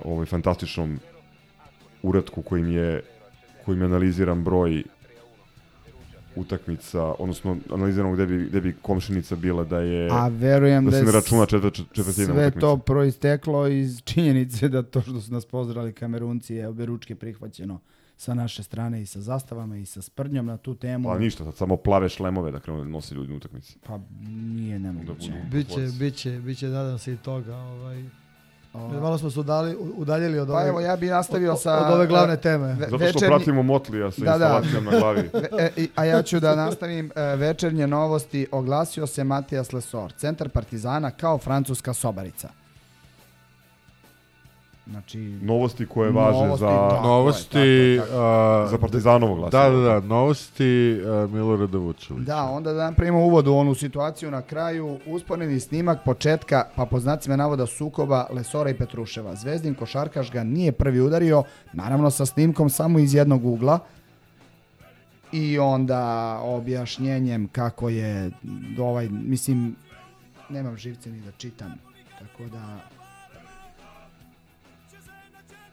ovaj 0.04 0.26
fantastičnom 0.26 1.00
uratku 2.04 2.42
kojim 2.42 2.72
je 2.72 3.02
kojim 3.66 3.82
je 3.82 3.86
analiziran 3.86 4.44
broj 4.44 4.84
utakmica, 6.36 7.04
odnosno 7.04 7.58
analiziramo 7.72 8.14
gde 8.14 8.26
bi, 8.26 8.46
gde 8.46 8.62
bi 8.62 8.76
komšinica 8.82 9.36
bila 9.36 9.64
da 9.64 9.80
je 9.80 10.10
A 10.12 10.28
verujem 10.28 10.86
da, 10.86 10.92
da 10.92 10.98
se 10.98 11.04
ne 11.04 11.12
računa 11.12 11.46
četvrt, 11.46 11.76
četvrtina 11.76 12.14
sve 12.14 12.34
utakmice. 12.34 12.60
to 12.60 12.78
proisteklo 12.78 13.68
iz 13.68 14.02
činjenice 14.04 14.70
da 14.70 14.84
to 14.84 15.02
što 15.02 15.22
su 15.22 15.34
nas 15.34 15.46
pozdravili 15.46 15.94
kamerunci 15.94 16.56
je 16.56 16.68
oberučke 16.68 17.16
prihvaćeno 17.16 17.80
sa 18.22 18.34
naše 18.34 18.64
strane 18.64 19.02
i 19.02 19.06
sa 19.06 19.22
zastavama 19.22 19.78
i 19.78 19.86
sa 19.86 20.02
sprdnjom 20.02 20.46
na 20.46 20.58
tu 20.58 20.76
temu. 20.76 21.10
Pa 21.10 21.18
ništa, 21.20 21.44
sad 21.44 21.56
samo 21.56 21.78
plave 21.78 22.10
šlemove 22.10 22.52
da 22.52 22.60
krenu 22.60 22.80
da 22.80 22.86
nosi 22.86 23.16
ljudi 23.16 23.30
na 23.30 23.38
utakmici. 23.38 23.78
Pa 23.82 24.00
nije 24.22 24.80
nemoguće. 24.80 25.32
Biće, 25.52 25.88
biće, 25.92 26.32
biće, 26.32 26.68
nadam 26.68 27.00
se 27.00 27.14
i 27.14 27.18
toga. 27.18 27.56
Ovaj. 27.56 28.04
Ovo- 28.74 29.00
Malo 29.00 29.18
smo 29.18 29.30
se 29.30 29.40
udali, 29.40 29.76
udaljili 29.96 30.40
od 30.40 30.48
Pa 30.48 30.54
ove, 30.54 30.68
evo, 30.68 30.80
ja 30.82 30.96
bi 30.96 31.08
nastavio 31.08 31.52
od, 31.52 31.62
sa- 31.62 31.78
od 31.78 31.94
ove 31.94 32.08
glavne 32.08 32.38
teme. 32.38 32.68
ve- 32.68 32.74
Zato 32.76 32.88
što 32.90 32.98
večernji- 33.00 33.28
pratimo 33.28 33.64
Motlija 33.64 34.12
sa 34.12 34.18
instalacijom 34.18 34.86
na 34.86 34.92
glavi. 34.92 35.30
Ve- 35.34 35.50
e, 35.60 35.72
i- 35.78 35.90
a 35.96 36.06
ja 36.06 36.22
ću 36.24 36.40
da 36.40 36.56
nastavim 36.56 37.12
e, 37.16 37.36
večernje 37.36 37.88
novosti. 37.88 38.48
Oglasio 38.52 39.08
se 39.08 39.24
Matijas 39.24 39.74
Lesor, 39.74 40.12
centar 40.14 40.50
Partizana 40.50 41.12
kao 41.12 41.38
francuska 41.38 41.94
sobarica. 41.94 42.50
Znači, 44.88 45.20
Novosti 45.42 45.86
koje 45.86 46.12
važe 46.12 46.38
Novosti, 46.38 46.60
za... 46.60 46.68
tako 46.68 46.96
je, 46.96 47.02
Novosti... 47.02 47.50
tako 47.52 47.60
je, 47.60 48.00
tako 48.00 48.12
a, 48.18 48.68
Za 48.70 48.78
Partizanovo 48.78 49.36
glasilo. 49.36 49.64
Da, 49.64 49.70
da, 49.70 49.82
da, 49.82 50.00
novosti 50.00 51.02
a, 51.06 51.28
Milorada 51.32 51.78
Vučevića. 51.78 52.26
Da, 52.26 52.44
onda 52.44 52.74
da 52.74 52.84
napravimo 52.84 53.20
uvod 53.20 53.48
u 53.48 53.54
onu 53.54 53.76
situaciju 53.76 54.32
na 54.32 54.42
kraju. 54.42 55.00
Usporedni 55.06 55.60
snimak 55.60 56.00
početka, 56.06 56.66
pa 56.76 56.86
po 56.86 57.00
znacima 57.00 57.36
navoda 57.36 57.66
sukoba 57.66 58.28
Lesora 58.32 58.70
i 58.70 58.78
Petruševa. 58.78 59.36
Zvezdin 59.36 59.76
košarkaš 59.76 60.32
ga 60.32 60.44
nije 60.44 60.72
prvi 60.72 61.02
udario, 61.02 61.44
naravno 61.74 62.12
sa 62.12 62.26
snimkom 62.26 62.70
samo 62.70 63.00
iz 63.00 63.14
jednog 63.14 63.46
ugla. 63.46 63.80
I 65.32 65.60
onda 65.60 66.40
objašnjenjem 66.44 67.48
kako 67.48 67.90
je 67.90 68.32
ovaj, 68.80 69.10
mislim, 69.10 69.76
nemam 70.50 70.78
živce 70.78 71.12
ni 71.12 71.22
da 71.22 71.32
čitam. 71.32 71.74
Tako 72.20 72.44
da, 72.50 72.80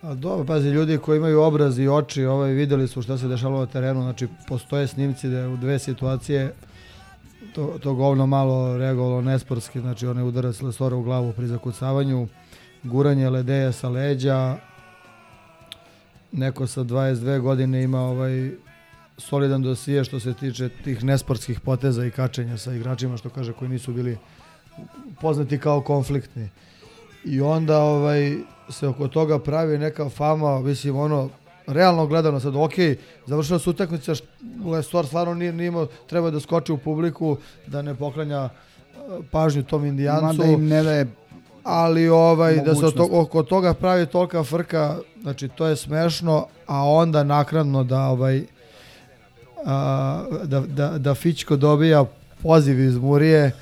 A 0.02 0.14
dobro, 0.14 0.44
pazi, 0.46 0.68
ljudi 0.68 0.98
koji 0.98 1.16
imaju 1.16 1.40
obraz 1.40 1.78
i 1.78 1.88
oči, 1.88 2.24
ovaj, 2.24 2.52
videli 2.52 2.88
su 2.88 3.02
šta 3.02 3.18
se 3.18 3.28
dešavalo 3.28 3.60
na 3.60 3.66
terenu, 3.66 4.02
znači 4.02 4.28
postoje 4.48 4.86
snimci 4.86 5.28
da 5.28 5.38
je 5.38 5.48
u 5.48 5.56
dve 5.56 5.78
situacije 5.78 6.54
to, 7.54 7.78
to 7.82 7.94
govno 7.94 8.26
malo 8.26 8.76
reagovalo 8.76 9.22
nesportski, 9.22 9.80
znači 9.80 10.06
onaj 10.06 10.24
udarac 10.24 10.60
Lesora 10.60 10.96
u 10.96 11.02
glavu 11.02 11.32
pri 11.32 11.46
zakucavanju, 11.46 12.28
guranje 12.82 13.30
Ledeja 13.30 13.72
sa 13.72 13.88
leđa, 13.88 14.56
neko 16.32 16.66
sa 16.66 16.80
22 16.80 17.40
godine 17.40 17.82
ima 17.82 18.00
ovaj 18.00 18.50
solidan 19.16 19.62
dosije 19.62 20.04
što 20.04 20.20
se 20.20 20.34
tiče 20.34 20.68
tih 20.68 21.04
nesportskih 21.04 21.60
poteza 21.60 22.04
i 22.04 22.10
kačenja 22.10 22.56
sa 22.58 22.72
igračima, 22.72 23.16
što 23.16 23.30
kaže, 23.30 23.52
koji 23.52 23.68
nisu 23.68 23.92
bili 23.92 24.18
poznati 25.20 25.58
kao 25.58 25.80
konfliktni. 25.80 26.48
I 27.24 27.40
onda 27.40 27.78
ovaj 27.78 28.36
se 28.70 28.88
oko 28.88 29.08
toga 29.08 29.38
pravi 29.38 29.78
neka 29.78 30.08
fama, 30.08 30.60
mislim 30.60 30.96
ono 30.96 31.28
realno 31.66 32.06
gledano 32.06 32.40
sad, 32.40 32.56
ok, 32.56 32.72
završila 33.26 33.58
se 33.58 33.70
utakmica, 33.70 34.14
št- 34.14 34.24
Lesor 34.66 35.06
stvarno 35.06 35.34
nije, 35.34 35.52
nije 35.52 35.68
imao, 35.68 35.86
treba 36.06 36.30
da 36.30 36.40
skoči 36.40 36.72
u 36.72 36.78
publiku, 36.78 37.36
da 37.66 37.82
ne 37.82 37.94
poklanja 37.94 38.48
e, 38.48 38.50
pažnju 39.30 39.62
tom 39.62 39.84
indijancu. 39.84 40.24
mada 40.24 40.44
im 40.44 40.66
ne 40.66 40.82
daje 40.82 41.06
ali 41.70 42.08
ovaj, 42.08 42.56
da 42.56 42.74
se 42.74 42.94
to, 42.96 43.08
oko 43.12 43.42
toga 43.42 43.74
pravi 43.74 44.06
tolika 44.06 44.44
frka, 44.44 44.96
znači 45.22 45.48
to 45.48 45.66
je 45.66 45.76
smešno, 45.76 46.46
a 46.66 46.88
onda 46.88 47.24
naknadno 47.24 47.84
da 47.84 48.00
ovaj 48.06 48.42
a, 49.64 50.24
da, 50.44 50.60
da, 50.60 50.98
da 50.98 51.14
Fićko 51.14 51.56
dobija 51.56 52.04
poziv 52.42 52.80
iz 52.80 52.98
Murije, 52.98 53.52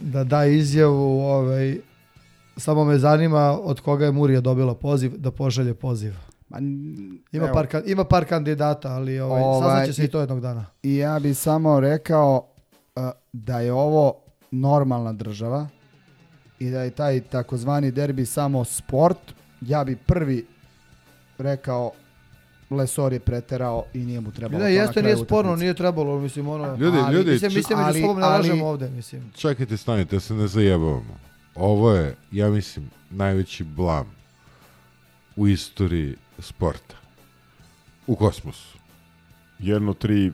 da 0.00 0.24
da 0.24 0.44
izjavu, 0.44 1.20
ovaj, 1.20 1.78
samo 2.58 2.84
me 2.84 2.98
zanima 2.98 3.58
od 3.60 3.80
koga 3.80 4.04
je 4.04 4.12
Murija 4.12 4.40
dobila 4.40 4.74
poziv, 4.74 5.12
da 5.12 5.30
pošalje 5.30 5.74
poziv. 5.74 6.14
Ima, 7.32 7.44
evo. 7.44 7.52
par, 7.52 7.82
ima 7.86 8.04
par 8.04 8.24
kandidata, 8.24 8.88
ali 8.88 9.20
ovaj, 9.20 9.42
Ovaj, 9.42 9.60
saznaće 9.62 9.92
se 9.92 10.02
i- 10.02 10.04
i 10.04 10.08
to 10.08 10.20
jednog 10.20 10.40
dana. 10.40 10.64
I 10.82 10.96
ja 10.96 11.18
bi 11.18 11.34
samo 11.34 11.80
rekao 11.80 12.46
uh, 12.96 13.02
da 13.32 13.60
je 13.60 13.72
ovo 13.72 14.14
normalna 14.50 15.12
država 15.12 15.66
i 16.58 16.70
da 16.70 16.82
je 16.82 16.90
taj 16.90 17.20
takozvani 17.20 17.90
derbi 17.90 18.26
samo 18.26 18.64
sport. 18.64 19.18
Ja 19.60 19.84
bi 19.84 19.96
prvi 19.96 20.46
rekao 21.38 21.90
Lesor 22.70 23.12
je 23.12 23.20
preterao 23.20 23.84
i 23.94 23.98
nije 23.98 24.20
mu 24.20 24.32
trebalo 24.32 24.62
na 24.62 24.68
jeste, 24.68 25.02
nije 25.02 25.16
sporno, 25.16 25.56
nije 25.56 25.74
trebalo, 25.74 26.18
mislim, 26.18 26.48
ono... 26.48 26.76
Ljudi, 26.76 26.98
Ali- 26.98 27.14
ljudi, 27.14 27.30
Mislim, 27.30 27.52
mislim, 27.54 27.78
među 27.78 27.88
ali- 27.88 28.04
ali- 28.04 28.20
lažemo 28.22 28.66
ovde, 28.66 28.90
mislim. 28.90 29.30
Čekajte, 29.34 29.76
stanite, 29.76 30.16
da 30.16 30.20
se 30.20 30.34
ne 30.34 30.46
zajebavamo. 30.46 31.27
Ovo 31.58 31.92
je, 31.92 32.16
ja 32.32 32.50
mislim, 32.50 32.90
najveći 33.10 33.64
blam 33.64 34.06
u 35.36 35.48
istoriji 35.48 36.14
sporta. 36.38 36.94
U 38.06 38.16
kosmosu. 38.16 38.78
Jedno 39.58 39.94
tri 39.94 40.32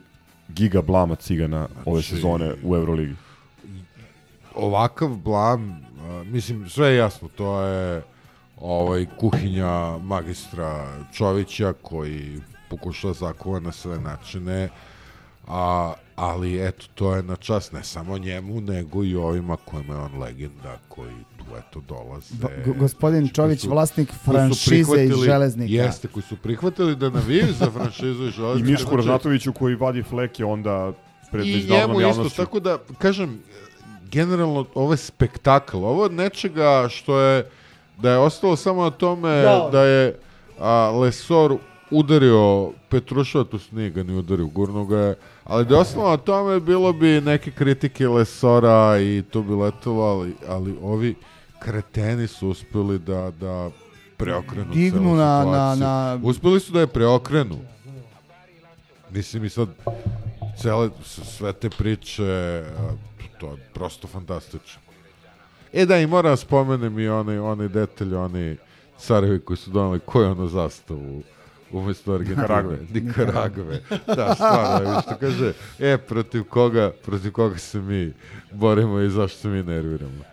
giga 0.49 0.81
blama 0.81 1.15
cigana 1.15 1.67
ove 1.85 2.01
Znači- 2.01 2.15
sezone 2.15 2.53
u 2.63 2.75
Euroligi. 2.75 3.15
Ovakav 4.55 5.09
blam, 5.09 5.71
a, 6.01 6.23
mislim, 6.23 6.69
sve 6.69 6.87
je 6.89 6.95
jasno, 6.97 7.27
to 7.27 7.61
je 7.61 8.03
ovaj, 8.57 9.05
kuhinja 9.19 9.97
magistra 9.97 10.87
Čovića 11.13 11.73
koji 11.81 12.41
pokušava 12.69 13.13
zakova 13.13 13.59
na 13.59 13.71
sve 13.71 13.99
načine, 13.99 14.69
a, 15.47 15.93
ali 16.15 16.67
eto, 16.67 16.85
to 16.95 17.15
je 17.15 17.23
na 17.23 17.35
čast 17.35 17.71
ne 17.71 17.83
samo 17.83 18.17
njemu, 18.17 18.61
nego 18.61 19.03
i 19.03 19.15
ovima 19.15 19.57
kojima 19.57 19.93
je 19.93 19.99
on 19.99 20.19
legenda, 20.19 20.77
koji 20.89 21.13
tu 21.37 21.43
eto 21.57 21.81
dolaze. 21.81 22.33
Go- 22.65 22.73
gospodin 22.73 23.29
Čović, 23.29 23.61
koji 23.61 23.71
vlasnik 23.71 24.09
su 24.09 24.17
franšize 24.23 25.03
iz 25.03 25.15
Železnika. 25.15 25.73
Jeste, 25.73 26.07
koji 26.07 26.23
su 26.23 26.37
prihvatili 26.37 26.95
da 26.95 27.09
navijaju 27.09 27.53
za 27.53 27.71
franšizu 27.71 28.23
iz 28.23 28.29
I 28.29 28.31
Železnika. 28.31 28.71
Mišku 28.71 28.83
znači- 28.83 28.95
Ražnatoviću 28.97 29.53
koji 29.53 29.75
vadi 29.75 30.03
fleke 30.03 30.45
onda 30.45 30.91
pred 31.31 31.45
I 31.45 31.49
njemu 31.69 31.93
isto, 31.93 31.99
javnošću. 32.01 32.37
tako 32.37 32.59
da, 32.59 32.77
kažem, 32.97 33.39
generalno, 34.03 34.65
ovo 34.73 34.93
je 34.93 34.97
spektakl. 34.97 35.77
Ovo 35.77 36.01
je 36.01 36.05
od 36.05 36.13
nečega 36.13 36.87
što 36.89 37.19
je, 37.19 37.49
da 37.97 38.11
je 38.11 38.17
ostalo 38.17 38.55
samo 38.55 38.83
na 38.83 38.89
tome 38.91 39.41
Da. 39.41 39.69
da 39.71 39.83
je 39.83 40.15
a, 40.59 40.71
Lesor 40.91 41.57
udario 41.91 42.71
Petruševa, 42.89 43.43
tu 43.43 43.59
nije 43.71 43.89
ga 43.89 44.03
ni 44.03 44.13
udario, 44.13 44.47
gurno 44.47 44.85
ga 44.85 44.97
je, 44.97 45.15
ali 45.43 45.65
da 45.65 45.75
na 46.03 46.17
tome, 46.17 46.59
bilo 46.59 46.93
bi 46.93 47.21
neke 47.21 47.51
kritike 47.51 48.07
Lesora 48.07 48.99
i 48.99 49.23
to 49.23 49.41
bi 49.41 49.53
letelo, 49.53 50.01
ali, 50.03 50.33
ali 50.47 50.75
ovi 50.81 51.15
kreteni 51.59 52.27
su 52.27 52.49
uspeli 52.49 52.99
da, 52.99 53.31
da 53.31 53.69
preokrenu 54.17 54.73
Dignu 54.73 54.99
celu 54.99 55.15
na- 55.15 55.41
situaciju. 55.41 55.79
na- 55.79 56.15
na- 56.15 56.19
Uspeli 56.23 56.59
su 56.59 56.71
da 56.71 56.79
je 56.79 56.87
preokrenu. 56.87 57.57
Mislim 59.11 59.45
i 59.45 59.49
sad 59.49 59.69
cele, 60.57 60.89
sve 61.05 61.53
te 61.53 61.69
priče, 61.69 62.63
to 63.39 63.47
je 63.47 63.57
prosto 63.73 64.07
fantastično. 64.07 64.81
E 65.73 65.85
da, 65.85 65.97
i 65.97 66.07
moram 66.07 66.31
da 66.31 66.37
spomenem 66.37 66.99
i 66.99 67.07
onaj, 67.07 67.37
onaj 67.39 67.67
detalj, 67.67 68.15
oni 68.15 68.57
carevi 68.97 69.39
koji 69.39 69.57
su 69.57 69.69
donali, 69.71 69.99
koju 69.99 70.27
ono 70.27 70.47
zastavu 70.47 71.21
umesto 71.79 72.13
Argentine? 72.13 72.77
Nikaragve. 72.93 73.81
Da, 74.07 74.35
stvarno, 74.35 75.01
što 75.01 75.15
kaže, 75.19 75.53
e, 75.79 75.97
protiv 75.97 76.43
koga, 76.43 76.91
protiv 77.05 77.31
koga 77.31 77.57
se 77.57 77.79
mi 77.79 78.13
borimo 78.51 78.99
i 78.99 79.09
zašto 79.09 79.39
se 79.39 79.47
mi 79.47 79.63
nerviramo. 79.63 80.23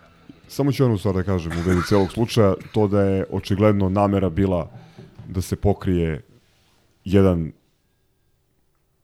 Samo 0.47 0.71
ću 0.71 0.83
jednu 0.83 0.97
stvar 0.97 1.15
da 1.15 1.23
kažem 1.23 1.51
u 1.51 1.61
vezi 1.61 1.81
celog 1.87 2.11
slučaja, 2.11 2.53
to 2.71 2.87
da 2.87 3.01
je 3.01 3.25
očigledno 3.31 3.89
namera 3.89 4.29
bila 4.29 4.69
da 5.27 5.41
se 5.41 5.55
pokrije 5.55 6.21
jedan 7.05 7.51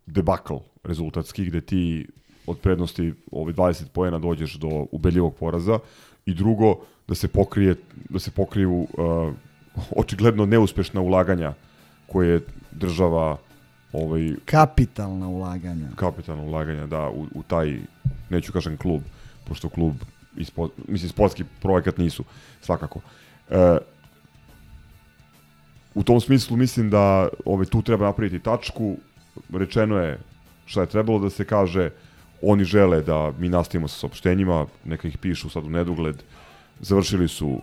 debakl 0.06 0.56
rezultatski 0.84 1.46
gde 1.46 1.62
ti 1.62 2.08
od 2.46 2.60
prednosti 2.60 3.14
ovih 3.32 3.56
20 3.56 3.88
pojena 3.94 4.20
dođeš 4.20 4.54
do 4.54 4.86
ubeljivog 4.92 5.36
poraza 5.36 5.80
i 6.26 6.34
drugo 6.34 6.76
da 7.08 7.16
se 7.16 7.28
pokrije 7.28 7.76
da 8.10 8.20
se 8.20 8.32
pokriju 8.32 8.72
uh, 8.74 8.88
očigledno 9.96 10.46
neuspešna 10.46 11.02
ulaganja 11.02 11.54
koje 12.12 12.42
država 12.72 13.38
ovaj 13.94 14.34
Kapitalna 14.46 15.28
ulaganja. 15.28 15.88
kapitalna 15.96 16.44
ulaganja 16.44 16.86
da 16.88 17.10
u, 17.10 17.28
u 17.36 17.44
taj 17.44 17.80
neću 18.30 18.52
kažem 18.52 18.78
klub 18.78 19.02
pošto 19.48 19.70
klub 19.70 19.94
ispo, 20.38 20.70
mislim 20.88 21.10
sportski 21.10 21.44
projekat 21.62 21.98
nisu 21.98 22.24
svakako. 22.62 23.00
E, 23.50 23.78
u 25.94 26.04
tom 26.04 26.22
smislu 26.22 26.58
mislim 26.58 26.90
da 26.90 27.28
ovaj, 27.46 27.66
tu 27.66 27.82
treba 27.82 28.06
napraviti 28.06 28.40
tačku. 28.40 28.98
Rečeno 29.54 29.98
je 29.98 30.20
šta 30.66 30.82
je 30.82 30.88
trebalo 30.88 31.20
da 31.20 31.30
se 31.30 31.46
kaže. 31.46 31.90
Oni 32.42 32.64
žele 32.64 33.02
da 33.02 33.34
mi 33.40 33.50
nastavimo 33.50 33.88
sa 33.88 34.00
saopštenjima 34.00 34.66
neka 34.86 35.08
ih 35.08 35.18
pišu 35.18 35.50
sad 35.50 35.66
u 35.66 35.70
nedogled. 35.70 36.24
Završili 36.80 37.28
su 37.28 37.62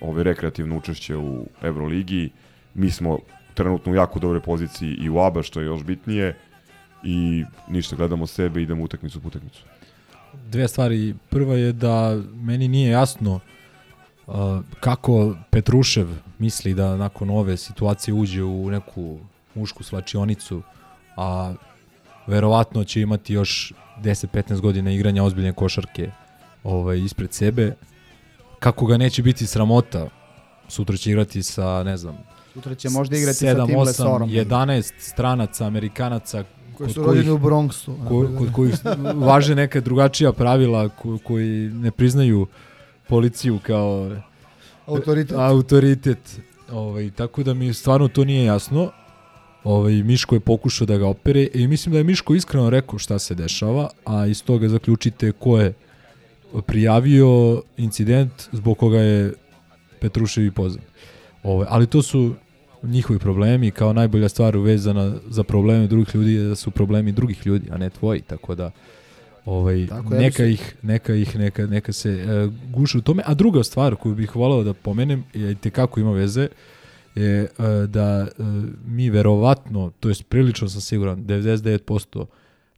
ove 0.00 0.22
rekreativno 0.22 0.76
učešće 0.76 1.16
u 1.16 1.46
Euroligi. 1.62 2.30
Mi 2.74 2.90
smo 2.90 3.18
trenutno 3.54 3.92
u 3.92 3.94
jako 3.94 4.18
dobroj 4.18 4.40
poziciji 4.40 4.94
i 4.94 5.10
u 5.10 5.18
ABA 5.18 5.42
što 5.42 5.60
je 5.60 5.66
još 5.66 5.82
bitnije 5.84 6.36
i 7.02 7.44
ništa 7.68 7.96
gledamo 7.96 8.26
sebe 8.26 8.62
idemo 8.62 8.84
utakmicu 8.84 9.20
po 9.20 9.28
utakmicu 9.28 9.64
Dve 10.50 10.68
stvari. 10.68 11.14
Prva 11.28 11.54
je 11.54 11.72
da 11.72 12.20
meni 12.34 12.68
nije 12.68 12.90
jasno 12.90 13.40
uh, 14.26 14.34
kako 14.80 15.36
Petrušev 15.50 16.08
misli 16.38 16.74
da 16.74 16.96
nakon 16.96 17.30
ove 17.30 17.56
situacije 17.56 18.14
uđe 18.14 18.42
u 18.42 18.70
neku 18.70 19.18
mušku 19.54 19.82
slačionicu, 19.82 20.62
a 21.16 21.54
verovatno 22.26 22.84
će 22.84 23.00
imati 23.00 23.34
još 23.34 23.72
10-15 24.02 24.60
godina 24.60 24.92
igranja 24.92 25.24
ozbiljne 25.24 25.52
košarke 25.52 26.10
ovaj, 26.64 26.98
ispred 26.98 27.32
sebe. 27.32 27.74
Kako 28.58 28.86
ga 28.86 28.96
neće 28.96 29.22
biti 29.22 29.46
sramota, 29.46 30.08
sutra 30.68 30.96
će 30.96 31.10
igrati 31.10 31.42
sa, 31.42 31.82
ne 31.82 31.96
znam, 31.96 32.18
Sutra 32.54 32.74
će 32.74 32.88
možda 32.90 33.16
igrati 33.16 33.38
sa 33.38 33.46
7, 33.46 33.66
tim 33.66 33.76
8, 33.76 33.86
Lesorom. 33.86 34.30
11 34.30 34.92
stranaca, 34.98 35.66
Amerikanaca, 35.66 36.44
Koji 36.76 36.90
su 36.90 37.02
rođeni 37.02 37.30
u 37.30 37.38
Bronxu. 37.38 38.08
ko, 38.08 38.38
kod 38.38 38.52
kojih 38.52 38.74
važe 39.14 39.54
neka 39.54 39.80
drugačija 39.80 40.32
pravila 40.32 40.88
ko, 40.88 41.18
koji 41.24 41.48
ne 41.68 41.90
priznaju 41.90 42.46
policiju 43.08 43.58
kao 43.62 44.16
Autoritet. 44.86 45.36
autoritet. 45.38 46.40
Ovaj, 46.70 47.10
tako 47.10 47.42
da 47.42 47.54
mi 47.54 47.74
stvarno 47.74 48.08
to 48.08 48.24
nije 48.24 48.44
jasno. 48.44 48.90
Ovaj, 49.64 49.92
Miško 49.92 50.34
je 50.34 50.40
pokušao 50.40 50.86
da 50.86 50.96
ga 50.96 51.06
opere 51.06 51.48
i 51.54 51.66
mislim 51.68 51.92
da 51.92 51.98
je 51.98 52.04
Miško 52.04 52.34
iskreno 52.34 52.70
rekao 52.70 52.98
šta 52.98 53.18
se 53.18 53.34
dešava, 53.34 53.88
a 54.04 54.26
iz 54.26 54.44
toga 54.44 54.68
zaključite 54.68 55.32
ko 55.32 55.58
je 55.58 55.72
prijavio 56.66 57.62
incident 57.76 58.32
zbog 58.52 58.78
koga 58.78 58.98
je 58.98 59.32
Petrušev 60.00 60.44
i 60.44 60.50
pozvan. 60.50 60.84
Ovaj, 61.42 61.66
ali 61.70 61.86
to 61.86 62.02
su 62.02 62.34
njihovi 62.86 63.18
problemi, 63.18 63.70
kao 63.70 63.92
najbolja 63.92 64.28
stvar 64.28 64.56
uvezana 64.56 65.14
za 65.28 65.44
probleme 65.44 65.86
drugih 65.86 66.14
ljudi 66.14 66.32
je 66.32 66.48
da 66.48 66.54
su 66.54 66.70
problemi 66.70 67.12
drugih 67.12 67.46
ljudi, 67.46 67.68
a 67.70 67.76
ne 67.76 67.90
tvoji, 67.90 68.20
tako 68.20 68.54
da 68.54 68.70
ovaj, 69.44 69.86
Tako 69.86 70.14
ja 70.14 70.20
neka, 70.20 70.44
ih, 70.44 70.74
neka 70.82 71.14
ih, 71.14 71.36
neka, 71.38 71.66
neka 71.66 71.92
se 71.92 72.10
e, 72.10 72.48
guše 72.70 72.98
u 72.98 73.00
tome. 73.00 73.22
A 73.26 73.34
druga 73.34 73.64
stvar 73.64 73.96
koju 73.96 74.14
bih 74.14 74.36
volao 74.36 74.64
da 74.64 74.74
pomenem, 74.74 75.24
je 75.34 75.52
i 75.52 75.54
tekako 75.54 76.00
ima 76.00 76.12
veze, 76.12 76.48
je 77.14 77.42
e, 77.42 77.48
da 77.86 78.26
e, 78.26 78.42
mi 78.86 79.10
verovatno, 79.10 79.92
to 80.00 80.08
jest 80.08 80.28
prilično 80.28 80.68
sam 80.68 80.80
siguran, 80.80 81.24
99% 81.24 82.26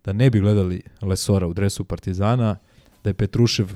da 0.05 0.13
ne 0.13 0.31
bi 0.31 0.41
gledali 0.41 0.83
Lesora 1.03 1.47
u 1.47 1.55
dresu 1.55 1.85
Partizana, 1.85 2.57
da 3.05 3.11
je 3.11 3.15
Petrušev 3.15 3.69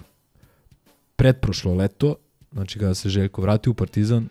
pretprošlo 1.16 1.74
leto, 1.74 2.14
znači 2.52 2.78
kada 2.78 2.94
se 2.94 3.08
Željko 3.08 3.42
vrati 3.42 3.70
u 3.70 3.74
Partizan, 3.74 4.28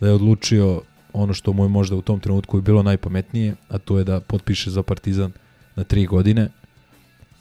da 0.00 0.06
je 0.06 0.12
odlučio 0.12 0.82
ono 1.14 1.34
što 1.34 1.52
mu 1.52 1.64
je 1.64 1.68
možda 1.68 1.96
u 1.96 2.02
tom 2.02 2.20
trenutku 2.20 2.60
bilo 2.60 2.82
najpametnije, 2.82 3.54
a 3.68 3.78
to 3.78 3.98
je 3.98 4.04
da 4.04 4.20
potpiše 4.20 4.70
za 4.70 4.82
Partizan 4.82 5.32
na 5.76 5.84
tri 5.84 6.06
godine. 6.06 6.48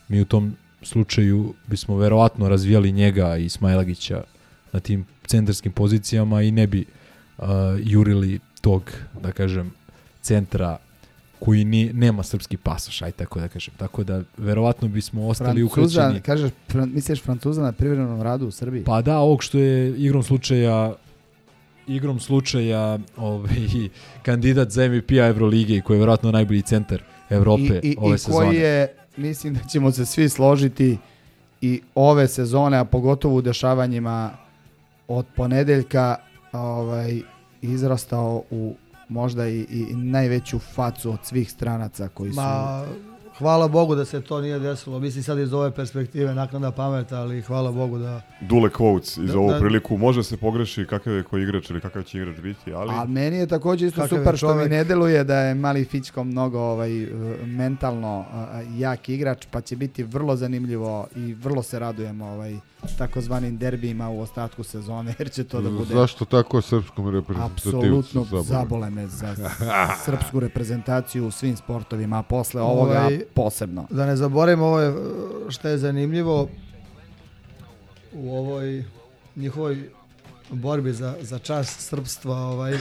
Mi 0.07 0.21
u 0.21 0.25
tom 0.25 0.55
slučaju 0.81 1.53
bismo 1.67 1.97
verovatno 1.97 2.49
razvijali 2.49 2.91
njega 2.91 3.37
i 3.37 3.49
Smajlagića 3.49 4.23
na 4.71 4.79
tim 4.79 5.05
centarskim 5.27 5.71
pozicijama 5.71 6.41
i 6.41 6.51
ne 6.51 6.67
bi 6.67 6.85
uh, 7.37 7.45
jurili 7.79 8.39
tog, 8.61 8.91
da 9.21 9.31
kažem, 9.31 9.71
centra 10.21 10.77
koji 11.39 11.65
ni, 11.65 11.93
nema 11.93 12.23
srpski 12.23 12.57
pasoš, 12.57 13.01
aj 13.01 13.11
tako 13.11 13.39
da 13.39 13.47
kažem. 13.47 13.73
Tako 13.77 14.03
da 14.03 14.21
verovatno 14.37 14.87
bismo 14.87 15.27
ostali 15.27 15.67
Francuza, 15.67 16.01
ukrećeni. 16.01 16.21
kažeš, 16.21 16.51
fran, 16.69 16.91
misliš 16.93 17.21
Francuza 17.21 17.61
na 17.61 17.71
privremenom 17.71 18.21
radu 18.21 18.47
u 18.47 18.51
Srbiji? 18.51 18.83
Pa 18.83 19.01
da, 19.01 19.17
ovog 19.17 19.43
što 19.43 19.57
je 19.57 19.97
igrom 19.97 20.23
slučaja 20.23 20.93
igrom 21.87 22.19
slučaja 22.19 22.99
ovaj, 23.17 23.55
kandidat 24.25 24.69
za 24.69 24.87
MVP-a 24.87 25.27
Evrolige 25.27 25.75
i 25.75 25.81
koji 25.81 25.97
je 25.97 25.99
verovatno 25.99 26.31
najbolji 26.31 26.61
centar 26.61 27.01
Evrope 27.29 27.79
I, 27.83 27.87
i, 27.87 27.95
ove 27.99 28.15
i 28.15 28.17
sezone. 28.17 28.45
koji 28.45 28.57
je, 28.57 28.95
mislim 29.17 29.53
da 29.53 29.59
ćemo 29.71 29.91
se 29.91 30.05
svi 30.05 30.29
složiti 30.29 30.97
i 31.61 31.81
ove 31.95 32.27
sezone, 32.27 32.77
a 32.77 32.85
pogotovo 32.85 33.35
u 33.35 33.41
dešavanjima 33.41 34.31
od 35.07 35.25
ponedeljka 35.35 36.15
ovaj, 36.51 37.21
izrastao 37.61 38.43
u 38.51 38.75
možda 39.09 39.47
i, 39.47 39.65
i 39.69 39.95
najveću 39.95 40.59
facu 40.59 41.11
od 41.11 41.19
svih 41.23 41.51
stranaca 41.51 42.07
koji 42.07 42.31
su 42.31 42.35
Ma, 42.35 42.85
hvala 43.43 43.67
Bogu 43.67 43.95
da 43.95 44.05
se 44.05 44.21
to 44.21 44.41
nije 44.41 44.59
desilo. 44.59 44.99
Mislim 44.99 45.23
sad 45.23 45.39
iz 45.39 45.53
ove 45.53 45.71
perspektive 45.71 46.35
naknada 46.35 46.71
pameta, 46.71 47.21
ali 47.21 47.41
hvala 47.41 47.71
Bogu 47.71 47.97
da... 47.97 48.21
Dule 48.41 48.69
quotes 48.69 49.23
iz 49.23 49.31
Da, 49.31 49.39
ovu 49.39 49.51
da. 49.51 49.59
priliku. 49.59 49.97
Može 49.97 50.23
se 50.23 50.37
pogreši 50.37 50.85
kakav 50.85 51.13
je 51.13 51.23
koji 51.23 51.43
igrač 51.43 51.69
ili 51.69 51.81
kakav 51.81 52.03
će 52.03 52.17
igrač 52.17 52.39
biti, 52.39 52.73
ali... 52.73 52.89
A 52.93 53.05
meni 53.05 53.37
je 53.37 53.47
također 53.47 53.87
isto 53.87 54.01
Kakav 54.01 54.17
super 54.17 54.37
što 54.37 54.55
mi 54.55 54.69
ne 54.69 54.83
deluje 54.83 55.23
da 55.23 55.39
je 55.39 55.55
mali 55.55 55.85
Fićko 55.85 56.23
mnogo 56.23 56.59
ovaj, 56.59 57.03
uh, 57.03 57.09
mentalno 57.47 58.19
uh, 58.19 58.79
jak 58.79 59.09
igrač, 59.09 59.45
pa 59.51 59.61
će 59.61 59.75
biti 59.75 60.03
vrlo 60.03 60.35
zanimljivo 60.35 61.07
i 61.15 61.33
vrlo 61.33 61.63
se 61.63 61.79
radujemo 61.79 62.25
ovaj, 62.25 62.57
takozvanim 62.97 63.57
derbijima 63.57 64.09
u 64.09 64.19
ostatku 64.19 64.63
sezone, 64.63 65.13
jer 65.19 65.31
će 65.31 65.43
to 65.43 65.61
da 65.61 65.69
bude 65.69 65.93
Zašto 65.93 66.25
tako 66.25 66.61
srpskom 66.61 67.09
reprezentativcu 67.09 67.69
apsolutno 67.69 68.43
zabole 68.43 68.89
me 68.89 69.07
za 69.07 69.35
srpsku 70.05 70.39
reprezentaciju 70.39 71.27
u 71.27 71.31
svim 71.31 71.57
sportovima, 71.57 72.19
a 72.19 72.23
posle 72.23 72.61
ovoga 72.61 72.99
Ovaj, 72.99 73.19
posebno. 73.33 73.87
Da 73.89 74.05
ne 74.05 74.15
zaboravimo 74.15 74.65
ovo 74.65 74.79
je, 74.79 74.93
što 75.49 75.67
je 75.67 75.77
zanimljivo 75.77 76.49
u 78.13 78.37
ovoj 78.37 78.83
njihovoj 79.35 79.89
borbi 80.49 80.93
za, 80.93 81.15
za 81.21 81.39
čast 81.39 81.79
srpstva 81.79 82.37
ovaj, 82.37 82.77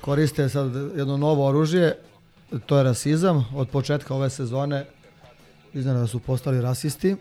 koriste 0.00 0.48
sad 0.48 0.74
jedno 0.96 1.16
novo 1.16 1.46
oružje, 1.46 1.96
to 2.66 2.76
je 2.76 2.84
rasizam. 2.84 3.46
Od 3.54 3.68
početka 3.68 4.14
ove 4.14 4.30
sezone 4.30 4.86
iznenada 5.72 6.06
su 6.06 6.18
postali 6.18 6.60
rasisti. 6.60 7.16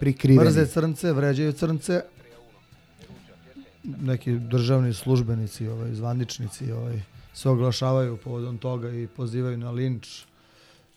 Prikriveni. 0.00 0.44
Mrze 0.44 0.66
crnce, 0.66 1.12
vređaju 1.12 1.52
crnce. 1.52 2.02
Neki 3.84 4.32
državni 4.32 4.94
službenici, 4.94 5.68
ovaj, 5.68 5.94
zvaničnici 5.94 6.72
ovaj, 6.72 7.00
se 7.34 7.48
oglašavaju 7.48 8.16
povodom 8.16 8.58
toga 8.58 8.90
i 8.90 9.06
pozivaju 9.06 9.58
na 9.58 9.70
linč 9.70 10.24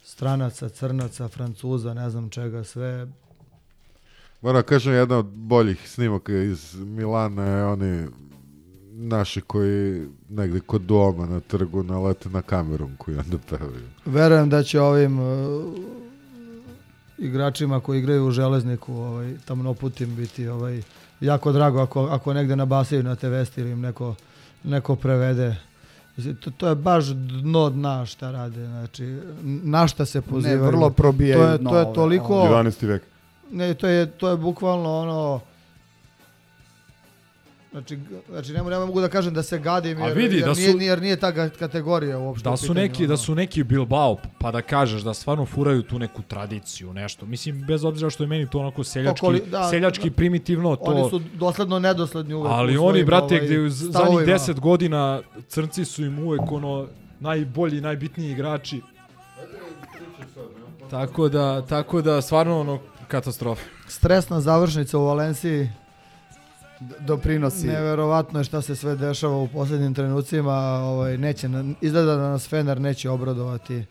stranaca, 0.05 0.69
crnaca, 0.69 1.27
francuza, 1.27 1.93
ne 1.93 2.09
znam 2.09 2.29
čega, 2.29 2.63
sve. 2.63 3.07
Moram 4.41 4.63
kažem, 4.63 4.93
jedna 4.93 5.17
od 5.17 5.25
boljih 5.25 5.89
snimaka 5.89 6.33
iz 6.33 6.75
Milana 6.75 7.45
je 7.45 7.65
oni 7.65 8.07
naši 8.91 9.41
koji 9.41 10.07
negdje 10.29 10.59
kod 10.59 10.81
doma 10.81 11.25
na 11.25 11.39
trgu 11.39 11.83
nalete 11.83 12.29
na 12.29 12.41
kamerom 12.41 12.95
koji 12.97 13.17
onda 13.17 13.37
pevaju. 13.49 13.87
Verujem 14.05 14.49
da 14.49 14.63
će 14.63 14.81
ovim 14.81 15.19
uh, 15.19 15.73
igračima 17.17 17.79
koji 17.79 17.99
igraju 17.99 18.27
u 18.27 18.31
železniku 18.31 18.93
ovaj, 18.93 19.33
tamnoputim 19.45 20.15
biti 20.15 20.47
ovaj, 20.47 20.81
jako 21.19 21.51
drago 21.51 21.79
ako, 21.79 22.05
ako 22.05 22.33
negde 22.33 22.55
nabasaju 22.55 23.03
na 23.03 23.15
te 23.15 23.29
vesti 23.29 23.61
ili 23.61 23.71
im 23.71 23.81
neko, 23.81 24.15
neko 24.63 24.95
prevede. 24.95 25.55
Mislim, 26.17 26.35
To, 26.35 26.51
to 26.51 26.67
je 26.67 26.75
baš 26.75 27.05
dno 27.05 27.69
dna 27.69 28.05
šta 28.05 28.31
rade, 28.31 28.65
znači 28.65 29.19
na 29.43 29.87
šta 29.87 30.05
se 30.05 30.21
pozivaju. 30.21 30.63
vrlo 30.63 30.89
probijaju 30.89 31.43
To 31.43 31.51
je, 31.51 31.57
to 31.57 31.77
je 31.77 31.93
toliko... 31.93 32.33
11. 32.33 32.87
vek. 32.87 33.03
Ne, 33.51 33.73
to 33.73 33.87
je, 33.87 34.05
to 34.05 34.29
je 34.29 34.37
bukvalno 34.37 34.99
ono... 34.99 35.41
Znači, 37.75 37.99
znači 38.29 38.53
ne, 38.53 38.63
ne 38.63 38.79
mogu 38.79 39.01
da 39.01 39.07
kažem 39.09 39.33
da 39.33 39.43
se 39.43 39.59
gadim 39.59 40.01
A 40.01 40.07
jer, 40.07 40.17
vidi, 40.17 40.35
jer, 40.35 40.45
da 40.45 40.53
nije, 40.53 40.71
su- 40.71 40.77
jer 40.79 41.01
nije 41.01 41.15
ta 41.15 41.31
kategorija 41.49 42.17
uopšte. 42.19 42.43
Da 42.43 42.57
su 42.57 42.61
pitanju, 42.63 42.81
neki, 42.81 43.03
ono. 43.03 43.07
da 43.07 43.17
su 43.17 43.35
neki 43.35 43.63
Bilbao, 43.63 44.17
pa 44.39 44.51
da 44.51 44.61
kažeš 44.61 45.01
da 45.01 45.13
stvarno 45.13 45.45
furaju 45.45 45.83
tu 45.83 45.99
neku 45.99 46.21
tradiciju, 46.21 46.93
nešto. 46.93 47.25
Mislim, 47.25 47.61
bez 47.61 47.85
obzira 47.85 48.09
što 48.09 48.23
je 48.23 48.27
meni 48.27 48.49
to 48.49 48.59
onako 48.59 48.83
seljački, 48.83 49.25
Okoli- 49.25 49.45
da, 49.45 49.63
seljački 49.63 50.09
da. 50.09 50.15
primitivno, 50.15 50.75
to... 50.75 50.83
Oni 50.83 51.09
su 51.09 51.21
dosledno 51.33 51.79
nedosledni 51.79 52.33
uvek. 52.33 52.51
Ali 52.51 52.77
u 52.77 52.85
oni, 52.85 53.03
brate, 53.03 53.35
ovaj, 53.35 53.45
gde 53.45 53.59
u 53.59 53.69
z- 53.69 53.73
zadnjih 53.73 53.91
stavovima. 53.93 54.27
10 54.29 54.59
godina 54.59 55.21
crnci 55.47 55.85
su 55.85 56.05
im 56.05 56.19
uvek 56.19 56.51
ono 56.51 56.87
najbolji, 57.19 57.81
najbitniji 57.81 58.31
igrači. 58.31 58.81
Tako 60.89 61.29
da, 61.29 61.61
tako 61.61 62.01
da 62.01 62.21
stvarno 62.21 62.59
ono 62.59 62.79
katastrofa. 63.07 63.61
Stresna 63.87 64.41
završnica 64.41 64.97
u 64.97 65.05
Valenciji. 65.05 65.69
Doprinosi. 66.99 67.67
Neverovatno 67.67 68.39
je 68.39 68.43
šta 68.43 68.61
se 68.61 68.75
sve 68.75 68.95
dešava 68.95 69.37
u 69.37 69.47
posljednjim 69.47 69.93
trenucima. 69.93 70.53
Ovaj, 70.83 71.17
neće, 71.17 71.49
na- 71.49 71.73
izgleda 71.81 72.15
da 72.15 72.29
nas 72.29 72.47
Fener 72.47 72.81
neće 72.81 73.09
obradovati. 73.09 73.83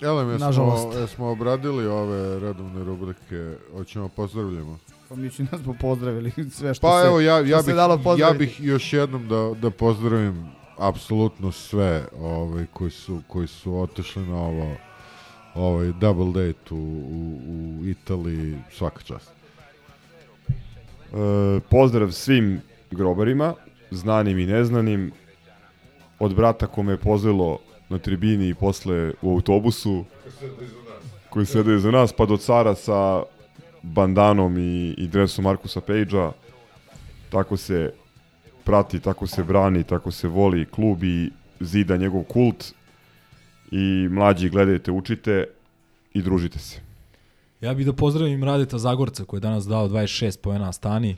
Jel, 0.00 0.30
jesmo, 0.30 0.46
Nažalost. 0.46 0.98
jesmo 0.98 1.26
obradili 1.26 1.86
ove 1.86 2.40
redovne 2.40 2.84
rubrike, 2.84 3.54
hoćemo 3.72 4.08
pozdravljamo. 4.08 4.78
Pa 5.08 5.14
mislim 5.14 5.48
da 5.50 5.58
smo 5.58 5.74
pozdravili 5.80 6.32
sve 6.58 6.74
što 6.74 6.86
Pa 6.86 7.00
se, 7.02 7.06
evo, 7.06 7.20
ja, 7.20 7.38
ja, 7.40 7.62
se 7.62 7.66
bih, 7.66 7.74
dalo 7.76 8.16
ja 8.18 8.30
bih 8.32 8.60
još 8.60 8.92
jednom 8.92 9.28
da, 9.28 9.52
da 9.62 9.70
pozdravim 9.70 10.50
apsolutno 10.78 11.52
sve 11.52 12.04
ovaj, 12.20 12.66
koji, 12.72 12.90
su, 12.90 13.22
koji 13.28 13.46
su 13.46 13.76
otišli 13.76 14.26
na 14.26 14.36
ovo 14.36 14.76
ovaj 15.54 15.92
double 15.92 16.26
date 16.46 16.74
u, 16.74 16.76
u, 16.76 17.38
u 17.80 17.86
Italiji, 17.86 18.58
svaka 18.72 19.02
čast. 19.02 19.30
E, 21.12 21.60
pozdrav 21.70 22.12
svim 22.12 22.60
grobarima, 22.90 23.54
znanim 23.90 24.38
i 24.38 24.46
neznanim, 24.46 25.12
od 26.18 26.34
brata 26.34 26.66
kome 26.66 26.92
je 26.92 26.96
pozvelo 26.96 27.58
na 27.88 27.98
tribini 27.98 28.48
i 28.48 28.54
posle 28.54 29.12
u 29.22 29.32
autobusu, 29.32 30.04
koji 31.30 31.46
sede 31.46 31.74
iza 31.76 31.90
nas, 31.90 32.12
pa 32.12 32.26
do 32.26 32.36
cara 32.36 32.74
sa 32.74 33.22
bandanom 33.82 34.58
i, 34.58 34.94
i 34.98 35.08
dresom 35.08 35.44
Markusa 35.44 35.80
Pejđa. 35.80 36.32
Tako 37.30 37.56
se 37.56 37.92
prati, 38.64 39.00
tako 39.00 39.26
se 39.26 39.44
brani, 39.44 39.84
tako 39.84 40.10
se 40.10 40.28
voli 40.28 40.66
klub 40.66 41.04
i 41.04 41.30
zida 41.60 41.96
njegov 41.96 42.22
kult. 42.22 42.72
I 43.70 44.08
mlađi 44.10 44.48
gledajte, 44.48 44.90
učite 44.90 45.46
i 46.12 46.22
družite 46.22 46.58
se. 46.58 46.89
Ja 47.60 47.74
bih 47.74 47.86
da 47.86 47.92
pozdravim 47.92 48.44
Radeta 48.44 48.78
Zagorca 48.78 49.24
koji 49.24 49.38
je 49.38 49.42
danas 49.42 49.66
dao 49.66 49.88
26 49.88 50.38
poena 50.38 50.72
Stani 50.72 51.16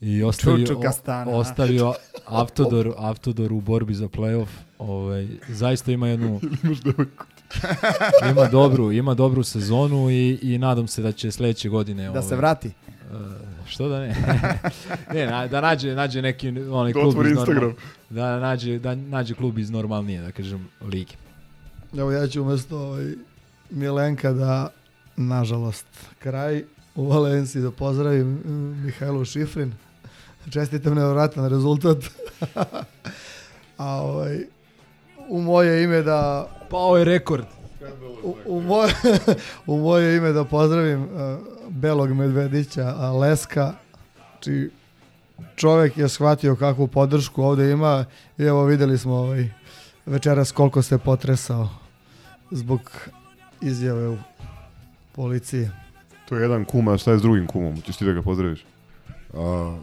i 0.00 0.22
ostavio, 0.24 0.66
Čuču 0.66 0.80
Kastana. 0.80 1.30
o- 1.30 1.34
ostavio 1.34 1.94
Avtodor, 2.26 2.92
Avtodor 2.98 3.52
u 3.52 3.60
borbi 3.60 3.94
za 3.94 4.08
playoff. 4.08 4.46
Ovaj, 4.78 5.28
zaista 5.48 5.92
ima 5.92 6.08
jednu 6.08 6.40
ima 8.30 8.44
dobru, 8.44 8.92
ima 8.92 9.14
dobru 9.14 9.42
sezonu 9.42 10.10
i, 10.10 10.38
i 10.42 10.58
nadam 10.58 10.86
se 10.86 11.02
da 11.02 11.12
će 11.12 11.30
sledeće 11.30 11.68
godine 11.68 12.04
Da 12.04 12.22
se 12.22 12.26
ovaj, 12.26 12.36
vrati. 12.36 12.68
e, 12.68 12.72
što 13.66 13.88
da 13.88 14.00
ne? 14.00 14.14
ne, 15.14 15.26
na- 15.26 15.46
da 15.46 15.60
nađe, 15.60 15.94
nađe 15.94 16.22
neki 16.22 16.48
onaj 16.48 16.92
Da 16.92 17.00
klub 17.00 17.14
iz 17.16 17.30
Instagram. 17.30 17.74
da 18.10 18.40
nađe, 18.40 18.78
da 18.78 18.94
nađe 18.94 19.34
klub 19.34 19.58
iz 19.58 19.70
normalnije, 19.70 20.20
da 20.20 20.32
kažem, 20.32 20.68
lige. 20.82 21.14
Evo 21.94 22.12
ja 22.12 22.26
ću 22.26 22.42
umjesto 22.42 22.78
ovaj, 22.78 23.06
Milenka 23.70 24.32
da, 24.32 24.68
nažalost, 25.16 25.86
kraj 26.18 26.64
u 26.94 27.08
Valenciji 27.08 27.62
da 27.62 27.70
pozdravim 27.70 28.26
mm, 28.26 28.84
Mihajlo 28.84 29.24
Šifrin. 29.24 29.74
Čestitam 30.50 30.94
nevjerojatan 30.94 31.48
rezultat. 31.48 31.96
A 33.78 33.86
ovaj, 33.86 34.46
u 35.28 35.40
moje 35.40 35.84
ime 35.84 36.02
da... 36.02 36.48
Pao 36.70 36.96
je 36.96 37.04
rekord. 37.04 37.44
U, 38.22 38.36
u, 38.46 38.60
moje, 38.60 38.94
u 39.66 39.78
moje 39.78 40.16
ime 40.16 40.32
da 40.32 40.44
pozdravim 40.44 41.02
uh, 41.02 41.08
Belog 41.68 42.10
Medvedića, 42.10 42.94
a 42.98 43.12
Leska, 43.12 43.72
či 44.40 44.70
čovjek 45.56 45.98
je 45.98 46.08
shvatio 46.08 46.56
kakvu 46.56 46.86
podršku 46.86 47.42
ovdje 47.42 47.70
ima 47.70 48.04
i 48.38 48.42
evo 48.42 48.64
vidjeli 48.64 48.98
smo 48.98 49.14
ovaj, 49.14 49.50
večeras 50.06 50.52
koliko 50.52 50.82
se 50.82 50.98
potresao 50.98 51.68
zbog 52.50 52.80
izjave 53.60 54.08
u 54.08 54.16
policiji. 55.12 55.68
To 56.28 56.36
je 56.36 56.42
jedan 56.42 56.64
kum, 56.64 56.88
a 56.88 56.98
šta 56.98 57.12
je 57.12 57.18
s 57.18 57.22
drugim 57.22 57.46
kumom? 57.46 57.80
Ćeš 57.80 57.96
ti 57.96 58.04
da 58.04 58.12
ga 58.12 58.22
pozdraviš? 58.22 58.64
A, 59.34 59.76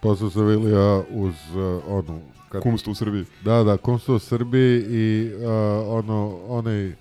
pozdrav 0.00 0.30
za 0.30 0.44
Vilija 0.44 1.02
uz 1.10 1.34
uh, 1.54 1.82
onu... 1.88 2.20
Kad, 2.48 2.62
Kumstvo 2.62 2.90
u 2.90 2.94
Srbiji. 2.94 3.24
Da, 3.44 3.62
da, 3.62 3.76
kumstvo 3.76 4.14
u 4.14 4.18
Srbiji 4.18 4.84
i 4.88 5.32
uh, 5.34 5.42
ono, 5.88 6.38
onaj 6.48 6.92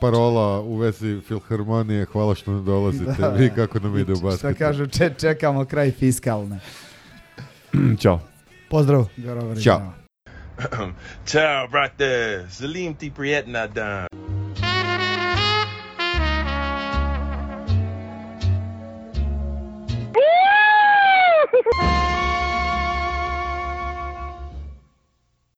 parola 0.00 0.60
u 0.60 0.76
vezi 0.76 1.20
filharmonije, 1.20 2.04
hvala 2.04 2.34
što 2.34 2.52
ne 2.52 2.62
dolazite, 2.62 3.12
Da. 3.18 3.28
vi 3.28 3.50
kako 3.56 3.78
nam 3.78 3.98
ide 3.98 4.12
u 4.12 4.16
Šta 4.16 4.24
basketu. 4.26 4.58
kažu, 4.58 4.86
če, 4.86 5.10
čekamo 5.18 5.64
kraj 5.64 5.90
fiskalne. 5.90 6.60
Ćao. 8.02 8.20
Pozdrav. 8.70 9.08
Ćao. 9.62 9.92
Ciao, 11.26 11.68
brate. 11.72 12.44
Salim 12.50 12.94
ti 12.94 13.10
prijetna 13.16 13.66
dan. 13.66 14.06
Bye. 21.76 22.11